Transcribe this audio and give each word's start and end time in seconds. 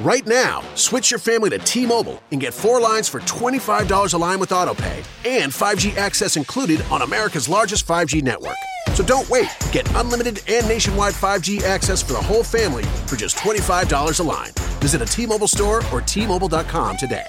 Right 0.00 0.26
now, 0.26 0.62
switch 0.76 1.10
your 1.10 1.20
family 1.20 1.50
to 1.50 1.58
T 1.58 1.84
Mobile 1.84 2.22
and 2.32 2.40
get 2.40 2.54
four 2.54 2.80
lines 2.80 3.06
for 3.06 3.20
$25 3.20 4.14
a 4.14 4.16
line 4.16 4.40
with 4.40 4.48
AutoPay 4.48 4.96
and 5.28 5.52
5G 5.52 5.94
access 5.98 6.38
included 6.38 6.80
on 6.90 7.02
America's 7.02 7.50
largest 7.50 7.86
5G 7.86 8.22
network. 8.22 8.56
So 8.94 9.04
don't 9.04 9.28
wait. 9.28 9.50
Get 9.72 9.86
unlimited 9.96 10.40
and 10.48 10.66
nationwide 10.66 11.12
5G 11.12 11.64
access 11.64 12.00
for 12.02 12.14
the 12.14 12.22
whole 12.22 12.42
family 12.42 12.84
for 13.06 13.16
just 13.16 13.36
$25 13.36 14.20
a 14.20 14.22
line. 14.22 14.52
Visit 14.80 15.02
a 15.02 15.04
T 15.04 15.26
Mobile 15.26 15.46
store 15.46 15.82
or 15.92 16.00
T-Mobile.com 16.00 16.96
today. 16.96 17.26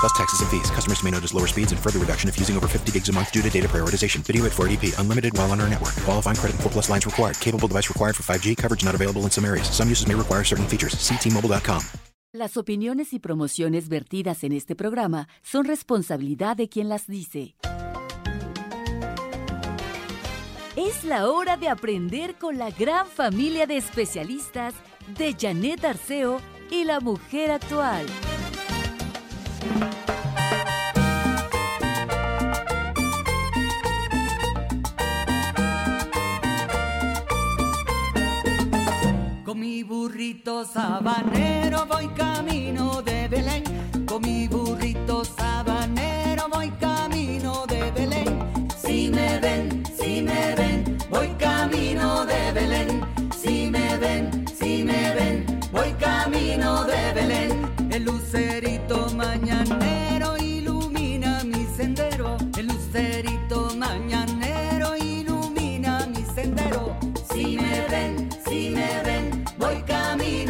Plus 0.00 0.12
taxes 0.12 0.40
and 0.40 0.50
fees. 0.50 0.70
Customers 0.70 1.02
may 1.02 1.10
notice 1.10 1.34
lower 1.34 1.46
speeds 1.46 1.72
and 1.72 1.80
further 1.80 1.98
reduction 1.98 2.28
if 2.28 2.38
using 2.38 2.56
over 2.56 2.68
50 2.68 2.92
gigs 2.92 3.08
a 3.08 3.12
month 3.12 3.32
due 3.32 3.42
to 3.42 3.50
data 3.50 3.66
prioritization. 3.68 4.20
Video 4.20 4.44
at 4.44 4.52
480p. 4.52 4.98
Unlimited 5.00 5.36
while 5.36 5.50
on 5.50 5.60
our 5.60 5.68
network. 5.68 5.94
Qualifying 6.04 6.36
credit 6.36 6.54
and 6.54 6.62
4 6.62 6.72
plus 6.72 6.88
lines 6.88 7.06
required. 7.06 7.38
Capable 7.40 7.68
device 7.68 7.88
required 7.88 8.14
for 8.14 8.22
5G. 8.22 8.56
Coverage 8.56 8.84
not 8.84 8.94
available 8.94 9.22
in 9.22 9.30
some 9.30 9.44
areas. 9.44 9.68
Some 9.70 9.88
uses 9.88 10.06
may 10.06 10.14
require 10.14 10.44
certain 10.44 10.66
features. 10.68 10.94
Ctmobile.com. 10.94 11.82
Las 12.32 12.58
opiniones 12.58 13.14
y 13.14 13.18
promociones 13.18 13.88
vertidas 13.88 14.44
en 14.44 14.52
este 14.52 14.76
programa 14.76 15.26
son 15.42 15.64
responsabilidad 15.64 16.54
de 16.54 16.68
quien 16.68 16.90
las 16.90 17.06
dice. 17.06 17.56
Es 20.76 21.04
la 21.04 21.30
hora 21.30 21.56
de 21.56 21.70
aprender 21.70 22.34
con 22.34 22.58
la 22.58 22.70
gran 22.70 23.06
familia 23.06 23.66
de 23.66 23.78
especialistas 23.78 24.74
de 25.16 25.34
Janet 25.40 25.82
Arceo 25.86 26.42
y 26.70 26.84
la 26.84 27.00
mujer 27.00 27.52
actual. 27.52 28.04
Con 39.44 39.60
mi 39.60 39.82
burrito 39.84 40.64
sabanero 40.64 41.86
voy 41.86 42.08
camino 42.08 43.00
de 43.02 43.28
Belén. 43.28 43.62
Con 44.06 44.22
mi 44.22 44.48
burrito 44.48 45.24
sabanero 45.24 46.48
voy 46.52 46.70
camino 46.80 47.64
de 47.66 47.90
Belén. 47.92 48.68
Si 48.76 49.08
me 49.08 49.38
ven, 49.38 49.82
si 49.98 50.22
me 50.22 50.54
ven, 50.54 50.98
voy 51.10 51.28
camino 51.38 52.26
de 52.26 52.52
Belén. 52.52 53.00
Si 53.40 53.70
me 53.70 53.96
ven, 53.98 54.44
si 54.58 54.82
me 54.82 55.14
ven, 55.14 55.60
voy 55.72 55.92
camino 55.92 56.84
de 56.84 57.12
Belén. 57.14 57.75
El 57.96 58.04
lucerito 58.04 59.08
mañanero 59.16 60.36
ilumina 60.36 61.42
mi 61.44 61.64
sendero. 61.78 62.36
El 62.58 62.66
lucerito 62.66 63.70
mañanero 63.74 64.94
ilumina 64.98 66.06
mi 66.06 66.22
sendero. 66.34 66.98
Si 67.32 67.56
me 67.56 67.86
ven, 67.88 68.28
si 68.46 68.68
me 68.68 69.02
ven, 69.02 69.44
voy 69.56 69.80
camino 69.86 70.45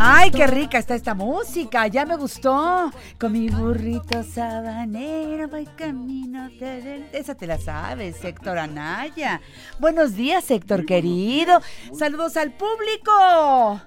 Ay, 0.00 0.30
qué 0.30 0.46
rica 0.46 0.78
está 0.78 0.94
esta 0.94 1.12
música, 1.14 1.86
ya 1.88 2.06
me 2.06 2.16
gustó. 2.16 2.90
Con 3.18 3.32
mi 3.32 3.48
burrito 3.50 4.22
sabanero 4.22 5.48
voy 5.48 5.66
camino 5.66 6.48
de... 6.50 7.08
Esa 7.12 7.34
te 7.34 7.48
la 7.48 7.58
sabes, 7.58 8.22
Héctor 8.24 8.58
Anaya. 8.58 9.40
Buenos 9.80 10.14
días, 10.14 10.48
Héctor 10.52 10.86
querido. 10.86 11.60
Saludos 11.92 12.36
al 12.36 12.52
público. 12.52 13.80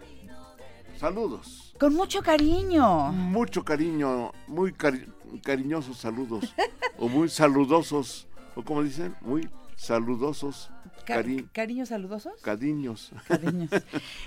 Saludos. 1.00 1.74
Con 1.80 1.96
mucho 1.96 2.22
cariño. 2.22 3.14
Mucho 3.14 3.64
cariño, 3.64 4.34
muy 4.48 4.74
cari- 4.74 5.08
cariñosos 5.42 5.98
saludos. 5.98 6.54
o 7.00 7.08
muy 7.08 7.30
saludosos. 7.30 8.28
O 8.56 8.64
como 8.64 8.84
dicen, 8.84 9.16
muy 9.22 9.50
saludosos. 9.78 10.70
Ca- 11.12 11.22
Cari 11.22 11.44
¿Cariños 11.54 11.90
saludosos? 11.90 12.34
cariños. 12.42 13.12
Cariños. 13.28 13.70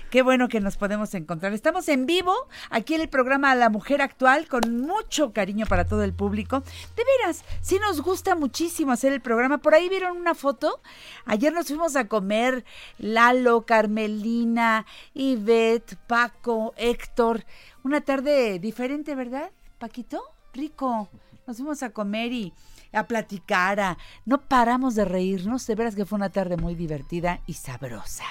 Qué 0.09 0.21
bueno 0.21 0.47
que 0.47 0.59
nos 0.59 0.77
podemos 0.77 1.13
encontrar. 1.13 1.53
Estamos 1.53 1.87
en 1.89 2.05
vivo 2.05 2.33
aquí 2.69 2.95
en 2.95 3.01
el 3.01 3.09
programa 3.09 3.53
La 3.55 3.69
Mujer 3.69 4.01
Actual 4.01 4.47
con 4.47 4.81
mucho 4.81 5.33
cariño 5.33 5.65
para 5.65 5.85
todo 5.85 6.03
el 6.03 6.13
público. 6.13 6.61
De 6.95 7.03
veras, 7.19 7.43
sí 7.61 7.77
nos 7.79 8.01
gusta 8.01 8.35
muchísimo 8.35 8.91
hacer 8.91 9.13
el 9.13 9.21
programa. 9.21 9.57
Por 9.57 9.73
ahí 9.75 9.89
vieron 9.89 10.17
una 10.17 10.35
foto. 10.35 10.79
Ayer 11.25 11.51
nos 11.53 11.67
fuimos 11.67 11.95
a 11.95 12.07
comer 12.07 12.65
Lalo, 12.97 13.65
Carmelina, 13.65 14.85
Ivette, 15.13 15.95
Paco, 16.07 16.73
Héctor. 16.77 17.43
Una 17.83 18.01
tarde 18.01 18.59
diferente, 18.59 19.15
¿verdad, 19.15 19.51
Paquito? 19.79 20.21
Rico. 20.53 21.09
Nos 21.47 21.57
fuimos 21.57 21.83
a 21.83 21.89
comer 21.91 22.31
y 22.31 22.53
a 22.95 23.07
platicar, 23.07 23.79
a- 23.79 23.97
no 24.25 24.41
paramos 24.41 24.95
de 24.95 25.05
reírnos, 25.05 25.67
de 25.67 25.75
veras 25.75 25.95
que 25.95 26.05
fue 26.05 26.15
una 26.15 26.29
tarde 26.29 26.57
muy 26.57 26.75
divertida 26.75 27.41
y 27.45 27.53
sabrosa. 27.53 28.25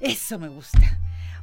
Eso 0.00 0.38
me 0.38 0.48
gusta. 0.48 0.80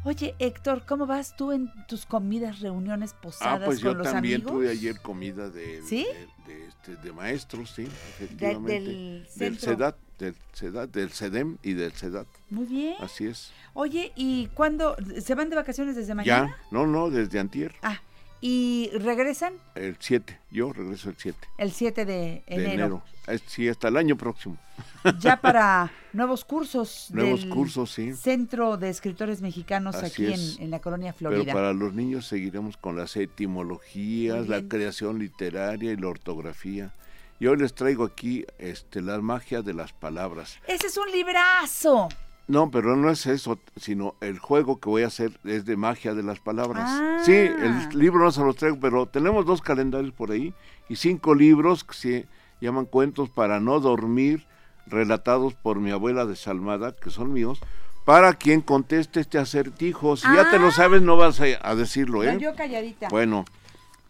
Oye, 0.05 0.33
Héctor, 0.39 0.85
¿cómo 0.85 1.05
vas 1.05 1.35
tú 1.35 1.51
en 1.51 1.69
tus 1.87 2.05
comidas, 2.05 2.59
reuniones, 2.61 3.11
Ah, 3.13 3.21
posadas 3.21 3.65
pues 3.65 3.79
yo 3.81 3.89
con 3.89 3.97
los 3.99 4.07
también 4.11 4.35
amigos? 4.41 4.53
tuve 4.53 4.69
ayer 4.69 5.01
comida 5.01 5.49
de, 5.49 5.81
¿Sí? 5.83 6.05
de, 6.45 6.53
de, 6.53 6.67
este, 6.67 6.95
de 6.95 7.11
maestros, 7.11 7.71
sí, 7.71 7.83
efectivamente. 7.83 8.79
del 8.81 9.27
del. 9.35 9.59
CEDAT, 9.59 9.97
del 10.17 10.35
CEDAT, 10.53 10.89
del 10.91 11.09
CEDEM 11.11 11.57
y 11.63 11.73
del 11.73 11.91
CEDAT. 11.91 12.27
Muy 12.49 12.65
bien. 12.65 12.95
Así 13.01 13.27
es. 13.27 13.51
Oye, 13.73 14.13
¿y 14.15 14.47
cuándo 14.53 14.95
se 15.21 15.35
van 15.35 15.49
de 15.49 15.57
vacaciones 15.57 15.97
desde 15.97 16.15
mañana? 16.15 16.47
Ya, 16.57 16.63
no, 16.71 16.87
no, 16.87 17.09
desde 17.09 17.37
antier, 17.39 17.75
Ah, 17.81 17.99
¿y 18.41 18.89
regresan 18.93 19.53
el 19.75 19.97
7. 19.99 20.39
Yo 20.51 20.71
regreso 20.73 21.09
el 21.09 21.15
7 21.17 21.47
el 21.57 21.71
7 21.71 22.05
de 22.05 22.43
de 22.47 22.73
enero? 22.73 23.03
Es- 23.27 23.43
Sí, 23.47 23.67
hasta 23.69 23.87
el 23.89 23.97
año 23.97 24.15
próximo. 24.17 24.57
Ya 25.19 25.39
para 25.39 25.91
nuevos 26.13 26.43
cursos 26.45 27.07
Nuevos 27.11 27.41
del 27.41 27.49
cursos, 27.49 27.91
sí. 27.91 28.13
Centro 28.13 28.77
de 28.77 28.89
Escritores 28.89 29.41
Mexicanos 29.41 29.95
Así 29.95 30.05
aquí 30.05 30.25
en, 30.25 30.39
es. 30.39 30.59
en 30.59 30.71
la 30.71 30.79
colonia 30.79 31.13
Pero 31.17 31.31
Florida. 31.31 31.53
para 31.53 31.73
los 31.73 31.93
niños 31.93 32.25
seguiremos 32.27 32.75
con 32.77 32.95
las 32.97 33.15
etimologías, 33.15 34.47
la 34.47 34.61
creación 34.63 35.19
literaria 35.19 35.91
y 35.91 35.97
la 35.97 36.07
ortografía. 36.07 36.91
Y 37.39 37.47
hoy 37.47 37.57
les 37.57 37.73
traigo 37.73 38.03
aquí 38.03 38.45
este, 38.57 39.01
la 39.01 39.19
magia 39.21 39.61
de 39.61 39.73
las 39.73 39.93
palabras. 39.93 40.57
Ese 40.67 40.87
es 40.87 40.97
un 40.97 41.09
librazo. 41.11 42.09
No, 42.49 42.71
pero 42.71 42.95
no 42.95 43.09
es 43.11 43.27
eso, 43.27 43.59
sino 43.77 44.15
el 44.21 44.39
juego 44.39 44.79
que 44.79 44.89
voy 44.89 45.03
a 45.03 45.07
hacer 45.07 45.31
es 45.45 45.65
de 45.65 45.77
magia 45.77 46.15
de 46.15 46.23
las 46.23 46.39
palabras. 46.39 46.85
Ah. 46.89 47.21
Sí, 47.23 47.31
el 47.33 47.89
libro 47.93 48.23
no 48.23 48.31
se 48.31 48.41
los 48.41 48.55
traigo, 48.55 48.77
pero 48.81 49.05
tenemos 49.05 49.45
dos 49.45 49.61
calendarios 49.61 50.11
por 50.13 50.31
ahí 50.31 50.53
y 50.89 50.95
cinco 50.95 51.35
libros 51.35 51.83
que 51.83 51.93
se 51.93 52.27
llaman 52.59 52.85
Cuentos 52.85 53.29
para 53.29 53.59
no 53.59 53.79
dormir, 53.79 54.47
relatados 54.87 55.53
por 55.53 55.79
mi 55.79 55.91
abuela 55.91 56.25
desalmada, 56.25 56.95
que 56.95 57.11
son 57.11 57.31
míos, 57.33 57.59
para 58.03 58.33
quien 58.33 58.61
conteste 58.61 59.19
este 59.19 59.37
acertijo. 59.37 60.17
Si 60.17 60.25
ya 60.33 60.49
te 60.49 60.55
Ah. 60.55 60.59
lo 60.59 60.71
sabes, 60.71 61.03
no 61.03 61.15
vas 61.17 61.39
a, 61.41 61.45
a 61.61 61.75
decirlo, 61.75 62.23
¿eh? 62.23 62.33
No, 62.33 62.39
yo 62.39 62.55
calladita. 62.55 63.09
Bueno, 63.09 63.45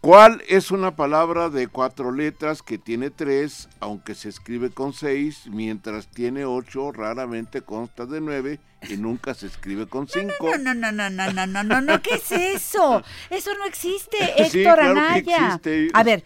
¿cuál 0.00 0.42
es 0.48 0.70
una 0.70 0.96
palabra 0.96 1.48
de 1.50 1.68
cuatro 1.68 2.12
letras 2.12 2.62
que 2.62 2.78
tiene 2.78 3.10
tres, 3.10 3.68
aunque 3.80 4.14
se 4.14 4.28
escribe 4.28 4.70
con 4.70 4.92
seis, 4.92 5.42
mientras 5.50 6.08
tiene 6.08 6.44
ocho, 6.44 6.92
raramente 6.92 7.62
consta 7.62 8.06
de 8.06 8.20
nueve 8.20 8.60
y 8.88 8.96
nunca 8.96 9.34
se 9.34 9.46
escribe 9.46 9.86
con 9.86 10.08
cinco? 10.08 10.50
No, 10.58 10.58
no, 10.58 10.74
no, 10.74 10.92
no, 10.92 11.10
no, 11.10 11.32
no, 11.32 11.46
no, 11.46 11.62
no, 11.64 11.80
no, 11.80 12.02
¿qué 12.02 12.14
es 12.14 12.32
eso? 12.32 13.02
Eso 13.30 13.50
no 13.56 13.64
existe, 13.66 14.16
Héctor 14.42 14.46
Sí, 14.50 14.62
claro 14.62 14.82
que 15.22 15.34
Anaya. 15.34 15.46
existe. 15.46 15.88
A 15.92 16.02
ver, 16.02 16.24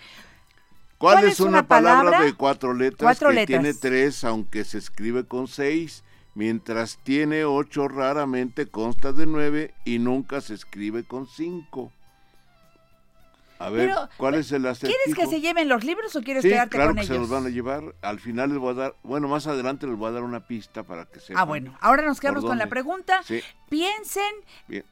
¿Cuál, 0.99 1.17
¿Cuál 1.17 1.25
es 1.27 1.33
es 1.35 1.41
una, 1.41 1.51
una 1.51 1.69
palabra, 1.69 2.05
palabra? 2.05 2.21
de 2.21 2.33
cuatro 2.35 2.73
letras 2.75 3.19
Cuatro 3.19 3.29
que 3.29 3.35
letras. 3.35 3.47
tiene 3.63 3.75
tres, 3.75 4.25
aunque 4.25 4.65
se 4.65 4.79
escribe 4.79 5.25
con 5.27 5.49
seis, 5.49 6.05
mientras 6.35 6.99
tiene 7.03 7.45
ocho, 7.45 7.89
raramente 7.89 8.67
consta 8.67 9.13
de 9.13 9.27
nueve 9.27 9.75
y 9.85 9.99
nunca 9.99 10.41
se 10.41 10.55
escribe 10.55 11.05
con 11.05 11.27
cinco? 11.27 11.93
A 13.59 13.71
ver, 13.71 13.89
Pero, 13.89 14.09
¿cuál 14.17 14.35
es 14.35 14.51
el 14.53 14.67
acertijo? 14.67 14.99
¿quieres 15.05 15.15
que 15.31 15.35
se 15.37 15.41
lleven 15.41 15.69
los 15.69 15.85
libros 15.85 16.15
o 16.17 16.23
quieres 16.23 16.43
Sí, 16.43 16.49
quedarte 16.49 16.77
claro 16.77 16.91
con 16.91 16.97
que 16.97 17.03
ellos? 17.03 17.15
se 17.15 17.21
los 17.21 17.29
van 17.31 17.47
a 17.47 17.49
llevar. 17.51 17.95
Al 18.03 18.19
final 18.21 18.51
les 18.51 18.59
voy 18.59 18.71
a 18.73 18.75
dar, 18.75 18.95
bueno, 19.03 19.29
más 19.29 19.47
adelante 19.47 19.87
les 19.87 19.97
voy 19.97 20.09
a 20.09 20.13
dar 20.13 20.23
una 20.25 20.41
pista 20.47 20.83
para 20.83 21.05
que 21.07 21.21
sepan. 21.21 21.41
Ah, 21.41 21.45
bueno, 21.45 21.77
ahora 21.81 22.03
nos 22.05 22.21
quedamos 22.21 22.43
¿Por 22.43 22.51
con 22.51 22.59
la 22.59 22.67
pregunta. 22.67 23.23
Sí, 23.25 23.41
Piensen, 23.69 24.35
bien. 24.69 24.85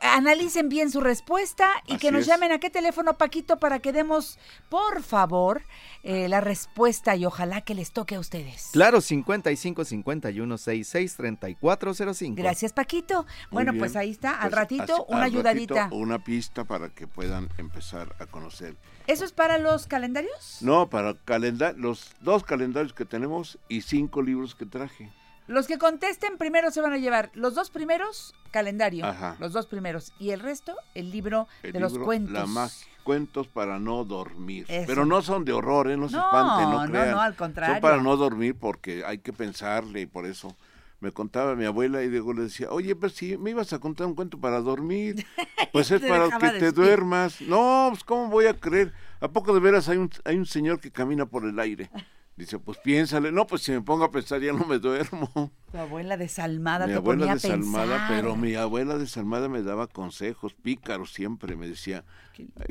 analicen 0.00 0.68
bien 0.68 0.90
su 0.90 1.00
respuesta 1.00 1.68
y 1.86 1.92
Así 1.94 2.00
que 2.00 2.12
nos 2.12 2.22
es. 2.22 2.26
llamen 2.26 2.52
a 2.52 2.58
qué 2.58 2.70
teléfono, 2.70 3.14
Paquito, 3.14 3.58
para 3.58 3.78
que 3.80 3.92
demos, 3.92 4.38
por 4.68 5.02
favor, 5.02 5.62
eh, 6.06 6.28
la 6.28 6.40
respuesta 6.40 7.16
y 7.16 7.26
ojalá 7.26 7.60
que 7.62 7.74
les 7.74 7.92
toque 7.92 8.14
a 8.14 8.20
ustedes. 8.20 8.70
Claro, 8.72 9.00
55 9.00 9.84
51 9.84 10.58
66 10.58 11.16
34 11.16 11.94
05. 12.14 12.34
Gracias, 12.36 12.72
Paquito. 12.72 13.22
Muy 13.22 13.26
bueno, 13.50 13.72
bien. 13.72 13.80
pues 13.80 13.96
ahí 13.96 14.10
está, 14.10 14.30
al 14.34 14.50
Pues, 14.50 14.52
ratito, 14.54 15.04
una 15.08 15.24
al 15.24 15.32
ratito, 15.32 15.48
ayudadita. 15.48 15.88
una 15.92 16.18
pista 16.22 16.64
para 16.64 16.88
que 16.90 17.06
puedan 17.06 17.48
empezar 17.58 18.14
a 18.20 18.26
conocer. 18.26 18.76
¿Eso 19.06 19.24
es 19.24 19.32
para 19.32 19.58
los 19.58 19.86
calendarios? 19.86 20.58
No, 20.60 20.88
para 20.88 21.14
calendar, 21.14 21.74
los 21.76 22.10
dos 22.20 22.42
calendarios 22.44 22.92
que 22.92 23.04
tenemos 23.04 23.58
y 23.68 23.80
cinco 23.82 24.22
libros 24.22 24.54
que 24.54 24.66
traje. 24.66 25.10
Los 25.46 25.66
que 25.66 25.78
contesten 25.78 26.38
primero 26.38 26.70
se 26.70 26.80
van 26.80 26.92
a 26.92 26.98
llevar 26.98 27.30
los 27.34 27.54
dos 27.54 27.70
primeros, 27.70 28.34
calendario. 28.50 29.06
Ajá. 29.06 29.36
Los 29.38 29.52
dos 29.52 29.66
primeros. 29.66 30.12
Y 30.18 30.30
el 30.30 30.40
resto, 30.40 30.74
el 30.94 31.10
libro 31.10 31.46
El 31.62 31.72
de 31.72 31.80
los 31.80 31.98
cuentos. 31.98 32.32
La 32.32 32.68
cuentos 33.04 33.46
para 33.46 33.78
no 33.78 34.04
dormir. 34.04 34.66
Eso. 34.68 34.86
Pero 34.88 35.06
no 35.06 35.22
son 35.22 35.44
de 35.44 35.52
horror, 35.52 35.88
¿eh? 35.88 35.96
No 35.96 36.08
se 36.08 36.16
No, 36.16 36.24
espanten, 36.24 36.70
no 36.70 36.84
no, 36.84 36.90
crean. 36.90 37.10
no, 37.12 37.20
al 37.20 37.36
contrario. 37.36 37.76
Son 37.76 37.80
para 37.80 38.02
no 38.02 38.16
dormir 38.16 38.56
porque 38.58 39.04
hay 39.06 39.18
que 39.18 39.32
pensarle 39.32 40.00
y 40.00 40.06
por 40.06 40.26
eso 40.26 40.56
me 40.98 41.12
contaba 41.12 41.54
mi 41.54 41.64
abuela 41.64 42.02
y 42.02 42.08
luego 42.08 42.32
le 42.32 42.42
decía, 42.42 42.68
oye, 42.70 42.96
pues 42.96 43.12
si 43.12 43.36
me 43.38 43.50
ibas 43.50 43.72
a 43.72 43.78
contar 43.78 44.08
un 44.08 44.16
cuento 44.16 44.40
para 44.40 44.60
dormir, 44.60 45.24
pues 45.72 45.90
es 45.92 46.00
para 46.00 46.36
que 46.38 46.58
te 46.58 46.72
duermas. 46.72 47.40
No, 47.42 47.86
pues 47.90 48.02
¿cómo 48.02 48.28
voy 48.28 48.46
a 48.46 48.54
creer? 48.58 48.92
¿A 49.20 49.28
poco 49.28 49.54
de 49.54 49.60
veras 49.60 49.88
hay 49.88 49.98
un, 49.98 50.10
hay 50.24 50.36
un 50.36 50.46
señor 50.46 50.80
que 50.80 50.90
camina 50.90 51.26
por 51.26 51.44
el 51.44 51.58
aire? 51.60 51.88
Dice, 52.36 52.58
pues 52.58 52.78
piénsale. 52.78 53.32
No, 53.32 53.46
pues 53.46 53.62
si 53.62 53.72
me 53.72 53.80
pongo 53.82 54.04
a 54.04 54.10
pensar 54.10 54.40
ya 54.42 54.52
no 54.52 54.66
me 54.66 54.78
duermo. 54.78 55.52
Tu 55.70 55.78
abuela 55.78 56.16
desalmada 56.16 56.86
Mi 56.86 56.92
te 56.92 56.98
abuela 56.98 57.02
ponía 57.02 57.32
a 57.32 57.34
desalmada, 57.34 57.98
pensar. 57.98 58.08
pero 58.08 58.36
mi 58.36 58.54
abuela 58.54 58.98
desalmada 58.98 59.48
me 59.48 59.62
daba 59.62 59.88
consejos, 59.88 60.54
pícaros 60.54 61.12
siempre, 61.12 61.56
me 61.56 61.66
decía, 61.68 62.04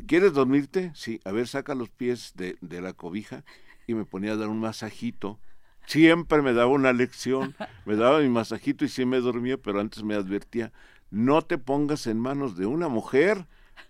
¿quieres 0.08 0.34
dormirte? 0.34 0.92
Sí, 0.96 1.20
a 1.26 1.32
ver, 1.32 1.48
saca 1.48 1.76
los 1.76 1.90
pies 1.90 2.34
de, 2.36 2.58
de 2.62 2.82
la 2.82 2.94
cobija 2.94 3.44
y 3.88 3.94
me 3.96 4.06
ponía 4.06 4.34
a 4.34 4.38
dar 4.38 4.50
un 4.50 4.60
masajito. 4.60 5.40
Siempre 5.86 6.42
me 6.42 6.54
daba 6.54 6.72
una 6.72 6.94
lección, 6.94 7.56
me 7.86 7.96
daba 7.96 8.20
mi 8.22 8.30
masajito 8.30 8.86
y 8.86 8.90
sí 8.90 9.06
me 9.06 9.20
dormía, 9.20 9.58
pero 9.58 9.80
antes 9.82 10.04
me 10.04 10.16
advertía, 10.16 10.72
no 11.12 11.42
te 11.44 11.58
pongas 11.58 12.08
en 12.08 12.20
manos 12.20 12.58
de 12.58 12.66
una 12.66 12.88
mujer 12.88 13.48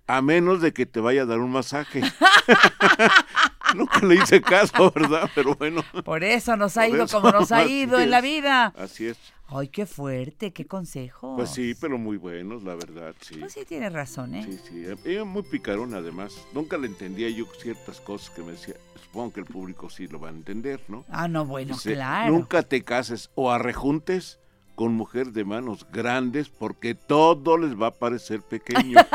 a 0.07 0.21
menos 0.21 0.61
de 0.61 0.73
que 0.73 0.85
te 0.85 0.99
vaya 0.99 1.23
a 1.23 1.25
dar 1.25 1.39
un 1.39 1.51
masaje. 1.51 2.01
Nunca 3.75 3.99
le 4.05 4.15
hice 4.15 4.41
caso, 4.41 4.91
¿verdad? 4.95 5.29
Pero 5.33 5.55
bueno, 5.55 5.83
Por 6.03 6.23
eso 6.23 6.55
nos 6.55 6.77
ha 6.77 6.87
ido 6.87 7.05
eso, 7.05 7.19
como 7.19 7.31
nos 7.31 7.51
ha 7.51 7.65
ido 7.67 7.99
en 7.99 8.09
la 8.11 8.19
es. 8.19 8.23
vida. 8.23 8.73
así 8.77 9.07
es. 9.07 9.17
Ay, 9.47 9.67
qué 9.67 9.85
fuerte, 9.85 10.51
qué 10.53 10.65
consejo. 10.65 11.35
Pues 11.35 11.51
sí, 11.51 11.75
pero 11.79 11.97
muy 11.99 12.17
buenos, 12.17 12.63
la 12.63 12.73
verdad, 12.75 13.13
sí. 13.21 13.35
Pues 13.37 13.53
sí, 13.53 13.63
tienes 13.65 13.93
razón, 13.93 14.33
¿eh? 14.33 14.43
Sí, 14.43 14.59
sí, 14.67 14.85
ella 15.05 15.23
muy 15.23 15.43
picarón 15.43 15.93
además. 15.93 16.33
Nunca 16.53 16.77
le 16.77 16.87
entendía 16.87 17.29
yo 17.29 17.45
ciertas 17.61 17.99
cosas 18.01 18.31
que 18.31 18.41
me 18.41 18.53
decía. 18.53 18.75
Supongo 19.03 19.33
que 19.33 19.39
el 19.41 19.45
público 19.45 19.89
sí 19.89 20.07
lo 20.07 20.19
va 20.19 20.29
a 20.29 20.31
entender, 20.31 20.81
¿no? 20.87 21.05
Ah, 21.09 21.27
no, 21.27 21.45
bueno, 21.45 21.73
Dice, 21.75 21.93
claro. 21.93 22.31
Nunca 22.33 22.63
te 22.63 22.83
cases 22.83 23.29
o 23.35 23.51
arrejuntes 23.51 24.39
con 24.75 24.93
mujer 24.93 25.31
de 25.31 25.45
manos 25.45 25.85
grandes 25.91 26.49
porque 26.49 26.93
todo 26.95 27.57
les 27.57 27.79
va 27.79 27.87
a 27.87 27.91
parecer 27.91 28.41
pequeño. 28.41 28.97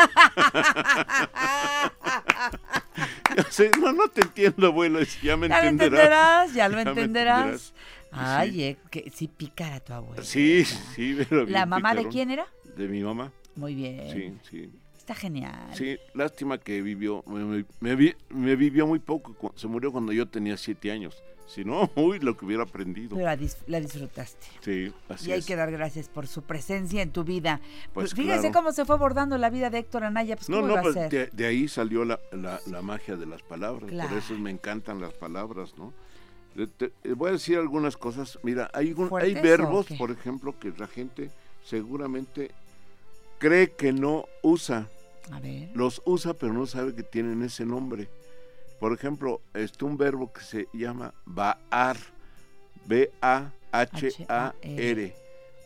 Sé, 3.50 3.70
no, 3.80 3.92
no 3.92 4.08
te 4.08 4.22
entiendo, 4.22 4.66
abuela, 4.66 5.00
ya 5.22 5.36
me 5.36 5.48
Ya 5.48 5.62
lo 5.62 5.68
entenderás. 5.68 6.50
entenderás, 6.50 6.54
ya 6.54 6.68
lo 6.68 6.76
Ya 6.78 6.84
me 6.84 6.90
entenderás. 6.90 7.40
entenderás. 7.44 7.74
Ay, 8.12 8.50
Sí. 8.52 8.62
eh, 8.64 8.76
que 8.90 9.10
sí 9.14 9.28
pícara 9.28 9.78
tu 9.80 9.92
abuela. 9.92 10.22
Sí, 10.24 10.64
sí, 10.64 11.16
pero 11.28 11.46
¿La 11.46 11.64
mamá 11.66 11.90
de 11.90 11.98
picarón. 11.98 12.12
quién 12.12 12.30
era? 12.32 12.46
De 12.76 12.88
mi 12.88 13.02
mamá, 13.02 13.30
Muy 13.54 13.74
bien. 13.74 14.10
sí, 14.10 14.50
sí. 14.50 14.72
Está 15.10 15.20
genial. 15.22 15.70
Sí, 15.74 15.98
lástima 16.14 16.58
que 16.58 16.80
vivió, 16.82 17.24
me, 17.26 17.44
me- 17.44 17.64
me 17.80 17.96
vi- 17.96 18.14
me 18.28 18.54
vivió 18.54 18.86
muy 18.86 19.00
poco, 19.00 19.52
se 19.56 19.66
murió 19.66 19.90
cuando 19.90 20.12
yo 20.12 20.28
tenía 20.28 20.56
siete 20.56 20.92
años. 20.92 21.20
Si 21.48 21.64
no, 21.64 21.90
uy, 21.96 22.20
lo 22.20 22.36
que 22.36 22.44
hubiera 22.44 22.62
aprendido. 22.62 23.16
Pero 23.16 23.26
la, 23.26 23.36
dis- 23.36 23.56
la 23.66 23.80
disfrutaste. 23.80 24.46
Sí, 24.60 24.92
así 25.08 25.30
y 25.30 25.32
hay 25.32 25.40
es. 25.40 25.46
que 25.46 25.56
dar 25.56 25.72
gracias 25.72 26.08
por 26.08 26.28
su 26.28 26.42
presencia 26.42 27.02
en 27.02 27.10
tu 27.10 27.24
vida. 27.24 27.60
Pues 27.92 28.14
Fíjese 28.14 28.38
claro. 28.38 28.54
cómo 28.54 28.72
se 28.72 28.84
fue 28.84 28.94
abordando 28.94 29.36
la 29.36 29.50
vida 29.50 29.68
de 29.68 29.78
Héctor 29.78 30.04
Anaya. 30.04 30.36
Pues, 30.36 30.48
No, 30.48 30.60
¿cómo 30.60 30.76
no, 30.76 30.80
pues 30.82 30.94
de, 30.94 31.26
de 31.32 31.46
ahí 31.46 31.66
salió 31.66 32.04
la, 32.04 32.20
la- 32.30 32.60
la 32.66 32.80
magia 32.82 33.16
de 33.16 33.26
las 33.26 33.42
palabras. 33.42 33.90
Claro. 33.90 34.10
Por 34.10 34.18
eso 34.18 34.34
me 34.38 34.50
encantan 34.52 35.00
las 35.00 35.12
palabras, 35.14 35.74
¿no? 35.76 35.92
Te- 36.54 36.68
te- 36.68 36.90
te 37.02 37.14
voy 37.14 37.30
a 37.30 37.32
decir 37.32 37.58
algunas 37.58 37.96
cosas. 37.96 38.38
Mira, 38.44 38.70
hay, 38.72 38.92
un- 38.92 39.02
hay 39.04 39.08
¿Fuertes 39.08 39.38
o 39.38 39.42
verbos, 39.42 39.86
por 39.98 40.12
ejemplo, 40.12 40.56
que 40.56 40.72
la 40.78 40.86
gente 40.86 41.32
seguramente 41.64 42.52
cree 43.38 43.72
que 43.72 43.92
no 43.92 44.26
usa. 44.42 44.86
A 45.30 45.40
ver. 45.40 45.70
Los 45.74 46.02
usa, 46.04 46.34
pero 46.34 46.52
no 46.52 46.66
sabe 46.66 46.94
que 46.94 47.02
tienen 47.02 47.42
ese 47.42 47.64
nombre. 47.64 48.08
Por 48.80 48.92
ejemplo, 48.92 49.40
este 49.54 49.84
un 49.84 49.96
verbo 49.96 50.32
que 50.32 50.40
se 50.42 50.68
llama 50.72 51.12
baar. 51.26 51.96
B-A-H-A-R. 53.80 55.14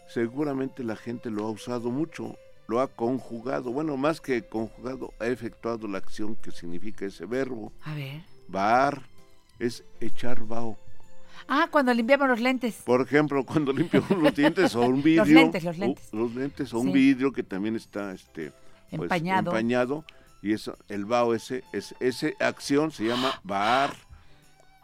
Seguramente 0.09 0.85
la 0.85 0.97
gente 0.97 1.31
lo 1.31 1.47
ha 1.47 1.51
usado 1.51 1.91
mucho, 1.91 2.37
lo 2.69 2.81
ha 2.81 2.89
conjugado. 2.89 3.73
Bueno, 3.73 3.97
más 3.97 4.21
que 4.21 4.43
conjugado, 4.43 5.13
ha 5.19 5.27
efectuado 5.27 5.89
la 5.89 5.99
acción 5.99 6.37
que 6.37 6.51
significa 6.51 7.07
ese 7.07 7.25
verbo. 7.27 7.73
A 7.83 7.95
ver. 7.95 8.21
Baar 8.49 9.03
es 9.59 9.83
echar 10.01 10.45
vaho. 10.47 10.77
Ah, 11.49 11.69
cuando 11.71 11.93
limpiamos 11.95 12.29
los 12.29 12.41
lentes. 12.41 12.77
Por 12.85 13.01
ejemplo, 13.01 13.45
cuando 13.45 13.73
limpio 13.73 14.05
los 14.21 14.35
dientes 14.35 14.75
o 14.77 14.83
un 14.83 15.03
vidrio. 15.03 15.25
lentes, 15.25 15.65
los 15.65 15.77
o- 15.77 15.81
lentes. 15.81 16.13
los 16.13 16.35
lentes 16.35 16.73
o 16.75 16.81
Sí. 16.81 16.87
un 16.87 16.93
vidrio 16.93 17.33
que 17.33 17.43
también 17.43 17.77
está 17.77 18.13
este, 18.13 18.53
pues, 18.97 19.11
Empañado. 19.11 19.51
empañado, 19.51 20.05
Y 20.43 20.53
eso, 20.53 20.77
el 20.89 21.05
vaho 21.07 21.35
ese, 21.35 21.65
es, 21.73 21.95
ese 22.01 22.37
acción 22.41 22.91
se 22.91 23.05
llama 23.07 23.41
baar. 23.45 23.95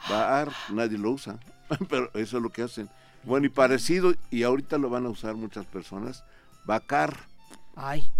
Baar, 0.09 0.51
nadie 0.71 0.97
lo 0.97 1.11
usa, 1.11 1.39
pero 1.91 2.11
eso 2.15 2.39
es 2.39 2.43
lo 2.43 2.51
que 2.51 2.63
hacen. 2.63 2.89
Bueno, 3.25 3.47
y 3.47 3.51
parecido, 3.51 4.15
y 4.31 4.43
ahorita 4.45 4.79
lo 4.79 4.89
van 4.89 5.05
a 5.05 5.11
usar 5.11 5.35
muchas 5.35 5.67
personas, 5.67 6.25
vacar. 6.65 7.15
Ay. 7.77 8.11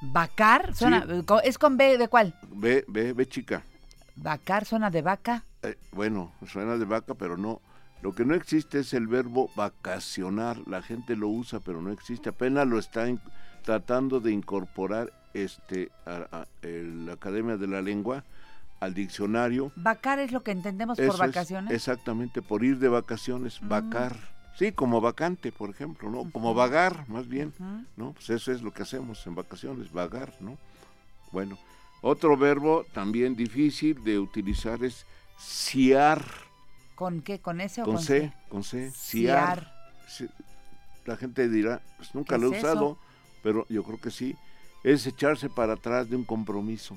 Bacar, 0.00 0.74
suena, 0.74 1.06
¿es 1.44 1.58
con 1.58 1.76
B 1.76 1.98
de 1.98 2.08
cuál? 2.08 2.34
Ve, 2.50 2.84
ve, 2.88 3.12
ve 3.12 3.26
chica. 3.28 3.62
Bacar 4.16 4.64
suena 4.64 4.90
de 4.90 5.02
vaca. 5.02 5.44
Eh, 5.62 5.76
bueno, 5.92 6.32
suena 6.50 6.76
de 6.76 6.84
vaca, 6.84 7.14
pero 7.14 7.36
no. 7.36 7.60
Lo 8.02 8.14
que 8.14 8.24
no 8.24 8.34
existe 8.34 8.80
es 8.80 8.94
el 8.94 9.08
verbo 9.08 9.50
vacacionar. 9.56 10.58
La 10.66 10.82
gente 10.82 11.16
lo 11.16 11.28
usa, 11.28 11.58
pero 11.60 11.82
no 11.82 11.90
existe. 11.90 12.28
Apenas 12.28 12.66
lo 12.68 12.78
está 12.78 13.08
in- 13.08 13.20
tratando 13.62 14.20
de 14.20 14.32
incorporar 14.32 15.12
este 15.34 15.90
a, 16.06 16.26
a- 16.40 16.46
el- 16.62 17.06
la 17.06 17.12
Academia 17.14 17.56
de 17.56 17.66
la 17.66 17.82
Lengua 17.82 18.24
al 18.80 18.94
diccionario. 18.94 19.72
Vacar 19.76 20.18
es 20.18 20.32
lo 20.32 20.42
que 20.42 20.52
entendemos 20.52 20.98
por 20.98 21.06
es 21.06 21.18
vacaciones. 21.18 21.74
exactamente, 21.74 22.42
por 22.42 22.64
ir 22.64 22.78
de 22.78 22.88
vacaciones, 22.88 23.58
vacar. 23.60 24.16
Sí, 24.56 24.72
como 24.72 25.00
vacante, 25.00 25.52
por 25.52 25.70
ejemplo, 25.70 26.10
¿no? 26.10 26.30
Como 26.32 26.52
vagar, 26.52 27.08
más 27.08 27.28
bien. 27.28 27.52
¿no? 27.96 28.12
Pues 28.12 28.30
eso 28.30 28.50
es 28.50 28.60
lo 28.62 28.72
que 28.72 28.82
hacemos 28.82 29.24
en 29.26 29.34
vacaciones, 29.36 29.92
vagar, 29.92 30.32
¿no? 30.40 30.58
Bueno, 31.30 31.58
otro 32.00 32.36
verbo 32.36 32.84
también 32.92 33.36
difícil 33.36 34.02
de 34.02 34.18
utilizar 34.18 34.82
es 34.82 35.06
siar, 35.36 36.24
¿Con 36.96 37.22
qué? 37.22 37.38
¿Con 37.38 37.60
ese 37.60 37.82
o 37.82 37.84
con 37.84 37.94
con 37.94 38.02
C, 38.04 38.32
con 38.48 38.64
C. 38.64 38.90
Sí, 38.90 40.26
La 41.04 41.16
gente 41.16 41.48
dirá, 41.48 41.80
pues 41.96 42.12
nunca 42.14 42.34
¿Qué 42.34 42.40
lo 42.42 42.52
he 42.52 42.56
es 42.58 42.64
usado, 42.64 42.92
eso? 42.92 42.98
Pero 43.42 43.66
yo 43.68 43.82
creo 43.82 44.00
que 44.00 44.10
sí. 44.10 44.36
Es 44.84 45.06
echarse 45.06 45.48
para 45.48 45.74
atrás 45.74 46.08
de 46.08 46.16
un 46.16 46.24
compromiso, 46.24 46.96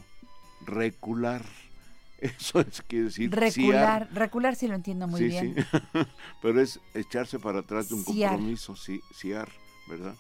recular. 0.66 1.44
Eso 2.22 2.60
es 2.60 2.82
quiere 2.88 3.06
decir. 3.06 3.32
Recular. 3.32 4.08
Recular 4.14 4.56
sí 4.56 4.68
lo 4.68 4.76
entiendo 4.76 5.08
muy 5.08 5.22
sí, 5.22 5.28
bien. 5.28 5.56
sí. 5.56 5.80
Pero 6.42 6.62
es 6.62 6.80
echarse 6.94 7.40
para 7.40 7.60
atrás 7.60 7.90
de 7.90 7.96
un 7.96 8.04
compromiso, 8.04 8.76
sí, 8.76 9.02
siar, 9.12 9.50
¿verdad? 9.90 10.14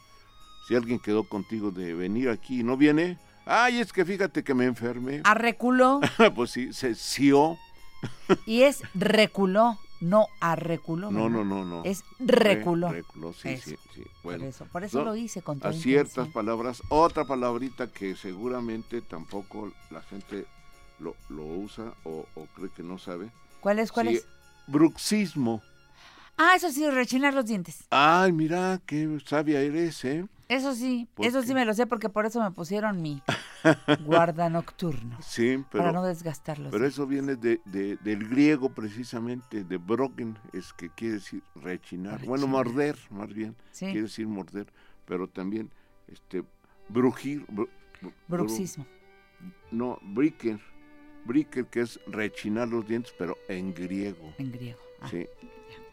Si 0.67 0.75
alguien 0.75 0.99
quedó 0.99 1.23
contigo 1.23 1.69
de 1.69 1.93
venir 1.93 2.29
aquí 2.29 2.61
y 2.61 2.63
no 2.63 2.75
viene, 2.77 3.19
ay, 3.45 3.79
es 3.79 3.93
que 3.93 4.03
fíjate 4.03 4.43
que 4.43 4.55
me 4.55 4.65
enfermé. 4.65 5.21
Arreculó 5.23 5.99
pues 6.35 6.51
sí, 6.51 6.73
se 6.73 6.95
sió. 6.95 7.57
y 8.47 8.63
es 8.63 8.81
reculó, 8.95 9.77
no 10.01 10.27
arreculó. 10.39 11.09
No, 11.11 11.29
no, 11.29 11.45
no, 11.45 11.63
no. 11.63 11.83
Es 11.85 12.03
Re- 12.19 12.55
reculó. 12.55 12.89
reculó, 12.91 13.33
sí, 13.33 13.49
Eso. 13.49 13.69
sí, 13.71 13.75
sí. 13.93 14.01
Por 14.01 14.23
Bueno, 14.23 14.45
eso, 14.45 14.65
por 14.65 14.83
eso 14.83 14.99
no, 14.99 15.05
lo 15.05 15.15
hice 15.15 15.41
con 15.41 15.59
a 15.63 15.71
ciertas 15.73 16.27
palabras. 16.29 16.81
Otra 16.89 17.23
palabrita 17.25 17.87
que 17.87 18.15
seguramente 18.15 19.01
tampoco 19.01 19.71
la 19.89 20.01
gente 20.01 20.45
lo, 20.99 21.15
lo 21.29 21.43
usa 21.45 21.93
o, 22.03 22.25
o 22.35 22.45
cree 22.55 22.69
que 22.75 22.83
no 22.83 22.97
sabe. 22.97 23.29
¿Cuál 23.61 23.79
es? 23.79 23.91
¿Cuál 23.91 24.09
Sí, 24.09 24.15
es? 24.15 24.27
Bruxismo. 24.67 25.61
Ah, 26.37 26.55
eso 26.55 26.71
sí, 26.71 26.89
rechinar 26.89 27.33
los 27.33 27.45
dientes. 27.45 27.83
Ay, 27.91 28.31
mira, 28.31 28.81
qué 28.87 29.19
sabia 29.25 29.61
eres, 29.61 30.03
¿eh? 30.05 30.25
Eso 30.51 30.75
sí, 30.75 31.07
¿Por 31.13 31.25
eso 31.25 31.41
qué? 31.41 31.47
sí 31.47 31.53
me 31.53 31.63
lo 31.65 31.73
sé 31.73 31.87
porque 31.87 32.09
por 32.09 32.25
eso 32.25 32.41
me 32.43 32.51
pusieron 32.51 33.01
mi 33.01 33.21
guarda 34.05 34.49
nocturno. 34.49 35.17
Sí, 35.21 35.57
para 35.71 35.85
no 35.91 36.01
pero, 36.01 36.03
desgastar 36.03 36.59
los 36.59 36.71
pero 36.71 36.85
eso 36.85 37.07
viene 37.07 37.35
de, 37.35 37.61
de- 37.65 37.97
del 37.97 38.27
griego 38.27 38.69
precisamente, 38.73 39.63
de 39.63 39.77
broken, 39.77 40.37
es 40.53 40.73
que 40.73 40.89
quiere 40.89 41.15
decir 41.15 41.41
rechinar. 41.55 42.25
Bueno, 42.25 42.47
morder, 42.47 42.97
más 43.11 43.33
bien, 43.33 43.55
Sí. 43.71 43.85
quiere 43.85 44.03
decir 44.03 44.27
morder, 44.27 44.67
pero 45.05 45.27
también 45.27 45.71
este 46.07 46.43
brujir. 46.89 47.45
bru- 47.47 47.69
bru- 48.01 48.13
Bruxismo. 48.27 48.85
No, 49.71 49.99
bricker. 50.01 50.59
Bricker, 51.23 51.65
que 51.67 51.81
es 51.81 51.99
rechinar 52.07 52.67
los 52.67 52.87
dientes, 52.87 53.13
pero 53.17 53.37
en 53.47 53.73
griego. 53.73 54.33
En 54.37 54.51
griego. 54.51 54.79
Ah, 55.01 55.07
Sí. 55.09 55.25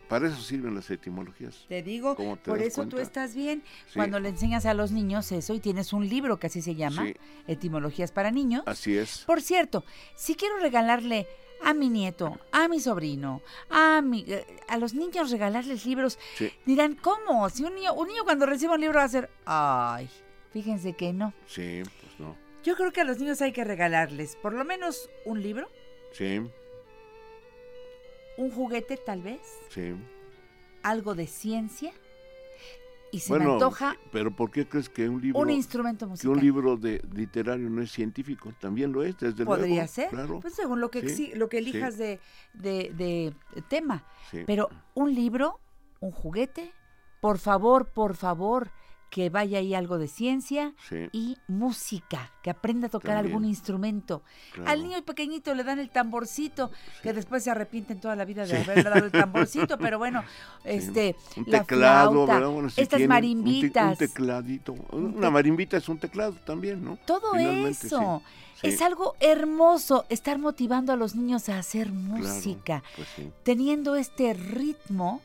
Para 0.08 0.28
eso 0.28 0.40
sirven 0.40 0.74
las 0.74 0.90
etimologías. 0.90 1.64
Te 1.68 1.82
digo, 1.82 2.16
¿Cómo 2.16 2.36
te 2.36 2.50
por 2.50 2.62
eso 2.62 2.86
tú 2.86 2.98
estás 2.98 3.34
bien. 3.34 3.62
Sí. 3.86 3.94
Cuando 3.94 4.18
le 4.20 4.30
enseñas 4.30 4.64
a 4.66 4.72
los 4.74 4.90
niños 4.90 5.30
eso 5.32 5.54
y 5.54 5.60
tienes 5.60 5.92
un 5.92 6.08
libro 6.08 6.38
que 6.38 6.46
así 6.46 6.62
se 6.62 6.74
llama, 6.74 7.04
Sí. 7.04 7.14
Etimologías 7.46 8.10
para 8.12 8.30
niños. 8.30 8.62
Así 8.66 8.96
es. 8.96 9.24
Por 9.26 9.42
cierto, 9.42 9.84
si 10.14 10.34
quiero 10.34 10.58
regalarle 10.58 11.26
a 11.62 11.74
mi 11.74 11.88
nieto, 11.88 12.38
a 12.52 12.68
mi 12.68 12.80
sobrino, 12.80 13.42
a 13.68 14.00
mi, 14.00 14.24
eh, 14.28 14.46
a 14.68 14.78
los 14.78 14.94
niños 14.94 15.30
regalarles 15.30 15.84
libros, 15.84 16.18
Sí. 16.36 16.50
dirán, 16.64 16.94
¿cómo? 16.94 17.48
Si 17.50 17.64
un 17.64 17.74
niño, 17.74 17.92
un 17.94 18.08
niño 18.08 18.24
cuando 18.24 18.46
reciba 18.46 18.74
un 18.74 18.80
libro 18.80 18.98
va 18.98 19.04
a 19.04 19.08
ser, 19.08 19.28
ay, 19.44 20.08
fíjense 20.52 20.94
que 20.94 21.12
no. 21.12 21.34
Sí, 21.46 21.82
pues 21.84 22.18
no. 22.20 22.36
Yo 22.64 22.76
creo 22.76 22.92
que 22.92 23.00
a 23.00 23.04
los 23.04 23.18
niños 23.18 23.42
hay 23.42 23.52
que 23.52 23.64
regalarles 23.64 24.36
por 24.36 24.52
lo 24.52 24.64
menos 24.64 25.10
un 25.24 25.42
libro, 25.42 25.68
Sí, 26.12 26.40
un 28.38 28.50
juguete 28.50 28.96
tal 28.96 29.20
vez, 29.22 29.40
sí. 29.68 29.94
algo 30.82 31.14
de 31.14 31.26
ciencia 31.26 31.92
y 33.10 33.20
se 33.20 33.30
bueno, 33.30 33.46
me 33.46 33.52
antoja 33.54 33.96
pero 34.12 34.30
¿por 34.36 34.50
qué 34.50 34.68
crees 34.68 34.88
que 34.90 35.08
un 35.08 35.20
libro 35.22 35.40
un 35.40 35.48
instrumento 35.50 36.04
que 36.06 36.10
musical. 36.10 36.30
un 36.36 36.40
libro 36.40 36.76
de 36.76 37.02
literario 37.14 37.68
no 37.70 37.82
es 37.82 37.90
científico? 37.90 38.52
También 38.60 38.92
lo 38.92 39.02
es, 39.02 39.16
desde 39.18 39.44
Podría 39.44 39.66
luego. 39.76 39.88
ser, 39.88 40.10
Claro. 40.10 40.40
pues 40.40 40.54
según 40.54 40.80
lo 40.80 40.90
que, 40.90 41.08
Sí, 41.08 41.32
lo 41.34 41.48
que 41.48 41.62
sí. 41.62 41.68
elijas 41.70 41.96
de, 41.98 42.20
de, 42.54 42.90
de 42.96 43.34
tema. 43.68 44.04
Sí. 44.30 44.44
Pero 44.46 44.68
un 44.94 45.14
libro, 45.14 45.58
un 46.00 46.10
juguete, 46.12 46.70
por 47.20 47.38
favor, 47.38 47.86
por 47.86 48.14
favor, 48.14 48.70
que 49.10 49.30
vaya 49.30 49.58
ahí 49.58 49.74
algo 49.74 49.96
de 49.98 50.06
ciencia 50.06 50.74
Sí. 50.88 51.08
y 51.12 51.36
música, 51.48 52.30
que 52.42 52.50
aprenda 52.50 52.88
a 52.88 52.90
tocar 52.90 53.14
También. 53.16 53.26
algún 53.34 53.48
instrumento. 53.48 54.22
Claro. 54.52 54.70
Al 54.70 54.82
niño 54.82 55.02
pequeñito 55.02 55.54
le 55.54 55.64
dan 55.64 55.78
el 55.78 55.88
tamborcito, 55.90 56.70
que 57.02 57.12
después 57.14 57.42
se 57.42 57.50
arrepienten 57.50 58.00
toda 58.00 58.16
la 58.16 58.24
vida 58.26 58.44
de 58.46 58.58
haberle 58.58 58.82
dado 58.82 59.06
el 59.06 59.10
tamborcito, 59.12 59.78
pero 59.78 59.98
bueno, 59.98 60.22
este, 60.64 61.16
un 61.36 61.44
la 61.46 61.60
teclado, 61.60 62.10
flauta, 62.12 62.34
¿verdad? 62.34 62.48
Bueno, 62.50 62.70
si 62.70 62.80
estas 62.82 62.98
tienen 62.98 63.04
un 63.04 63.08
te- 63.08 63.14
marimbitas, 63.14 63.90
Un, 63.92 63.96
tecladito. 63.96 64.72
Un 64.92 65.16
Una 65.16 65.30
marimbita 65.30 65.76
es 65.78 65.88
un 65.88 65.98
teclado 65.98 66.34
también, 66.44 66.84
¿no? 66.84 66.98
todo 67.06 67.32
Finalmente, 67.32 67.86
eso. 67.86 68.22
sí, 68.60 68.68
Es 68.68 68.82
algo 68.82 69.14
hermoso 69.20 70.04
estar 70.10 70.38
motivando 70.38 70.92
a 70.92 70.96
los 70.96 71.14
niños 71.14 71.48
a 71.48 71.58
hacer 71.58 71.86
Claro, 71.88 72.00
música. 72.02 72.82
pues 72.96 73.08
sí. 73.16 73.32
Teniendo 73.42 73.96
este 73.96 74.34
ritmo, 74.34 75.22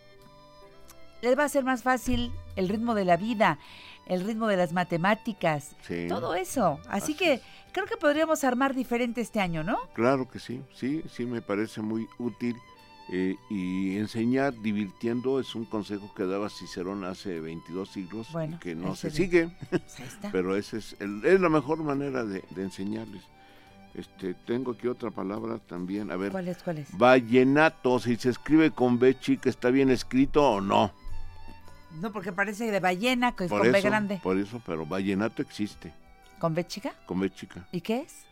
les 1.24 1.38
va 1.40 1.46
a 1.46 1.50
ser 1.50 1.64
más 1.64 1.84
fácil 1.84 2.32
el 2.56 2.68
ritmo 2.70 2.94
de 2.94 3.06
la 3.06 3.18
vida, 3.18 3.58
el 4.08 4.24
ritmo 4.26 4.48
de 4.48 4.58
las 4.58 4.74
matemáticas, 4.74 5.76
Sí. 5.88 6.06
todo 6.10 6.36
eso. 6.36 6.80
Así, 6.90 7.14
Así 7.14 7.16
que 7.16 7.34
es. 7.36 7.42
creo 7.72 7.86
que 7.86 7.96
podríamos 7.98 8.44
armar 8.44 8.76
diferente 8.76 9.22
este 9.22 9.40
año, 9.40 9.64
¿no? 9.64 9.78
Claro 9.94 10.30
que 10.30 10.40
sí, 10.40 10.62
sí, 10.76 11.02
sí 11.10 11.26
me 11.26 11.42
parece 11.42 11.82
muy 11.82 12.08
útil. 12.20 12.56
eh, 13.12 13.36
y 13.50 13.98
enseñar 13.98 14.54
divirtiendo 14.62 15.38
es 15.42 15.56
un 15.56 15.66
consejo 15.66 16.14
que 16.16 16.24
daba 16.26 16.50
Cicerón 16.50 17.04
hace 17.04 17.42
22 17.42 17.90
siglos 17.90 18.30
y 18.50 18.56
que 18.60 18.76
no 18.76 18.96
se 18.96 19.12
sigue, 19.12 19.50
Pues 19.70 19.82
pero 20.32 20.56
esa 20.56 20.78
es, 20.78 20.96
el- 21.02 21.22
es 21.26 21.38
la 21.42 21.50
mejor 21.50 21.80
manera 21.84 22.24
de, 22.24 22.46
de 22.52 22.64
enseñarles. 22.64 23.22
Este, 23.94 24.34
tengo 24.34 24.72
aquí 24.72 24.88
otra 24.88 25.12
palabra 25.12 25.60
también, 25.68 26.12
a 26.12 26.16
ver, 26.16 26.32
¿Cuál 26.32 26.48
es? 26.48 26.64
¿Cuál 26.64 26.78
es? 26.78 26.98
vallenato, 26.98 28.00
si 28.00 28.16
se 28.16 28.30
escribe 28.30 28.72
con 28.72 28.98
B 28.98 29.20
chica, 29.20 29.50
¿está 29.50 29.70
bien 29.70 29.92
escrito 29.92 30.42
o 30.50 30.62
no? 30.62 30.94
No, 32.00 32.12
porque 32.12 32.32
parece 32.32 32.70
de 32.72 32.80
ballena, 32.80 33.36
que 33.36 33.46
es 33.46 33.50
Por 33.50 33.62
con 33.62 33.72
B 33.72 33.82
grande. 33.82 34.20
por 34.24 34.38
eso, 34.38 34.62
pero 34.66 34.86
vallenato 34.86 35.42
existe, 35.42 35.94
¿Con 36.40 36.54
B 36.56 36.66
chica? 36.66 36.94
con 37.06 37.20
B 37.20 37.30
chica, 37.30 37.68
¿Y 37.72 37.82
qué 37.82 38.02
es? 38.02 38.26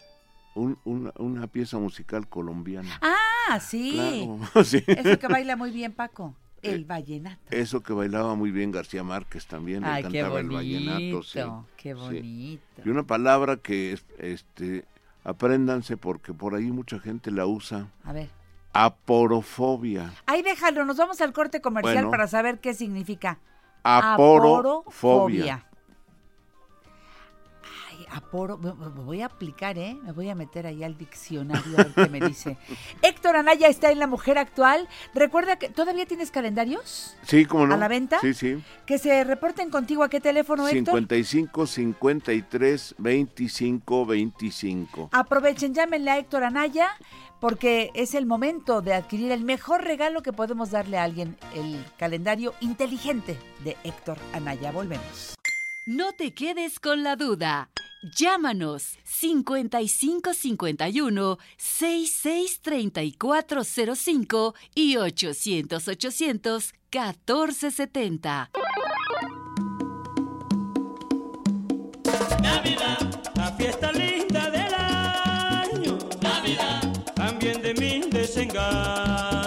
Un- 0.55 0.77
una, 0.83 1.13
una 1.17 1.47
pieza 1.47 1.77
musical 1.77 2.27
colombiana. 2.27 2.99
Ah, 3.01 3.59
sí. 3.59 3.93
Claro, 3.93 4.63
sí. 4.65 4.83
Eso 4.85 5.17
que 5.17 5.27
baila 5.27 5.55
muy 5.55 5.71
bien 5.71 5.93
Paco. 5.93 6.35
El 6.61 6.81
Eh, 6.81 6.85
vallenato. 6.85 7.41
Eso 7.49 7.81
que 7.81 7.93
bailaba 7.93 8.35
muy 8.35 8.51
bien 8.51 8.69
García 8.71 9.03
Márquez 9.03 9.47
también, 9.47 9.81
le 9.83 9.95
qué 9.95 10.01
cantaba 10.03 10.29
bonito. 10.29 10.39
el 10.39 10.49
vallenato, 10.85 11.23
sí. 11.23 11.39
Qué 11.77 11.89
sí. 11.89 11.99
bonito. 11.99 12.81
Y 12.85 12.89
una 12.89 13.03
palabra 13.03 13.57
que 13.57 13.93
es- 13.93 14.05
este 14.19 14.85
apréndanse 15.23 15.97
porque 15.97 16.33
por 16.33 16.53
ahí 16.55 16.69
mucha 16.71 16.99
gente 16.99 17.31
la 17.31 17.45
usa, 17.47 17.87
A 18.03 18.11
ver. 18.13 18.29
aporofobia. 18.73 20.13
Ahí 20.25 20.41
déjalo, 20.41 20.85
nos 20.85 20.97
vamos 20.97 21.21
al 21.21 21.33
corte 21.33 21.61
comercial 21.61 21.95
Bueno. 21.95 22.11
para 22.11 22.27
saber 22.27 22.59
qué 22.59 22.73
significa. 22.73 23.39
Aporofobia. 23.83 25.61
Aporo, 28.11 28.57
me, 28.57 28.71
voy 28.71 29.21
a 29.21 29.27
aplicar, 29.27 29.77
¿eh? 29.77 29.97
Me 30.03 30.11
voy 30.11 30.29
a 30.29 30.35
meter 30.35 30.67
ahí 30.67 30.83
al 30.83 30.97
diccionario 30.97 31.79
a 31.79 31.83
ver 31.83 31.93
qué 31.93 32.09
me 32.09 32.19
dice. 32.19 32.57
Héctor 33.01 33.37
Anaya 33.37 33.67
está 33.67 33.89
en 33.89 33.99
La 33.99 34.07
Mujer 34.07 34.37
Actual. 34.37 34.89
Recuerda 35.15 35.55
que 35.55 35.69
todavía 35.69 36.05
tienes 36.05 36.29
calendarios 36.29 37.15
Sí, 37.23 37.45
¿cómo 37.45 37.67
no? 37.67 37.75
¿A 37.75 37.77
la 37.77 37.87
venta? 37.87 38.19
Sí, 38.19 38.33
sí. 38.33 38.61
que 38.85 38.97
se 38.97 39.23
reporten 39.23 39.69
contigo 39.69 40.03
a 40.03 40.09
qué 40.09 40.19
teléfono, 40.19 40.67
Héctor. 40.67 40.93
55 40.93 41.67
53 41.67 42.95
25 42.97 44.05
25. 44.05 45.09
Aprovechen, 45.13 45.73
llámenle 45.73 46.11
a 46.11 46.17
Héctor 46.17 46.43
Anaya 46.43 46.89
porque 47.39 47.89
es 47.95 48.13
el 48.13 48.25
momento 48.25 48.81
de 48.81 48.93
adquirir 48.93 49.31
el 49.31 49.43
mejor 49.43 49.83
regalo 49.83 50.21
que 50.21 50.31
podemos 50.31 50.69
darle 50.69 50.97
a 50.97 51.03
alguien, 51.03 51.37
el 51.55 51.83
calendario 51.97 52.53
inteligente 52.59 53.37
de 53.63 53.77
Héctor 53.83 54.17
Anaya. 54.33 54.71
Volvemos. 54.71 55.35
No 55.87 56.13
te 56.13 56.35
quedes 56.35 56.79
con 56.79 57.01
la 57.01 57.15
duda. 57.15 57.71
Llámanos 58.15 58.99
5551 59.03 61.39
663405 61.57 64.53
y 64.75 64.97
800 64.97 65.87
800 65.87 66.73
1470. 66.91 68.51
Navidad, 72.43 73.31
la 73.35 73.51
fiesta 73.53 73.91
linda 73.91 74.51
del 74.51 74.73
año. 74.75 75.97
Navidad, 76.21 76.93
también 77.15 77.59
de 77.63 77.73
mi 77.73 78.01
desengaño. 78.01 79.40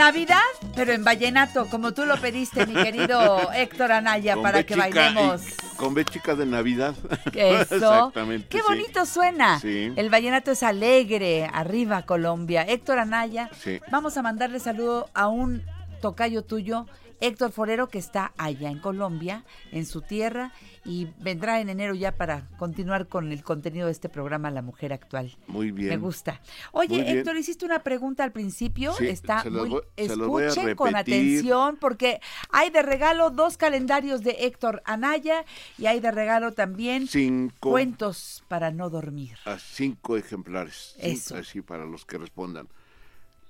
Navidad, 0.00 0.40
pero 0.74 0.92
en 0.94 1.04
vallenato, 1.04 1.68
como 1.68 1.92
tú 1.92 2.06
lo 2.06 2.16
pediste, 2.16 2.64
mi 2.64 2.72
querido 2.72 3.52
Héctor 3.52 3.92
Anaya, 3.92 4.32
Con 4.32 4.42
para 4.42 4.62
que 4.62 4.74
bailemos. 4.74 5.42
Con 5.76 5.92
B 5.92 6.06
chica 6.06 6.34
de 6.34 6.46
Navidad. 6.46 6.94
Eso. 7.34 7.74
Exactamente. 7.74 8.48
Qué 8.48 8.60
sí. 8.60 8.64
bonito 8.66 9.04
suena. 9.04 9.60
Sí. 9.60 9.92
El 9.94 10.08
vallenato 10.08 10.52
es 10.52 10.62
alegre. 10.62 11.50
Arriba, 11.52 12.06
Colombia. 12.06 12.62
Héctor 12.62 12.98
Anaya. 12.98 13.50
Sí. 13.62 13.78
Vamos 13.90 14.16
a 14.16 14.22
mandarle 14.22 14.58
saludo 14.58 15.10
a 15.12 15.28
un 15.28 15.62
tocayo 16.00 16.44
tuyo, 16.44 16.86
Héctor 17.20 17.52
Forero, 17.52 17.88
que 17.88 17.98
está 17.98 18.32
allá 18.38 18.70
en 18.70 18.78
Colombia, 18.78 19.44
en 19.72 19.86
su 19.86 20.00
tierra, 20.02 20.52
y 20.84 21.08
vendrá 21.18 21.60
en 21.60 21.68
enero 21.68 21.94
ya 21.94 22.12
para 22.16 22.48
continuar 22.58 23.06
con 23.08 23.30
el 23.32 23.42
contenido 23.42 23.86
de 23.86 23.92
este 23.92 24.08
programa 24.08 24.50
La 24.50 24.62
Mujer 24.62 24.92
Actual. 24.92 25.36
Muy 25.46 25.70
bien. 25.70 25.90
Me 25.90 25.96
gusta. 25.98 26.40
Oye. 26.72 27.10
Héctor, 27.18 27.36
hiciste 27.36 27.64
una 27.66 27.82
pregunta 27.82 28.24
al 28.24 28.32
principio. 28.32 28.92
Sí, 28.94 29.06
Está 29.08 29.42
se 29.42 29.50
los 29.50 29.60
muy. 29.68 29.70
voy- 29.70 29.82
se 30.08 30.16
los 30.16 30.28
voy 30.28 30.42
a 30.44 30.46
Escuchen 30.48 30.76
con 30.76 30.92
repetir. 30.92 31.14
atención, 31.14 31.76
porque 31.80 32.20
hay 32.50 32.70
de 32.70 32.82
regalo 32.82 33.30
dos 33.30 33.56
calendarios 33.56 34.22
de 34.22 34.36
Héctor 34.40 34.82
Anaya 34.86 35.44
y 35.78 35.86
hay 35.86 36.00
de 36.00 36.10
regalo 36.10 36.52
también 36.52 37.06
Cinco. 37.08 37.70
cuentos 37.70 38.42
para 38.48 38.70
no 38.70 38.88
dormir. 38.90 39.36
a 39.44 39.58
cinco 39.58 40.16
ejemplares. 40.16 40.94
Eso. 40.98 41.36
Así 41.36 41.60
para 41.60 41.84
los 41.84 42.04
que 42.06 42.16
respondan. 42.18 42.68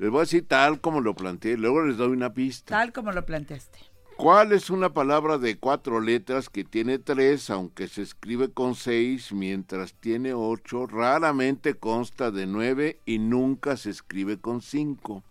Les 0.00 0.09
voy 0.09 0.21
a 0.21 0.23
decir 0.23 0.49
tal 0.49 0.80
como 0.80 1.02
lo 1.02 1.14
planteé, 1.14 1.59
luego 1.59 1.85
les 1.85 1.99
doy 1.99 2.09
una 2.09 2.33
pista. 2.33 2.75
Tal 2.75 2.90
como 2.90 3.12
lo 3.12 3.26
planteaste. 3.26 3.78
¿Cuál 4.16 4.52
es 4.52 4.71
una 4.71 4.95
palabra 4.95 5.37
de 5.37 5.59
cuatro 5.59 6.00
letras 6.00 6.49
que 6.49 6.64
tiene 6.64 6.99
tres, 6.99 7.50
aunque 7.50 7.87
se 7.87 8.00
escribe 8.00 8.50
con 8.50 8.75
seis, 8.75 9.30
mientras 9.30 9.92
tiene 9.92 10.33
ocho, 10.33 10.87
raramente 10.87 11.75
consta 11.75 12.30
de 12.30 12.47
nueve 12.47 12.99
y 13.04 13.19
nunca 13.19 13.76
se 13.76 13.90
escribe 13.90 14.38
con 14.38 14.62
cinco? 14.62 15.23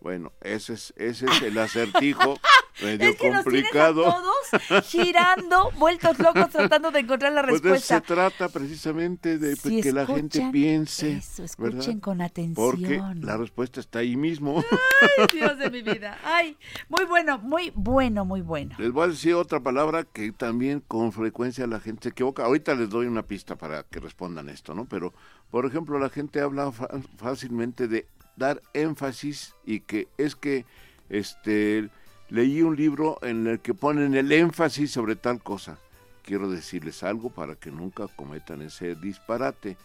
Bueno, 0.00 0.32
ese 0.40 0.74
es, 0.74 0.94
ese 0.96 1.26
es 1.26 1.42
el 1.42 1.58
acertijo 1.58 2.34
medio 2.82 3.10
es 3.10 3.16
que 3.16 3.30
nos 3.30 3.40
a 3.40 3.42
complicado. 3.42 4.02
todos 4.04 4.86
girando, 4.86 5.70
vueltos 5.72 6.18
locos, 6.18 6.48
tratando 6.52 6.90
de 6.90 7.00
encontrar 7.00 7.32
la 7.32 7.42
Pues 7.42 7.60
de 7.60 7.70
eso 7.74 7.86
se 7.86 7.94
respuesta. 7.94 8.14
trata 8.14 8.48
precisamente 8.48 9.38
de 9.38 9.56
pues, 9.56 9.74
Si 9.74 9.82
que 9.82 9.92
la 9.92 10.06
gente 10.06 10.48
piense. 10.50 11.12
eso, 11.12 11.44
escuchen 11.44 11.78
¿verdad? 11.78 12.00
con 12.00 12.20
atención. 12.22 12.54
Porque 12.54 13.02
la 13.20 13.36
respuesta 13.36 13.80
está 13.80 13.98
ahí 13.98 14.16
mismo. 14.16 14.64
Ay, 15.18 15.26
Dios 15.32 15.58
de 15.58 15.70
mi 15.70 15.82
vida. 15.82 16.18
Ay, 16.24 16.56
muy 16.88 17.04
bueno, 17.04 17.38
muy 17.38 17.70
bueno, 17.74 18.24
muy 18.24 18.40
bueno. 18.40 18.74
Les 18.78 18.92
voy 18.92 19.04
a 19.04 19.08
decir 19.08 19.34
otra 19.34 19.60
palabra 19.60 20.04
que 20.04 20.32
también 20.32 20.80
con 20.80 21.12
frecuencia 21.12 21.66
la 21.66 21.80
gente 21.80 22.04
se 22.04 22.08
equivoca. 22.10 22.44
Ahorita 22.44 22.74
les 22.74 22.88
doy 22.88 23.06
una 23.06 23.22
pista 23.24 23.56
para 23.56 23.82
que 23.82 24.00
respondan 24.00 24.48
esto, 24.48 24.74
¿no? 24.74 24.86
Pero, 24.86 25.12
por 25.50 25.66
ejemplo, 25.66 25.98
la 25.98 26.08
gente 26.08 26.40
habla 26.40 26.72
fácilmente 27.18 27.86
de 27.88 28.06
dar 28.36 28.62
énfasis 28.74 29.54
y 29.64 29.80
que 29.80 30.08
es 30.18 30.36
que 30.36 30.64
este 31.08 31.90
leí 32.28 32.62
un 32.62 32.76
libro 32.76 33.18
en 33.22 33.46
el 33.46 33.60
que 33.60 33.74
ponen 33.74 34.14
el 34.14 34.32
énfasis 34.32 34.92
sobre 34.92 35.16
tal 35.16 35.42
cosa. 35.42 35.78
Quiero 36.22 36.48
decirles 36.48 37.02
algo 37.02 37.30
para 37.30 37.56
que 37.56 37.70
nunca 37.70 38.06
cometan 38.08 38.62
ese 38.62 38.94
disparate. 38.94 39.76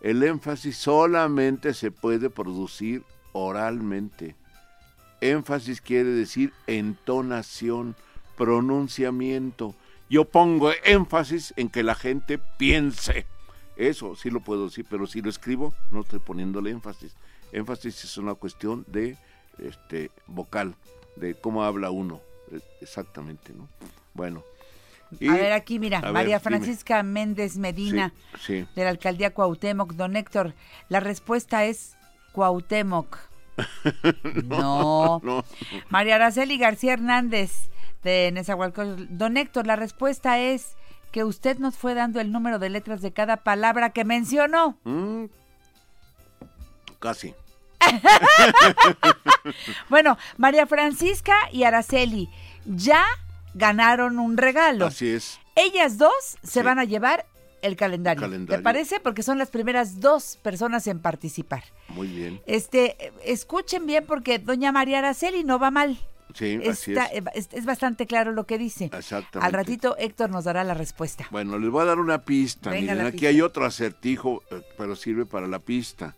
El 0.00 0.22
énfasis 0.22 0.76
solamente 0.76 1.74
se 1.74 1.90
puede 1.90 2.30
producir 2.30 3.02
oralmente. 3.32 4.36
Énfasis 5.20 5.80
quiere 5.80 6.10
decir 6.10 6.52
entonación, 6.66 7.96
pronunciamiento. 8.36 9.74
Yo 10.08 10.24
pongo 10.24 10.70
énfasis 10.84 11.52
en 11.56 11.68
que 11.68 11.82
la 11.82 11.94
gente 11.94 12.38
piense. 12.38 13.26
Eso 13.76 14.16
sí 14.16 14.30
lo 14.30 14.40
puedo 14.40 14.66
decir, 14.66 14.86
pero 14.88 15.06
si 15.06 15.20
lo 15.20 15.30
escribo 15.30 15.74
no 15.90 16.00
estoy 16.00 16.20
poniéndole 16.20 16.70
énfasis. 16.70 17.14
Énfasis 17.52 18.04
es 18.04 18.16
una 18.18 18.34
cuestión 18.34 18.84
de 18.88 19.16
este 19.58 20.10
vocal, 20.26 20.74
de 21.16 21.34
cómo 21.34 21.64
habla 21.64 21.90
uno, 21.90 22.20
eh, 22.52 22.60
exactamente, 22.80 23.52
¿no? 23.52 23.68
Bueno. 24.14 24.42
y- 25.18 25.28
a 25.28 25.32
ver, 25.34 25.52
aquí 25.52 25.78
mira, 25.78 26.00
ver, 26.00 26.12
María 26.12 26.38
dime. 26.38 26.40
Francisca 26.40 27.02
Méndez 27.02 27.56
Medina, 27.56 28.12
Sí, 28.38 28.60
sí. 28.62 28.68
de 28.76 28.84
la 28.84 28.90
alcaldía 28.90 29.34
Cuauhtémoc. 29.34 29.92
Don 29.94 30.16
Héctor, 30.16 30.54
la 30.88 31.00
respuesta 31.00 31.64
es 31.64 31.96
Cuauhtémoc. 32.32 33.18
no. 34.44 35.20
no. 35.22 35.44
María 35.88 36.14
Araceli 36.16 36.58
García 36.58 36.92
Hernández, 36.94 37.52
de 38.02 38.30
Nezahualcóyotl. 38.32 39.04
Don 39.10 39.36
Héctor, 39.36 39.66
la 39.66 39.76
respuesta 39.76 40.38
es 40.38 40.76
que 41.12 41.24
usted 41.24 41.58
nos 41.58 41.76
fue 41.76 41.94
dando 41.94 42.20
el 42.20 42.30
número 42.32 42.58
de 42.58 42.70
letras 42.70 43.02
de 43.02 43.12
cada 43.12 43.38
palabra 43.38 43.90
que 43.90 44.04
mencionó. 44.04 44.78
Mm, 44.84 45.24
casi. 47.00 47.34
Bueno, 49.88 50.18
María 50.36 50.66
Francisca 50.66 51.34
y 51.52 51.64
Araceli 51.64 52.28
ya 52.64 53.04
ganaron 53.54 54.18
un 54.18 54.36
regalo. 54.36 54.86
Así 54.86 55.08
es. 55.08 55.38
Ellas 55.56 55.98
dos 55.98 56.12
se 56.42 56.60
Sí. 56.60 56.62
van 56.62 56.78
a 56.78 56.84
llevar 56.84 57.26
el 57.62 57.76
calendario. 57.76 58.20
Calendario. 58.22 58.58
¿Te 58.58 58.62
parece? 58.62 59.00
Porque 59.00 59.22
son 59.22 59.38
las 59.38 59.50
primeras 59.50 60.00
dos 60.00 60.38
personas 60.42 60.86
en 60.86 61.00
participar. 61.00 61.64
Muy 61.88 62.06
bien. 62.08 62.40
Este, 62.46 63.12
escuchen 63.24 63.86
bien 63.86 64.04
porque 64.06 64.38
doña 64.38 64.72
María 64.72 64.98
Araceli 64.98 65.42
no 65.44 65.58
va 65.58 65.70
mal. 65.70 65.98
Sí, 66.32 66.60
así 66.68 66.92
Está- 66.92 67.06
es. 67.06 67.24
es, 67.34 67.48
es 67.52 67.64
bastante 67.64 68.06
claro 68.06 68.30
lo 68.32 68.44
que 68.46 68.56
dice. 68.56 68.84
Exactamente. 68.84 69.44
Al 69.44 69.52
ratito 69.52 69.96
Héctor 69.98 70.30
nos 70.30 70.44
dará 70.44 70.62
la 70.62 70.74
respuesta. 70.74 71.26
Bueno, 71.32 71.58
les 71.58 71.70
voy 71.70 71.82
a 71.82 71.86
dar 71.86 71.98
una 71.98 72.22
pista. 72.24 72.70
Venga, 72.70 72.92
Miren, 72.92 73.06
aquí 73.08 73.12
pista. 73.16 73.28
hay 73.28 73.40
otro 73.40 73.64
acertijo, 73.66 74.42
eh, 74.52 74.62
pero 74.78 74.94
sirve 74.94 75.26
para 75.26 75.48
la 75.48 75.58
pista. 75.58 76.14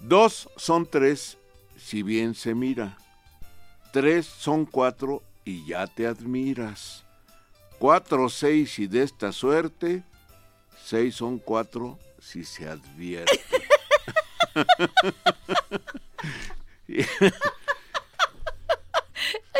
Dos 0.00 0.48
son 0.56 0.86
tres, 0.86 1.38
si 1.76 2.02
bien 2.02 2.34
se 2.34 2.54
mira. 2.54 2.96
Tres 3.92 4.26
son 4.26 4.64
cuatro 4.64 5.22
y 5.44 5.66
ya 5.66 5.86
te 5.86 6.06
admiras. 6.06 7.04
Cuatro, 7.78 8.28
seis 8.28 8.78
y 8.78 8.86
de 8.86 9.02
esta 9.02 9.32
suerte. 9.32 10.04
Seis 10.84 11.16
son 11.16 11.38
cuatro 11.38 11.98
si 12.18 12.44
se 12.44 12.68
advierte. 12.68 13.40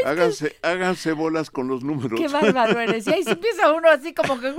háganse, 0.05 0.57
háganse 0.63 1.13
bolas 1.13 1.51
con 1.51 1.69
los 1.69 1.85
números. 1.85 2.19
Qué 2.19 2.29
bárbaro 2.29 2.81
eres. 2.81 3.07
Y 3.07 3.13
ahí 3.13 3.25
se 3.25 3.33
empieza 3.33 3.73
uno 3.73 3.91
así 3.91 4.15
como 4.15 4.41
que... 4.41 4.55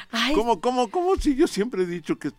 Ay, 0.12 0.34
¿Cómo, 0.34 0.60
cómo, 0.60 0.90
cómo? 0.90 1.16
Si 1.16 1.34
yo 1.34 1.46
siempre 1.46 1.82
he 1.82 1.86
dicho 1.86 2.18
que 2.18 2.32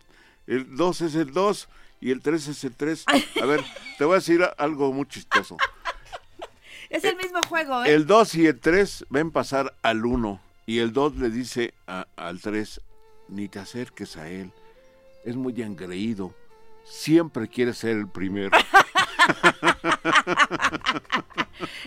el 0.46 0.76
2 0.76 1.00
es 1.02 1.14
el 1.14 1.32
2 1.32 1.68
y 2.00 2.10
el 2.10 2.20
3 2.22 2.48
es 2.48 2.64
el 2.64 2.74
3. 2.74 3.04
A 3.42 3.46
ver, 3.46 3.64
te 3.98 4.04
voy 4.04 4.14
a 4.14 4.18
decir 4.18 4.42
algo 4.58 4.92
muy 4.92 5.06
chistoso. 5.06 5.56
es 6.90 7.04
el 7.04 7.16
mismo 7.16 7.40
juego, 7.48 7.84
¿eh? 7.84 7.94
El 7.94 8.06
2 8.06 8.34
y 8.36 8.46
el 8.46 8.58
3 8.60 9.06
ven 9.10 9.30
pasar 9.30 9.74
al 9.82 10.04
1 10.04 10.40
y 10.66 10.78
el 10.78 10.92
2 10.92 11.16
le 11.16 11.30
dice 11.30 11.74
a- 11.86 12.06
al 12.16 12.40
3, 12.40 12.80
ni 13.28 13.48
te 13.48 13.58
acerques 13.58 14.16
a 14.16 14.28
él. 14.28 14.52
Es 15.24 15.36
muy 15.36 15.60
engreído. 15.62 16.34
Siempre 16.84 17.48
quiere 17.48 17.74
ser 17.74 17.96
el 17.96 18.08
primero. 18.08 18.56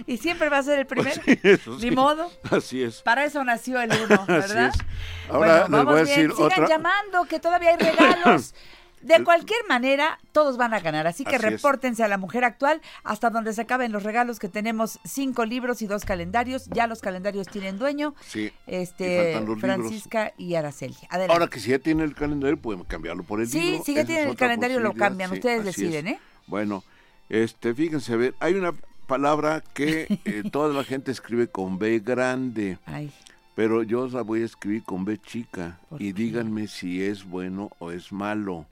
Y 0.06 0.18
siempre 0.18 0.50
va 0.50 0.58
a 0.58 0.64
ser 0.64 0.80
el 0.80 0.86
primero. 0.86 1.22
Sí, 1.24 1.40
eso 1.44 1.76
Ni 1.76 1.82
sí. 1.82 1.92
modo. 1.92 2.30
Así 2.52 2.84
es. 2.84 3.02
Para 3.02 3.24
eso 3.24 3.44
nació 3.44 3.80
el 3.82 3.90
uno, 3.92 4.26
¿verdad? 4.28 4.68
Así 4.68 4.80
es. 4.82 4.86
Ahora 5.30 5.38
bueno, 5.40 5.54
les 5.62 5.70
voy 5.70 5.80
a 5.80 5.84
vamos 5.84 5.94
bien. 5.94 6.06
decir 6.06 6.32
Sigan 6.34 6.52
otra. 6.64 6.68
llamando, 6.68 7.26
que 7.26 7.40
todavía 7.40 7.70
hay 7.72 7.78
regalos. 7.78 8.54
De 9.02 9.24
cualquier 9.24 9.60
manera, 9.68 10.20
todos 10.32 10.58
van 10.58 10.74
a 10.74 10.80
ganar. 10.80 11.08
Así 11.08 11.24
que 11.24 11.36
Así 11.36 11.46
es. 11.48 11.52
repórtense 11.54 12.04
a 12.04 12.08
la 12.08 12.18
mujer 12.18 12.44
actual 12.44 12.82
hasta 13.04 13.30
donde 13.30 13.54
se 13.54 13.62
acaben 13.62 13.92
los 13.92 14.04
regalos 14.04 14.40
que 14.40 14.48
tenemos 14.50 15.00
cinco 15.04 15.46
libros 15.46 15.82
y 15.82 15.88
dos 15.88 16.06
calendarios. 16.06 16.68
Ya 16.72 16.88
los 16.88 17.02
calendarios 17.02 17.48
tienen 17.48 17.78
dueño. 17.80 18.14
Sí. 18.28 18.52
Este, 18.68 19.36
libros. 19.40 19.60
Francisca 19.60 20.34
y 20.38 20.56
Araceli. 20.56 20.96
Adelante. 21.10 21.34
Ahora 21.34 21.48
que 21.48 21.60
si 21.60 21.72
ya 21.72 21.80
tiene 21.80 22.04
el 22.04 22.14
calendario, 22.16 22.58
pueden 22.58 22.84
cambiarlo 22.84 23.24
por 23.24 23.42
el 23.42 23.48
Sí, 23.48 23.60
libro. 23.62 23.84
si 23.84 23.94
ya 23.96 24.06
tienen 24.06 24.30
el 24.30 24.36
calendario, 24.36 24.80
lo 24.80 24.94
cambian. 24.94 25.30
Sí, 25.32 25.36
Ustedes 25.38 25.66
deciden, 25.66 26.08
es. 26.08 26.14
¿eh? 26.16 26.20
Bueno, 26.48 26.84
este, 27.30 27.74
fíjense, 27.74 28.14
a 28.14 28.18
ver, 28.18 28.36
hay 28.40 28.54
una 28.56 28.74
palabra 29.08 29.64
que 29.74 30.08
eh, 30.26 30.44
toda 30.52 30.74
la 30.74 30.84
gente 30.84 31.12
escribe 31.12 31.48
con 31.48 31.78
B 31.80 32.00
grande, 32.00 32.78
Ay, 32.86 33.12
pero 33.56 33.84
yo 33.84 34.08
la 34.08 34.22
voy 34.22 34.42
a 34.44 34.46
escribir 34.46 34.84
con 34.84 35.06
B 35.06 35.18
chica. 35.20 35.80
¿Por 35.90 36.02
Y 36.02 36.14
qué? 36.14 36.22
díganme 36.22 36.68
si 36.68 37.04
es 37.04 37.24
bueno 37.26 37.70
o 37.80 37.92
es 37.92 38.12
malo. 38.12 38.66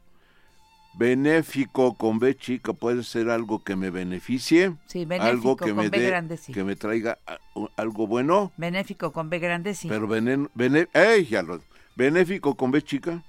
Benéfico 0.94 1.94
con 1.96 2.20
B 2.20 2.36
chica 2.36 2.74
puede 2.74 3.04
ser 3.04 3.30
algo 3.30 3.64
que 3.64 3.76
me 3.76 3.90
beneficie, 3.90 4.74
sí, 4.88 5.02
algo 5.04 5.56
benéfico 5.56 5.56
que 5.58 5.66
con 5.74 5.76
me 5.78 5.90
B 5.90 6.00
grande, 6.08 6.36
sí. 6.38 6.52
que 6.52 6.64
me 6.64 6.76
traiga 6.76 7.18
a- 7.26 7.38
u- 7.56 7.70
algo 7.78 8.06
bueno, 8.08 8.52
Benéfico 8.58 9.12
con 9.14 9.30
B 9.30 9.40
grande, 9.40 9.74
sí. 9.76 9.88
pero 9.88 10.08
venen, 10.08 10.50
bene- 10.56 10.88
¡ey! 10.94 11.26
ya 11.26 11.42
lo- 11.42 11.62
benéfico 11.96 12.56
con 12.56 12.72
B 12.72 12.82
chica, 12.82 13.24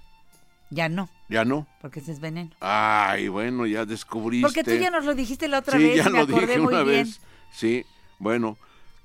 Ya 0.71 0.89
no, 0.89 1.09
ya 1.29 1.45
no. 1.45 1.67
porque 1.81 2.01
ese 2.01 2.13
es 2.13 2.21
veneno. 2.21 2.51
Ay, 2.61 3.29
bueno, 3.29 3.67
ya 3.67 3.85
descubriste. 3.85 4.47
Porque 4.47 4.65
tú 4.65 4.75
ya 4.81 4.91
nos 4.91 5.05
lo 5.05 5.15
dijiste 5.15 5.47
la 5.49 5.59
otra 5.61 5.77
sí, 5.79 5.85
vez 5.85 5.97
ya 5.97 6.09
y 6.09 6.13
me 6.13 6.19
lo 6.19 6.25
acordé 6.25 6.47
dije 6.47 6.59
muy 6.59 6.73
una 6.75 6.83
bien. 6.83 7.05
vez. 7.05 7.21
Sí, 7.53 7.85
bueno, 8.19 8.57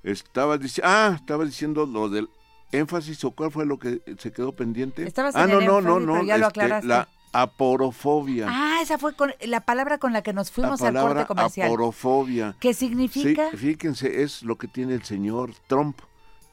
estaba 0.04 0.58
diciendo, 0.58 0.90
ah, 0.92 1.14
estaba 1.20 1.46
diciendo 1.46 1.86
lo 1.86 2.10
del 2.10 2.30
énfasis 2.72 3.24
o 3.26 3.32
cuál 3.32 3.52
fue 3.52 3.66
lo 3.66 3.78
que 3.80 4.02
se 4.20 4.32
quedó 4.32 4.52
pendiente. 4.54 5.04
Estabas 5.08 5.36
ah, 5.36 5.44
en 5.44 5.50
no, 5.52 5.60
el 5.60 5.66
no, 5.66 5.78
énfasis, 5.80 6.06
no, 6.08 6.16
no, 6.18 6.24
ya 6.24 6.38
lo 6.38 6.48
este, 6.48 6.62
aclaraste. 6.62 6.88
la 6.88 7.08
aporofobia. 7.44 8.48
Ah, 8.50 8.80
esa 8.82 8.98
fue 8.98 9.14
con 9.16 9.34
la 9.42 9.62
palabra 9.62 9.98
con 9.98 10.14
la 10.14 10.22
que 10.22 10.34
nos 10.34 10.48
la 10.50 10.54
fuimos 10.54 10.82
al 10.82 10.94
corte 10.94 11.26
comercial. 11.26 11.68
aporofobia. 11.68 12.56
¿Qué 12.60 12.74
Sí, 12.74 12.88
significa? 12.88 13.50
fíjense, 13.56 14.24
es 14.24 14.44
lo 14.44 14.58
que 14.58 14.68
tiene 14.68 14.94
el 14.94 15.04
señor 15.04 15.54
Trump. 15.68 16.00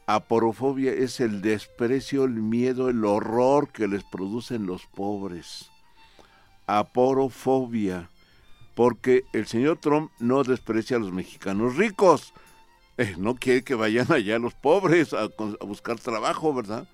Aporofobia 0.05 0.91
es 0.91 1.21
el 1.21 1.41
desprecio, 1.41 2.25
el 2.25 2.33
miedo, 2.41 2.89
el 2.89 3.05
horror 3.05 3.69
que 3.69 3.87
les 3.87 4.03
producen 4.03 4.65
los 4.65 4.85
pobres. 4.87 5.69
Aporofobia. 6.67 8.09
Porque 8.75 9.23
el 9.33 9.45
señor 9.47 9.77
Trump 9.77 10.11
no 10.19 10.43
desprecia 10.43 10.97
a 10.97 10.99
los 10.99 11.11
mexicanos 11.11 11.75
ricos. 11.77 12.33
Eh, 12.97 13.15
no 13.17 13.35
quiere 13.35 13.63
que 13.63 13.75
vayan 13.75 14.11
allá 14.11 14.37
los 14.39 14.53
pobres 14.55 15.13
a, 15.13 15.23
a 15.23 15.65
buscar 15.65 15.99
trabajo, 15.99 16.53
¿verdad? 16.53 16.87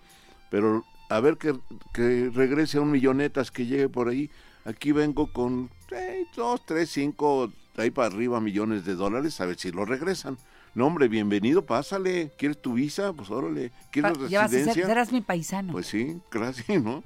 Pero 0.51 0.83
a 1.09 1.19
ver 1.19 1.37
que, 1.37 1.55
que 1.93 2.29
regrese 2.33 2.77
a 2.77 2.81
un 2.81 2.91
millonetas 2.91 3.51
que 3.51 3.65
llegue 3.65 3.89
por 3.89 4.07
ahí. 4.09 4.29
Aquí 4.65 4.91
vengo 4.91 5.31
con 5.33 5.69
eh, 5.91 6.25
dos, 6.35 6.63
tres, 6.65 6.89
cinco, 6.91 7.51
de 7.75 7.83
ahí 7.83 7.91
para 7.91 8.07
arriba 8.07 8.39
millones 8.39 8.85
de 8.85 8.95
dólares, 8.95 9.39
a 9.41 9.45
ver 9.45 9.57
si 9.57 9.71
lo 9.71 9.85
regresan. 9.85 10.37
No, 10.75 10.85
hombre, 10.85 11.07
bienvenido, 11.07 11.65
pásale. 11.65 12.31
¿Quieres 12.37 12.61
tu 12.61 12.73
visa? 12.73 13.11
Pues 13.13 13.31
órale. 13.31 13.71
¿Quieres 13.91 14.17
Pa- 14.17 14.27
ya 14.27 14.41
vas 14.41 14.47
a 14.47 14.49
ser, 14.51 14.59
residencia? 14.59 14.85
serás 14.85 15.11
mi 15.11 15.21
paisano. 15.21 15.71
Pues 15.71 15.87
sí, 15.87 16.21
casi, 16.29 16.77
¿no? 16.77 17.03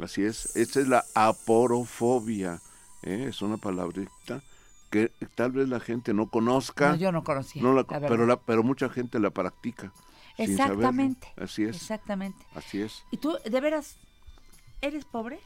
Así 0.00 0.22
es. 0.22 0.56
Esta 0.56 0.80
es 0.80 0.88
la 0.88 1.04
aporofobia. 1.14 2.60
¿eh? 3.02 3.26
Es 3.28 3.42
una 3.42 3.58
palabrita 3.58 4.42
que 4.90 5.10
tal 5.34 5.52
vez 5.52 5.68
la 5.68 5.80
gente 5.80 6.14
no 6.14 6.28
conozca. 6.28 6.90
no, 6.90 6.96
yo 6.96 7.12
no 7.12 7.22
conocía. 7.24 7.62
no 7.62 7.74
la- 7.74 7.86
la 7.88 8.08
pero, 8.08 8.26
la, 8.26 8.36
pero 8.40 8.62
mucha 8.62 8.88
gente 8.88 9.18
la 9.20 9.30
practica. 9.30 9.92
Sin. 10.46 10.60
Exactamente. 10.60 11.28
Así 11.36 11.64
es. 11.64 11.76
Exactamente. 11.76 12.44
Así 12.54 12.80
es. 12.82 13.04
¿Y 13.10 13.16
tú, 13.18 13.36
de 13.44 13.60
veras, 13.60 13.96
eres 14.80 15.04
pobre? 15.04 15.38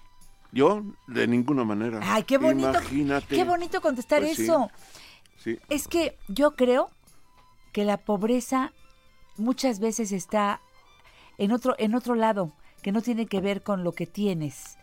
Yo, 0.52 0.82
de 1.08 1.26
ninguna 1.26 1.64
manera. 1.64 2.00
Ay, 2.02 2.22
qué 2.24 2.38
bonito. 2.38 2.70
Imagínate. 2.70 3.34
Qué 3.36 3.44
bonito 3.44 3.80
contestar 3.80 4.20
Pues 4.22 4.36
sí. 4.36 4.44
eso. 4.44 4.70
Sí, 5.42 5.58
Es 5.68 5.86
que 5.88 6.16
yo 6.28 6.56
creo 6.56 6.90
que 7.72 7.84
la 7.84 7.98
pobreza 7.98 8.72
muchas 9.36 9.80
veces 9.80 10.12
está 10.12 10.60
en 11.38 11.52
otro, 11.52 11.74
en 11.78 11.94
otro 11.94 12.14
lado, 12.14 12.52
que 12.82 12.90
no 12.92 13.02
tiene 13.02 13.26
que 13.26 13.40
ver 13.40 13.62
con 13.62 13.84
lo 13.84 13.92
que 13.92 14.06
tienes. 14.06 14.78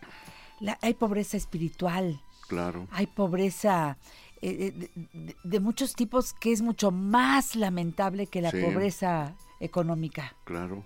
La- 0.60 0.78
hay 0.82 0.94
pobreza 0.94 1.36
espiritual, 1.36 2.20
claro. 2.48 2.86
hay 2.92 3.06
pobreza 3.06 3.98
eh, 4.42 4.72
de, 4.72 4.90
de- 5.12 5.36
de 5.42 5.60
muchos 5.60 5.94
tipos 5.94 6.34
que 6.34 6.52
es 6.52 6.60
mucho 6.62 6.90
más 6.90 7.56
lamentable 7.56 8.26
que 8.26 8.42
la 8.42 8.50
Sí. 8.50 8.60
pobreza 8.62 9.34
económica. 9.64 10.34
Claro. 10.44 10.84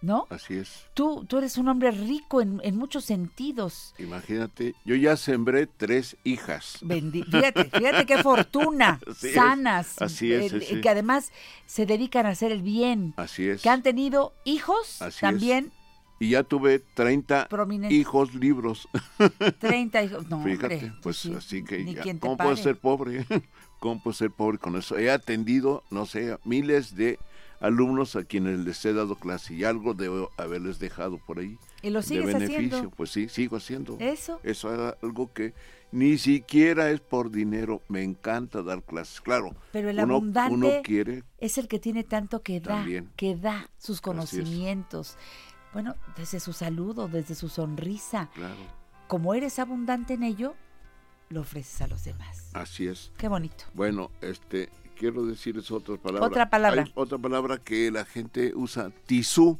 ¿no? 0.00 0.28
Así 0.30 0.54
es. 0.54 0.84
Tú, 0.94 1.24
tú 1.28 1.38
eres 1.38 1.58
un 1.58 1.66
hombre 1.66 1.90
rico 1.90 2.40
en, 2.40 2.60
en 2.62 2.76
muchos 2.76 3.04
sentidos. 3.04 3.94
Imagínate, 3.98 4.76
yo 4.84 4.94
ya 4.94 5.16
sembré 5.16 5.66
tres 5.66 6.16
hijas. 6.22 6.78
Bendi- 6.82 7.24
fíjate, 7.24 7.64
fíjate 7.64 8.06
qué 8.06 8.18
fortuna, 8.22 9.00
Así 9.10 9.26
es, 9.28 9.34
sanas, 9.34 10.00
así 10.00 10.32
es, 10.32 10.52
eh, 10.52 10.60
sí, 10.60 10.80
que 10.80 10.88
además 10.88 11.32
se 11.66 11.84
dedican 11.84 12.26
a 12.26 12.28
hacer 12.28 12.52
el 12.52 12.62
bien, 12.62 13.12
Así 13.16 13.48
es. 13.48 13.60
que 13.62 13.70
han 13.70 13.82
tenido 13.82 14.32
hijos 14.44 15.02
Así 15.02 15.16
es. 15.16 15.20
también, 15.20 15.72
Y 16.20 16.30
ya 16.30 16.44
tuve 16.44 16.78
30 16.94 17.48
Prominentes. 17.48 17.98
hijos 17.98 18.34
libros. 18.36 18.88
30 19.58 20.02
hijos. 20.04 20.28
No, 20.28 20.44
Fíjate, 20.44 20.74
hombre, 20.76 20.92
pues 21.02 21.16
sí, 21.16 21.34
así 21.34 21.64
que 21.64 21.84
ya, 21.92 22.04
¿cómo 22.20 22.36
puedo 22.36 22.56
ser 22.56 22.76
pobre? 22.76 23.26
¿Cómo 23.80 24.00
puedo 24.00 24.14
ser 24.14 24.30
pobre 24.30 24.58
con 24.58 24.76
eso? 24.76 24.96
He 24.96 25.10
atendido, 25.10 25.82
no 25.90 26.06
sé, 26.06 26.36
miles 26.44 26.94
de 26.94 27.18
alumnos 27.60 28.16
a 28.16 28.24
quienes 28.24 28.60
les 28.60 28.84
he 28.84 28.92
dado 28.92 29.16
clase 29.16 29.54
y 29.54 29.64
algo 29.64 29.94
debo 29.94 30.30
haberles 30.36 30.78
dejado 30.78 31.18
por 31.18 31.38
ahí. 31.38 31.56
Y 31.82 31.90
lo 31.90 32.00
de 32.00 32.06
sigues 32.06 32.26
beneficio. 32.26 32.56
haciendo. 32.78 32.90
Pues 32.90 33.10
sí, 33.10 33.28
sigo 33.28 33.56
haciendo. 33.56 33.96
Eso. 34.00 34.40
Eso 34.42 34.72
es 34.88 34.94
algo 35.02 35.32
que 35.32 35.54
ni 35.92 36.18
siquiera 36.18 36.90
es 36.90 37.00
por 37.00 37.30
dinero. 37.30 37.82
Me 37.88 38.02
encanta 38.02 38.62
dar 38.62 38.82
clases. 38.82 39.20
Claro, 39.20 39.54
Pero 39.72 39.90
el 39.90 39.98
uno, 40.00 40.16
abundante 40.16 40.54
uno 40.54 40.68
quiere 40.82 41.22
es 41.38 41.56
el 41.58 41.68
que 41.68 41.78
tiene 41.78 42.04
tanto 42.04 42.42
que 42.42 42.60
da, 42.60 42.76
También. 42.78 43.10
que 43.16 43.36
da 43.36 43.68
sus 43.78 44.00
conocimientos. 44.00 45.16
Bueno, 45.72 45.94
desde 46.16 46.40
su 46.40 46.52
saludo, 46.52 47.08
desde 47.08 47.34
su 47.34 47.48
sonrisa. 47.48 48.30
Claro, 48.34 48.56
Como 49.06 49.34
eres 49.34 49.58
abundante 49.58 50.14
en 50.14 50.22
ello, 50.22 50.54
lo 51.28 51.42
ofreces 51.42 51.82
a 51.82 51.86
los 51.86 52.04
demás. 52.04 52.50
así 52.54 52.88
es. 52.88 53.12
Qué 53.18 53.28
bonito. 53.28 53.64
Bueno, 53.74 54.10
este, 54.22 54.70
quiero 54.98 55.24
decirles 55.24 55.70
otra 55.70 55.96
palabra. 55.96 56.26
Otra 56.26 56.50
palabra. 56.50 56.82
Hay 56.82 56.92
otra 56.94 57.18
palabra 57.18 57.58
que 57.58 57.90
la 57.90 58.04
gente 58.04 58.52
usa, 58.54 58.90
tisú. 59.06 59.58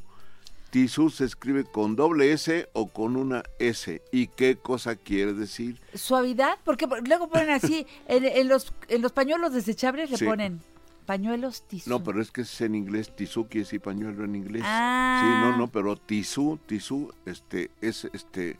Tisú 0.69 1.09
se 1.09 1.25
escribe 1.25 1.63
con 1.63 1.95
doble 1.95 2.31
S 2.31 2.69
o 2.73 2.89
con 2.89 3.15
una 3.15 3.41
S. 3.57 4.03
¿Y 4.11 4.27
qué 4.27 4.55
cosa 4.55 4.95
quiere 4.95 5.33
decir? 5.33 5.81
Suavidad, 5.95 6.59
porque 6.63 6.87
luego 7.07 7.27
ponen 7.27 7.49
así, 7.49 7.87
en, 8.07 8.23
en 8.23 8.47
los, 8.47 8.71
en 8.87 9.01
los 9.01 9.11
pañuelos 9.11 9.51
desechables 9.51 10.11
le 10.11 10.17
Sí. 10.17 10.25
ponen 10.25 10.61
pañuelos 11.07 11.63
tisú. 11.63 11.89
No, 11.89 12.03
pero 12.03 12.21
es 12.21 12.29
que 12.29 12.41
es 12.41 12.61
en 12.61 12.75
inglés, 12.75 13.15
tisú 13.15 13.47
quiere 13.47 13.61
decir 13.63 13.81
pañuelo 13.81 14.23
en 14.25 14.35
inglés. 14.35 14.61
Ah. 14.63 15.21
Sí, 15.23 15.29
no, 15.49 15.57
no, 15.57 15.67
pero 15.69 15.95
tisú, 15.95 16.59
tisú, 16.67 17.11
este, 17.25 17.71
es, 17.81 18.05
este, 18.13 18.57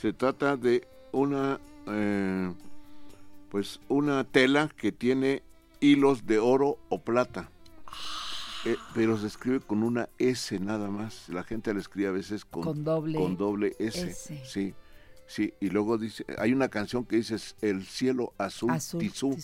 se 0.00 0.12
trata 0.12 0.56
de 0.56 0.86
una, 1.10 1.58
eh, 1.88 2.52
pues, 3.50 3.80
una 3.88 4.22
tela 4.22 4.70
que 4.76 4.92
tiene 4.92 5.42
hilos 5.80 6.26
de 6.26 6.38
oro 6.38 6.78
o 6.88 7.00
plata. 7.00 7.50
Eh, 8.64 8.76
pero 8.94 9.16
se 9.16 9.26
escribe 9.28 9.60
con 9.60 9.82
una 9.82 10.08
S 10.18 10.58
nada 10.58 10.90
más. 10.90 11.28
La 11.28 11.44
gente 11.44 11.72
la 11.72 11.80
escribe 11.80 12.08
a 12.08 12.12
veces 12.12 12.44
con, 12.44 12.62
Con 12.62 12.84
doble 12.84 13.18
con 13.18 13.36
doble 13.36 13.76
S. 13.78 14.10
S. 14.10 14.40
Sí, 14.44 14.74
sí. 15.26 15.54
Y 15.60 15.70
luego 15.70 15.96
dice, 15.96 16.24
hay 16.38 16.52
una 16.52 16.68
canción 16.68 17.04
que 17.04 17.16
dice 17.16 17.36
el 17.62 17.84
cielo 17.86 18.32
azul, 18.36 18.70
Azul, 18.72 19.00
tisú. 19.00 19.36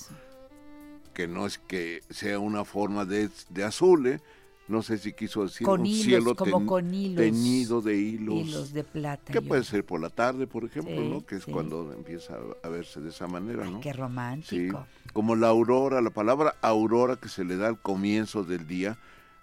que 1.14 1.28
no 1.28 1.46
es 1.46 1.58
que 1.58 2.02
sea 2.10 2.38
una 2.40 2.64
forma 2.64 3.04
de, 3.04 3.30
de 3.50 3.64
azul, 3.64 4.06
¿eh? 4.08 4.20
No 4.66 4.83
sé 4.83 4.96
si 4.98 5.12
quiso 5.12 5.42
decir 5.42 5.66
Con 5.66 5.81
un 5.83 5.87
hilos, 5.87 6.03
cielo 6.05 6.35
como 6.37 6.59
ten- 6.59 6.66
con 6.66 6.94
hilos. 6.94 7.16
teñido 7.22 7.81
de 7.83 7.96
hilos, 7.98 8.35
Hilos 8.48 8.72
de 8.72 8.83
plata. 8.85 9.33
que 9.33 9.42
puede 9.42 9.62
ser 9.64 9.85
por 9.85 10.00
la 10.00 10.09
tarde, 10.11 10.46
por 10.46 10.64
ejemplo, 10.64 10.94
Sí, 10.96 11.09
¿no? 11.09 11.27
que 11.27 11.37
es 11.37 11.44
sí. 11.44 11.50
cuando 11.53 11.92
empieza 11.92 12.35
a 12.62 12.68
verse 12.68 13.00
de 13.00 13.11
esa 13.11 13.27
manera, 13.27 13.64
Ay, 13.64 13.72
¿no? 13.72 13.81
qué 13.81 13.92
Sí, 13.92 13.98
romántico. 13.98 14.87
como 15.12 15.37
la 15.37 15.48
aurora, 15.48 16.00
la 16.00 16.11
palabra 16.11 16.55
aurora 16.62 17.16
que 17.16 17.29
se 17.29 17.44
le 17.44 17.57
da 17.57 17.68
al 17.68 17.81
comienzo 17.81 18.42
del 18.44 18.66
día, 18.66 18.98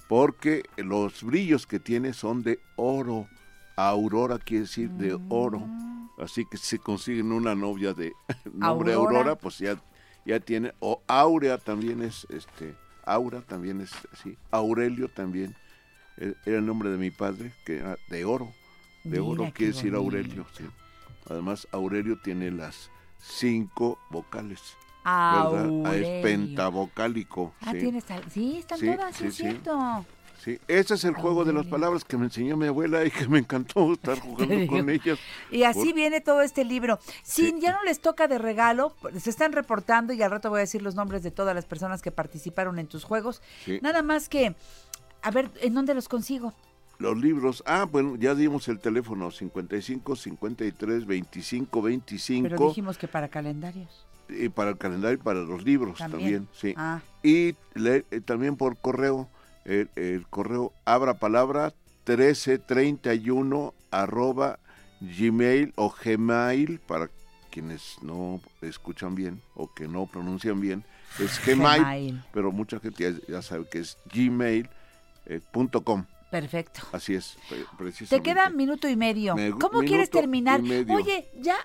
porque 0.08 0.64
los 0.78 1.24
brillos 1.24 1.66
que 1.68 1.80
tiene 1.80 2.14
son 2.14 2.42
de 2.44 2.60
oro. 2.76 3.28
Aurora 3.78 4.38
quiere 4.40 4.64
decir 4.64 4.90
de 4.92 5.18
oro. 5.30 5.60
Mm. 5.60 6.10
Así 6.20 6.46
que 6.50 6.58
si 6.58 6.66
se 6.66 6.80
consiguen 6.80 7.32
una 7.32 7.56
novia 7.56 7.94
de 7.94 8.12
nombre 8.54 8.94
Aurora. 8.94 9.20
Aurora, 9.20 9.36
pues 9.36 9.60
ya, 9.60 9.82
ya 10.26 10.40
tiene. 10.40 10.74
O 10.80 11.02
Aurea 11.08 11.58
también 11.58 12.02
es, 12.04 12.28
este, 12.30 12.76
Aura 13.06 13.42
también 13.42 13.82
es 13.82 13.92
así. 14.14 14.38
Aurelio 14.52 15.08
también. 15.10 15.56
eh, 16.18 16.34
Era 16.46 16.58
el 16.58 16.66
nombre 16.66 16.90
de 16.90 16.98
mi 16.98 17.12
padre, 17.12 17.52
que 17.66 17.78
era 17.78 17.98
de 18.10 18.26
oro. 18.26 18.52
De 19.04 19.20
Mira, 19.20 19.24
oro 19.24 19.52
quiere 19.54 19.74
decir. 19.74 19.94
Aurelio. 19.96 20.46
sí. 20.58 20.66
Además, 21.30 21.68
Aurelio 21.72 22.20
tiene 22.22 22.52
las 22.52 22.90
cinco 23.20 23.98
vocales. 24.10 24.60
Ah, 25.04 25.50
Es 25.94 26.22
pentavocálico. 26.24 27.54
Ah, 27.62 27.72
sí. 27.72 27.80
tienes 27.80 28.10
al- 28.12 28.30
Sí, 28.32 28.58
están 28.60 28.80
Sí, 28.80 28.86
todas, 28.88 29.16
sí, 29.16 29.26
es 29.28 29.36
sí. 29.36 29.44
cierto. 29.44 30.06
Sí, 30.44 30.60
ese 30.68 30.96
es 30.96 31.04
el 31.04 31.14
juego 31.14 31.46
de 31.46 31.54
las 31.54 31.68
palabras 31.68 32.04
que 32.04 32.18
me 32.18 32.26
enseñó 32.26 32.58
mi 32.58 32.66
abuela 32.66 33.06
y 33.06 33.12
que 33.12 33.28
me 33.28 33.38
encantó 33.40 33.94
estar 33.94 34.20
jugando 34.22 34.66
con 34.68 34.90
ellas. 34.90 35.20
Y 35.52 35.64
así 35.64 35.86
Por- 35.86 35.94
viene 35.94 36.20
todo 36.22 36.42
este 36.42 36.64
libro. 36.66 37.00
Si 37.24 37.52
Sí. 37.52 37.56
ya 37.60 37.74
no 37.74 37.84
les 37.84 38.00
toca 38.02 38.28
de 38.28 38.40
regalo, 38.40 38.96
pues, 39.02 39.22
se 39.22 39.30
están 39.30 39.52
reportando 39.52 40.14
y 40.14 40.22
al 40.24 40.32
rato 40.32 40.50
voy 40.50 40.58
a 40.58 40.62
decir 40.62 40.82
los 40.82 40.96
nombres 40.96 41.22
de 41.22 41.30
todas 41.30 41.54
las 41.54 41.66
personas 41.66 42.02
que 42.02 42.12
participaron 42.12 42.80
en 42.80 42.88
tus 42.88 43.04
juegos. 43.04 43.42
Sí. 43.66 43.80
Nada 43.84 44.02
más 44.02 44.30
que, 44.30 44.56
a 45.22 45.30
ver, 45.32 45.52
¿en 45.62 45.76
dónde 45.76 45.94
los 45.94 46.08
consigo? 46.10 46.54
Los 46.98 47.18
libros, 47.18 47.64
ah, 47.68 47.86
bueno, 47.92 48.16
ya 48.16 48.34
dimos 48.36 48.68
el 48.68 48.80
teléfono 48.80 49.30
55 49.32 50.16
53 50.16 51.06
25 51.06 51.82
25 51.82 52.48
Pero 52.50 52.68
dijimos 52.70 52.98
que 52.98 53.08
para 53.08 53.28
calendarios. 53.28 54.06
y 54.30 54.50
para 54.50 54.72
el 54.72 54.78
calendario 54.78 55.20
y 55.20 55.22
para 55.24 55.40
los 55.42 55.64
libros 55.64 55.98
también, 55.98 56.46
También. 56.46 56.48
sí. 56.54 56.74
Ah, 56.78 57.02
Y 57.24 57.56
le- 57.74 58.06
eh, 58.12 58.22
también 58.22 58.56
por 58.56 58.78
correo, 58.78 59.30
el, 59.66 59.90
el 59.96 60.26
correo 60.28 60.74
abra 60.86 61.16
palabra 61.16 61.74
1331 62.08 63.74
arroba 63.92 64.60
gmail 65.02 65.74
o 65.76 65.94
gmail 66.04 66.80
para 66.80 67.10
quienes 67.52 67.98
no 68.02 68.40
escuchan 68.62 69.14
bien 69.16 69.42
o 69.56 69.74
que 69.74 69.88
no 69.88 70.06
pronuncian 70.06 70.62
bien, 70.62 70.84
es 71.20 71.40
gmail, 71.46 71.82
Gmail. 71.84 72.24
pero 72.32 72.52
mucha 72.52 72.80
gente 72.80 73.04
ya, 73.04 73.20
ya 73.28 73.42
sabe 73.42 73.66
que 73.70 73.80
es 73.80 73.98
gmail.com. 74.14 76.06
perfecto. 76.30 76.82
Así 76.94 77.14
es, 77.16 77.38
pre- 77.50 77.60
Te 77.60 77.66
precisamente. 77.78 78.30
queda 78.30 78.50
minuto 78.50 78.88
y 78.88 78.96
medio. 78.96 79.36
Me- 79.36 79.52
¿Cómo 79.52 79.80
quieres 79.80 80.10
terminar? 80.10 80.62
Oye, 80.62 81.30
ya, 81.42 81.56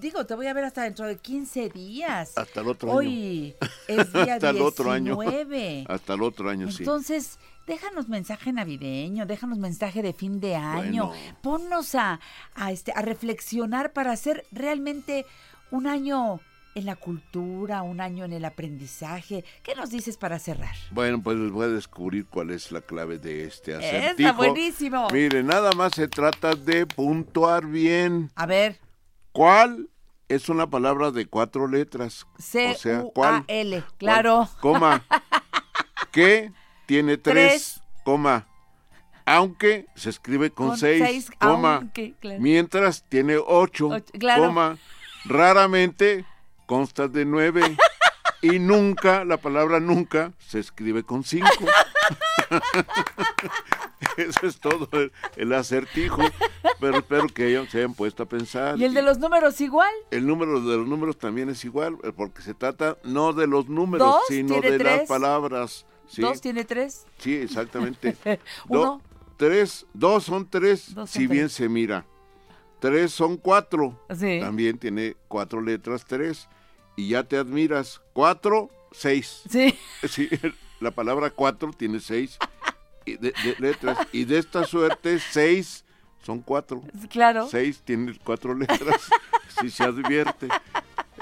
digo, 0.00 0.26
te 0.26 0.34
voy 0.34 0.46
a 0.46 0.52
ver 0.54 0.64
hasta 0.64 0.82
dentro 0.82 1.06
de 1.06 1.16
15 1.16 1.68
días. 1.68 2.36
Hasta 2.36 2.60
el 2.60 2.68
otro 2.68 2.90
año. 2.90 2.98
Hoy 2.98 3.54
es 3.86 4.12
día 4.12 4.34
Hasta 4.34 4.50
el 4.50 4.60
otro 4.62 4.90
año. 4.90 5.16
19. 5.16 5.84
Hasta 5.88 6.14
el 6.14 6.22
otro 6.22 6.48
año, 6.50 6.70
sí. 6.70 6.82
Entonces, 6.82 7.38
déjanos 7.66 8.08
mensaje 8.08 8.52
navideño, 8.52 9.26
déjanos 9.26 9.58
mensaje 9.58 10.02
de 10.02 10.12
fin 10.12 10.40
de 10.40 10.56
año. 10.56 11.08
Bueno. 11.08 11.36
Ponnos 11.42 11.94
a, 11.94 12.20
a, 12.54 12.72
este, 12.72 12.92
a 12.94 13.02
reflexionar 13.02 13.92
para 13.92 14.12
hacer 14.12 14.44
realmente 14.50 15.26
un 15.70 15.86
año 15.86 16.40
en 16.74 16.86
la 16.86 16.96
cultura, 16.96 17.82
un 17.82 18.00
año 18.00 18.24
en 18.24 18.32
el 18.32 18.44
aprendizaje. 18.44 19.44
¿Qué 19.62 19.74
nos 19.74 19.90
dices 19.90 20.16
para 20.16 20.38
cerrar? 20.38 20.74
Bueno, 20.92 21.20
pues 21.22 21.36
les 21.36 21.50
voy 21.50 21.64
a 21.64 21.68
descubrir 21.68 22.26
cuál 22.26 22.50
es 22.50 22.70
la 22.72 22.80
clave 22.80 23.18
de 23.18 23.44
este 23.44 23.72
Está 23.72 23.86
acertijo. 23.86 24.34
buenísimo. 24.34 25.08
Mire, 25.12 25.42
nada 25.42 25.72
más 25.72 25.94
se 25.94 26.08
trata 26.08 26.54
de 26.54 26.86
puntuar 26.86 27.66
bien. 27.66 28.30
A 28.36 28.46
ver, 28.46 28.78
¿Cuál 29.32 29.88
es 30.28 30.48
una 30.48 30.68
palabra 30.68 31.10
de 31.10 31.26
cuatro 31.26 31.66
letras? 31.68 32.26
O 32.38 32.42
sea, 32.42 33.02
¿cuál? 33.14 33.44
C-U-A-L, 33.46 33.84
claro. 33.98 34.48
¿Cuál? 34.60 34.74
Coma. 34.74 35.04
¿Qué 36.12 36.52
tiene 36.86 37.16
tres, 37.16 37.74
Tres. 37.74 37.80
coma? 38.04 38.46
Aunque 39.24 39.86
se 39.94 40.10
escribe 40.10 40.50
con, 40.50 40.68
Con 40.70 40.78
seis, 40.78 41.02
seis, 41.04 41.30
coma. 41.38 41.76
aunque, 41.76 42.14
claro. 42.20 42.40
Mientras 42.40 43.04
tiene 43.08 43.36
ocho, 43.36 43.88
Ocho, 43.88 44.04
claro. 44.18 44.46
coma. 44.46 44.78
Raramente 45.24 46.24
consta 46.66 47.06
de 47.06 47.24
nueve. 47.24 47.76
y 48.42 48.58
nunca, 48.58 49.24
la 49.24 49.36
palabra 49.36 49.78
nunca, 49.78 50.32
se 50.38 50.58
escribe 50.58 51.04
con 51.04 51.22
cinco. 51.22 51.48
Eso 54.16 54.46
es 54.46 54.58
todo 54.58 54.88
el, 54.92 55.12
el 55.36 55.52
acertijo. 55.52 56.22
Pero 56.80 56.98
espero 56.98 57.26
que 57.28 57.48
ellos 57.48 57.68
se 57.70 57.78
hayan 57.78 57.94
puesto 57.94 58.22
a 58.22 58.26
pensar. 58.28 58.78
¿Y 58.78 58.84
el 58.84 58.94
de 58.94 59.02
los 59.02 59.18
números 59.18 59.60
igual? 59.60 59.90
El 60.10 60.26
número 60.26 60.60
de 60.60 60.76
los 60.78 60.86
números 60.86 61.18
también 61.18 61.48
es 61.50 61.64
igual, 61.64 61.96
eh, 62.02 62.12
porque 62.14 62.42
se 62.42 62.54
trata 62.54 62.96
no 63.04 63.32
de 63.32 63.46
los 63.46 63.68
números, 63.68 64.06
¿Dos? 64.08 64.22
sino 64.28 64.60
¿Tiene 64.60 64.78
de 64.78 64.84
las 64.84 65.08
palabras. 65.08 65.86
Sí, 66.08 66.22
¿Dos 66.22 66.40
tiene 66.40 66.64
tres? 66.64 67.06
sí 67.18 67.34
exactamente. 67.36 68.16
Do- 68.68 68.80
Uno. 68.80 69.02
tres, 69.36 69.86
dos 69.94 70.24
son 70.24 70.48
tres, 70.48 70.94
Dos 70.94 71.08
son 71.10 71.20
si 71.22 71.26
bien 71.26 71.48
se 71.48 71.68
mira. 71.68 72.04
Tres 72.80 73.12
son 73.12 73.36
cuatro. 73.36 74.02
Sí. 74.18 74.38
También 74.40 74.78
tiene 74.78 75.14
cuatro 75.28 75.60
letras, 75.60 76.04
tres. 76.06 76.48
Y 76.96 77.08
ya 77.10 77.22
te 77.24 77.36
admiras. 77.36 78.00
Cuatro, 78.14 78.70
seis. 78.90 79.42
Sí. 79.48 79.78
Sí, 80.08 80.28
la 80.80 80.90
palabra 80.90 81.30
cuatro 81.30 81.70
tiene 81.72 82.00
seis 82.00 82.38
y 83.04 83.16
de- 83.16 83.32
de 83.44 83.56
letras. 83.58 83.98
Y 84.12 84.24
de 84.24 84.38
esta 84.38 84.64
suerte, 84.64 85.18
seis 85.18 85.84
son 86.22 86.40
cuatro. 86.40 86.82
Claro. 87.08 87.48
Seis 87.48 87.80
tiene 87.84 88.18
cuatro 88.24 88.54
letras, 88.54 89.08
si 89.60 89.70
se 89.70 89.84
advierte. 89.84 90.48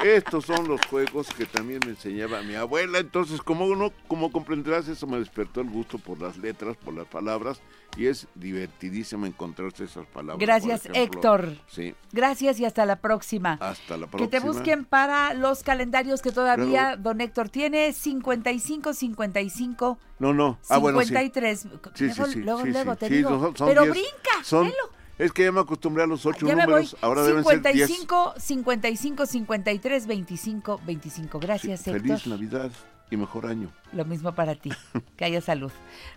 Estos 0.05 0.45
son 0.47 0.69
los 0.69 0.81
juegos 0.87 1.29
que 1.37 1.45
también 1.45 1.81
me 1.85 1.91
enseñaba 1.91 2.41
mi 2.43 2.55
abuela. 2.55 2.99
Entonces, 3.01 3.43
como 3.43 3.67
uno, 3.67 3.93
como 4.07 4.31
comprenderás, 4.31 4.87
eso 4.89 5.07
me 5.09 5.19
despertó 5.19 5.61
el 5.61 5.69
gusto 5.71 5.99
por 5.99 6.21
las 6.21 6.37
letras, 6.37 6.77
por 6.77 6.95
las 6.95 7.07
palabras, 7.07 7.61
y 7.97 8.07
es 8.07 8.29
divertidísimo 8.37 9.27
encontrarse 9.27 9.85
esas 9.85 10.07
palabras. 10.07 10.39
Gracias, 10.39 10.89
Héctor. 10.95 11.57
Sí, 11.67 11.95
Gracias 12.13 12.61
y 12.61 12.65
hasta 12.65 12.87
la 12.87 12.97
próxima. 13.01 13.59
hasta 13.61 13.97
la 13.97 14.07
Que 14.07 14.11
próxima. 14.13 14.31
te 14.31 14.41
busquen 14.41 14.85
para 14.85 15.35
los 15.35 15.65
calendarios 15.65 16.23
que 16.23 16.31
todavía 16.31 16.97
don 16.97 17.21
Héctor 17.21 17.49
tiene 17.49 17.93
55 17.93 18.93
55 18.95 19.99
No, 20.21 20.33
no. 20.33 20.59
Ah, 20.69 20.79
bueno, 20.79 21.01
sí. 21.01 21.07
53. 21.09 21.61
Sí, 21.61 21.69
sí, 21.95 22.05
luego 22.17 22.27
sí, 22.33 22.39
luego, 22.41 22.63
sí, 22.63 22.71
luego 22.71 22.93
sí, 22.93 22.99
te 23.01 23.09
digo, 23.11 23.53
son 23.57 23.69
pero 23.69 23.83
diez. 23.83 23.93
brinca, 23.95 24.45
Son- 24.45 24.65
velo. 24.67 24.98
Es 25.19 25.33
que 25.33 25.45
ya 25.45 25.53
me 25.53 25.61
acostumbré 25.61 26.05
a 26.05 26.07
los 26.07 26.25
ocho 26.27 26.47
Ya 26.47 26.55
me 26.55 26.63
números, 26.65 26.93
voy. 26.93 26.99
ahora 27.03 27.23
deben 27.25 27.45
ser 27.45 27.61
diez. 27.73 27.89
55 27.89 28.35
55 28.39 29.27
53 29.27 30.07
25 30.07 30.81
25. 30.87 31.39
Gracias, 31.41 31.81
Sí, 31.81 31.91
Héctor. 31.91 32.07
Feliz 32.07 32.27
Navidad 32.29 32.71
y 33.11 33.17
mejor 33.17 33.47
año. 33.47 33.69
Lo 33.93 34.05
mismo 34.05 34.33
para 34.35 34.55
ti. 34.55 34.71
Que 35.17 35.25
haya 35.25 35.41
salud. 35.41 35.73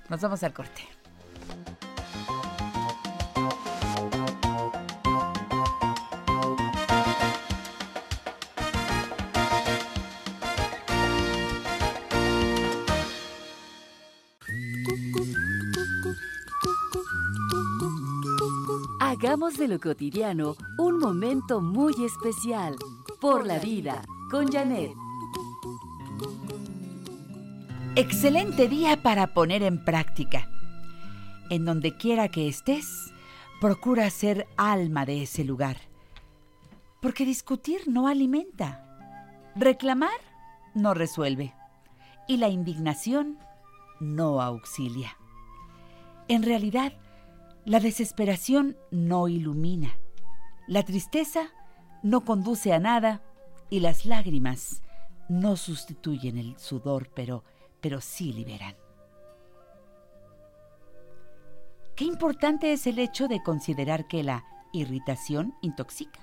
Nos 0.10 0.22
vamos 0.22 0.44
al 0.44 0.54
corte. 0.54 0.82
Hagamos 19.24 19.56
de 19.56 19.68
lo 19.68 19.80
cotidiano 19.80 20.56
un 20.80 20.98
momento 20.98 21.62
muy 21.62 21.94
especial. 22.04 22.76
Por 23.20 23.46
la 23.46 23.60
vida, 23.60 24.02
con 24.32 24.52
Janet. 24.52 24.94
Excelente 27.96 28.68
día 28.68 29.04
para 29.04 29.36
poner 29.36 29.62
en 29.62 29.86
práctica. 29.86 30.50
En 31.52 31.66
donde 31.66 31.96
quiera 31.96 32.30
que 32.30 32.48
estés, 32.48 33.14
procura 33.60 34.10
ser 34.10 34.48
alma 34.58 35.06
de 35.06 35.22
ese 35.22 35.44
lugar. 35.44 35.78
Porque 37.00 37.24
discutir 37.24 37.82
no 37.86 38.08
alimenta. 38.08 38.84
Reclamar 39.56 40.20
no 40.74 40.96
resuelve. 40.96 41.54
Y 42.28 42.38
la 42.38 42.50
indignación 42.50 43.38
no 44.00 44.42
auxilia. 44.42 45.16
En 46.28 46.42
realidad, 46.42 46.94
la 47.66 47.80
desesperación 47.80 48.78
no 48.90 49.28
ilumina. 49.28 49.96
La 50.68 50.84
tristeza 50.84 51.52
no 52.02 52.26
conduce 52.26 52.74
a 52.74 52.80
nada 52.80 53.22
y 53.70 53.80
las 53.80 54.06
lágrimas 54.06 54.82
no 55.30 55.56
sustituyen 55.56 56.38
el 56.38 56.58
sudor, 56.58 57.10
pero, 57.14 57.44
pero 57.80 58.02
sí 58.02 58.34
liberan. 58.34 58.76
Qué 61.96 62.06
importante 62.06 62.74
es 62.74 62.88
el 62.88 62.98
hecho 62.98 63.28
de 63.28 63.44
considerar 63.44 64.08
que 64.08 64.24
la 64.24 64.44
irritación 64.74 65.54
intoxica, 65.62 66.20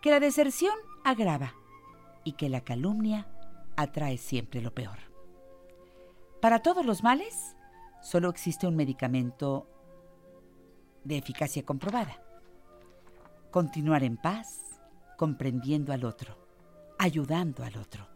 que 0.00 0.10
la 0.10 0.20
deserción 0.20 0.74
agrava 1.04 1.54
y 2.24 2.32
que 2.32 2.48
la 2.48 2.62
calumnia 2.62 3.28
atrae 3.76 4.16
siempre 4.16 4.62
lo 4.62 4.74
peor. 4.74 4.98
Para 6.40 6.60
todos 6.60 6.86
los 6.86 7.02
males, 7.02 7.56
solo 8.00 8.30
existe 8.30 8.66
un 8.66 8.76
medicamento 8.76 9.66
de 11.04 11.18
eficacia 11.18 11.64
comprobada. 11.64 12.22
Continuar 13.50 14.04
en 14.04 14.16
paz, 14.16 14.80
comprendiendo 15.16 15.92
al 15.92 16.04
otro, 16.04 16.36
ayudando 16.98 17.64
al 17.64 17.76
otro, 17.76 18.08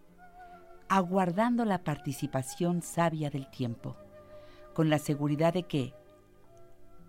aguardando 0.88 1.64
la 1.64 1.85
participación 1.85 2.83
sabia 2.83 3.31
del 3.31 3.51
tiempo, 3.51 3.97
con 4.75 4.90
la 4.90 4.99
seguridad 4.99 5.53
de 5.53 5.64
que 5.64 5.94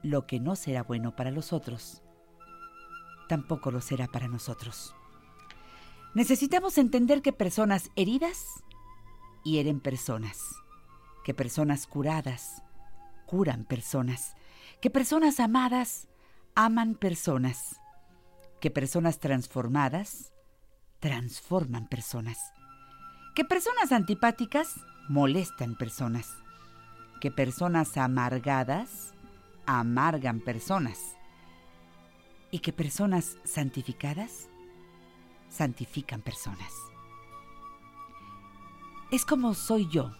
lo 0.03 0.27
que 0.27 0.39
no 0.39 0.55
será 0.55 0.83
bueno 0.83 1.15
para 1.15 1.31
los 1.31 1.53
otros, 1.53 2.01
tampoco 3.27 3.71
lo 3.71 3.81
será 3.81 4.07
para 4.07 4.27
nosotros. 4.27 4.95
Necesitamos 6.13 6.77
entender 6.77 7.21
que 7.21 7.33
personas 7.33 7.89
heridas 7.95 8.63
hieren 9.43 9.79
personas, 9.79 10.55
que 11.23 11.33
personas 11.33 11.87
curadas 11.87 12.61
curan 13.25 13.65
personas, 13.65 14.35
que 14.85 14.91
personas 14.91 15.39
amadas 15.39 16.07
aman 16.53 16.93
personas, 16.93 17.81
que 18.61 18.69
personas 18.69 19.19
transformadas 19.19 20.31
transforman 20.99 21.87
personas, 21.87 22.37
que 23.33 23.43
personas 23.45 23.91
antipáticas 23.91 24.75
molestan 25.09 25.75
personas, 25.75 26.29
que 27.19 27.31
personas 27.31 27.97
amargadas 27.97 29.15
amargan 29.65 30.39
personas 30.39 31.17
y 32.51 32.59
que 32.59 32.71
personas 32.71 33.39
santificadas 33.43 34.49
santifican 35.49 36.21
personas. 36.21 36.71
Es 39.09 39.25
como 39.25 39.55
soy 39.55 39.89
yo, 39.89 40.11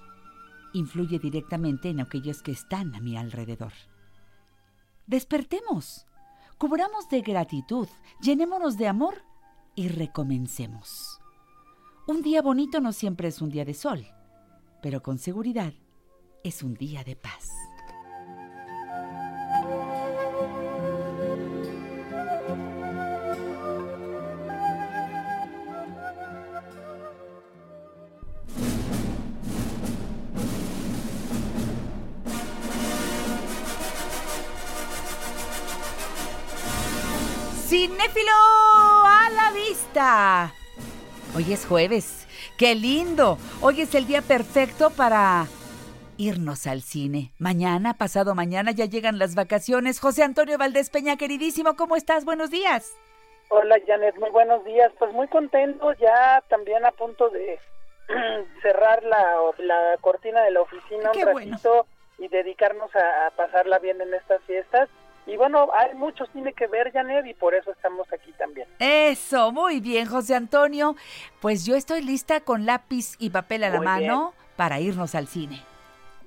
influye 0.74 1.20
directamente 1.20 1.90
en 1.90 2.00
aquellos 2.00 2.42
que 2.42 2.52
están 2.52 2.96
a 2.96 3.00
mi 3.00 3.16
alrededor. 3.16 3.72
Despertemos, 5.08 6.08
cubramos 6.58 7.10
de 7.10 7.22
gratitud, 7.22 7.88
llenémonos 8.22 8.76
de 8.78 8.88
amor 8.88 9.22
y 9.76 9.88
recomencemos. 9.88 11.20
Un 12.08 12.24
día 12.24 12.42
bonito 12.42 12.80
no 12.80 12.92
siempre 12.92 13.28
es 13.28 13.40
un 13.40 13.50
día 13.50 13.66
de 13.66 13.76
sol, 13.76 14.08
pero 14.82 15.04
con 15.04 15.20
seguridad 15.20 15.74
es 16.44 16.64
un 16.64 16.74
día 16.74 17.04
de 17.04 17.16
paz. 17.16 17.52
Cinéfilo 38.16 38.32
a 39.06 39.30
la 39.30 39.52
vista. 39.52 40.54
Hoy 41.36 41.52
es 41.52 41.66
jueves. 41.66 42.26
¡Qué 42.58 42.74
lindo! 42.74 43.38
Hoy 43.62 43.82
es 43.82 43.94
el 43.94 44.08
día 44.08 44.22
perfecto 44.22 44.90
para 44.90 45.48
irnos 46.18 46.66
al 46.66 46.82
cine. 46.82 47.34
Mañana, 47.40 47.96
pasado 47.96 48.34
mañana, 48.34 48.72
ya 48.72 48.86
llegan 48.86 49.20
las 49.20 49.36
vacaciones. 49.36 50.00
José 50.00 50.24
Antonio 50.24 50.58
Valdés 50.58 50.90
Peña, 50.90 51.18
queridísimo, 51.18 51.76
¿cómo 51.76 51.98
estás? 51.98 52.24
Buenos 52.24 52.52
días. 52.52 52.96
Hola 53.50 53.76
Janet, 53.86 54.16
muy 54.18 54.30
buenos 54.30 54.64
días. 54.64 54.94
Pues 54.98 55.12
muy 55.12 55.28
contento, 55.28 55.92
ya 55.94 56.42
también 56.48 56.86
a 56.86 56.92
punto 56.92 57.30
de 57.30 57.60
cerrar 58.62 59.04
la, 59.04 59.26
la 59.58 59.98
cortina 60.00 60.42
de 60.44 60.52
la 60.52 60.62
oficina 60.62 61.12
Qué 61.12 61.26
un 61.26 61.34
bueno. 61.34 61.52
ratito 61.52 61.86
y 62.18 62.30
dedicarnos 62.30 62.96
a, 62.96 63.28
a 63.28 63.32
pasarla 63.32 63.80
bien 63.80 64.00
en 64.00 64.14
estas 64.14 64.42
fiestas. 64.44 64.88
Y 65.28 65.38
bueno, 65.38 65.70
hay 65.74 65.96
mucho 65.96 66.26
cine 66.28 66.54
que 66.54 66.68
ver, 66.68 66.92
Janet, 66.92 67.26
y 67.26 67.34
por 67.34 67.56
eso 67.56 67.72
estamos 67.72 68.12
aquí 68.14 68.32
también. 68.34 68.68
Eso, 68.80 69.52
muy 69.52 69.80
bien, 69.80 70.06
José 70.06 70.36
Antonio. 70.36 70.96
Pues 71.42 71.66
yo 71.66 71.76
estoy 71.76 72.02
lista 72.02 72.42
con 72.42 72.66
lápiz 72.66 73.16
y 73.18 73.32
papel 73.32 73.64
a 73.64 73.70
la 73.70 73.78
Muy 73.78 73.86
mano 73.86 74.34
para 74.56 74.80
irnos 74.80 75.16
al 75.16 75.28
cine. 75.28 75.62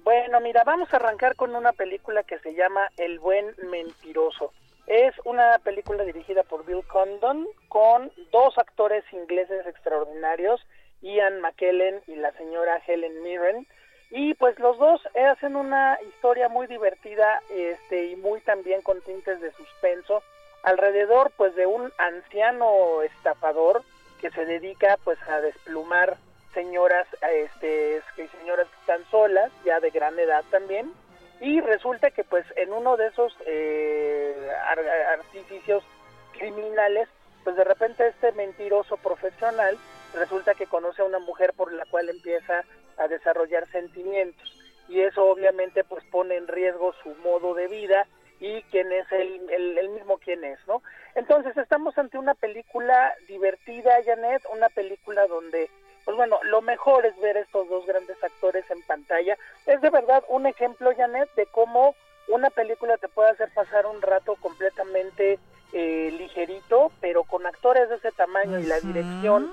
Bueno, 0.02 0.40
mira, 0.40 0.64
vamos 0.64 0.92
a 0.92 0.96
arrancar 0.96 1.36
con 1.36 1.54
una 1.54 1.72
película 1.72 2.22
que 2.22 2.38
se 2.40 2.54
llama 2.54 2.88
El 2.96 3.18
buen 3.18 3.54
mentiroso. 3.70 4.52
Es 4.86 5.14
una 5.24 5.58
película 5.62 6.02
dirigida 6.02 6.42
por 6.44 6.64
Bill 6.64 6.82
Condon 6.86 7.46
con 7.68 8.10
dos 8.32 8.56
actores 8.56 9.04
ingleses 9.12 9.66
extraordinarios, 9.66 10.66
Ian 11.02 11.42
McKellen 11.42 12.00
y 12.06 12.16
la 12.16 12.32
señora 12.32 12.80
Helen 12.86 13.22
Mirren. 13.22 13.66
Y 14.10 14.34
pues 14.34 14.58
los 14.58 14.78
dos 14.78 15.00
hacen 15.30 15.54
una 15.56 15.98
historia 16.08 16.48
muy 16.48 16.66
divertida 16.66 17.42
este, 17.50 18.06
y 18.06 18.16
muy 18.16 18.40
también 18.40 18.80
con 18.82 19.00
tintes 19.02 19.40
de 19.40 19.52
suspenso 19.52 20.22
alrededor 20.62 21.30
pues 21.36 21.54
de 21.54 21.66
un 21.66 21.92
anciano 21.98 23.02
estafador 23.02 23.82
que 24.20 24.30
se 24.30 24.44
dedica 24.44 24.98
pues 25.04 25.18
a 25.28 25.40
desplumar 25.40 26.16
señoras 26.54 27.06
este 27.22 28.02
señoras 28.40 28.66
que 28.66 28.80
están 28.80 29.04
solas 29.10 29.52
ya 29.64 29.78
de 29.80 29.90
gran 29.90 30.18
edad 30.18 30.42
también. 30.50 30.92
Y 31.40 31.60
resulta 31.60 32.10
que 32.10 32.24
pues 32.24 32.44
en 32.56 32.72
uno 32.72 32.96
de 32.96 33.06
esos 33.08 33.32
eh, 33.46 34.50
ar- 34.66 34.88
artificios 35.20 35.84
criminales 36.32 37.08
pues 37.44 37.54
de 37.56 37.64
repente 37.64 38.08
este 38.08 38.32
mentiroso 38.32 38.96
profesional 38.96 39.78
resulta 40.14 40.54
que 40.54 40.66
conoce 40.66 41.02
a 41.02 41.04
una 41.04 41.18
mujer 41.20 41.52
por 41.52 41.72
la 41.72 41.84
cual 41.86 42.08
empieza 42.08 42.64
a 42.98 43.08
desarrollar 43.08 43.70
sentimientos 43.70 44.54
y 44.88 45.00
eso 45.00 45.24
obviamente 45.24 45.84
pues 45.84 46.04
pone 46.10 46.36
en 46.36 46.48
riesgo 46.48 46.94
su 47.02 47.14
modo 47.16 47.54
de 47.54 47.68
vida 47.68 48.06
y 48.40 48.62
quién 48.64 48.90
es 48.92 49.10
el, 49.12 49.50
el, 49.50 49.78
el 49.78 49.88
mismo 49.90 50.18
quién 50.18 50.44
es, 50.44 50.58
¿no? 50.66 50.82
Entonces 51.14 51.56
estamos 51.56 51.96
ante 51.98 52.18
una 52.18 52.34
película 52.34 53.12
divertida, 53.26 54.02
Janet, 54.04 54.42
una 54.52 54.68
película 54.68 55.26
donde 55.26 55.68
pues 56.04 56.16
bueno, 56.16 56.38
lo 56.44 56.62
mejor 56.62 57.04
es 57.04 57.14
ver 57.20 57.36
estos 57.36 57.68
dos 57.68 57.84
grandes 57.84 58.16
actores 58.24 58.64
en 58.70 58.80
pantalla. 58.84 59.36
Es 59.66 59.78
de 59.82 59.90
verdad 59.90 60.24
un 60.28 60.46
ejemplo, 60.46 60.90
Janet, 60.96 61.28
de 61.34 61.44
cómo 61.44 61.94
una 62.28 62.48
película 62.48 62.96
te 62.96 63.08
puede 63.08 63.28
hacer 63.28 63.50
pasar 63.52 63.84
un 63.84 64.00
rato 64.00 64.36
completamente 64.36 65.38
eh, 65.74 66.10
ligerito, 66.16 66.90
pero 67.02 67.24
con 67.24 67.44
actores 67.44 67.90
de 67.90 67.96
ese 67.96 68.10
tamaño 68.12 68.58
y 68.58 68.62
la 68.62 68.80
dirección 68.80 69.52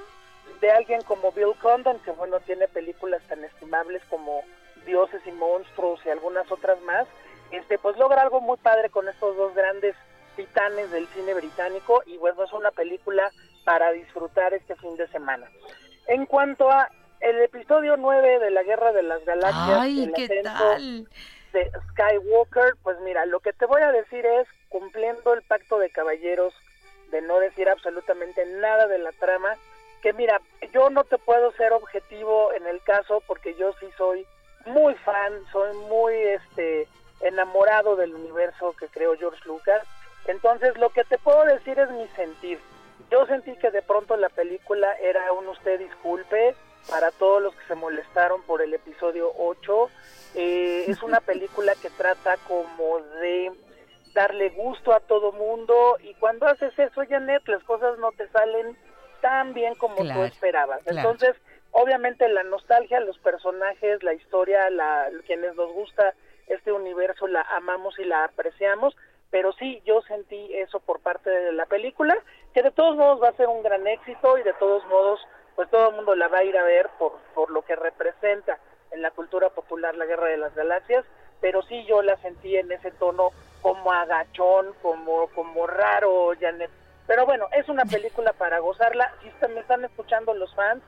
de 0.62 0.72
alguien 0.72 1.02
como 1.04 1.32
Bill 1.32 1.54
Condon, 1.62 2.00
que 2.00 2.12
bueno, 2.12 2.40
tiene 2.42 2.68
películas 2.68 3.22
tan 3.28 3.44
estimables 3.44 4.02
como 4.10 4.44
Dioses 4.86 5.22
y 5.26 5.32
Monstruos 5.32 6.00
y 6.06 6.10
algunas 6.10 6.50
otras 6.52 6.80
más, 6.82 7.08
este 7.52 7.78
pues 7.78 7.98
logra 7.98 8.22
algo 8.22 8.42
muy 8.42 8.58
padre 8.58 8.90
con 8.90 9.08
estos 9.08 9.36
dos 9.36 9.54
grandes 9.56 9.96
titanes 10.36 10.92
del 10.92 11.08
cine 11.08 11.34
británico 11.34 12.04
y 12.06 12.18
bueno, 12.18 12.44
es 12.44 12.54
una 12.54 12.72
película 12.72 13.32
para 13.64 13.92
disfrutar 13.92 14.54
este 14.54 14.76
fin 14.76 14.96
de 14.98 15.08
semana. 15.08 15.48
En 16.08 16.26
cuanto 16.26 16.70
a 16.70 16.90
el 17.20 17.42
episodio 17.42 17.98
9 17.98 18.40
de 18.40 18.52
la 18.52 18.64
Guerra 18.64 18.92
de 18.92 19.04
las 19.04 19.24
Galaxias, 19.26 19.80
Ay, 19.80 20.04
el 20.04 20.14
¿qué 20.14 20.24
ascenso 20.26 20.52
tal? 20.52 21.08
de 21.54 21.72
Skywalker, 21.92 22.76
pues 22.84 23.00
mira, 23.02 23.26
lo 23.26 23.40
que 23.40 23.54
te 23.54 23.66
voy 23.66 23.82
a 23.82 23.92
decir 23.92 24.26
es, 24.26 24.48
cumpliendo 24.70 25.34
el 25.34 25.42
pacto 25.44 25.80
de 25.80 25.90
caballeros 25.90 26.54
de 27.12 27.22
no 27.22 27.40
decir 27.40 27.70
absolutamente 27.70 28.46
nada 28.46 28.88
de 28.88 28.98
la 28.98 29.12
trama, 29.14 29.56
que 30.06 30.14
mira, 30.14 30.40
yo 30.72 30.92
no 30.92 31.04
te 31.04 31.18
puedo 31.18 31.52
ser 31.54 31.74
objetivo 31.74 32.54
en 32.54 32.68
el 32.68 32.80
caso 32.84 33.24
porque 33.26 33.56
yo 33.56 33.74
sí 33.80 33.88
soy 33.98 34.24
muy 34.68 34.94
fan, 34.94 35.34
soy 35.52 35.76
muy 35.90 36.14
este 36.14 36.88
enamorado 37.22 37.96
del 37.96 38.14
universo 38.14 38.76
que 38.78 38.88
creó 38.88 39.18
George 39.18 39.42
Lucas. 39.46 39.82
Entonces, 40.28 40.78
lo 40.78 40.92
que 40.92 41.06
te 41.06 41.18
puedo 41.18 41.44
decir 41.46 41.80
es 41.80 41.90
mi 41.90 42.08
sentir. 42.10 42.60
Yo 43.10 43.26
sentí 43.26 43.56
que 43.56 43.72
de 43.72 43.82
pronto 43.82 44.16
la 44.16 44.30
película 44.30 44.94
era 45.02 45.34
un 45.34 45.48
usted 45.48 45.80
disculpe 45.80 46.56
para 46.88 47.10
todos 47.10 47.42
los 47.42 47.56
que 47.56 47.66
se 47.66 47.74
molestaron 47.74 48.44
por 48.44 48.62
el 48.62 48.76
episodio 48.76 49.32
8. 49.40 49.90
Eh, 50.36 50.86
es 50.88 51.02
una 51.02 51.20
película 51.32 51.74
que 51.82 51.90
trata 51.90 52.38
como 52.48 53.00
de 53.22 53.52
darle 54.14 54.50
gusto 54.52 54.94
a 54.94 55.00
todo 55.00 55.32
mundo 55.32 55.98
y 56.04 56.14
cuando 56.14 56.46
haces 56.46 56.78
eso, 56.78 57.02
Janet, 57.10 57.42
las 57.48 57.64
cosas 57.64 57.98
no 57.98 58.12
te 58.12 58.28
salen 58.28 58.78
tan 59.26 59.54
bien 59.56 59.74
como 59.76 59.96
tú 59.96 60.04
Claro, 60.04 60.26
esperabas. 60.26 60.84
claro. 60.84 61.10
Entonces, 61.10 61.36
obviamente 61.72 62.28
la 62.30 62.44
nostalgia, 62.44 63.00
los 63.00 63.18
personajes, 63.18 64.04
la 64.04 64.14
historia, 64.14 64.70
la, 64.70 65.10
quienes 65.26 65.56
nos 65.56 65.72
gusta 65.74 66.14
este 66.48 66.72
universo 66.72 67.26
la 67.26 67.42
amamos 67.42 67.98
y 67.98 68.04
la 68.04 68.24
apreciamos, 68.26 68.96
pero 69.32 69.52
sí, 69.54 69.82
yo 69.84 70.02
sentí 70.04 70.54
eso 70.54 70.80
por 70.80 71.00
parte 71.00 71.32
de 71.32 71.52
la 71.54 71.66
película, 71.66 72.16
que 72.54 72.62
de 72.62 72.70
todos 72.70 72.96
modos 72.96 73.20
va 73.22 73.30
a 73.30 73.38
ser 73.38 73.48
un 73.48 73.64
gran 73.64 73.88
éxito 73.88 74.38
y 74.38 74.44
de 74.44 74.54
todos 74.54 74.86
modos, 74.86 75.20
pues 75.56 75.68
todo 75.72 75.90
el 75.90 75.96
mundo 75.96 76.14
la 76.16 76.28
va 76.28 76.38
a 76.40 76.44
ir 76.44 76.56
a 76.56 76.64
ver 76.64 76.88
por, 77.00 77.14
por 77.34 77.50
lo 77.50 77.64
que 77.64 77.76
representa 77.76 78.60
en 78.92 79.02
la 79.02 79.10
cultura 79.10 79.50
popular 79.50 79.96
la 79.96 80.06
Guerra 80.06 80.28
de 80.28 80.38
las 80.38 80.54
Galaxias, 80.54 81.04
pero 81.42 81.64
sí 81.64 81.84
yo 81.86 82.04
la 82.04 82.16
sentí 82.18 82.56
en 82.56 82.72
ese 82.72 82.92
tono 82.92 83.32
como 83.64 83.92
agachón, 83.92 84.74
como, 84.84 85.28
como 85.30 85.66
raro, 85.66 86.32
Janet. 86.40 86.70
Pero 87.08 87.26
bueno, 87.26 87.48
es 87.52 87.70
una 87.70 87.86
película 87.86 88.34
para 88.34 88.60
gozarla. 88.60 89.12
Si 89.22 89.48
me 89.48 89.60
están 89.60 89.86
escuchando 89.86 90.34
los 90.34 90.54
fans, 90.56 90.82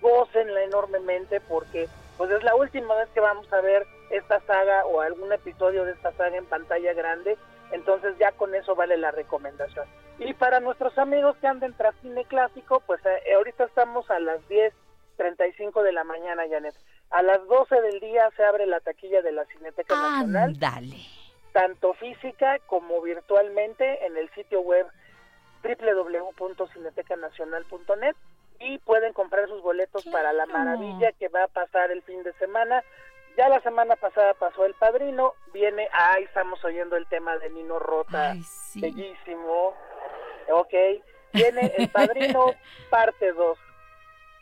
gócenla 0.00 0.62
enormemente 0.64 1.40
porque 1.40 1.88
pues 2.18 2.30
es 2.30 2.42
la 2.42 2.54
última 2.54 2.94
vez 2.96 3.08
que 3.10 3.20
vamos 3.20 3.50
a 3.52 3.60
ver 3.60 3.86
esta 4.10 4.40
saga 4.40 4.84
o 4.86 5.00
algún 5.00 5.32
episodio 5.32 5.84
de 5.84 5.92
esta 5.92 6.12
saga 6.12 6.36
en 6.36 6.44
pantalla 6.44 6.92
grande, 6.92 7.38
entonces 7.72 8.16
ya 8.18 8.32
con 8.32 8.54
eso 8.54 8.74
vale 8.74 8.96
la 8.98 9.10
recomendación. 9.10 9.86
Y 10.18 10.34
para 10.34 10.60
nuestros 10.60 10.96
amigos 10.98 11.36
que 11.40 11.46
anden 11.46 11.72
tras 11.74 11.94
cine 12.02 12.24
clásico, 12.26 12.80
pues 12.86 13.00
eh, 13.06 13.34
ahorita 13.34 13.64
estamos 13.64 14.08
a 14.10 14.20
las 14.20 14.40
10.35 14.48 15.82
de 15.82 15.92
la 15.92 16.04
mañana, 16.04 16.42
Janet. 16.48 16.74
A 17.10 17.22
las 17.22 17.46
12 17.46 17.80
del 17.80 18.00
día 18.00 18.30
se 18.36 18.44
abre 18.44 18.66
la 18.66 18.80
taquilla 18.80 19.22
de 19.22 19.32
la 19.32 19.44
Cineteca 19.46 19.94
Nacional 19.94 20.50
Ándale. 20.50 20.98
tanto 21.52 21.94
física 21.94 22.58
como 22.66 23.00
virtualmente 23.00 24.06
en 24.06 24.16
el 24.16 24.30
sitio 24.30 24.60
web 24.60 24.86
www.cinetecanacional.net 25.62 28.16
y 28.60 28.78
pueden 28.78 29.12
comprar 29.12 29.48
sus 29.48 29.60
boletos 29.62 30.04
para 30.06 30.32
la 30.32 30.46
maravilla 30.46 31.12
que 31.12 31.28
va 31.28 31.44
a 31.44 31.48
pasar 31.48 31.90
el 31.90 32.02
fin 32.02 32.22
de 32.22 32.32
semana. 32.34 32.82
Ya 33.36 33.48
la 33.48 33.60
semana 33.60 33.96
pasada 33.96 34.34
pasó 34.34 34.64
El 34.64 34.74
Padrino, 34.74 35.34
viene, 35.52 35.88
ahí 35.92 36.24
estamos 36.24 36.62
oyendo 36.64 36.96
el 36.96 37.06
tema 37.06 37.36
de 37.38 37.50
Nino 37.50 37.78
Rota, 37.78 38.32
Ay, 38.32 38.42
sí. 38.42 38.80
bellísimo, 38.80 39.74
ok, 40.50 40.74
viene 41.32 41.72
El 41.78 41.88
Padrino 41.88 42.52
parte 42.90 43.32
2. 43.32 43.58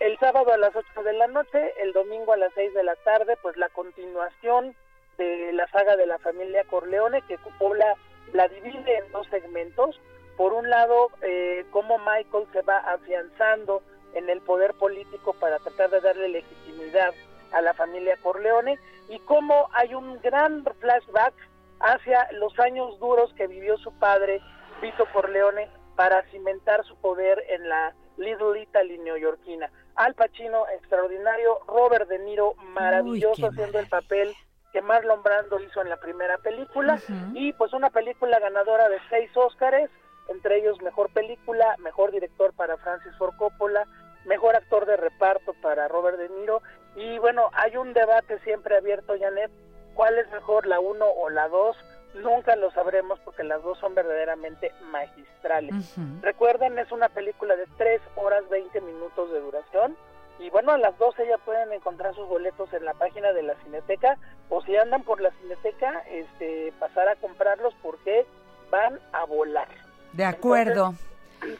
El 0.01 0.19
sábado 0.19 0.53
a 0.53 0.59
las 0.59 0.75
8 0.75 1.03
de 1.05 1.13
la 1.13 1.29
noche, 1.29 1.73
el 1.83 1.93
domingo 1.93 2.33
a 2.33 2.37
las 2.37 2.53
6 2.55 2.75
de 2.75 2.83
la 2.83 2.97
tarde, 2.97 3.37
pues 3.43 3.57
la 3.57 3.69
continuación 3.69 4.75
de 5.19 5.53
la 5.53 5.69
saga 5.69 5.95
de 5.97 6.07
la 6.07 6.19
familia 6.19 6.65
Corleone, 6.65 7.23
que 7.23 7.39
Coppola 7.39 7.95
la 8.33 8.49
divide 8.49 8.99
en 8.99 9.13
dos 9.13 9.27
segmentos. 9.29 10.01
Por 10.41 10.55
un 10.55 10.71
lado, 10.71 11.11
eh, 11.21 11.67
cómo 11.71 11.99
Michael 11.99 12.47
se 12.55 12.63
va 12.63 12.79
afianzando 12.79 13.83
en 14.15 14.31
el 14.31 14.41
poder 14.41 14.73
político 14.73 15.35
para 15.35 15.59
tratar 15.59 15.91
de 15.91 16.01
darle 16.01 16.31
legitimidad 16.31 17.13
a 17.53 17.61
la 17.61 17.75
familia 17.75 18.17
Corleone 18.23 18.79
y 19.11 19.19
cómo 19.19 19.69
hay 19.75 19.95
un 19.95 20.19
gran 20.23 20.65
flashback 20.81 21.35
hacia 21.81 22.27
los 22.33 22.59
años 22.59 22.99
duros 22.99 23.35
que 23.35 23.49
vivió 23.49 23.77
su 23.77 23.93
padre, 23.99 24.41
Vito 24.81 25.05
Corleone, 25.13 25.69
para 25.95 26.23
cimentar 26.31 26.87
su 26.87 26.97
poder 26.97 27.45
en 27.51 27.69
la 27.69 27.95
Little 28.17 28.63
Italy 28.63 28.97
neoyorquina. 28.97 29.71
Al 29.95 30.15
Pacino, 30.15 30.67
extraordinario, 30.69 31.59
Robert 31.69 32.09
De 32.09 32.19
Niro, 32.19 32.55
maravilloso 32.55 33.49
haciendo 33.49 33.79
el 33.79 33.91
papel 33.91 34.35
que 34.73 34.81
Marlon 34.81 35.23
Brando 35.23 35.61
hizo 35.61 35.83
en 35.83 35.91
la 35.91 35.99
primera 35.99 36.39
película. 36.39 36.99
Y 37.35 37.53
pues 37.53 37.75
una 37.75 37.91
película 37.91 38.39
ganadora 38.39 38.89
de 38.89 38.99
seis 39.11 39.31
Óscares, 39.37 39.91
entre 40.31 40.59
ellos 40.59 40.81
mejor 40.81 41.11
película, 41.11 41.77
mejor 41.79 42.11
director 42.11 42.55
para 42.55 42.79
Francis 42.79 43.15
Ford 43.19 43.37
Coppola, 43.37 43.87
mejor 44.25 44.57
actor 44.57 44.87
de 44.87 44.97
reparto 44.97 45.55
para 45.63 45.89
Robert 45.89 46.19
De 46.19 46.29
Niro 46.29 46.63
y 46.97 47.19
bueno, 47.19 47.51
hay 47.53 47.77
un 47.77 47.93
debate 47.93 48.39
siempre 48.41 48.77
abierto, 48.77 49.15
Janet, 49.19 49.51
cuál 49.95 50.19
es 50.19 50.31
mejor, 50.31 50.67
la 50.67 50.81
uno 50.81 51.07
o 51.07 51.31
la 51.31 51.49
dos, 51.49 51.77
nunca 52.15 52.57
lo 52.57 52.71
sabremos 52.73 53.19
porque 53.21 53.45
las 53.45 53.63
dos 53.63 53.79
son 53.79 53.95
verdaderamente 53.95 54.73
magistrales. 54.91 55.97
Recuerden, 56.23 56.79
es 56.79 56.91
una 56.91 57.09
película 57.09 57.57
de 57.57 57.67
3 57.77 58.01
horas 58.17 58.49
20 58.49 58.81
minutos 58.81 59.31
de 59.33 59.41
duración. 59.41 59.97
Y 60.41 60.49
bueno, 60.49 60.73
a 60.73 60.79
las 60.79 60.97
12 60.99 61.27
ya 61.29 61.37
pueden 61.39 61.71
encontrar 61.73 62.15
sus 62.15 62.27
boletos 62.27 62.73
en 62.73 62.85
la 62.87 62.95
página 62.95 63.33
de 63.33 63.43
la 63.43 63.55
Cineteca. 63.57 64.17
O 64.49 64.63
si 64.63 64.75
andan 64.75 65.03
por 65.03 65.21
la 65.21 65.31
Cineteca, 65.33 66.03
este, 66.09 66.73
pasar 66.81 67.09
a 67.09 67.17
comprarlos 67.17 67.75
porque 67.83 68.27
van 68.71 68.99
a 69.13 69.25
volar. 69.27 69.69
De 70.13 70.25
acuerdo. 70.25 70.95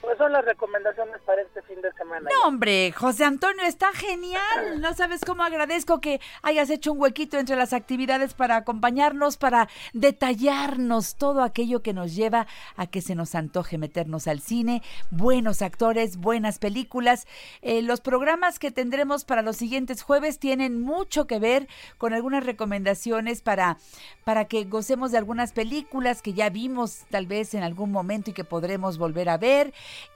Pues 0.01 0.19
son 0.19 0.33
las 0.33 0.45
recomendaciones 0.45 1.21
para 1.25 1.43
este 1.43 1.63
fin 1.63 1.81
de 1.81 1.93
semana. 1.93 2.29
No, 2.31 2.49
hombre, 2.49 2.93
José 2.93 3.25
Antonio, 3.25 3.65
está 3.65 3.93
genial. 3.93 4.41
No 4.81 4.95
sabes 4.95 5.21
cómo 5.25 5.43
agradezco 5.43 6.01
que 6.01 6.21
hayas 6.43 6.71
hecho 6.71 6.93
un 6.93 7.01
huequito 7.01 7.39
entre 7.39 7.57
las 7.57 7.73
actividades 7.73 8.35
para 8.35 8.57
acompañarnos, 8.57 9.37
para 9.37 9.69
detallarnos 9.93 11.17
todo 11.17 11.43
aquello 11.43 11.83
que 11.83 11.93
nos 11.93 12.15
lleva 12.15 12.47
a 12.77 12.87
que 12.87 13.03
se 13.03 13.15
nos 13.15 13.35
antoje 13.35 13.79
meternos 13.79 14.27
al 14.27 14.41
cine. 14.41 14.83
Buenos 15.11 15.63
actores, 15.63 16.17
buenas 16.17 16.59
películas. 16.59 17.27
Eh, 17.63 17.83
los 17.83 18.01
programas 18.01 18.59
que 18.59 18.71
tendremos 18.71 19.25
para 19.25 19.43
los 19.43 19.57
siguientes 19.57 20.03
jueves 20.03 20.39
tienen 20.39 20.81
mucho 20.81 21.27
que 21.27 21.39
ver 21.39 21.69
con 21.99 22.15
algunas 22.15 22.45
recomendaciones 22.45 23.43
para, 23.43 23.79
para 24.25 24.47
que 24.47 24.65
gocemos 24.65 25.13
de 25.13 25.19
algunas 25.19 25.53
películas 25.53 26.23
que 26.23 26.33
ya 26.33 26.49
vimos 26.51 27.05
tal 27.11 27.27
vez 27.27 27.55
en 27.55 27.63
algún 27.63 27.93
momento 27.93 28.31
y 28.31 28.35
que 28.35 28.45
podremos 28.45 28.99
volver 28.99 29.29
a 29.29 29.39
ver. 29.39 29.70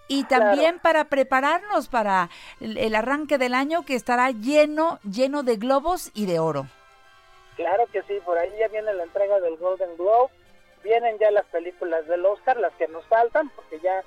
Y 0.07 0.25
también 0.25 0.79
para 0.81 1.05
prepararnos 1.05 1.89
para 1.89 2.29
el, 2.61 2.77
el 2.77 2.95
arranque 2.95 3.39
del 3.39 3.55
año 3.55 3.85
que 3.85 3.95
estará 3.95 4.31
lleno, 4.31 4.99
lleno 5.03 5.43
de 5.43 5.57
globos 5.57 6.11
y 6.15 6.27
de 6.27 6.39
oro. 6.39 6.67
Claro 7.57 7.87
que 7.93 8.03
sí, 8.03 8.19
por 8.25 8.37
ahí 8.37 8.51
ya 8.59 8.69
viene 8.69 8.93
la 8.93 9.05
entrega 9.05 9.41
del 9.41 9.57
Golden 9.57 9.97
Globe, 9.97 10.31
vienen 10.83 11.19
ya 11.19 11.31
las 11.31 11.47
películas 11.47 12.07
del 12.07 12.27
Oscar, 12.27 12.57
las 12.59 12.73
que 12.75 12.89
nos 12.89 13.05
faltan, 13.07 13.49
porque 13.51 13.79
ya, 13.81 14.03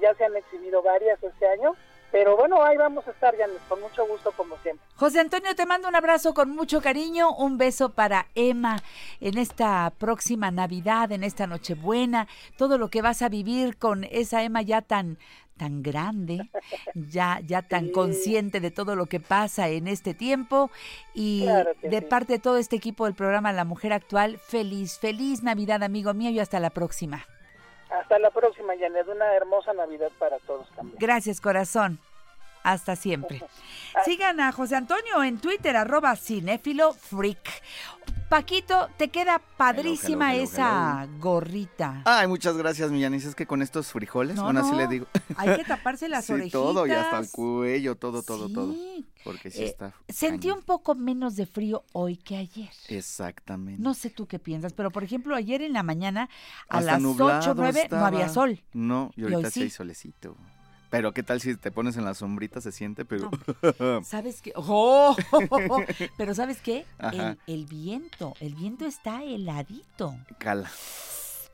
ya 0.00 0.14
se 0.14 0.24
han 0.24 0.36
exhibido 0.36 0.82
varias 0.82 1.22
este 1.22 1.48
año, 1.48 1.74
pero 2.10 2.36
bueno, 2.36 2.62
ahí 2.62 2.76
vamos 2.76 3.06
a 3.06 3.10
estar, 3.10 3.36
Janet, 3.36 3.60
con 3.68 3.80
mucho 3.80 4.06
gusto 4.06 4.32
como 4.32 4.56
siempre. 4.58 4.84
José 4.96 5.20
Antonio, 5.20 5.54
te 5.54 5.66
mando 5.66 5.88
un 5.88 5.96
abrazo 5.96 6.34
con 6.34 6.50
mucho 6.50 6.80
cariño, 6.80 7.34
un 7.34 7.58
beso 7.58 7.90
para 7.90 8.26
Emma 8.34 8.82
en 9.20 9.38
esta 9.38 9.92
próxima 9.98 10.50
Navidad, 10.50 11.12
en 11.12 11.24
esta 11.24 11.46
Nochebuena, 11.46 12.28
todo 12.56 12.78
lo 12.78 12.88
que 12.88 13.02
vas 13.02 13.22
a 13.22 13.28
vivir 13.28 13.76
con 13.76 14.04
esa 14.04 14.42
Emma 14.42 14.62
ya 14.62 14.82
tan 14.82 15.18
tan 15.56 15.82
grande, 15.82 16.48
ya, 16.94 17.40
ya 17.46 17.60
tan 17.60 17.90
consciente 17.90 18.60
de 18.60 18.70
todo 18.70 18.96
lo 18.96 19.04
que 19.04 19.20
pasa 19.20 19.68
en 19.68 19.88
este 19.88 20.14
tiempo. 20.14 20.70
Y 21.12 21.42
Claro 21.42 21.72
de 21.82 22.00
sí. 22.00 22.06
parte 22.06 22.32
de 22.34 22.38
todo 22.38 22.56
este 22.56 22.76
equipo 22.76 23.04
del 23.04 23.14
programa 23.14 23.52
La 23.52 23.66
Mujer 23.66 23.92
Actual, 23.92 24.38
feliz, 24.38 24.98
feliz 24.98 25.42
Navidad, 25.42 25.82
amigo 25.82 26.14
mío, 26.14 26.30
y 26.30 26.40
hasta 26.40 26.60
la 26.60 26.70
próxima. 26.70 27.26
Hasta 27.90 28.18
la 28.18 28.30
próxima, 28.30 28.74
Janet. 28.78 29.08
Una 29.08 29.34
hermosa 29.34 29.72
Navidad 29.72 30.10
para 30.18 30.38
todos 30.40 30.68
también. 30.76 30.96
Gracias, 30.98 31.40
corazón. 31.40 31.98
Hasta 32.62 32.94
siempre. 32.96 33.42
Sigan 34.04 34.40
a 34.40 34.52
José 34.52 34.76
Antonio 34.76 35.22
en 35.22 35.40
Twitter, 35.40 35.76
arroba 35.76 36.14
cinéfilo 36.16 36.92
freak. 36.92 37.62
Paquito, 38.30 38.88
te 38.96 39.08
queda 39.08 39.40
padrísima 39.56 40.32
hello, 40.32 40.44
hello, 40.44 40.50
esa 40.52 41.08
gorrita. 41.18 42.02
Ay, 42.04 42.28
muchas 42.28 42.56
gracias, 42.56 42.92
Millanis. 42.92 43.24
Es 43.24 43.34
que 43.34 43.44
con 43.44 43.60
estos 43.60 43.88
frijoles, 43.90 44.36
No, 44.36 44.44
bueno, 44.44 44.60
así 44.60 44.70
no, 44.70 44.76
le 44.78 44.86
digo. 44.86 45.06
Hay 45.36 45.56
que 45.56 45.64
taparse 45.68 46.08
las 46.08 46.26
sí, 46.26 46.32
orejitas. 46.34 46.52
todo 46.52 46.86
y 46.86 46.92
hasta 46.92 47.18
el 47.18 47.28
cuello, 47.28 47.96
todo, 47.96 48.22
todo, 48.22 48.48
todo. 48.48 48.72
Sí. 48.72 49.04
Porque 49.24 49.50
sí 49.50 49.62
Eh, 49.62 49.66
está. 49.66 49.92
Sentí 50.08 50.46
cañón. 50.46 50.58
un 50.58 50.64
poco 50.64 50.94
menos 50.94 51.34
de 51.34 51.44
frío 51.44 51.82
hoy 51.92 52.16
que 52.18 52.36
ayer. 52.36 52.70
Exactamente. 52.88 53.82
No 53.82 53.94
sé 53.94 54.10
tú 54.10 54.28
qué 54.28 54.38
piensas, 54.38 54.74
pero 54.74 54.92
por 54.92 55.02
ejemplo, 55.02 55.34
ayer 55.34 55.60
en 55.62 55.72
la 55.72 55.82
mañana 55.82 56.28
a 56.68 56.78
Hasta 56.78 56.92
las 56.92 57.02
nublado 57.02 57.40
8 57.40 57.54
9 57.56 57.88
no 57.90 58.06
había 58.06 58.26
estaba. 58.26 58.32
sol. 58.46 58.62
No, 58.72 59.10
y 59.16 59.22
Y 59.22 59.24
hoy 59.24 59.32
ahorita 59.34 59.50
sí. 59.50 59.62
hay 59.62 59.70
solecito. 59.70 60.36
Pero 60.90 61.14
qué 61.14 61.22
tal 61.22 61.40
si 61.40 61.56
te 61.56 61.70
pones 61.70 61.96
en 61.96 62.04
la 62.04 62.14
sombrita, 62.14 62.60
se 62.60 62.72
siente, 62.72 63.04
pero... 63.04 63.30
¿Sabes 64.04 64.42
qué? 64.42 64.52
¡Oh! 64.56 65.16
Pero 66.16 66.34
¿sabes 66.34 66.60
qué? 66.60 66.84
El, 67.12 67.38
el 67.46 67.66
viento, 67.66 68.34
el 68.40 68.54
viento 68.54 68.84
está 68.86 69.22
heladito. 69.22 70.16
Cala. 70.38 70.70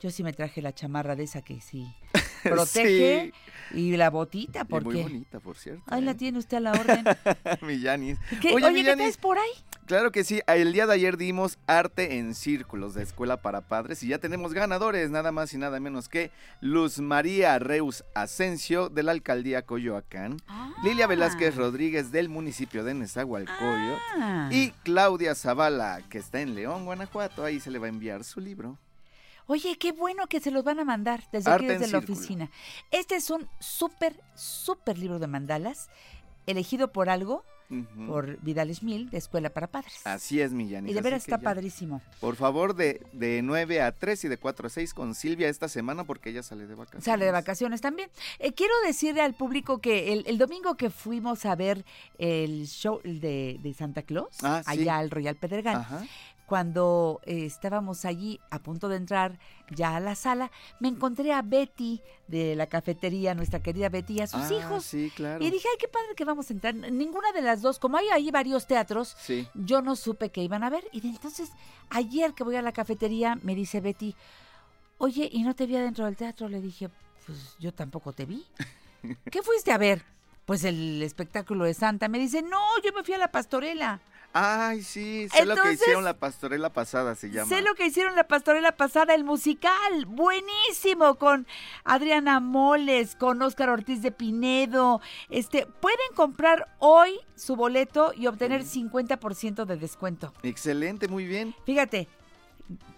Yo 0.01 0.11
sí 0.11 0.23
me 0.23 0.31
traje 0.33 0.61
la 0.61 0.73
chamarra 0.73 1.15
de 1.15 1.23
esa 1.23 1.41
que 1.41 1.59
sí 1.61 1.87
protege 2.43 3.33
y 3.73 3.97
la 3.97 4.09
botita 4.09 4.59
Y 4.59 4.71
muy 4.73 4.83
porque 4.83 5.01
bonita, 5.03 5.39
por 5.39 5.57
cierto. 5.57 5.83
ahí 5.87 6.01
la 6.01 6.11
¿eh? 6.11 6.15
tiene 6.15 6.37
usted 6.37 6.57
a 6.57 6.59
la 6.59 6.71
orden. 6.73 7.03
Millanis. 7.61 8.17
¿Qué- 8.41 8.53
Oye, 8.53 8.55
Oye, 8.55 8.65
¿qué 8.67 8.71
Millanis, 8.73 8.97
traes 8.97 9.17
por 9.17 9.37
ahí? 9.37 9.49
Claro 9.87 10.11
que 10.11 10.23
sí, 10.25 10.41
el 10.47 10.73
día 10.73 10.85
de 10.85 10.93
ayer 10.93 11.15
dimos 11.17 11.57
arte 11.65 12.17
en 12.19 12.35
círculos 12.35 12.93
de 12.93 13.03
escuela 13.03 13.41
para 13.41 13.61
padres 13.61 14.03
y 14.03 14.09
ya 14.09 14.19
tenemos 14.19 14.53
ganadores, 14.53 15.09
nada 15.09 15.31
más 15.31 15.53
y 15.53 15.57
nada 15.57 15.79
menos 15.79 16.09
que 16.09 16.29
Luz 16.59 16.99
María 16.99 17.57
Reus 17.57 18.03
Asensio 18.13 18.89
de 18.89 19.03
la 19.03 19.13
alcaldía 19.13 19.61
Coyoacán, 19.61 20.37
Lilia 20.83 21.07
Velázquez 21.07 21.55
Rodríguez 21.55 22.11
del 22.11 22.27
municipio 22.27 22.83
de 22.83 22.93
Nezahualcóyotl 22.95 24.01
Ah. 24.19 24.49
y 24.51 24.71
Claudia 24.83 25.35
Zavala 25.35 26.01
que 26.09 26.17
está 26.17 26.41
en 26.41 26.53
León, 26.53 26.83
Guanajuato, 26.85 27.43
ahí 27.45 27.59
se 27.61 27.71
le 27.71 27.79
va 27.79 27.85
a 27.85 27.89
enviar 27.89 28.23
su 28.25 28.41
libro. 28.41 28.77
Oye, 29.47 29.77
qué 29.77 29.91
bueno 29.93 30.27
que 30.27 30.39
se 30.39 30.51
los 30.51 30.63
van 30.63 30.79
a 30.79 30.85
mandar 30.85 31.23
desde 31.31 31.49
Arte 31.49 31.65
aquí, 31.65 31.73
desde 31.73 31.91
la 31.91 31.99
círculo. 31.99 32.17
oficina. 32.17 32.51
Este 32.91 33.15
es 33.15 33.29
un 33.29 33.47
súper, 33.59 34.19
súper 34.35 34.97
libro 34.97 35.19
de 35.19 35.27
mandalas, 35.27 35.89
elegido 36.45 36.91
por 36.91 37.09
algo, 37.09 37.43
por 38.07 38.39
Vidal 38.43 38.69
Esmil, 38.69 39.09
de 39.09 39.17
Escuela 39.17 39.49
para 39.49 39.67
Padres. 39.67 39.99
Así 40.05 40.39
es, 40.39 40.53
Millanis. 40.53 40.89
y 40.89 40.93
de 40.93 41.01
veras 41.01 41.23
está 41.23 41.35
ya. 41.35 41.43
padrísimo. 41.43 42.01
Por 42.21 42.37
favor, 42.37 42.75
de, 42.75 43.05
de 43.11 43.41
9 43.41 43.81
a 43.81 43.91
3 43.91 44.23
y 44.23 44.27
de 44.29 44.37
4 44.37 44.67
a 44.67 44.69
6 44.69 44.93
con 44.93 45.13
Silvia 45.15 45.49
esta 45.49 45.67
semana 45.67 46.05
porque 46.05 46.29
ella 46.29 46.43
sale 46.43 46.65
de 46.65 46.75
vacaciones. 46.75 47.03
Sale 47.03 47.25
de 47.25 47.31
vacaciones 47.31 47.81
también. 47.81 48.09
Eh, 48.39 48.53
quiero 48.53 48.73
decirle 48.85 49.21
al 49.21 49.33
público 49.33 49.79
que 49.81 50.13
el, 50.13 50.23
el 50.27 50.37
domingo 50.37 50.75
que 50.75 50.89
fuimos 50.89 51.45
a 51.45 51.55
ver 51.55 51.83
el 52.17 52.67
show 52.67 53.01
de, 53.03 53.59
de 53.61 53.73
Santa 53.73 54.01
Claus, 54.03 54.29
Ah, 54.43 54.61
sí. 54.65 54.71
allá 54.71 54.97
al 54.99 55.09
Royal 55.11 55.35
Pedregal, 55.35 55.75
Ajá. 55.75 56.05
Cuando 56.47 57.19
eh, 57.25 57.45
estábamos 57.45 58.05
allí 58.05 58.39
a 58.49 58.59
punto 58.59 58.87
de 58.89 58.95
entrar 58.95 59.37
ya 59.69 59.97
a 59.97 59.99
la 59.99 60.15
sala, 60.15 60.49
me 60.79 60.87
encontré 60.87 61.33
a 61.33 61.41
Betty 61.41 62.01
de 62.27 62.55
la 62.55 62.67
cafetería, 62.67 63.35
nuestra 63.35 63.61
querida 63.61 63.89
Betty, 63.89 64.13
y 64.13 64.21
a 64.21 64.27
sus 64.27 64.43
Ah, 64.43 64.53
hijos. 64.53 64.85
Sí, 64.85 65.11
claro. 65.13 65.43
Y 65.43 65.51
dije, 65.51 65.67
ay, 65.69 65.77
qué 65.77 65.89
padre 65.89 66.15
que 66.15 66.23
vamos 66.23 66.49
a 66.49 66.53
entrar. 66.53 66.73
Ninguna 66.73 67.33
de 67.33 67.41
las 67.41 67.61
dos, 67.61 67.79
como 67.79 67.97
hay 67.97 68.07
ahí 68.13 68.31
varios 68.31 68.65
teatros, 68.65 69.15
Sí. 69.19 69.45
yo 69.55 69.81
no 69.81 69.97
supe 69.97 70.29
que 70.29 70.41
iban 70.41 70.63
a 70.63 70.69
ver. 70.69 70.85
Y 70.93 71.01
de 71.01 71.09
entonces, 71.09 71.51
ayer 71.89 72.33
que 72.33 72.45
voy 72.45 72.55
a 72.55 72.61
la 72.61 72.71
cafetería, 72.71 73.37
me 73.43 73.53
dice 73.53 73.81
Betty, 73.81 74.15
oye, 74.99 75.29
¿y 75.31 75.43
no 75.43 75.53
te 75.53 75.65
vi 75.67 75.75
adentro 75.75 76.05
del 76.05 76.15
teatro? 76.15 76.47
Le 76.47 76.61
dije, 76.61 76.89
pues 77.25 77.55
yo 77.59 77.73
tampoco 77.73 78.13
te 78.13 78.25
vi. 78.25 78.45
¿Qué 79.31 79.41
fuiste 79.43 79.73
a 79.73 79.77
ver? 79.77 80.01
Pues 80.45 80.63
el 80.63 81.03
espectáculo 81.03 81.65
de 81.65 81.73
Santa. 81.73 82.07
Me 82.07 82.19
dice, 82.19 82.41
no, 82.41 82.61
yo 82.85 82.93
me 82.93 83.03
fui 83.03 83.13
a 83.15 83.17
la 83.17 83.31
pastorela. 83.33 83.99
Ay, 84.39 84.83
sí, 84.83 85.27
sé 85.29 85.47
lo 85.47 85.55
que 85.55 85.71
hicieron 85.71 86.03
la 86.03 86.13
pastorela 86.13 86.71
pasada, 86.71 87.15
se 87.15 87.31
llama. 87.31 87.49
Sé 87.49 87.63
lo 87.63 87.73
que 87.73 87.87
hicieron 87.87 88.15
la 88.15 88.27
pastorela 88.27 88.71
pasada, 88.71 89.15
el 89.15 89.23
musical, 89.23 90.05
buenísimo, 90.05 91.15
con 91.15 91.47
Adriana 91.83 92.39
Moles, 92.39 93.15
con 93.15 93.41
Óscar 93.41 93.69
Ortiz 93.69 94.03
de 94.03 94.11
Pinedo. 94.11 95.01
Este, 95.31 95.65
pueden 95.65 96.13
comprar 96.13 96.67
hoy 96.77 97.19
su 97.35 97.55
boleto 97.55 98.13
y 98.15 98.27
obtener 98.27 98.63
50% 98.63 99.65
de 99.65 99.75
descuento. 99.75 100.31
Excelente, 100.43 101.07
muy 101.07 101.25
bien. 101.25 101.55
Fíjate, 101.65 102.07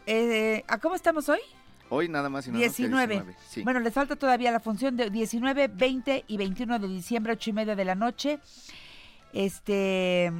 eh, 0.08 0.66
¿a 0.68 0.78
cómo 0.80 0.96
estamos 0.96 1.30
hoy? 1.30 1.40
Hoy 1.88 2.10
nada 2.10 2.28
más 2.28 2.48
y 2.48 2.52
nada 2.52 2.60
menos 2.60 2.76
que 2.76 2.84
19. 2.84 3.14
19. 3.14 3.40
Sí. 3.48 3.64
Bueno, 3.64 3.80
les 3.80 3.94
falta 3.94 4.18
todavía 4.18 4.52
la 4.52 4.60
función 4.60 4.98
de 4.98 5.10
19, 5.10 5.70
20 5.70 6.26
y 6.28 6.36
21 6.36 6.80
de 6.80 6.88
diciembre, 6.90 7.32
8 7.32 7.50
y 7.50 7.54
media 7.54 7.78
de 7.78 7.86
la 7.86 7.96
noche. 7.96 8.40
Este. 9.32 10.34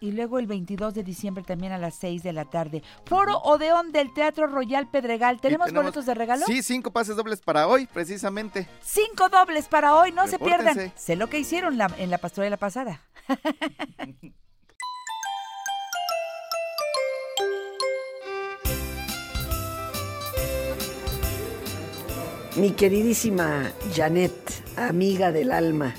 Y 0.00 0.12
luego 0.12 0.38
el 0.38 0.46
22 0.46 0.94
de 0.94 1.02
diciembre 1.02 1.42
también 1.44 1.72
a 1.72 1.78
las 1.78 1.94
6 1.96 2.22
de 2.22 2.32
la 2.32 2.44
tarde. 2.44 2.82
Foro 3.06 3.38
Odeón 3.38 3.92
del 3.92 4.12
Teatro 4.12 4.46
Royal 4.46 4.88
Pedregal. 4.90 5.40
¿Tenemos, 5.40 5.72
boletos 5.72 6.06
de 6.06 6.14
regalo? 6.14 6.44
Sí, 6.46 6.62
cinco 6.62 6.90
pases 6.90 7.16
dobles 7.16 7.40
para 7.40 7.66
hoy, 7.68 7.86
precisamente. 7.86 8.68
Cinco 8.82 9.28
dobles 9.28 9.68
para 9.68 9.94
hoy, 9.94 10.12
no 10.12 10.26
se 10.26 10.38
pierdan. 10.38 10.92
Sé 10.96 11.16
lo 11.16 11.28
que 11.28 11.38
hicieron 11.38 11.78
la- 11.78 11.90
en 11.98 12.10
la 12.10 12.18
pastorela 12.18 12.56
pasada. 12.56 13.00
Mi 22.56 22.70
queridísima 22.70 23.70
Janet, 23.94 24.32
amiga 24.76 25.30
del 25.30 25.52
alma, 25.52 25.94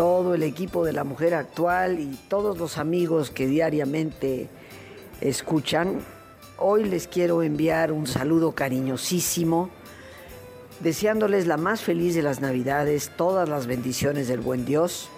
todo 0.00 0.34
el 0.34 0.44
equipo 0.44 0.86
de 0.86 0.94
la 0.94 1.04
mujer 1.04 1.34
actual 1.34 2.00
y 2.00 2.18
todos 2.28 2.56
los 2.56 2.78
amigos 2.78 3.30
que 3.30 3.46
diariamente 3.46 4.48
escuchan, 5.20 6.00
hoy 6.56 6.84
les 6.84 7.06
quiero 7.06 7.42
enviar 7.42 7.92
un 7.92 8.06
saludo 8.06 8.52
cariñosísimo, 8.52 9.68
deseándoles 10.82 11.46
la 11.46 11.58
más 11.58 11.82
feliz 11.82 12.14
de 12.14 12.22
las 12.22 12.40
Navidades, 12.40 13.12
todas 13.14 13.46
las 13.46 13.66
bendiciones 13.66 14.26
del 14.26 14.40
buen 14.40 14.64
Dios 14.64 15.10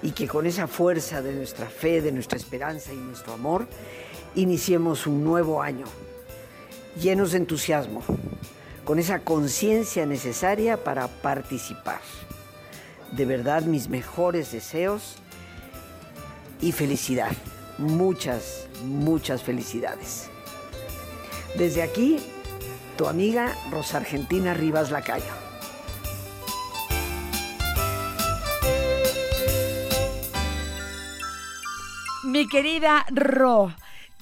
y 0.00 0.12
que 0.12 0.28
con 0.28 0.46
esa 0.46 0.68
fuerza 0.68 1.20
de 1.20 1.32
nuestra 1.32 1.66
fe, 1.66 2.00
de 2.00 2.12
nuestra 2.12 2.38
esperanza 2.38 2.92
y 2.92 2.98
nuestro 2.98 3.32
amor, 3.32 3.66
iniciemos 4.36 5.08
un 5.08 5.24
nuevo 5.24 5.60
año 5.60 5.86
llenos 7.02 7.32
de 7.32 7.38
entusiasmo, 7.38 8.04
con 8.84 9.00
esa 9.00 9.18
conciencia 9.24 10.06
necesaria 10.06 10.84
para 10.84 11.08
participar. 11.08 11.98
De 13.12 13.24
verdad, 13.24 13.62
mis 13.62 13.88
mejores 13.88 14.52
deseos 14.52 15.16
y 16.60 16.72
felicidad. 16.72 17.32
Muchas, 17.78 18.68
muchas 18.84 19.42
felicidades. 19.42 20.30
Desde 21.56 21.82
aquí, 21.82 22.18
tu 22.96 23.06
amiga 23.06 23.54
Rosa 23.70 23.98
Argentina 23.98 24.54
Rivas 24.54 24.90
Lacayo. 24.90 25.48
Mi 32.24 32.46
querida 32.46 33.06
Ro, 33.10 33.72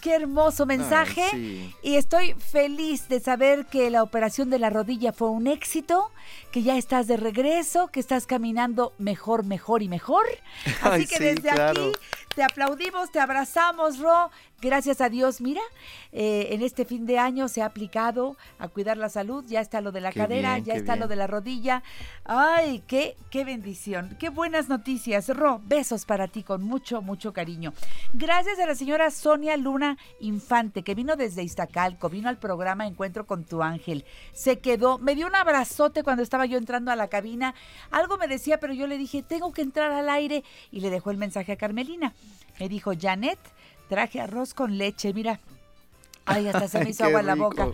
qué 0.06 0.14
hermoso 0.14 0.66
mensaje. 0.66 1.24
Ay, 1.32 1.72
sí. 1.72 1.74
Y 1.82 1.96
estoy 1.96 2.34
feliz 2.34 3.08
de 3.08 3.18
saber 3.18 3.66
que 3.66 3.90
la 3.90 4.04
operación 4.04 4.50
de 4.50 4.60
la 4.60 4.70
rodilla 4.70 5.12
fue 5.12 5.30
un 5.30 5.48
éxito, 5.48 6.12
que 6.52 6.62
ya 6.62 6.76
estás 6.76 7.08
de 7.08 7.16
regreso, 7.16 7.88
que 7.88 7.98
estás 7.98 8.24
caminando 8.26 8.92
mejor, 8.98 9.44
mejor 9.44 9.82
y 9.82 9.88
mejor. 9.88 10.24
Así 10.64 10.78
Ay, 10.82 11.06
que 11.06 11.16
sí, 11.16 11.24
desde 11.24 11.50
claro. 11.50 11.88
aquí 11.88 11.92
te 12.36 12.44
aplaudimos, 12.44 13.10
te 13.10 13.18
abrazamos, 13.18 13.98
Ro. 13.98 14.30
Gracias 14.62 15.02
a 15.02 15.10
Dios, 15.10 15.42
mira, 15.42 15.60
eh, 16.12 16.48
en 16.52 16.62
este 16.62 16.86
fin 16.86 17.04
de 17.04 17.18
año 17.18 17.46
se 17.46 17.60
ha 17.60 17.66
aplicado 17.66 18.38
a 18.58 18.68
cuidar 18.68 18.96
la 18.96 19.10
salud, 19.10 19.44
ya 19.46 19.60
está 19.60 19.82
lo 19.82 19.92
de 19.92 20.00
la 20.00 20.12
Qué 20.12 20.20
cadera, 20.20 20.54
bien, 20.54 20.64
ya 20.64 20.74
está 20.74 20.96
lo 20.96 21.08
de 21.08 21.16
la 21.16 21.26
rodilla. 21.26 21.82
Ay, 22.24 22.82
qué, 22.86 23.18
qué 23.30 23.44
bendición, 23.44 24.16
qué 24.18 24.30
buenas 24.30 24.70
noticias. 24.70 25.28
Ro, 25.28 25.60
besos 25.62 26.06
para 26.06 26.26
ti 26.28 26.42
con 26.42 26.62
mucho, 26.62 27.02
mucho 27.02 27.34
cariño. 27.34 27.74
Gracias 28.14 28.58
a 28.58 28.64
la 28.64 28.74
señora 28.74 29.10
Sonia 29.10 29.58
Luna 29.58 29.98
Infante, 30.20 30.82
que 30.82 30.94
vino 30.94 31.16
desde 31.16 31.42
Iztacalco, 31.42 32.08
vino 32.08 32.30
al 32.30 32.38
programa 32.38 32.86
Encuentro 32.86 33.26
con 33.26 33.44
tu 33.44 33.62
ángel. 33.62 34.06
Se 34.32 34.58
quedó, 34.60 34.96
me 34.96 35.14
dio 35.14 35.26
un 35.26 35.36
abrazote 35.36 36.02
cuando 36.02 36.22
estaba 36.22 36.46
yo 36.46 36.56
entrando 36.56 36.90
a 36.90 36.96
la 36.96 37.08
cabina. 37.08 37.54
Algo 37.90 38.16
me 38.16 38.26
decía, 38.26 38.58
pero 38.58 38.72
yo 38.72 38.86
le 38.86 38.96
dije, 38.96 39.22
tengo 39.22 39.52
que 39.52 39.60
entrar 39.60 39.92
al 39.92 40.08
aire. 40.08 40.44
Y 40.72 40.80
le 40.80 40.88
dejó 40.88 41.10
el 41.10 41.18
mensaje 41.18 41.52
a 41.52 41.56
Carmelina. 41.56 42.14
Me 42.58 42.70
dijo, 42.70 42.92
Janet, 42.98 43.38
traje 43.88 44.20
arroz 44.20 44.54
con 44.54 44.78
leche, 44.78 45.12
mira. 45.12 45.40
Ay, 46.24 46.48
hasta 46.48 46.66
se 46.66 46.80
me 46.82 46.90
hizo 46.90 47.04
agua 47.04 47.20
en 47.20 47.26
la 47.26 47.34
boca. 47.36 47.68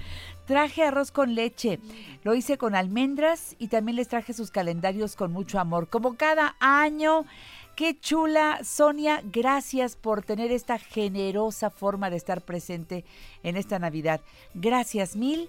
traje 0.46 0.84
arroz 0.84 1.10
con 1.10 1.34
leche. 1.34 1.80
Lo 2.22 2.34
hice 2.34 2.58
con 2.58 2.74
almendras 2.74 3.56
y 3.58 3.68
también 3.68 3.96
les 3.96 4.08
traje 4.08 4.34
sus 4.34 4.50
calendarios 4.50 5.16
con 5.16 5.32
mucho 5.32 5.58
amor. 5.58 5.88
Como 5.88 6.16
cada 6.16 6.56
año. 6.60 7.24
Qué 7.74 7.98
chula, 7.98 8.60
Sonia, 8.62 9.22
gracias 9.24 9.96
por 9.96 10.22
tener 10.22 10.52
esta 10.52 10.78
generosa 10.78 11.70
forma 11.70 12.10
de 12.10 12.16
estar 12.16 12.42
presente 12.42 13.02
en 13.42 13.56
esta 13.56 13.78
Navidad. 13.78 14.20
Gracias 14.52 15.16
mil. 15.16 15.48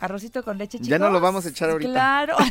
Arrocito 0.00 0.44
con 0.44 0.58
leche, 0.58 0.78
chicos. 0.78 0.88
Ya 0.88 0.98
no 0.98 1.08
lo 1.08 1.18
vamos 1.18 1.46
a 1.46 1.48
echar 1.48 1.70
ahorita. 1.70 1.90
Claro. 1.90 2.36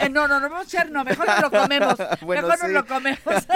Eh, 0.00 0.10
no, 0.10 0.28
no, 0.28 0.40
no 0.40 0.50
vamos 0.50 0.66
a 0.66 0.68
echar, 0.68 0.90
no, 0.90 1.04
mejor 1.04 1.26
nos 1.26 1.40
lo 1.40 1.50
comemos. 1.50 1.94
Bueno, 2.20 2.48
mejor 2.48 2.66
sí. 2.66 2.72
lo 2.72 2.86
comemos. 2.86 3.18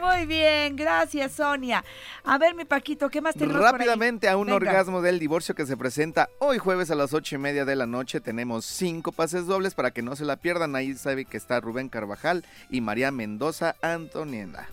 Muy 0.00 0.26
bien, 0.26 0.76
gracias, 0.76 1.32
Sonia. 1.32 1.84
A 2.24 2.38
ver, 2.38 2.54
mi 2.54 2.64
Paquito, 2.64 3.08
¿qué 3.08 3.20
más 3.20 3.34
tenemos 3.34 3.56
por 3.56 3.66
ahí? 3.66 3.72
Rápidamente 3.72 4.28
a 4.28 4.36
un 4.36 4.46
Venga. 4.46 4.56
orgasmo 4.56 5.02
del 5.02 5.18
divorcio 5.18 5.54
que 5.54 5.66
se 5.66 5.76
presenta 5.76 6.28
hoy 6.38 6.58
jueves 6.58 6.90
a 6.90 6.94
las 6.94 7.12
ocho 7.14 7.34
y 7.34 7.38
media 7.38 7.64
de 7.64 7.76
la 7.76 7.86
noche. 7.86 8.20
Tenemos 8.20 8.64
cinco 8.64 9.12
pases 9.12 9.46
dobles 9.46 9.74
para 9.74 9.90
que 9.90 10.02
no 10.02 10.16
se 10.16 10.24
la 10.24 10.36
pierdan. 10.36 10.76
Ahí 10.76 10.94
sabe 10.94 11.24
que 11.24 11.36
está 11.36 11.60
Rubén 11.60 11.88
Carvajal 11.88 12.44
y 12.70 12.80
María 12.80 13.10
Mendoza 13.10 13.76
Antonienda. 13.82 14.68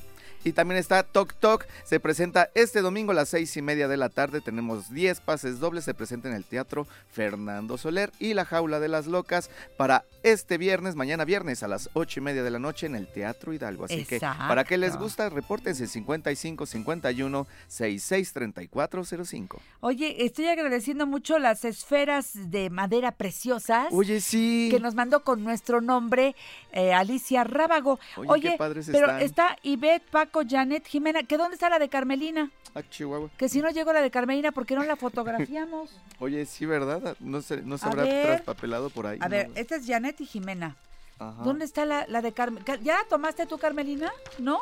Y 0.45 0.53
también 0.53 0.79
está 0.79 1.03
Tok 1.03 1.33
Tok. 1.33 1.65
Se 1.83 1.99
presenta 1.99 2.49
este 2.53 2.81
domingo 2.81 3.11
a 3.11 3.15
las 3.15 3.29
seis 3.29 3.57
y 3.57 3.63
media 3.63 3.87
de 3.87 3.97
la 3.97 4.09
tarde. 4.09 4.41
Tenemos 4.41 4.93
10 4.93 5.19
pases 5.21 5.59
dobles. 5.59 5.83
Se 5.83 5.95
presenta 5.95 6.29
en 6.29 6.35
el 6.35 6.45
Teatro 6.45 6.87
Fernando 7.11 7.77
Soler 7.77 8.11
y 8.19 8.35
La 8.35 8.45
Jaula 8.45 8.79
de 8.79 8.87
las 8.87 9.07
Locas 9.07 9.49
para 9.75 10.05
este 10.21 10.57
viernes, 10.57 10.95
mañana 10.95 11.25
viernes 11.25 11.63
a 11.63 11.67
las 11.67 11.89
ocho 11.93 12.19
y 12.19 12.23
media 12.23 12.43
de 12.43 12.49
la 12.51 12.59
noche 12.59 12.85
en 12.87 12.95
el 12.95 13.07
Teatro 13.07 13.53
Hidalgo. 13.53 13.85
Así 13.85 14.05
que 14.05 14.19
para 14.19 14.63
que 14.63 14.77
les 14.77 14.97
gusta, 14.97 15.29
repórtense 15.29 15.87
55 15.87 16.65
51 16.65 17.47
66 17.67 18.33
34 18.33 19.03
05. 19.25 19.61
Oye, 19.81 20.25
estoy 20.25 20.47
agradeciendo 20.47 21.05
mucho 21.07 21.39
las 21.39 21.65
esferas 21.65 22.31
de 22.51 22.69
madera 22.69 23.11
preciosas. 23.11 23.87
Oye, 23.91 24.21
sí. 24.21 24.69
que 24.71 24.79
nos 24.79 24.95
mandó 24.95 25.23
con 25.23 25.43
nuestro 25.43 25.81
nombre 25.81 26.35
eh, 26.71 26.93
Alicia 26.93 27.43
Rábago. 27.43 27.99
Oye, 28.17 28.29
Oye, 28.29 28.51
qué 28.51 28.57
padres 28.57 28.89
pero 28.91 29.07
están. 29.07 29.21
está 29.21 29.57
Ivette, 29.63 30.09
Paco, 30.09 30.34
Janet, 30.47 30.85
Jimena, 30.87 31.23
¿que 31.23 31.37
dónde 31.37 31.55
está 31.55 31.69
la 31.69 31.79
de 31.79 31.89
Carmelina? 31.89 32.51
Ah, 32.73 32.81
Chihuahua. 32.89 33.29
Que 33.37 33.49
si 33.49 33.61
no 33.61 33.69
llegó 33.69 33.93
la 33.93 34.01
de 34.01 34.11
Carmelina, 34.11 34.51
¿por 34.51 34.65
qué 34.65 34.75
no 34.75 34.83
la 34.83 34.95
fotografiamos? 34.95 35.95
Oye, 36.19 36.45
sí, 36.45 36.65
¿verdad? 36.65 37.15
No 37.19 37.41
se, 37.41 37.61
no 37.61 37.77
se 37.77 37.87
habrá 37.87 38.03
ver. 38.03 38.25
traspapelado 38.25 38.89
por 38.89 39.07
ahí. 39.07 39.17
A 39.21 39.25
¿no? 39.25 39.29
ver, 39.29 39.51
esta 39.55 39.75
es 39.75 39.87
Janet 39.87 40.19
y 40.21 40.25
Jimena. 40.25 40.75
Ajá. 41.19 41.43
¿Dónde 41.43 41.65
está 41.65 41.85
la, 41.85 42.05
la 42.07 42.21
de 42.21 42.33
Carmelina? 42.33 42.75
¿Ya 42.83 42.95
la 42.95 43.03
tomaste 43.05 43.45
tú, 43.45 43.57
Carmelina? 43.57 44.11
¿No? 44.37 44.59